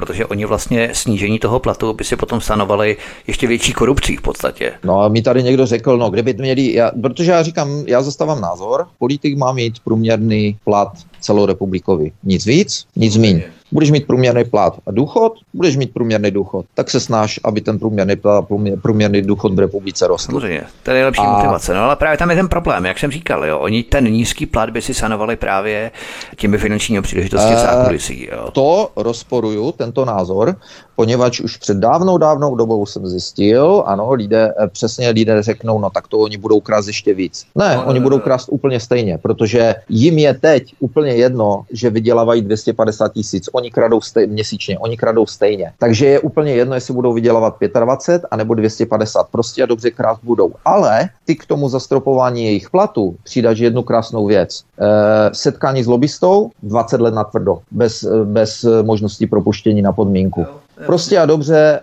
protože 0.00 0.26
oni 0.26 0.44
vlastně 0.44 0.90
snížení 0.92 1.38
toho 1.38 1.60
platu 1.60 1.92
by 1.92 2.04
si 2.04 2.16
potom 2.16 2.40
stanovali 2.40 2.96
ještě 3.26 3.46
větší 3.46 3.72
korupcí 3.72 4.16
v 4.16 4.22
podstatě. 4.22 4.72
No 4.84 5.00
a 5.00 5.08
mi 5.08 5.22
tady 5.22 5.42
někdo 5.42 5.66
řekl, 5.66 5.98
no 5.98 6.10
kdyby 6.10 6.34
měli, 6.34 6.74
já, 6.74 6.90
protože 7.02 7.30
já 7.30 7.42
říkám, 7.42 7.68
já 7.86 8.02
zastávám 8.02 8.40
názor, 8.40 8.86
politik 8.98 9.38
má 9.38 9.52
mít 9.52 9.78
průměrný 9.84 10.56
plat 10.64 10.88
celorepublikový. 11.20 12.12
Nic 12.24 12.46
víc, 12.46 12.86
nic 12.96 13.16
míň. 13.16 13.42
Budeš 13.72 13.90
mít 13.90 14.06
průměrný 14.06 14.44
plat 14.44 14.78
a 14.86 14.90
důchod, 14.90 15.32
budeš 15.54 15.76
mít 15.76 15.94
průměrný 15.94 16.30
důchod. 16.30 16.66
Tak 16.74 16.90
se 16.90 17.00
snaž, 17.00 17.40
aby 17.44 17.60
ten 17.60 17.78
průměrný 17.78 18.16
plat, 18.16 18.44
průměrný 18.82 19.22
důchod 19.22 19.54
v 19.54 19.58
republice 19.58 20.06
rostl. 20.06 20.32
Samozřejmě, 20.32 20.62
to 20.82 20.90
je 20.90 20.94
nejlepší 20.94 21.22
a... 21.22 21.36
motivace. 21.36 21.74
No 21.74 21.80
ale 21.80 21.96
právě 21.96 22.18
tam 22.18 22.30
je 22.30 22.36
ten 22.36 22.48
problém, 22.48 22.86
jak 22.86 22.98
jsem 22.98 23.10
říkal, 23.10 23.44
jo. 23.44 23.58
Oni 23.58 23.82
ten 23.82 24.04
nízký 24.04 24.46
plat 24.46 24.70
by 24.70 24.82
si 24.82 24.94
sanovali 24.94 25.36
právě 25.36 25.90
těmi 26.36 26.58
finančními 26.58 27.02
příležitosti 27.02 27.54
v 27.54 27.58
zákulisí. 27.58 28.28
To 28.52 28.90
rozporuju, 28.96 29.72
tento 29.72 30.04
názor, 30.04 30.56
poněvadž 31.00 31.40
už 31.40 31.56
před 31.56 31.76
dávnou, 31.76 32.18
dávnou 32.18 32.54
dobou 32.54 32.86
jsem 32.86 33.06
zjistil, 33.06 33.82
ano, 33.86 34.12
lidé, 34.12 34.54
eh, 34.58 34.68
přesně 34.68 35.08
lidé 35.08 35.42
řeknou, 35.42 35.78
no 35.78 35.90
tak 35.90 36.08
to 36.08 36.18
oni 36.18 36.36
budou 36.36 36.60
krást 36.60 36.86
ještě 36.86 37.14
víc. 37.14 37.46
Ne, 37.54 37.76
no, 37.76 37.84
oni 37.86 38.00
budou 38.00 38.18
krást 38.18 38.48
úplně 38.52 38.80
stejně, 38.80 39.18
protože 39.18 39.74
jim 39.88 40.18
je 40.18 40.34
teď 40.34 40.74
úplně 40.80 41.12
jedno, 41.12 41.64
že 41.72 41.90
vydělávají 41.90 42.42
250 42.42 43.12
tisíc, 43.12 43.48
oni 43.60 43.70
kradou 43.70 44.00
stej, 44.00 44.26
měsíčně, 44.26 44.78
oni 44.78 44.96
kradou 44.96 45.26
stejně. 45.26 45.72
Takže 45.78 46.06
je 46.06 46.20
úplně 46.20 46.52
jedno, 46.54 46.74
jestli 46.74 46.94
budou 46.94 47.12
vydělávat 47.12 47.56
25 47.80 48.28
anebo 48.30 48.54
250, 48.54 49.28
prostě 49.28 49.62
a 49.62 49.66
dobře 49.66 49.90
krást 49.90 50.20
budou. 50.24 50.52
Ale 50.64 51.08
ty 51.24 51.36
k 51.36 51.46
tomu 51.46 51.68
zastropování 51.68 52.44
jejich 52.44 52.70
platu 52.70 53.16
přidáš 53.22 53.58
jednu 53.58 53.82
krásnou 53.82 54.26
věc. 54.26 54.64
E, 54.80 55.34
setkání 55.34 55.82
s 55.82 55.86
lobbystou 55.86 56.50
20 56.62 57.00
let 57.00 57.14
na 57.14 57.24
tvrdo, 57.24 57.58
bez, 57.70 58.04
bez 58.24 58.64
možnosti 58.82 59.26
propuštění 59.26 59.82
na 59.82 59.92
podmínku. 59.92 60.46
Prostě 60.86 61.18
a 61.18 61.26
dobře 61.26 61.80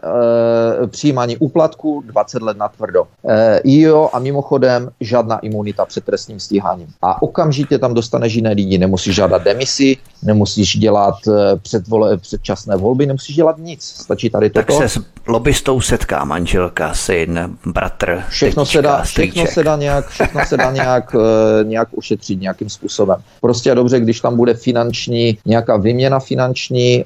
e, 0.83 0.87
přijímání 0.87 1.37
úplatku 1.37 2.03
20 2.05 2.41
let 2.41 2.57
na 2.57 2.67
tvrdo. 2.67 3.07
E, 3.29 3.61
jo 3.63 4.09
a 4.13 4.19
mimochodem 4.19 4.89
žádná 5.01 5.39
imunita 5.39 5.85
před 5.85 6.03
trestním 6.03 6.39
stíháním. 6.39 6.87
A 7.01 7.21
okamžitě 7.21 7.79
tam 7.79 7.93
dostaneš 7.93 8.33
jiné 8.33 8.51
lidi. 8.51 8.77
Nemusíš 8.77 9.15
žádat 9.15 9.43
demisi, 9.43 9.97
nemusíš 10.23 10.77
dělat 10.77 11.15
eh, 11.27 11.55
předvole, 11.55 12.17
předčasné 12.17 12.75
volby, 12.75 13.05
nemusíš 13.05 13.35
dělat 13.35 13.57
nic. 13.57 13.83
Stačí 13.83 14.29
tady 14.29 14.49
toto. 14.49 14.65
Tak 14.65 14.89
se 14.89 14.99
s 14.99 15.03
lobbystou 15.27 15.81
setká 15.81 16.25
manželka, 16.25 16.93
syn, 16.93 17.57
bratr, 17.65 18.23
všechno 18.29 18.65
se 18.65 18.81
dá, 18.81 19.01
všechno 19.01 19.45
se 19.45 19.63
dá 19.63 19.75
nějak, 19.75 20.07
všechno 20.07 20.41
se 20.45 20.57
dá 20.57 20.71
nějak, 20.71 21.15
nějak 21.63 21.87
ušetřit 21.91 22.41
nějakým 22.41 22.69
způsobem. 22.69 23.17
Prostě 23.41 23.71
a 23.71 23.73
dobře, 23.73 23.99
když 23.99 24.19
tam 24.19 24.35
bude 24.35 24.53
finanční, 24.53 25.37
nějaká 25.45 25.77
výměna 25.77 26.19
finanční, 26.19 27.03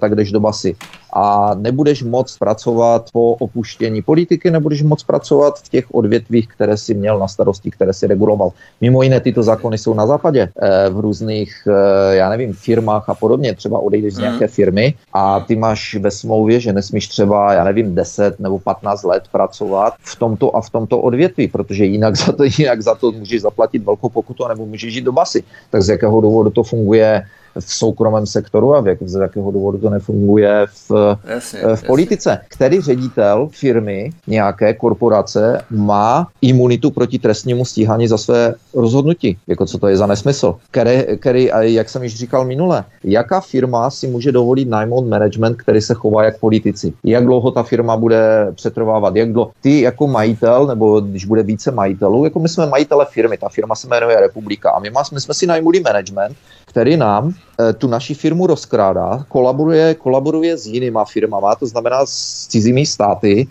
tak 0.00 0.14
jdeš 0.14 0.32
do 0.32 0.40
basy 0.40 0.76
a 1.12 1.54
nebudeš 1.54 2.02
moc 2.02 2.38
pracovat 2.38 3.10
po 3.12 3.30
opuštění 3.30 4.02
politiky, 4.02 4.50
nebudeš 4.50 4.82
moc 4.82 5.02
pracovat 5.02 5.58
v 5.58 5.68
těch 5.68 5.94
odvětvích, 5.94 6.48
které 6.48 6.76
si 6.76 6.94
měl 6.94 7.18
na 7.18 7.28
starosti, 7.28 7.70
které 7.70 7.92
si 7.92 8.06
reguloval. 8.06 8.52
Mimo 8.80 9.02
jiné 9.02 9.20
tyto 9.20 9.42
zákony 9.42 9.78
jsou 9.78 9.94
na 9.94 10.06
západě, 10.06 10.48
eh, 10.62 10.90
v 10.90 11.00
různých, 11.00 11.68
eh, 11.68 12.16
já 12.16 12.28
nevím, 12.28 12.52
firmách 12.52 13.08
a 13.08 13.14
podobně. 13.14 13.54
Třeba 13.54 13.78
odejdeš 13.78 14.14
z 14.14 14.18
mhm. 14.18 14.24
nějaké 14.28 14.46
firmy 14.48 14.94
a 15.12 15.40
ty 15.40 15.56
máš 15.56 15.94
ve 15.94 16.10
smlouvě, 16.10 16.60
že 16.60 16.72
nesmíš 16.72 17.08
třeba, 17.08 17.52
já 17.52 17.64
nevím, 17.64 17.94
10 17.94 18.40
nebo 18.40 18.58
15 18.58 19.04
let 19.04 19.22
pracovat 19.32 19.94
v 20.00 20.16
tomto 20.16 20.56
a 20.56 20.60
v 20.60 20.70
tomto 20.70 20.98
odvětví, 20.98 21.48
protože 21.48 21.84
jinak 21.84 22.16
za 22.22 22.32
to, 22.32 22.44
jinak 22.44 22.82
za 22.82 22.94
to 22.94 23.12
můžeš 23.12 23.42
zaplatit 23.42 23.84
velkou 23.84 24.08
pokutu 24.08 24.48
nebo 24.48 24.66
můžeš 24.66 24.94
jít 24.94 25.04
do 25.04 25.12
basy. 25.12 25.44
Tak 25.70 25.82
z 25.82 25.88
jakého 25.88 26.20
důvodu 26.20 26.50
to 26.50 26.62
funguje 26.62 27.22
v 27.60 27.74
soukromém 27.74 28.26
sektoru 28.26 28.74
a 28.74 28.80
v 28.80 28.86
jak, 28.86 28.98
z 29.02 29.20
jakého 29.20 29.50
důvodu 29.50 29.78
to 29.78 29.90
nefunguje 29.90 30.66
v, 30.88 31.16
jasně, 31.24 31.60
v 31.74 31.86
politice. 31.86 32.30
Jasně. 32.30 32.46
Který 32.48 32.80
ředitel 32.80 33.48
firmy, 33.52 34.10
nějaké 34.26 34.74
korporace 34.74 35.64
má 35.70 36.28
imunitu 36.42 36.90
proti 36.90 37.18
trestnímu 37.18 37.64
stíhání 37.64 38.08
za 38.08 38.18
své 38.18 38.54
rozhodnutí? 38.74 39.38
Jako 39.46 39.66
co 39.66 39.78
to 39.78 39.88
je 39.88 39.96
za 39.96 40.06
nesmysl? 40.06 40.56
Který, 40.70 41.02
který 41.18 41.50
jak 41.60 41.88
jsem 41.88 42.02
již 42.02 42.16
říkal 42.16 42.44
minule, 42.44 42.84
jaká 43.04 43.40
firma 43.40 43.90
si 43.90 44.06
může 44.08 44.32
dovolit 44.32 44.68
najmout 44.68 45.08
management, 45.08 45.56
který 45.56 45.80
se 45.80 45.94
chová 45.94 46.24
jak 46.24 46.38
politici? 46.38 46.92
Jak 47.04 47.24
dlouho 47.24 47.50
ta 47.50 47.62
firma 47.62 47.96
bude 47.96 48.48
přetrvávat? 48.54 49.16
Jak 49.16 49.32
dlouho? 49.32 49.50
Ty 49.60 49.80
jako 49.80 50.06
majitel, 50.06 50.66
nebo 50.66 51.00
když 51.00 51.24
bude 51.24 51.42
více 51.42 51.70
majitelů, 51.70 52.24
jako 52.24 52.40
my 52.40 52.48
jsme 52.48 52.66
majitele 52.66 53.06
firmy, 53.10 53.38
ta 53.38 53.48
firma 53.48 53.74
se 53.74 53.88
jmenuje 53.88 54.20
Republika 54.20 54.70
a 54.70 54.78
my, 54.80 54.90
má, 54.90 55.02
my 55.12 55.20
jsme 55.20 55.34
si 55.34 55.46
najmuli 55.46 55.80
management, 55.80 56.36
který 56.72 56.96
nám 56.96 57.32
e, 57.60 57.72
tu 57.72 57.88
naši 57.88 58.14
firmu 58.14 58.46
rozkrádá, 58.46 59.24
kolaboruje, 59.28 59.94
kolaboruje 59.94 60.56
s 60.56 60.66
jinýma 60.66 61.04
firmama, 61.04 61.54
to 61.54 61.66
znamená 61.66 62.06
s 62.06 62.46
cizími 62.48 62.86
státy, 62.86 63.44
e, 63.44 63.46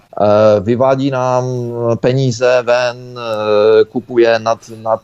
vyvádí 0.60 1.12
nám 1.12 1.46
peníze 2.00 2.64
ven, 2.66 2.98
e, 3.14 3.86
kupuje 3.86 4.40
nad, 4.40 4.60
nad, 4.82 5.02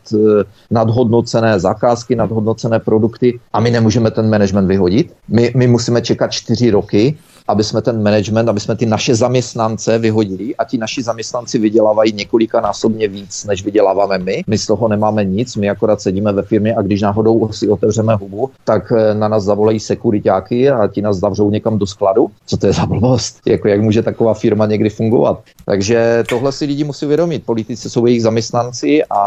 nadhodnocené 0.70 1.60
zakázky, 1.60 2.16
nadhodnocené 2.16 2.78
produkty 2.78 3.40
a 3.52 3.60
my 3.60 3.70
nemůžeme 3.70 4.10
ten 4.10 4.30
management 4.30 4.66
vyhodit. 4.66 5.14
My, 5.28 5.52
my 5.56 5.66
musíme 5.66 6.02
čekat 6.02 6.32
čtyři 6.32 6.70
roky, 6.70 7.18
aby 7.48 7.64
jsme 7.64 7.82
ten 7.82 8.02
management, 8.02 8.48
aby 8.48 8.60
jsme 8.60 8.76
ty 8.76 8.86
naše 8.86 9.14
zaměstnance 9.14 9.98
vyhodili 9.98 10.56
a 10.56 10.64
ti 10.64 10.78
naši 10.78 11.02
zaměstnanci 11.02 11.58
vydělávají 11.58 12.12
několika 12.12 12.60
násobně 12.60 13.08
víc, 13.08 13.44
než 13.44 13.64
vyděláváme 13.64 14.18
my. 14.18 14.42
My 14.46 14.58
z 14.58 14.66
toho 14.66 14.88
nemáme 14.88 15.24
nic, 15.24 15.56
my 15.56 15.70
akorát 15.70 16.00
sedíme 16.00 16.32
ve 16.32 16.42
firmě 16.42 16.74
a 16.74 16.82
když 16.82 17.02
náhodou 17.02 17.48
si 17.52 17.68
otevřeme 17.68 18.14
hubu, 18.14 18.50
tak 18.64 18.92
eh, 18.96 19.14
na 19.14 19.28
nás 19.28 19.44
zavolají 19.44 19.80
sekuritáky 19.80 20.70
a 20.70 20.86
ti 20.88 21.02
nás 21.02 21.16
zavřou 21.16 21.50
někam 21.50 21.78
do 21.78 21.86
skladu. 21.86 22.30
Co 22.46 22.56
to 22.56 22.66
je 22.66 22.72
za 22.72 22.86
blbost? 22.86 23.40
Jako 23.46 23.68
jak 23.68 23.80
může 23.80 24.02
taková 24.02 24.34
firma 24.34 24.66
někdy 24.66 24.90
fungovat? 24.90 25.40
Takže 25.64 26.24
tohle 26.28 26.52
si 26.52 26.64
lidi 26.64 26.84
musí 26.84 27.06
uvědomit. 27.06 27.46
Politici 27.46 27.90
jsou 27.90 28.06
jejich 28.06 28.22
zaměstnanci 28.22 29.02
a 29.10 29.22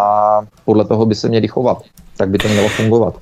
podle 0.65 0.85
toho 0.85 1.05
by 1.05 1.15
se 1.15 1.29
měli 1.29 1.47
chovat. 1.47 1.81
Tak 2.17 2.29
by 2.29 2.37
to 2.37 2.47
mělo 2.47 2.69
fungovat. 2.69 3.15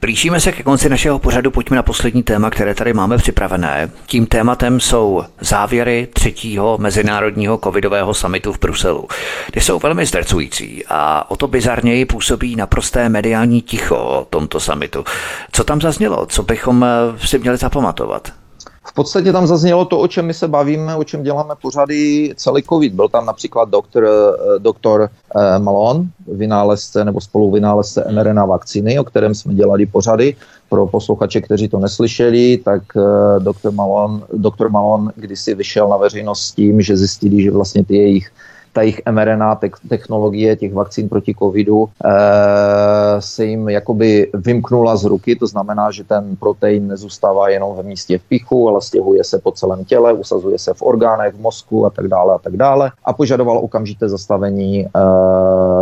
Blížíme 0.00 0.40
se 0.40 0.52
ke 0.52 0.62
konci 0.62 0.88
našeho 0.88 1.18
pořadu, 1.18 1.50
pojďme 1.50 1.76
na 1.76 1.82
poslední 1.82 2.22
téma, 2.22 2.50
které 2.50 2.74
tady 2.74 2.92
máme 2.92 3.16
připravené. 3.16 3.90
Tím 4.06 4.26
tématem 4.26 4.80
jsou 4.80 5.24
závěry 5.40 6.08
třetího 6.12 6.78
mezinárodního 6.78 7.58
covidového 7.64 8.14
samitu 8.14 8.52
v 8.52 8.58
Bruselu. 8.60 9.08
Ty 9.52 9.60
jsou 9.60 9.78
velmi 9.78 10.06
zdrcující 10.06 10.84
a 10.88 11.30
o 11.30 11.36
to 11.36 11.48
bizarněji 11.48 12.04
působí 12.04 12.56
naprosté 12.56 13.08
mediální 13.08 13.62
ticho 13.62 13.96
o 13.96 14.26
tomto 14.30 14.60
samitu. 14.60 15.04
Co 15.52 15.64
tam 15.64 15.80
zaznělo? 15.80 16.26
Co 16.26 16.42
bychom 16.42 16.86
si 17.24 17.38
měli 17.38 17.56
zapamatovat? 17.56 18.32
V 18.86 18.92
podstatě 18.92 19.32
tam 19.32 19.46
zaznělo 19.46 19.84
to, 19.84 19.98
o 19.98 20.08
čem 20.08 20.26
my 20.26 20.34
se 20.34 20.48
bavíme, 20.48 20.96
o 20.96 21.04
čem 21.04 21.22
děláme 21.22 21.54
pořady 21.62 22.32
celý 22.36 22.62
COVID. 22.62 22.92
Byl 22.92 23.08
tam 23.08 23.26
například 23.26 23.68
doktor, 23.68 24.06
eh, 24.06 24.58
doktor 24.58 25.10
eh, 25.36 25.58
Malon, 25.58 26.06
vynálezce 26.32 27.04
nebo 27.04 27.20
spoluvynálezce 27.20 28.04
mRNA 28.10 28.44
vakcíny, 28.44 28.98
o 28.98 29.04
kterém 29.04 29.34
jsme 29.34 29.54
dělali 29.54 29.86
pořady. 29.86 30.36
Pro 30.68 30.86
posluchače, 30.86 31.40
kteří 31.40 31.68
to 31.68 31.78
neslyšeli, 31.78 32.56
tak 32.64 32.82
eh, 32.96 33.40
doktor 33.40 33.72
Malon, 33.72 34.22
doktor 34.32 34.70
Malon 34.70 35.12
kdysi 35.16 35.54
vyšel 35.54 35.88
na 35.88 35.96
veřejnost 35.96 36.42
s 36.42 36.52
tím, 36.52 36.80
že 36.80 36.96
zjistili, 36.96 37.42
že 37.42 37.50
vlastně 37.50 37.84
ty 37.84 37.96
jejich 37.96 38.30
ta 38.76 38.82
jejich 38.82 39.00
mRNA 39.10 39.60
technologie 39.88 40.56
těch 40.56 40.74
vakcín 40.74 41.08
proti 41.08 41.34
covidu 41.34 41.88
e, 42.04 42.10
se 43.22 43.44
jim 43.44 43.68
jakoby 43.68 44.30
vymknula 44.34 44.96
z 44.96 45.04
ruky, 45.04 45.36
to 45.36 45.46
znamená, 45.46 45.90
že 45.90 46.04
ten 46.04 46.36
protein 46.36 46.88
nezůstává 46.88 47.48
jenom 47.48 47.76
v 47.76 47.82
místě 47.82 48.18
v 48.18 48.22
pichu, 48.22 48.68
ale 48.68 48.82
stěhuje 48.82 49.24
se 49.24 49.38
po 49.38 49.52
celém 49.52 49.84
těle, 49.84 50.12
usazuje 50.12 50.58
se 50.58 50.74
v 50.74 50.82
orgánech, 50.82 51.34
v 51.34 51.40
mozku 51.40 51.86
a 51.86 51.90
tak 51.90 52.08
dále 52.08 52.34
a 52.34 52.38
tak 52.38 52.56
dále 52.56 52.92
a 53.04 53.12
požadoval 53.12 53.58
okamžité 53.58 54.08
zastavení 54.08 54.84
e, 54.84 54.88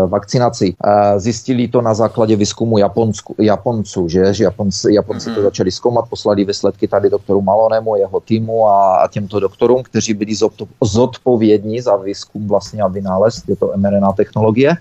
vakcinací. 0.06 0.76
E, 0.78 1.20
zjistili 1.20 1.68
to 1.68 1.82
na 1.82 1.94
základě 1.94 2.36
výzkumu 2.36 2.78
Japonsku, 2.78 3.34
Japonců, 3.38 4.08
že, 4.08 4.34
že 4.34 4.44
Japonci, 4.44 4.94
Japonci 4.94 5.24
to 5.24 5.42
mhm. 5.42 5.42
začali 5.42 5.70
zkoumat, 5.70 6.04
poslali 6.08 6.44
výsledky 6.44 6.88
tady 6.88 7.10
doktoru 7.10 7.40
Malonemu, 7.42 7.96
jeho 7.96 8.20
týmu 8.20 8.68
a, 8.68 8.96
a 8.96 9.08
těmto 9.08 9.40
doktorům, 9.40 9.82
kteří 9.82 10.14
byli 10.14 10.34
zodpovědní 10.82 11.80
za 11.80 11.96
výzkum 11.96 12.48
vlastně 12.48 12.84
a 12.85 12.89
vynález, 12.89 13.43
je 13.48 13.56
to 13.56 13.73
mRNA 13.77 14.12
technologie. 14.12 14.77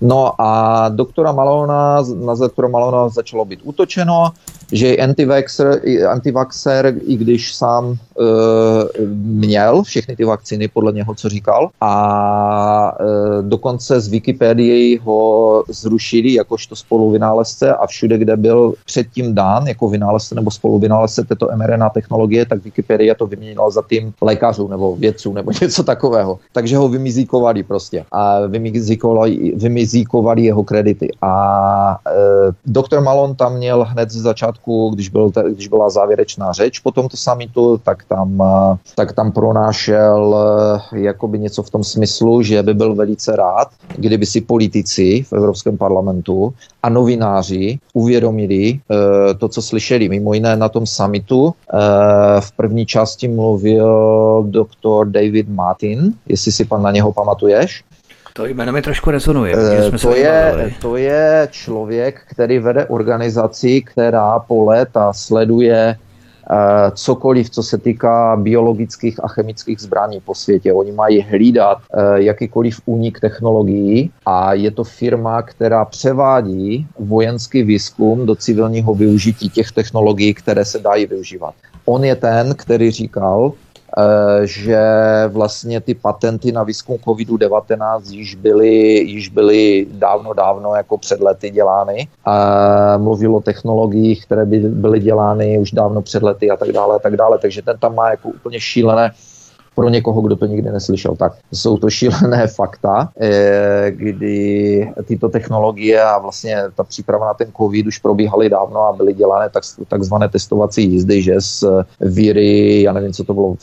No 0.00 0.40
a 0.40 0.88
doktora 0.88 1.32
Malona, 1.32 2.02
na 2.24 2.34
doktora 2.34 2.68
Malona 2.68 3.08
začalo 3.08 3.44
být 3.44 3.60
útočeno, 3.62 4.32
že 4.72 4.86
je 4.86 4.96
antivaxer, 4.96 5.80
antivaxer, 6.08 6.94
i 7.06 7.16
když 7.16 7.54
sám 7.54 7.92
e, 7.92 7.96
měl 9.16 9.82
všechny 9.82 10.16
ty 10.16 10.24
vakcíny 10.24 10.68
podle 10.68 10.92
něho, 10.92 11.14
co 11.14 11.28
říkal. 11.28 11.70
A 11.80 12.96
e, 13.00 13.42
dokonce 13.42 14.00
z 14.00 14.08
Wikipedii 14.08 14.98
ho 14.98 15.64
zrušili 15.68 16.34
jakožto 16.34 16.76
spoluvynálezce 16.76 17.74
a 17.74 17.86
všude, 17.86 18.18
kde 18.18 18.36
byl 18.36 18.74
předtím 18.84 19.34
dán 19.34 19.66
jako 19.66 19.88
vynálezce 19.88 20.34
nebo 20.34 20.50
spoluvynálezce 20.50 21.24
této 21.24 21.48
mRNA 21.56 21.90
technologie, 21.90 22.46
tak 22.46 22.64
Wikipedia 22.64 23.14
to 23.14 23.26
vyměnila 23.26 23.70
za 23.70 23.82
tým 23.82 24.12
lékařů 24.20 24.68
nebo 24.68 24.96
vědců 24.96 25.32
nebo 25.32 25.50
něco 25.62 25.82
takového. 25.82 26.38
Takže 26.52 26.76
ho 26.76 26.88
vymizíkovali 26.88 27.62
prostě 27.62 28.04
a 28.12 28.46
vymizíkovali, 28.46 29.52
vymizíkovali 29.86 30.42
jeho 30.42 30.64
kredity. 30.64 31.08
A 31.22 31.32
e, 32.06 32.52
doktor 32.66 33.00
Malon 33.00 33.34
tam 33.34 33.56
měl 33.56 33.84
hned 33.84 34.10
ze 34.10 34.20
začátku, 34.20 34.90
když, 34.94 35.08
byl, 35.08 35.30
když 35.54 35.68
byla 35.68 35.90
závěrečná 35.90 36.52
řeč 36.52 36.78
po 36.78 36.90
tomto 36.90 37.16
samitu, 37.16 37.78
tak 37.78 38.04
tam, 38.04 38.42
e, 38.42 38.76
tak 38.94 39.12
tam 39.12 39.32
pronášel 39.32 40.36
e, 40.92 41.00
jakoby 41.00 41.38
něco 41.38 41.62
v 41.62 41.70
tom 41.70 41.84
smyslu, 41.84 42.42
že 42.42 42.62
by 42.62 42.74
byl 42.74 42.94
velice 42.94 43.36
rád, 43.36 43.68
kdyby 43.96 44.26
si 44.26 44.40
politici 44.40 45.22
v 45.22 45.32
Evropském 45.32 45.78
parlamentu 45.78 46.54
a 46.82 46.88
novináři 46.88 47.78
uvědomili 47.94 48.66
e, 48.66 48.78
to, 49.38 49.48
co 49.48 49.62
slyšeli. 49.62 50.08
Mimo 50.08 50.34
jiné 50.34 50.56
na 50.56 50.68
tom 50.68 50.86
samitu 50.86 51.54
e, 51.54 52.40
v 52.40 52.52
první 52.52 52.86
části 52.86 53.28
mluvil 53.28 53.86
doktor 54.50 55.06
David 55.06 55.48
Martin, 55.48 56.12
jestli 56.28 56.52
si 56.52 56.64
pan 56.64 56.82
na 56.82 56.90
něho 56.90 57.12
pamatuješ. 57.12 57.84
To 58.36 58.46
jméno 58.46 58.72
mi 58.72 58.82
trošku 58.82 59.10
rezonuje. 59.10 59.56
Jsme 59.88 59.98
to, 59.98 60.14
je, 60.14 60.74
to 60.80 60.96
je 60.96 61.48
člověk, 61.50 62.20
který 62.30 62.58
vede 62.58 62.86
organizaci, 62.86 63.82
která 63.82 64.38
po 64.38 64.64
léta 64.64 65.12
sleduje 65.12 65.96
Eh, 66.50 66.90
cokoliv, 66.94 67.50
co 67.50 67.62
se 67.62 67.78
týká 67.78 68.36
biologických 68.36 69.24
a 69.24 69.28
chemických 69.28 69.80
zbraní 69.80 70.20
po 70.20 70.34
světě. 70.34 70.72
Oni 70.72 70.92
mají 70.92 71.20
hlídat 71.20 71.78
eh, 71.78 72.22
jakýkoliv 72.22 72.80
únik 72.86 73.20
technologií 73.20 74.10
a 74.26 74.54
je 74.54 74.70
to 74.70 74.84
firma, 74.84 75.42
která 75.42 75.84
převádí 75.84 76.86
vojenský 76.98 77.62
výzkum 77.62 78.26
do 78.26 78.34
civilního 78.34 78.94
využití 78.94 79.50
těch 79.50 79.72
technologií, 79.72 80.34
které 80.34 80.64
se 80.64 80.78
dají 80.78 81.06
využívat. 81.06 81.54
On 81.84 82.04
je 82.04 82.16
ten, 82.16 82.54
který 82.54 82.90
říkal, 82.90 83.52
že 84.44 84.80
vlastně 85.28 85.80
ty 85.80 85.94
patenty 85.94 86.52
na 86.52 86.62
výzkum 86.62 86.96
COVID-19 86.96 88.00
již 88.10 88.34
byly, 88.34 88.68
již 88.98 89.28
byly 89.28 89.86
dávno, 89.90 90.32
dávno 90.32 90.74
jako 90.74 90.98
před 90.98 91.20
lety 91.20 91.50
dělány. 91.50 92.08
Mluvil 92.96 93.36
o 93.36 93.40
technologiích, 93.40 94.26
které 94.26 94.44
by 94.44 94.58
byly 94.58 95.00
dělány 95.00 95.58
už 95.58 95.72
dávno 95.72 96.02
před 96.02 96.22
lety 96.22 96.50
a 96.50 96.56
tak 96.56 96.72
dále 96.72 96.96
a 96.96 96.98
tak 96.98 97.16
dále. 97.16 97.38
Takže 97.38 97.62
ten 97.62 97.78
tam 97.78 97.94
má 97.94 98.10
jako 98.10 98.28
úplně 98.28 98.60
šílené 98.60 99.12
pro 99.76 99.88
někoho, 99.88 100.20
kdo 100.20 100.36
to 100.36 100.46
nikdy 100.46 100.70
neslyšel. 100.70 101.16
Tak 101.16 101.32
jsou 101.52 101.76
to 101.76 101.90
šílené 101.90 102.46
fakta, 102.56 103.08
eh, 103.20 103.90
kdy 103.90 104.92
tyto 105.04 105.28
technologie 105.28 106.02
a 106.02 106.18
vlastně 106.18 106.56
ta 106.74 106.84
příprava 106.84 107.26
na 107.26 107.34
ten 107.34 107.52
COVID 107.56 107.86
už 107.86 107.98
probíhaly 107.98 108.48
dávno 108.48 108.80
a 108.80 108.92
byly 108.92 109.14
dělané 109.14 109.50
tak, 109.50 109.62
takzvané 109.88 110.28
testovací 110.28 110.90
jízdy, 110.90 111.22
že 111.22 111.40
z 111.40 111.64
víry, 112.00 112.82
já 112.82 112.92
nevím, 112.92 113.12
co 113.12 113.24
to 113.24 113.34
bylo 113.34 113.56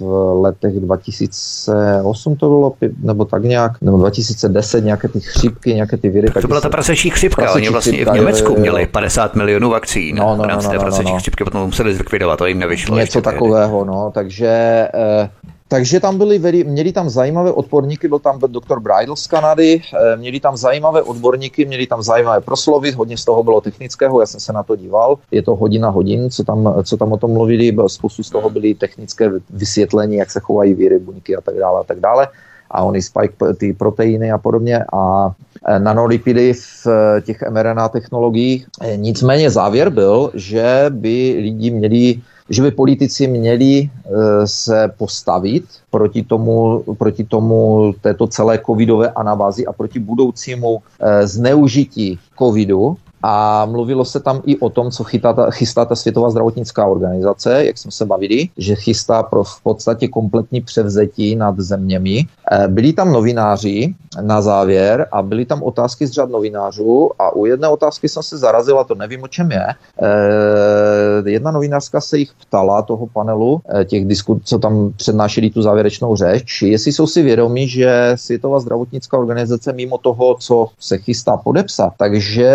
v 0.00 0.40
letech 0.42 0.80
2008 0.80 2.36
to 2.36 2.48
bylo, 2.48 2.72
nebo 3.02 3.24
tak 3.24 3.42
nějak, 3.42 3.72
nebo 3.80 3.98
2010, 3.98 4.84
nějaké 4.84 5.08
ty 5.08 5.20
chřipky, 5.20 5.74
nějaké 5.74 5.96
ty 5.96 6.08
viry. 6.08 6.28
To 6.40 6.48
byla 6.48 6.60
ta 6.60 6.68
prasečí 6.68 7.10
chřipka, 7.10 7.52
oni 7.52 7.68
vlastně 7.68 7.92
chřipka, 7.92 8.12
v 8.12 8.16
Německu 8.16 8.52
je, 8.52 8.60
měli 8.60 8.86
50 8.86 9.34
milionů 9.34 9.70
vakcín 9.70 10.16
no, 10.16 10.36
no, 10.36 10.42
v 10.42 10.46
rámci 10.46 10.66
no, 10.66 10.72
no, 10.72 10.78
té 10.78 10.84
prasečí 10.84 11.08
no, 11.08 11.14
no. 11.14 11.18
chřipky, 11.18 11.44
potom 11.44 11.66
museli 11.66 11.94
zlikvidovat, 11.94 12.38
to 12.38 12.46
jim 12.46 12.58
nevyšlo. 12.58 12.98
Něco 12.98 13.20
takového, 13.20 13.84
no, 13.84 14.10
takže 14.14 14.48
eh, 14.94 15.28
takže 15.68 16.00
tam 16.00 16.18
byli, 16.18 16.64
měli 16.64 16.92
tam 16.92 17.10
zajímavé 17.10 17.52
odborníky, 17.52 18.08
byl 18.08 18.18
tam 18.18 18.40
doktor 18.46 18.80
Bridle 18.80 19.16
z 19.16 19.26
Kanady, 19.26 19.82
eh, 19.94 20.16
měli 20.16 20.40
tam 20.40 20.56
zajímavé 20.56 21.02
odborníky, 21.02 21.64
měli 21.64 21.86
tam 21.86 22.02
zajímavé 22.02 22.40
proslovy, 22.40 22.92
hodně 22.92 23.16
z 23.16 23.24
toho 23.24 23.42
bylo 23.42 23.60
technického, 23.60 24.20
já 24.20 24.26
jsem 24.26 24.40
se 24.40 24.52
na 24.52 24.62
to 24.62 24.76
díval, 24.76 25.18
je 25.30 25.42
to 25.42 25.56
hodina 25.56 25.90
hodin, 25.90 26.30
co 26.30 26.44
tam, 26.44 26.74
co 26.84 26.96
tam 26.96 27.12
o 27.12 27.16
tom 27.16 27.32
mluvili, 27.32 27.76
spoustu 27.86 28.22
z 28.22 28.30
toho 28.30 28.50
byly 28.50 28.74
technické 28.74 29.30
vysvětlení, 29.50 30.16
jak 30.16 30.30
se 30.30 30.40
chovají 30.40 30.74
víry, 30.74 30.98
buňky 30.98 31.36
a 31.36 31.40
tak 31.40 31.54
dále 31.54 31.80
a 31.80 31.84
tak 31.84 32.00
dále. 32.00 32.28
A 32.70 32.84
oni 32.84 33.02
spike 33.02 33.54
ty 33.56 33.72
proteiny 33.72 34.32
a 34.32 34.38
podobně. 34.38 34.84
A 34.92 35.32
eh, 35.66 35.78
nanolipidy 35.78 36.52
v 36.52 36.86
eh, 36.86 37.20
těch 37.20 37.42
mRNA 37.50 37.88
technologiích. 37.88 38.66
Nicméně 38.96 39.50
závěr 39.50 39.90
byl, 39.90 40.30
že 40.34 40.86
by 40.88 41.36
lidi 41.40 41.70
měli 41.70 42.20
že 42.50 42.62
by 42.62 42.70
politici 42.70 43.26
měli 43.26 43.88
eh, 43.88 44.10
se 44.44 44.92
postavit 44.98 45.64
proti 45.90 46.22
tomu, 46.22 46.84
proti 46.98 47.24
tomu 47.24 47.92
této 48.00 48.26
celé 48.26 48.58
covidové 48.66 49.10
anabázi 49.10 49.66
a 49.66 49.72
proti 49.72 49.98
budoucímu 49.98 50.82
eh, 51.00 51.26
zneužití 51.26 52.18
covidu 52.38 52.96
a 53.22 53.66
mluvilo 53.66 54.04
se 54.04 54.20
tam 54.20 54.42
i 54.46 54.58
o 54.58 54.70
tom, 54.70 54.90
co 54.90 55.04
chytá 55.04 55.32
ta, 55.32 55.50
chystá 55.50 55.84
ta 55.84 55.96
Světová 55.96 56.30
zdravotnická 56.30 56.86
organizace, 56.86 57.64
jak 57.64 57.78
jsme 57.78 57.90
se 57.90 58.04
bavili, 58.04 58.48
že 58.56 58.74
chystá 58.74 59.22
pro 59.22 59.44
v 59.44 59.60
podstatě 59.62 60.08
kompletní 60.08 60.60
převzetí 60.60 61.36
nad 61.36 61.58
zeměmi. 61.58 62.26
Eh, 62.52 62.68
byli 62.68 62.92
tam 62.92 63.12
novináři 63.12 63.94
na 64.20 64.42
závěr 64.42 65.06
a 65.12 65.22
byly 65.22 65.44
tam 65.44 65.62
otázky 65.62 66.06
z 66.06 66.10
řad 66.10 66.30
novinářů 66.30 67.10
a 67.18 67.32
u 67.36 67.46
jedné 67.46 67.68
otázky 67.68 68.08
jsem 68.08 68.22
se 68.22 68.38
zarazila, 68.38 68.84
to 68.84 68.94
nevím, 68.94 69.22
o 69.22 69.28
čem 69.28 69.52
je. 69.52 69.66
Eh, 70.02 71.30
jedna 71.30 71.50
novinářka 71.50 72.00
se 72.00 72.18
jich 72.18 72.30
ptala 72.40 72.82
toho 72.82 73.06
panelu, 73.06 73.60
eh, 73.68 73.84
těch 73.84 74.06
diskut, 74.06 74.42
co 74.44 74.58
tam 74.58 74.92
přednášeli 74.96 75.50
tu 75.50 75.62
závěrečnou 75.62 76.16
řeč, 76.16 76.62
jestli 76.62 76.92
jsou 76.92 77.06
si 77.06 77.22
vědomí, 77.22 77.68
že 77.68 78.12
Světová 78.14 78.60
zdravotnická 78.60 79.18
organizace 79.18 79.72
mimo 79.72 79.98
toho, 79.98 80.36
co 80.40 80.66
se 80.80 80.98
chystá 80.98 81.36
podepsat, 81.36 81.92
takže 81.98 82.48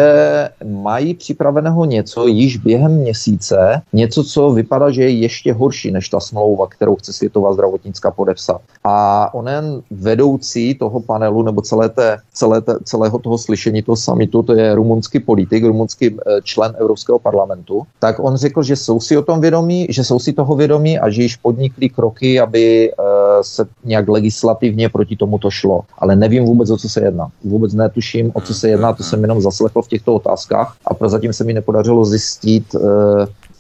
mají 0.64 1.14
připraveného 1.14 1.86
něco 1.86 2.28
již 2.28 2.58
během 2.58 2.92
měsíce, 2.96 3.82
něco, 3.94 4.24
co 4.24 4.52
vypadá, 4.52 4.92
že 4.92 5.04
je 5.04 5.10
ještě 5.10 5.54
horší 5.54 5.92
než 5.92 6.10
ta 6.10 6.20
smlouva, 6.20 6.68
kterou 6.68 6.96
chce 6.96 7.14
Světová 7.14 7.54
zdravotnická 7.54 8.12
podepsat. 8.12 8.62
A 8.84 9.30
onen 9.34 9.82
vedoucí 9.92 10.76
toho 10.76 11.00
panelu 11.00 11.44
nebo 11.44 11.62
celé 11.62 11.90
té, 11.90 12.18
celé 12.34 12.62
té, 12.62 12.76
celého 12.84 13.20
toho 13.20 13.38
slyšení, 13.38 13.82
toho 13.82 13.96
samitu, 13.96 14.44
to 14.44 14.54
je 14.54 14.76
rumunský 14.76 15.20
politik, 15.20 15.64
rumunský 15.64 16.08
eh, 16.08 16.42
člen 16.44 16.76
Evropského 16.80 17.20
parlamentu, 17.20 17.84
tak 18.00 18.20
on 18.20 18.36
řekl, 18.36 18.64
že 18.64 18.76
jsou 18.76 19.00
si 19.00 19.18
o 19.18 19.22
tom 19.22 19.42
vědomí, 19.42 19.88
že 19.90 20.04
jsou 20.04 20.20
si 20.20 20.34
toho 20.34 20.56
vědomí 20.56 21.00
a 21.00 21.10
že 21.10 21.22
již 21.22 21.36
podnikli 21.36 21.90
kroky, 21.90 22.40
aby 22.40 22.92
uh, 22.92 23.06
se 23.42 23.66
nějak 23.84 24.08
legislativně 24.08 24.90
proti 24.90 25.16
tomuto 25.16 25.52
šlo. 25.52 25.82
Ale 25.98 26.16
nevím 26.16 26.46
vůbec, 26.46 26.70
o 26.70 26.78
co 26.78 26.90
se 26.90 27.02
jedná. 27.02 27.28
Vůbec 27.44 27.74
netuším, 27.74 28.32
o 28.34 28.42
co 28.42 28.54
se 28.54 28.70
jedná, 28.70 28.94
to 28.94 29.04
jsem 29.04 29.22
jenom 29.22 29.42
zaslechl 29.42 29.82
v 29.82 29.88
těchto 29.88 30.16
otázkách 30.16 30.53
a 30.62 30.94
prozatím 30.94 31.34
se 31.34 31.44
mi 31.44 31.54
nepodařilo 31.54 32.06
zjistit, 32.06 32.76
uh, 32.76 32.82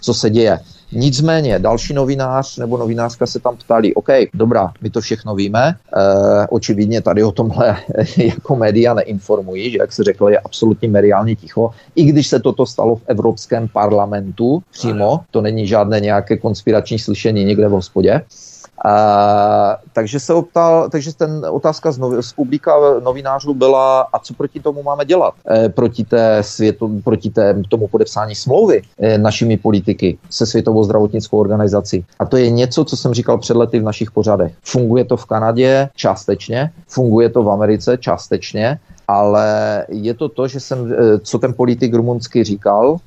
co 0.02 0.14
se 0.14 0.30
děje. 0.30 0.60
Nicméně 0.95 1.60
další 1.60 1.94
novinář 1.94 2.57
nebo 2.57 2.78
novinářka 2.78 3.28
se 3.28 3.40
tam 3.40 3.57
ptali, 3.57 3.94
OK, 3.94 4.07
dobrá, 4.34 4.72
my 4.82 4.90
to 4.90 5.02
všechno 5.02 5.36
víme, 5.36 5.68
e, 5.68 6.48
očividně 6.48 7.02
tady 7.02 7.24
o 7.24 7.32
tomhle 7.32 7.78
jako 8.18 8.56
média 8.56 8.94
neinformují, 8.94 9.72
že 9.72 9.78
jak 9.78 9.91
se 9.91 10.03
řekl, 10.03 10.30
je 10.30 10.40
absolutně 10.40 10.90
mediálně 10.90 11.36
ticho, 11.36 11.70
i 11.95 12.03
když 12.03 12.28
se 12.28 12.40
toto 12.40 12.65
stalo 12.65 12.95
v 12.95 13.02
Evropském 13.07 13.68
parlamentu 13.68 14.64
přímo, 14.72 15.20
to 15.32 15.41
není 15.41 15.68
žádné 15.68 15.99
nějaké 15.99 16.38
konspirační 16.38 16.99
slyšení 16.99 17.45
někde 17.45 17.68
v 17.68 17.72
hospodě, 17.72 18.22
a, 18.84 19.77
takže 19.93 20.19
se 20.19 20.34
optal, 20.34 20.89
takže 20.89 21.15
ten 21.15 21.45
otázka 21.49 21.91
z, 21.91 21.97
novi, 21.97 22.23
z 22.23 22.34
publika 22.34 22.76
novinářů 23.03 23.53
byla, 23.53 24.01
a 24.14 24.19
co 24.19 24.34
proti 24.34 24.60
tomu 24.60 24.84
máme 24.84 25.05
dělat? 25.05 25.34
E, 25.51 25.69
proti 25.69 26.03
té 26.03 26.43
světu, 26.43 27.01
proti 27.03 27.30
té, 27.30 27.55
tomu 27.69 27.88
podepsání 27.88 28.35
smlouvy 28.35 28.81
e, 28.99 29.18
našimi 29.18 29.57
politiky 29.57 30.18
se 30.30 30.45
Světovou 30.45 30.84
zdravotnickou 30.84 31.38
organizací. 31.38 32.05
A 32.19 32.26
to 32.26 32.38
je 32.38 32.49
něco, 32.49 32.85
co 32.85 32.97
jsem 32.97 33.14
říkal 33.14 33.38
před 33.38 33.57
lety 33.57 33.80
v 33.80 33.84
našich 33.84 34.11
pořadech. 34.11 34.53
Funguje 34.64 35.05
to 35.05 35.18
v 35.18 35.26
Kanadě 35.26 35.89
částečně, 35.95 36.72
funguje 36.88 37.30
to 37.30 37.43
v 37.43 37.49
Americe 37.49 37.97
částečně, 37.97 38.80
ale 39.07 39.85
je 39.89 40.14
to 40.14 40.30
to, 40.30 40.47
že 40.47 40.60
jsem, 40.60 40.93
e, 40.93 41.19
co 41.19 41.39
ten 41.39 41.53
politik 41.53 41.93
rumunský 41.93 42.43
říkal, 42.43 42.97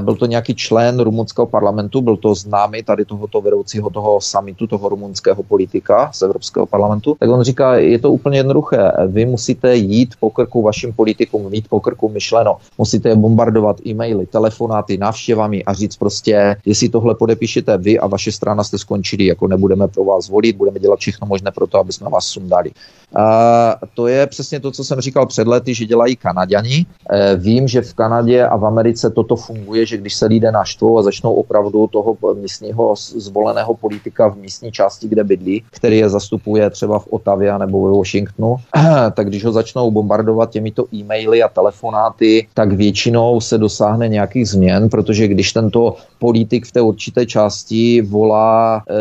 byl 0.00 0.14
to 0.14 0.26
nějaký 0.26 0.54
člen 0.54 1.00
rumunského 1.00 1.46
parlamentu, 1.46 2.00
byl 2.00 2.16
to 2.16 2.34
známý 2.34 2.82
tady 2.82 3.04
tohoto 3.04 3.40
vedoucího 3.40 3.90
toho 3.90 4.20
samitu, 4.20 4.66
toho 4.66 4.88
rumunského 4.88 5.42
politika 5.42 6.10
z 6.12 6.22
Evropského 6.22 6.66
parlamentu. 6.66 7.16
Tak 7.18 7.30
on 7.30 7.42
říká, 7.42 7.74
je 7.76 7.98
to 7.98 8.12
úplně 8.12 8.38
jednoduché. 8.38 8.92
Vy 9.06 9.26
musíte 9.26 9.76
jít 9.76 10.14
po 10.20 10.30
krku 10.30 10.62
vašim 10.62 10.92
politikům, 10.92 11.50
mít 11.50 11.68
po 11.68 11.80
krku 11.80 12.08
myšleno. 12.08 12.56
Musíte 12.78 13.16
bombardovat 13.16 13.86
e-maily, 13.86 14.26
telefonáty, 14.26 14.98
návštěvami 14.98 15.64
a 15.64 15.72
říct 15.72 15.96
prostě, 15.96 16.56
jestli 16.66 16.88
tohle 16.88 17.14
podepíšete 17.14 17.78
vy 17.78 17.98
a 17.98 18.06
vaše 18.06 18.32
strana 18.32 18.64
jste 18.64 18.78
skončili, 18.78 19.26
jako 19.26 19.48
nebudeme 19.48 19.88
pro 19.88 20.04
vás 20.04 20.28
volit, 20.28 20.56
budeme 20.56 20.78
dělat 20.78 20.98
všechno 20.98 21.26
možné 21.26 21.50
pro 21.50 21.66
to, 21.66 21.78
aby 21.78 21.92
jsme 21.92 22.10
vás 22.10 22.26
sundali. 22.26 22.70
A 23.16 23.76
to 23.94 24.06
je 24.06 24.26
přesně 24.26 24.60
to, 24.60 24.70
co 24.70 24.84
jsem 24.84 25.00
říkal 25.00 25.26
před 25.26 25.46
lety, 25.46 25.74
že 25.74 25.84
dělají 25.84 26.16
Kanaďani. 26.16 26.86
E, 27.10 27.36
vím, 27.36 27.68
že 27.68 27.82
v 27.82 27.94
Kanadě 27.94 28.46
a 28.46 28.56
v 28.56 28.66
Americe 28.66 29.10
to 29.10 29.22
to 29.30 29.36
funguje, 29.36 29.86
že 29.86 29.96
když 29.96 30.14
se 30.14 30.26
lidé 30.26 30.52
naštvou 30.52 30.98
a 30.98 31.02
začnou 31.02 31.34
opravdu 31.34 31.86
toho 31.86 32.16
místního 32.34 32.94
zvoleného 32.98 33.74
politika 33.74 34.28
v 34.28 34.36
místní 34.36 34.72
části, 34.72 35.08
kde 35.08 35.24
bydlí, 35.24 35.62
který 35.70 35.98
je 35.98 36.08
zastupuje 36.08 36.70
třeba 36.70 36.98
v 36.98 37.06
Otavě 37.10 37.58
nebo 37.58 37.86
ve 37.86 37.98
Washingtonu, 37.98 38.56
tak 39.14 39.28
když 39.28 39.44
ho 39.44 39.52
začnou 39.52 39.90
bombardovat 39.90 40.50
těmito 40.50 40.84
e-maily 40.94 41.42
a 41.42 41.48
telefonáty, 41.48 42.46
tak 42.54 42.72
většinou 42.72 43.40
se 43.40 43.58
dosáhne 43.58 44.08
nějakých 44.08 44.48
změn, 44.48 44.88
protože 44.88 45.28
když 45.28 45.52
tento 45.52 45.94
politik 46.18 46.66
v 46.66 46.72
té 46.72 46.80
určité 46.80 47.26
části 47.26 48.02
volá 48.02 48.82
e, 48.88 48.94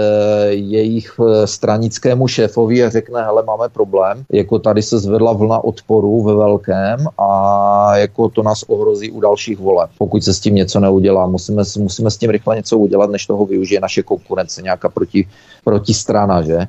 jejich 0.53 1.19
eh, 1.19 1.47
stranickému 1.47 2.27
šéfovi 2.27 2.83
a 2.83 2.89
řekne, 2.89 3.23
hele, 3.23 3.43
máme 3.43 3.69
problém, 3.69 4.23
jako 4.31 4.59
tady 4.59 4.81
se 4.81 4.99
zvedla 4.99 5.33
vlna 5.33 5.63
odporu 5.63 6.21
ve 6.23 6.35
velkém 6.35 7.07
a 7.17 7.97
jako 7.97 8.29
to 8.29 8.43
nás 8.43 8.63
ohrozí 8.67 9.11
u 9.11 9.19
dalších 9.19 9.59
voleb, 9.59 9.89
pokud 9.97 10.18
se 10.21 10.33
s 10.33 10.39
tím 10.39 10.55
něco 10.55 10.79
neudělá. 10.79 11.27
Musíme, 11.27 11.63
musíme 11.77 12.11
s 12.11 12.17
tím 12.17 12.29
rychle 12.29 12.55
něco 12.55 12.77
udělat, 12.77 13.09
než 13.09 13.25
toho 13.25 13.45
využije 13.45 13.81
naše 13.81 14.03
konkurence, 14.03 14.61
nějaká 14.61 14.89
proti, 14.89 15.27
protistrana, 15.63 16.41
že? 16.41 16.55
E, 16.55 16.67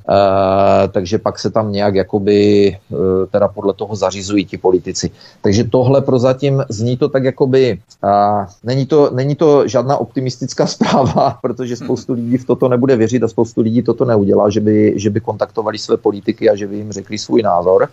takže 0.88 1.18
pak 1.18 1.38
se 1.38 1.50
tam 1.50 1.72
nějak 1.72 1.94
jakoby 1.94 2.68
e, 2.68 2.76
teda 3.30 3.48
podle 3.48 3.74
toho 3.74 3.96
zařizují 3.96 4.44
ti 4.44 4.58
politici. 4.58 5.10
Takže 5.42 5.64
tohle 5.64 6.00
prozatím 6.00 6.64
zní 6.68 6.96
to 6.96 7.08
tak 7.08 7.24
jakoby, 7.24 7.78
a, 8.02 8.46
není, 8.64 8.86
to, 8.86 9.10
není 9.14 9.34
to 9.34 9.68
žádná 9.68 9.96
optimistická 9.96 10.66
zpráva, 10.74 11.38
protože 11.42 11.76
spoustu 11.76 12.12
lidí 12.12 12.36
v 12.36 12.46
toto 12.46 12.68
nebude 12.68 12.96
věřit 12.96 13.22
a 13.22 13.28
spoustu 13.28 13.60
lidí 13.60 13.82
toto 13.82 14.04
neudělá, 14.04 14.50
že 14.50 14.60
by, 14.60 14.94
že 14.96 15.10
by 15.10 15.20
kontaktovali 15.20 15.78
své 15.78 15.96
politiky 15.96 16.50
a 16.50 16.56
že 16.56 16.66
by 16.66 16.76
jim 16.76 16.92
řekli 16.92 17.18
svůj 17.18 17.42
názor. 17.42 17.88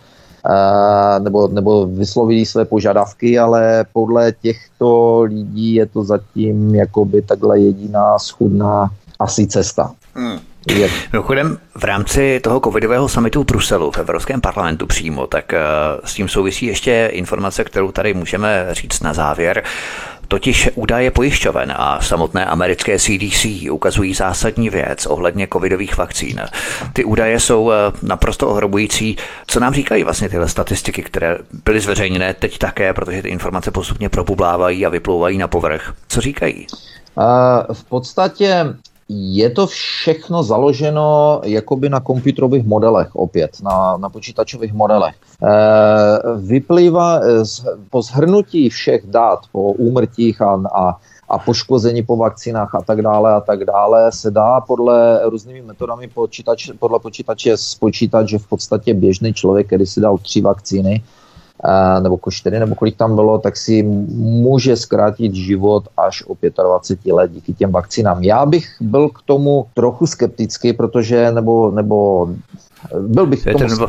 Nebo, 1.18 1.48
nebo 1.48 1.86
vyslovili 1.86 2.46
své 2.46 2.64
požadavky, 2.64 3.38
ale 3.38 3.84
podle 3.92 4.32
těchto 4.32 5.20
lidí 5.22 5.74
je 5.74 5.86
to 5.86 6.04
zatím 6.04 6.74
jakoby 6.74 7.22
takhle 7.22 7.60
jediná 7.60 8.18
schudná 8.18 8.90
asi 9.18 9.46
cesta. 9.46 9.92
Hmm. 10.14 10.38
Je. 10.68 10.90
Mimochodem, 11.12 11.58
v 11.74 11.84
rámci 11.84 12.40
toho 12.40 12.60
covidového 12.60 13.08
summitu 13.08 13.42
v 13.42 13.46
Bruselu, 13.46 13.90
v 13.90 13.98
Evropském 13.98 14.40
parlamentu 14.40 14.86
přímo, 14.86 15.26
tak 15.26 15.52
uh, 15.52 16.00
s 16.04 16.14
tím 16.14 16.28
souvisí 16.28 16.66
ještě 16.66 17.10
informace, 17.12 17.64
kterou 17.64 17.92
tady 17.92 18.14
můžeme 18.14 18.66
říct 18.70 19.00
na 19.00 19.14
závěr. 19.14 19.62
Totiž 20.28 20.70
údaje 20.74 21.10
pojišťoven 21.10 21.74
a 21.76 22.00
samotné 22.00 22.44
americké 22.44 22.98
CDC 22.98 23.46
ukazují 23.70 24.14
zásadní 24.14 24.70
věc 24.70 25.06
ohledně 25.06 25.48
covidových 25.52 25.96
vakcín. 25.96 26.40
Ty 26.92 27.04
údaje 27.04 27.40
jsou 27.40 27.70
eh, 27.70 27.74
naprosto 28.02 28.48
ohrobující. 28.48 29.16
Co 29.46 29.60
nám 29.60 29.74
říkají 29.74 30.04
vlastně 30.04 30.28
tyhle 30.28 30.48
statistiky, 30.48 31.02
které 31.02 31.38
byly 31.64 31.80
zveřejněné 31.80 32.34
teď 32.34 32.58
také, 32.58 32.92
protože 32.92 33.22
ty 33.22 33.28
informace 33.28 33.70
postupně 33.70 34.08
probublávají 34.08 34.86
a 34.86 34.88
vyplouvají 34.88 35.38
na 35.38 35.48
povrch? 35.48 35.94
Co 36.08 36.20
říkají? 36.20 36.66
Uh, 37.14 37.74
v 37.74 37.84
podstatě 37.84 38.64
je 39.08 39.50
to 39.50 39.66
všechno 39.66 40.42
založeno 40.42 41.40
jakoby 41.44 41.88
na 41.88 42.00
počítačových 42.00 42.66
modelech 42.66 43.16
opět, 43.16 43.50
na, 43.62 43.96
na 43.96 44.08
počítačových 44.08 44.72
modelech. 44.72 45.14
E, 45.14 45.48
vyplývá 46.36 47.20
z, 47.44 47.64
po 47.90 48.02
zhrnutí 48.02 48.68
všech 48.68 49.06
dát, 49.06 49.38
po 49.52 49.72
úmrtích 49.72 50.42
a, 50.42 50.62
a, 50.74 50.96
a 51.28 51.38
poškození 51.38 52.02
po 52.02 52.16
vakcínách 52.16 52.74
a 52.74 52.82
tak 52.82 53.02
dále 53.02 53.32
a 53.32 53.40
tak 53.40 53.64
dále 53.64 54.12
se 54.12 54.30
dá 54.30 54.60
podle 54.60 55.20
různými 55.24 55.62
metodami 55.62 56.08
počítač, 56.08 56.70
podle 56.78 56.98
počítače 56.98 57.56
spočítat, 57.56 58.28
že 58.28 58.38
v 58.38 58.46
podstatě 58.46 58.94
běžný 58.94 59.34
člověk, 59.34 59.66
který 59.66 59.86
si 59.86 60.00
dal 60.00 60.18
tři 60.18 60.40
vakcíny, 60.40 61.02
nebo 62.00 62.16
ko 62.16 62.30
4, 62.30 62.58
nebo 62.58 62.74
kolik 62.74 62.96
tam 62.96 63.14
bylo, 63.14 63.38
tak 63.38 63.56
si 63.56 63.82
může 63.82 64.76
zkrátit 64.76 65.34
život 65.34 65.88
až 65.96 66.22
o 66.26 66.36
25 66.62 67.12
let 67.12 67.30
díky 67.32 67.54
těm 67.54 67.72
vakcínám. 67.72 68.22
Já 68.22 68.46
bych 68.46 68.66
byl 68.80 69.08
k 69.08 69.22
tomu 69.24 69.66
trochu 69.74 70.06
skeptický, 70.06 70.72
protože, 70.72 71.32
nebo, 71.32 71.70
nebo 71.70 72.28
byl 73.00 73.26
bych 73.26 73.42
k 73.44 73.52
tomu... 73.52 73.86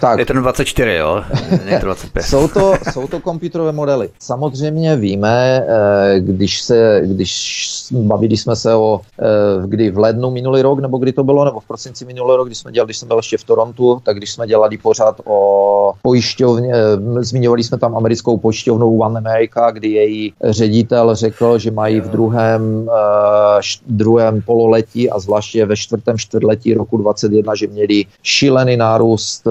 Tak. 0.00 0.18
Je 0.18 0.26
to 0.26 0.32
24, 0.32 0.94
jo? 0.94 1.24
Ne 1.64 1.78
25. 1.78 2.22
jsou, 2.26 2.48
to, 2.48 2.74
jsou 2.92 3.08
to 3.08 3.20
počítačové 3.20 3.72
modely. 3.72 4.08
Samozřejmě 4.18 4.96
víme, 4.96 5.66
eh, 5.68 6.20
když 6.20 6.62
se, 6.62 7.02
když 7.04 7.86
bavili 7.90 8.36
jsme 8.36 8.56
se 8.56 8.74
o, 8.74 9.00
eh, 9.20 9.66
kdy 9.66 9.90
v 9.90 9.98
lednu 9.98 10.30
minulý 10.30 10.62
rok, 10.62 10.78
nebo 10.78 10.98
kdy 10.98 11.12
to 11.12 11.24
bylo, 11.24 11.44
nebo 11.44 11.60
v 11.60 11.64
prosinci 11.64 12.04
minulý 12.04 12.36
rok, 12.36 12.48
když 12.48 12.58
jsme 12.58 12.72
dělali, 12.72 12.86
když 12.86 12.98
jsem 12.98 13.08
byl 13.08 13.16
ještě 13.16 13.38
v 13.38 13.44
Torontu, 13.44 14.00
tak 14.04 14.16
když 14.16 14.30
jsme 14.32 14.46
dělali 14.46 14.78
pořád 14.78 15.20
o 15.24 15.92
pojišťovně, 16.02 16.74
eh, 16.74 17.24
zmiňovali 17.24 17.64
jsme 17.64 17.78
tam 17.78 17.96
americkou 17.96 18.36
pojišťovnu 18.38 18.98
One 18.98 19.18
America, 19.18 19.70
kdy 19.70 19.88
její 19.88 20.32
ředitel 20.44 21.14
řekl, 21.14 21.58
že 21.58 21.70
mají 21.70 22.00
v 22.00 22.08
druhém, 22.08 22.90
druhém 23.86 24.42
pololetí 24.42 25.10
a 25.10 25.18
zvláště 25.18 25.66
ve 25.66 25.76
čtvrtém 25.76 26.18
čtvrtletí 26.18 26.74
roku 26.74 26.96
2021, 26.96 27.54
že 27.54 27.66
měli 27.66 28.04
šílený 28.22 28.76
nárůst 28.76 29.48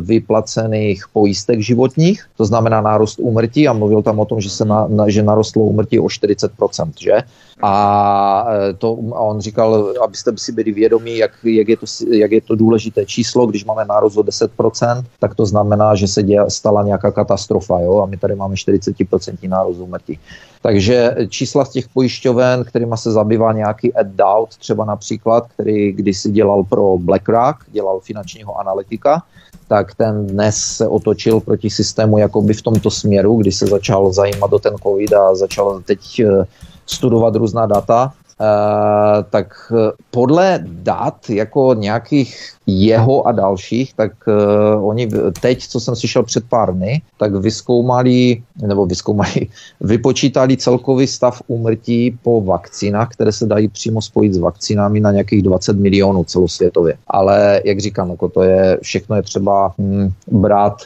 vyplacených 0.00 1.04
pojistek 1.12 1.60
životních, 1.60 2.24
to 2.36 2.44
znamená 2.44 2.80
nárůst 2.80 3.18
úmrtí 3.18 3.68
a 3.68 3.72
mluvil 3.72 4.02
tam 4.02 4.18
o 4.18 4.24
tom, 4.24 4.40
že 4.40 4.50
se 4.50 4.64
na, 4.64 4.86
na, 4.88 5.08
že 5.08 5.22
narostlo 5.22 5.64
úmrtí 5.64 6.00
o 6.00 6.04
40%, 6.04 6.92
že? 7.00 7.22
A, 7.62 8.46
eh, 8.50 8.72
to, 8.74 8.98
a 9.14 9.20
on 9.20 9.40
říkal, 9.40 9.94
abyste 10.04 10.32
si 10.36 10.52
byli 10.52 10.72
vědomí, 10.72 11.16
jak, 11.16 11.30
jak, 11.44 11.68
je 11.68 11.76
to, 11.76 11.86
jak 12.10 12.32
je 12.32 12.40
to 12.40 12.54
důležité 12.54 13.06
číslo, 13.06 13.46
když 13.46 13.64
máme 13.64 13.84
nárůst 13.84 14.16
o 14.16 14.22
10%, 14.22 15.04
tak 15.18 15.34
to 15.34 15.46
znamená, 15.46 15.94
že 15.94 16.08
se 16.08 16.22
děla, 16.22 16.50
stala 16.50 16.82
nějaká 16.82 17.10
katastrofa, 17.10 17.80
jo? 17.80 18.00
a 18.00 18.06
my 18.06 18.16
tady 18.16 18.34
máme 18.34 18.54
40% 18.54 19.48
nárůst 19.48 19.78
úmrtí. 19.78 20.18
Takže 20.62 21.16
čísla 21.28 21.64
z 21.64 21.70
těch 21.70 21.88
pojišťoven, 21.88 22.64
kterými 22.64 22.94
se 22.96 23.10
zabývá 23.10 23.52
nějaký 23.52 23.98
Ed 24.00 24.06
Dowd, 24.06 24.56
třeba 24.56 24.84
například, 24.84 25.46
který 25.54 25.92
kdysi 25.92 26.30
dělal 26.30 26.64
pro 26.64 26.98
BlackRock, 26.98 27.56
dělal 27.72 28.00
finančního 28.00 28.60
analytika, 28.60 29.22
tak 29.68 29.94
ten 29.94 30.26
dnes 30.26 30.56
se 30.56 30.88
otočil 30.88 31.40
proti 31.40 31.70
systému 31.70 32.18
jakoby 32.18 32.54
v 32.54 32.62
tomto 32.62 32.90
směru, 32.90 33.36
kdy 33.36 33.52
se 33.52 33.66
začal 33.66 34.12
zajímat 34.12 34.50
do 34.50 34.58
ten 34.58 34.74
covid 34.82 35.12
a 35.12 35.34
začal 35.34 35.80
teď 35.80 36.20
eh, 36.20 36.44
studovat 36.86 37.36
různá 37.36 37.66
data, 37.66 38.12
Uh, 38.40 39.22
tak 39.30 39.72
eh, 39.72 39.92
podle 40.10 40.64
dat 40.64 41.30
jako 41.30 41.74
nějakých 41.74 42.52
jeho 42.66 43.26
a 43.26 43.32
dalších, 43.32 43.94
tak 43.94 44.12
uh, 44.26 44.88
oni 44.88 45.08
teď, 45.40 45.66
co 45.66 45.80
jsem 45.80 45.96
slyšel 45.96 46.22
před 46.22 46.44
pár 46.48 46.74
dny, 46.74 47.02
tak 47.18 47.34
vyskoumali, 47.34 48.42
nebo 48.62 48.86
vyskoumali, 48.86 49.46
vypočítali 49.80 50.56
celkový 50.56 51.06
stav 51.06 51.42
úmrtí 51.46 52.18
po 52.22 52.40
vakcínách, 52.40 53.08
které 53.12 53.32
se 53.32 53.46
dají 53.46 53.68
přímo 53.68 54.02
spojit 54.02 54.34
s 54.34 54.38
vakcínami 54.38 55.00
na 55.00 55.12
nějakých 55.12 55.42
20 55.42 55.76
milionů 55.76 56.24
celosvětově. 56.24 56.94
Ale 57.06 57.62
jak 57.64 57.80
říkám, 57.80 58.10
jako 58.10 58.28
to 58.28 58.42
je, 58.42 58.78
všechno 58.82 59.16
je 59.16 59.22
třeba 59.22 59.74
hm, 59.78 60.12
brát 60.26 60.82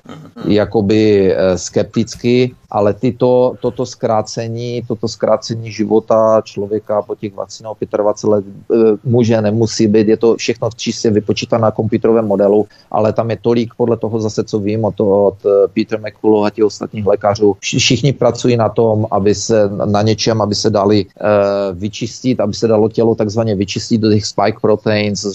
jakoby 0.48 1.34
eh, 1.34 1.58
skepticky, 1.58 2.54
ale 2.74 2.94
tyto, 2.94 3.54
toto 3.60 3.86
zkrácení, 3.86 4.82
toto 4.82 5.08
zkrácení 5.08 5.72
života 5.72 6.42
člověka 6.42 7.02
po 7.02 7.14
těch 7.14 7.34
vakcínách 7.34 7.76
25 7.96 8.30
let 8.30 8.44
eh, 8.44 8.76
může, 9.04 9.40
nemusí 9.40 9.86
být, 9.86 10.08
je 10.08 10.16
to 10.16 10.36
všechno 10.36 10.68
čistě 10.76 11.10
vypočítané 11.10 11.70
počítačovém 11.70 12.26
modelu, 12.26 12.66
ale 12.90 13.12
tam 13.12 13.30
je 13.30 13.36
tolik 13.36 13.74
podle 13.76 13.96
toho 13.96 14.20
zase, 14.20 14.44
co 14.44 14.58
vím 14.58 14.84
od, 14.84 15.00
od 15.00 15.38
eh, 15.46 15.68
Peter 15.70 16.00
McCullough 16.00 16.46
a 16.46 16.50
těch 16.50 16.64
ostatních 16.64 17.06
lékařů. 17.06 17.56
Všichni 17.60 18.12
pracují 18.12 18.56
na 18.56 18.68
tom, 18.68 19.06
aby 19.10 19.34
se 19.34 19.70
na 19.70 20.02
něčem, 20.02 20.42
aby 20.42 20.54
se 20.54 20.70
dali 20.70 21.06
uh, 21.06 21.78
vyčistit, 21.78 22.40
aby 22.40 22.54
se 22.54 22.68
dalo 22.68 22.88
tělo 22.88 23.14
takzvaně 23.14 23.54
vyčistit 23.54 24.00
do 24.00 24.10
těch 24.10 24.26
spike 24.26 24.58
proteins, 24.60 25.26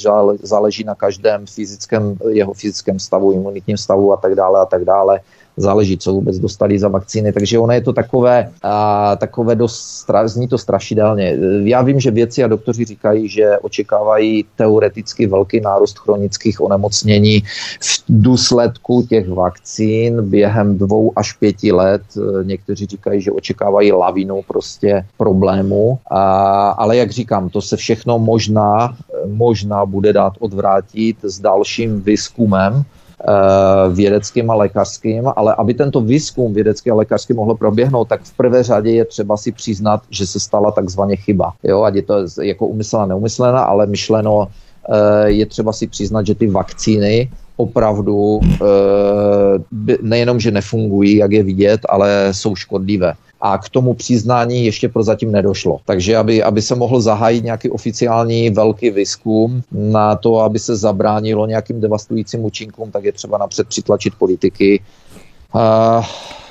záleží 0.43 0.83
na 0.83 0.95
každém 0.95 1.45
fyzickém, 1.45 2.15
jeho 2.29 2.53
fyzickém 2.53 2.99
stavu, 2.99 3.31
imunitním 3.31 3.77
stavu 3.77 4.13
a 4.13 4.17
tak 4.17 4.35
dále 4.35 4.59
a 4.59 4.65
tak 4.65 4.85
dále 4.85 5.19
záleží, 5.59 5.97
co 5.97 6.13
vůbec 6.13 6.39
dostali 6.39 6.79
za 6.79 6.87
vakcíny. 6.87 7.33
Takže 7.33 7.59
ono 7.59 7.73
je 7.73 7.81
to 7.81 7.93
takové, 7.93 8.49
a, 8.63 9.15
takové 9.15 9.55
dost, 9.55 10.05
zní 10.25 10.47
to 10.47 10.57
strašidelně. 10.57 11.37
Já 11.63 11.81
vím, 11.81 11.99
že 11.99 12.11
věci 12.11 12.43
a 12.43 12.47
doktoři 12.47 12.85
říkají, 12.85 13.29
že 13.29 13.57
očekávají 13.61 14.45
teoreticky 14.55 15.27
velký 15.27 15.61
nárůst 15.61 15.99
chronických 15.99 16.61
onemocnění 16.61 17.43
v 17.81 18.03
důsledku 18.09 19.05
těch 19.09 19.29
vakcín 19.29 20.29
během 20.29 20.77
dvou 20.77 21.11
až 21.15 21.33
pěti 21.33 21.71
let. 21.71 22.01
Někteří 22.43 22.85
říkají, 22.85 23.21
že 23.21 23.31
očekávají 23.31 23.91
lavinu 23.91 24.41
prostě 24.47 25.05
problémů. 25.17 25.99
A, 26.11 26.69
ale 26.69 26.97
jak 26.97 27.11
říkám, 27.11 27.49
to 27.49 27.61
se 27.61 27.77
všechno 27.77 28.19
možná, 28.19 28.95
možná 29.25 29.85
bude 29.85 30.13
dát 30.13 30.33
odvrátit 30.39 31.17
s 31.23 31.39
dalším 31.39 32.01
výzkumem, 32.01 32.83
vědeckým 33.93 34.51
a 34.51 34.55
lékařským, 34.55 35.31
ale 35.35 35.55
aby 35.55 35.73
tento 35.73 36.01
výzkum 36.01 36.53
vědecký 36.53 36.91
a 36.91 36.95
lékařský 36.95 37.33
mohl 37.33 37.55
proběhnout, 37.55 38.07
tak 38.07 38.21
v 38.23 38.37
prvé 38.37 38.63
řadě 38.63 38.91
je 38.91 39.05
třeba 39.05 39.37
si 39.37 39.51
přiznat, 39.51 40.01
že 40.09 40.27
se 40.27 40.39
stala 40.39 40.71
takzvaně 40.71 41.15
chyba. 41.15 41.53
Jo, 41.63 41.81
ať 41.81 41.95
je 41.95 42.03
to 42.03 42.13
jako 42.41 42.67
umyslená, 42.67 43.05
neumyslená, 43.05 43.59
ale 43.63 43.85
myšleno 43.85 44.47
eh, 44.47 45.29
je 45.29 45.45
třeba 45.45 45.73
si 45.73 45.87
přiznat, 45.87 46.25
že 46.25 46.35
ty 46.35 46.47
vakcíny 46.47 47.29
opravdu 47.59 48.39
nejenom, 50.01 50.39
že 50.39 50.51
nefungují, 50.51 51.15
jak 51.15 51.31
je 51.31 51.43
vidět, 51.43 51.81
ale 51.89 52.27
jsou 52.31 52.55
škodlivé 52.55 53.13
a 53.41 53.57
k 53.57 53.69
tomu 53.69 53.93
přiznání 53.93 54.65
ještě 54.65 54.89
prozatím 54.89 55.31
nedošlo. 55.31 55.79
Takže 55.85 56.17
aby, 56.17 56.43
aby 56.43 56.61
se 56.61 56.75
mohl 56.75 57.01
zahájit 57.01 57.43
nějaký 57.43 57.69
oficiální 57.69 58.49
velký 58.49 58.89
výzkum 58.89 59.61
na 59.71 60.15
to, 60.15 60.39
aby 60.39 60.59
se 60.59 60.75
zabránilo 60.75 61.47
nějakým 61.47 61.81
devastujícím 61.81 62.45
účinkům, 62.45 62.91
tak 62.91 63.03
je 63.03 63.11
třeba 63.11 63.37
napřed 63.37 63.67
přitlačit 63.67 64.13
politiky, 64.19 64.81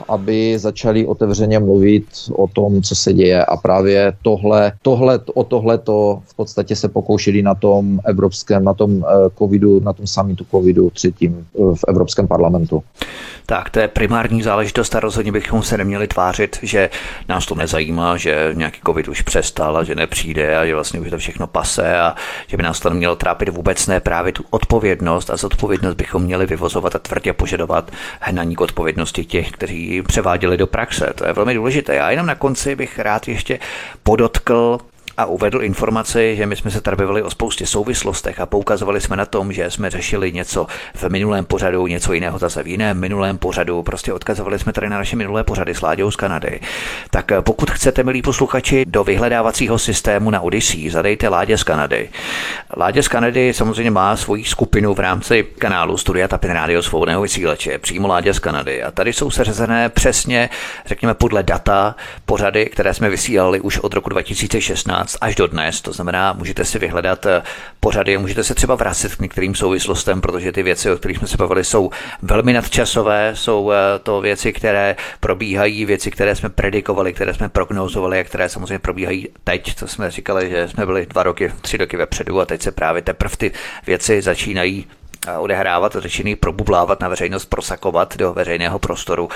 aby 0.08 0.58
začali 0.58 1.06
otevřeně 1.06 1.58
mluvit 1.58 2.04
o 2.32 2.46
tom, 2.46 2.82
co 2.82 2.94
se 2.94 3.12
děje. 3.12 3.44
A 3.44 3.56
právě 3.56 4.12
tohle, 4.22 4.72
tohle, 4.82 5.20
o 5.34 5.44
tohle 5.44 5.78
to 5.78 6.22
v 6.26 6.34
podstatě 6.34 6.76
se 6.76 6.88
pokoušeli 6.88 7.42
na 7.42 7.54
tom 7.54 8.00
evropském, 8.04 8.64
na 8.64 8.74
tom 8.74 9.04
eh, 9.04 9.30
covidu, 9.38 9.80
na 9.80 9.92
tom 9.92 10.06
samitu 10.06 10.46
covidu 10.50 10.90
třetím 10.90 11.46
eh, 11.54 11.60
v 11.74 11.84
Evropském 11.88 12.28
parlamentu. 12.28 12.82
Tak 13.46 13.70
to 13.70 13.80
je 13.80 13.88
primární 13.88 14.42
záležitost 14.42 14.94
a 14.94 15.00
rozhodně 15.00 15.32
bychom 15.32 15.62
se 15.62 15.78
neměli 15.78 16.06
tvářit, 16.06 16.58
že 16.62 16.90
nás 17.28 17.46
to 17.46 17.54
nezajímá, 17.54 18.16
že 18.16 18.50
nějaký 18.54 18.80
covid 18.86 19.08
už 19.08 19.22
přestal 19.22 19.76
a 19.76 19.84
že 19.84 19.94
nepřijde 19.94 20.58
a 20.58 20.66
že 20.66 20.74
vlastně 20.74 21.00
už 21.00 21.10
to 21.10 21.18
všechno 21.18 21.46
pase 21.46 21.98
a 21.98 22.14
že 22.46 22.56
by 22.56 22.62
nás 22.62 22.80
to 22.80 22.90
nemělo 22.90 23.16
trápit 23.16 23.48
vůbec 23.48 23.86
ne 23.86 24.00
právě 24.00 24.32
tu 24.32 24.44
odpovědnost 24.50 25.30
a 25.30 25.36
zodpovědnost 25.36 25.94
bychom 25.94 26.22
měli 26.22 26.46
vyvozovat 26.46 26.94
a 26.94 26.98
tvrdě 26.98 27.32
požadovat 27.32 27.90
hnaní 28.20 28.56
k 28.56 28.60
odpovědnosti 28.60 28.87
těch, 29.24 29.50
kteří 29.50 30.02
převáděli 30.02 30.56
do 30.56 30.66
praxe. 30.66 31.12
To 31.14 31.26
je 31.26 31.32
velmi 31.32 31.54
důležité. 31.54 31.94
Já 31.94 32.10
jenom 32.10 32.26
na 32.26 32.34
konci 32.34 32.76
bych 32.76 32.98
rád 32.98 33.28
ještě 33.28 33.58
podotkl 34.02 34.78
a 35.18 35.26
uvedl 35.26 35.62
informaci, 35.62 36.36
že 36.36 36.46
my 36.46 36.56
jsme 36.56 36.70
se 36.70 36.80
tady 36.80 36.96
bavili 36.96 37.22
o 37.22 37.30
spoustě 37.30 37.66
souvislostech 37.66 38.40
a 38.40 38.46
poukazovali 38.46 39.00
jsme 39.00 39.16
na 39.16 39.26
tom, 39.26 39.52
že 39.52 39.70
jsme 39.70 39.90
řešili 39.90 40.32
něco 40.32 40.66
v 40.94 41.08
minulém 41.08 41.44
pořadu, 41.44 41.86
něco 41.86 42.12
jiného 42.12 42.38
zase 42.38 42.62
v 42.62 42.66
jiném 42.66 43.00
minulém 43.00 43.38
pořadu, 43.38 43.82
prostě 43.82 44.12
odkazovali 44.12 44.58
jsme 44.58 44.72
tady 44.72 44.88
na 44.88 44.98
naše 44.98 45.16
minulé 45.16 45.44
pořady 45.44 45.74
s 45.74 45.82
Láďou 45.82 46.10
z 46.10 46.16
Kanady. 46.16 46.60
Tak 47.10 47.32
pokud 47.40 47.70
chcete, 47.70 48.04
milí 48.04 48.22
posluchači, 48.22 48.84
do 48.88 49.04
vyhledávacího 49.04 49.78
systému 49.78 50.30
na 50.30 50.40
Odyssey, 50.40 50.90
zadejte 50.90 51.28
Ládě 51.28 51.58
z 51.58 51.64
Kanady. 51.64 52.08
Ládě 52.76 53.02
z 53.02 53.08
Kanady 53.08 53.52
samozřejmě 53.52 53.90
má 53.90 54.16
svoji 54.16 54.44
skupinu 54.44 54.94
v 54.94 55.00
rámci 55.00 55.46
kanálu 55.58 55.96
Studia 55.96 56.28
Tapin 56.28 56.50
Radio 56.50 56.82
svobodného 56.82 57.22
vysílače, 57.22 57.78
přímo 57.78 58.08
Ládě 58.08 58.34
z 58.34 58.38
Kanady. 58.38 58.82
A 58.82 58.90
tady 58.90 59.12
jsou 59.12 59.30
seřazené 59.30 59.88
přesně, 59.88 60.50
řekněme, 60.86 61.14
podle 61.14 61.42
data 61.42 61.96
pořady, 62.26 62.66
které 62.66 62.94
jsme 62.94 63.10
vysílali 63.10 63.60
už 63.60 63.78
od 63.78 63.94
roku 63.94 64.10
2016 64.10 65.07
2015 65.08 65.16
až 65.20 65.34
do 65.34 65.46
dnes, 65.46 65.80
to 65.80 65.92
znamená, 65.92 66.32
můžete 66.32 66.64
si 66.64 66.78
vyhledat 66.78 67.26
eh, 67.26 67.42
pořady, 67.80 68.18
můžete 68.18 68.44
se 68.44 68.54
třeba 68.54 68.74
vracet 68.74 69.14
k 69.14 69.20
některým 69.20 69.54
souvislostem, 69.54 70.20
protože 70.20 70.52
ty 70.52 70.62
věci, 70.62 70.90
o 70.90 70.96
kterých 70.96 71.18
jsme 71.18 71.28
se 71.28 71.36
bavili, 71.36 71.64
jsou 71.64 71.90
velmi 72.22 72.52
nadčasové, 72.52 73.32
jsou 73.34 73.72
eh, 73.72 73.98
to 74.02 74.20
věci, 74.20 74.52
které 74.52 74.96
probíhají, 75.20 75.84
věci, 75.84 76.10
které 76.10 76.36
jsme 76.36 76.48
predikovali, 76.48 77.12
které 77.12 77.34
jsme 77.34 77.48
prognozovali 77.48 78.20
a 78.20 78.24
které 78.24 78.48
samozřejmě 78.48 78.78
probíhají 78.78 79.28
teď, 79.44 79.74
co 79.74 79.88
jsme 79.88 80.10
říkali, 80.10 80.50
že 80.50 80.68
jsme 80.68 80.86
byli 80.86 81.06
dva 81.06 81.22
roky, 81.22 81.52
tři 81.60 81.76
roky 81.76 81.96
vepředu 81.96 82.40
a 82.40 82.46
teď 82.46 82.62
se 82.62 82.72
právě 82.72 83.02
teprve 83.02 83.36
ty 83.36 83.52
věci 83.86 84.22
začínají 84.22 84.86
eh, 85.26 85.38
odehrávat, 85.38 85.92
začínají 85.92 86.36
probublávat 86.36 87.00
na 87.00 87.08
veřejnost, 87.08 87.44
prosakovat 87.44 88.16
do 88.16 88.32
veřejného 88.32 88.78
prostoru. 88.78 89.28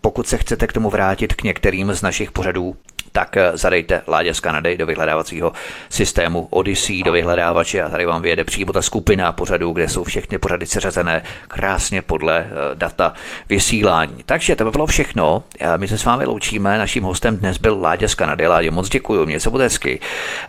Pokud 0.00 0.28
se 0.28 0.38
chcete 0.38 0.66
k 0.66 0.72
tomu 0.72 0.90
vrátit 0.90 1.34
k 1.34 1.42
některým 1.42 1.92
z 1.92 2.02
našich 2.02 2.32
pořadů, 2.32 2.76
tak 3.12 3.36
eh, 3.36 3.50
zadejte 3.54 4.02
Láďa 4.06 4.34
z 4.34 4.40
Kanady 4.40 4.76
do 4.76 4.86
vyhledávacího 4.86 5.52
systému 5.88 6.48
Odyssey 6.50 7.02
do 7.02 7.12
vyhledávače 7.12 7.82
a 7.82 7.88
tady 7.88 8.06
vám 8.06 8.22
vyjede 8.22 8.44
přímo 8.44 8.72
ta 8.72 8.82
skupina 8.82 9.32
pořadů, 9.32 9.72
kde 9.72 9.88
jsou 9.88 10.04
všechny 10.04 10.38
pořady 10.38 10.66
seřazené 10.66 11.22
krásně 11.48 12.02
podle 12.02 12.38
eh, 12.38 12.50
data 12.74 13.12
vysílání. 13.48 14.22
Takže 14.26 14.56
to 14.56 14.64
by 14.64 14.70
bylo 14.70 14.86
všechno. 14.86 15.42
My 15.76 15.88
se 15.88 15.98
s 15.98 16.04
vámi 16.04 16.24
loučíme. 16.24 16.78
Naším 16.78 17.04
hostem 17.04 17.36
dnes 17.36 17.58
byl 17.58 17.80
Láďa 17.80 18.08
z 18.08 18.14
Kanady. 18.14 18.46
Láďa, 18.46 18.70
moc 18.70 18.88
děkuji, 18.88 19.26
mě 19.26 19.40
se 19.40 19.50
bude 19.50 19.64
hezky. 19.64 20.00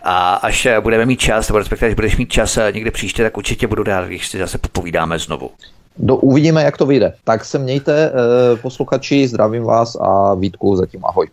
A 0.02 0.34
až 0.34 0.66
eh, 0.66 0.80
budeme 0.80 1.06
mít 1.06 1.20
čas, 1.20 1.48
nebo 1.48 1.58
respektive, 1.58 1.88
až 1.88 1.94
budeš 1.94 2.16
mít 2.16 2.32
čas 2.32 2.58
někdy 2.72 2.90
příště, 2.90 3.22
tak 3.22 3.36
určitě 3.36 3.66
budu 3.66 3.82
rád, 3.82 4.06
když 4.06 4.28
si 4.28 4.38
zase 4.38 4.58
popovídáme 4.58 5.18
znovu. 5.18 5.50
Do, 5.98 6.16
uvidíme, 6.16 6.62
jak 6.62 6.76
to 6.76 6.86
vyjde. 6.86 7.12
Tak 7.24 7.44
se 7.44 7.58
mějte, 7.58 8.12
eh, 8.12 8.56
posluchači, 8.56 9.28
zdravím 9.28 9.62
vás 9.62 9.96
a 10.00 10.34
Vítku 10.34 10.76
zatím 10.76 11.04
ahoj. 11.04 11.28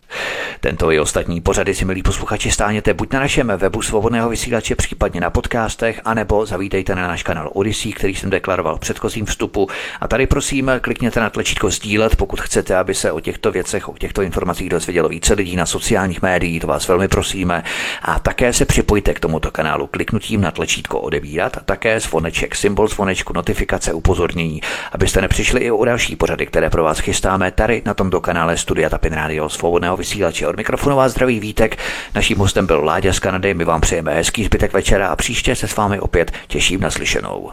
Tento 0.60 0.92
i 0.92 1.00
ostatní 1.00 1.40
pořady 1.40 1.74
si, 1.74 1.84
milí 1.84 2.02
posluchači, 2.02 2.50
stáhněte 2.50 2.94
buď 2.94 3.12
na 3.12 3.20
našem 3.20 3.52
webu 3.56 3.82
svobodného 3.82 4.28
vysílače, 4.28 4.74
případně 4.74 5.20
na 5.20 5.30
podcastech, 5.30 6.00
anebo 6.04 6.46
zavítejte 6.46 6.94
na 6.94 7.08
náš 7.08 7.22
kanál 7.22 7.50
Odyssey, 7.54 7.92
který 7.92 8.14
jsem 8.14 8.30
deklaroval 8.30 8.76
v 8.76 8.80
předchozím 8.80 9.26
vstupu. 9.26 9.68
A 10.00 10.08
tady 10.08 10.26
prosím, 10.26 10.70
klikněte 10.80 11.20
na 11.20 11.30
tlačítko 11.30 11.70
sdílet, 11.70 12.16
pokud 12.16 12.40
chcete, 12.40 12.76
aby 12.76 12.94
se 12.94 13.12
o 13.12 13.20
těchto 13.20 13.52
věcech, 13.52 13.88
o 13.88 13.98
těchto 13.98 14.22
informacích 14.22 14.68
dozvědělo 14.68 15.08
více 15.08 15.34
lidí 15.34 15.56
na 15.56 15.66
sociálních 15.66 16.22
médiích, 16.22 16.60
to 16.60 16.66
vás 16.66 16.88
velmi 16.88 17.08
prosíme. 17.08 17.64
A 18.02 18.18
také 18.18 18.52
se 18.52 18.64
připojte 18.64 19.14
k 19.14 19.20
tomuto 19.20 19.50
kanálu 19.50 19.86
kliknutím 19.86 20.40
na 20.40 20.50
tlačítko 20.50 21.00
odebírat 21.00 21.56
a 21.56 21.60
také 21.60 22.00
zvoneček, 22.00 22.54
symbol 22.54 22.88
zvonečku, 22.88 23.32
notifikace, 23.32 23.92
upozornění 23.92 24.47
abyste 24.92 25.20
nepřišli 25.20 25.60
i 25.60 25.70
o 25.70 25.84
další 25.84 26.16
pořady, 26.16 26.46
které 26.46 26.70
pro 26.70 26.84
vás 26.84 26.98
chystáme 26.98 27.50
tady 27.50 27.82
na 27.84 27.94
tomto 27.94 28.20
kanále 28.20 28.56
Studia 28.56 28.90
Tapin 28.90 29.12
Radio 29.12 29.48
Svobodného 29.48 29.96
vysílače. 29.96 30.46
Od 30.46 30.56
mikrofonu 30.56 30.96
vás 30.96 31.12
zdraví 31.12 31.40
Vítek, 31.40 31.78
naším 32.14 32.38
hostem 32.38 32.66
byl 32.66 32.84
Láďa 32.84 33.12
z 33.12 33.18
Kanady, 33.18 33.54
my 33.54 33.64
vám 33.64 33.80
přejeme 33.80 34.14
hezký 34.14 34.44
zbytek 34.44 34.72
večera 34.72 35.08
a 35.08 35.16
příště 35.16 35.56
se 35.56 35.68
s 35.68 35.76
vámi 35.76 36.00
opět 36.00 36.32
těším 36.46 36.80
na 36.80 36.90
slyšenou. 36.90 37.50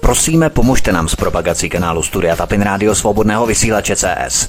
Prosíme, 0.00 0.50
pomožte 0.50 0.92
nám 0.92 1.08
s 1.08 1.16
propagací 1.16 1.68
kanálu 1.68 2.02
Studia 2.02 2.36
Tapin 2.36 2.62
Radio 2.62 2.94
Svobodného 2.94 3.46
vysílače 3.46 3.96
CS. 3.96 4.48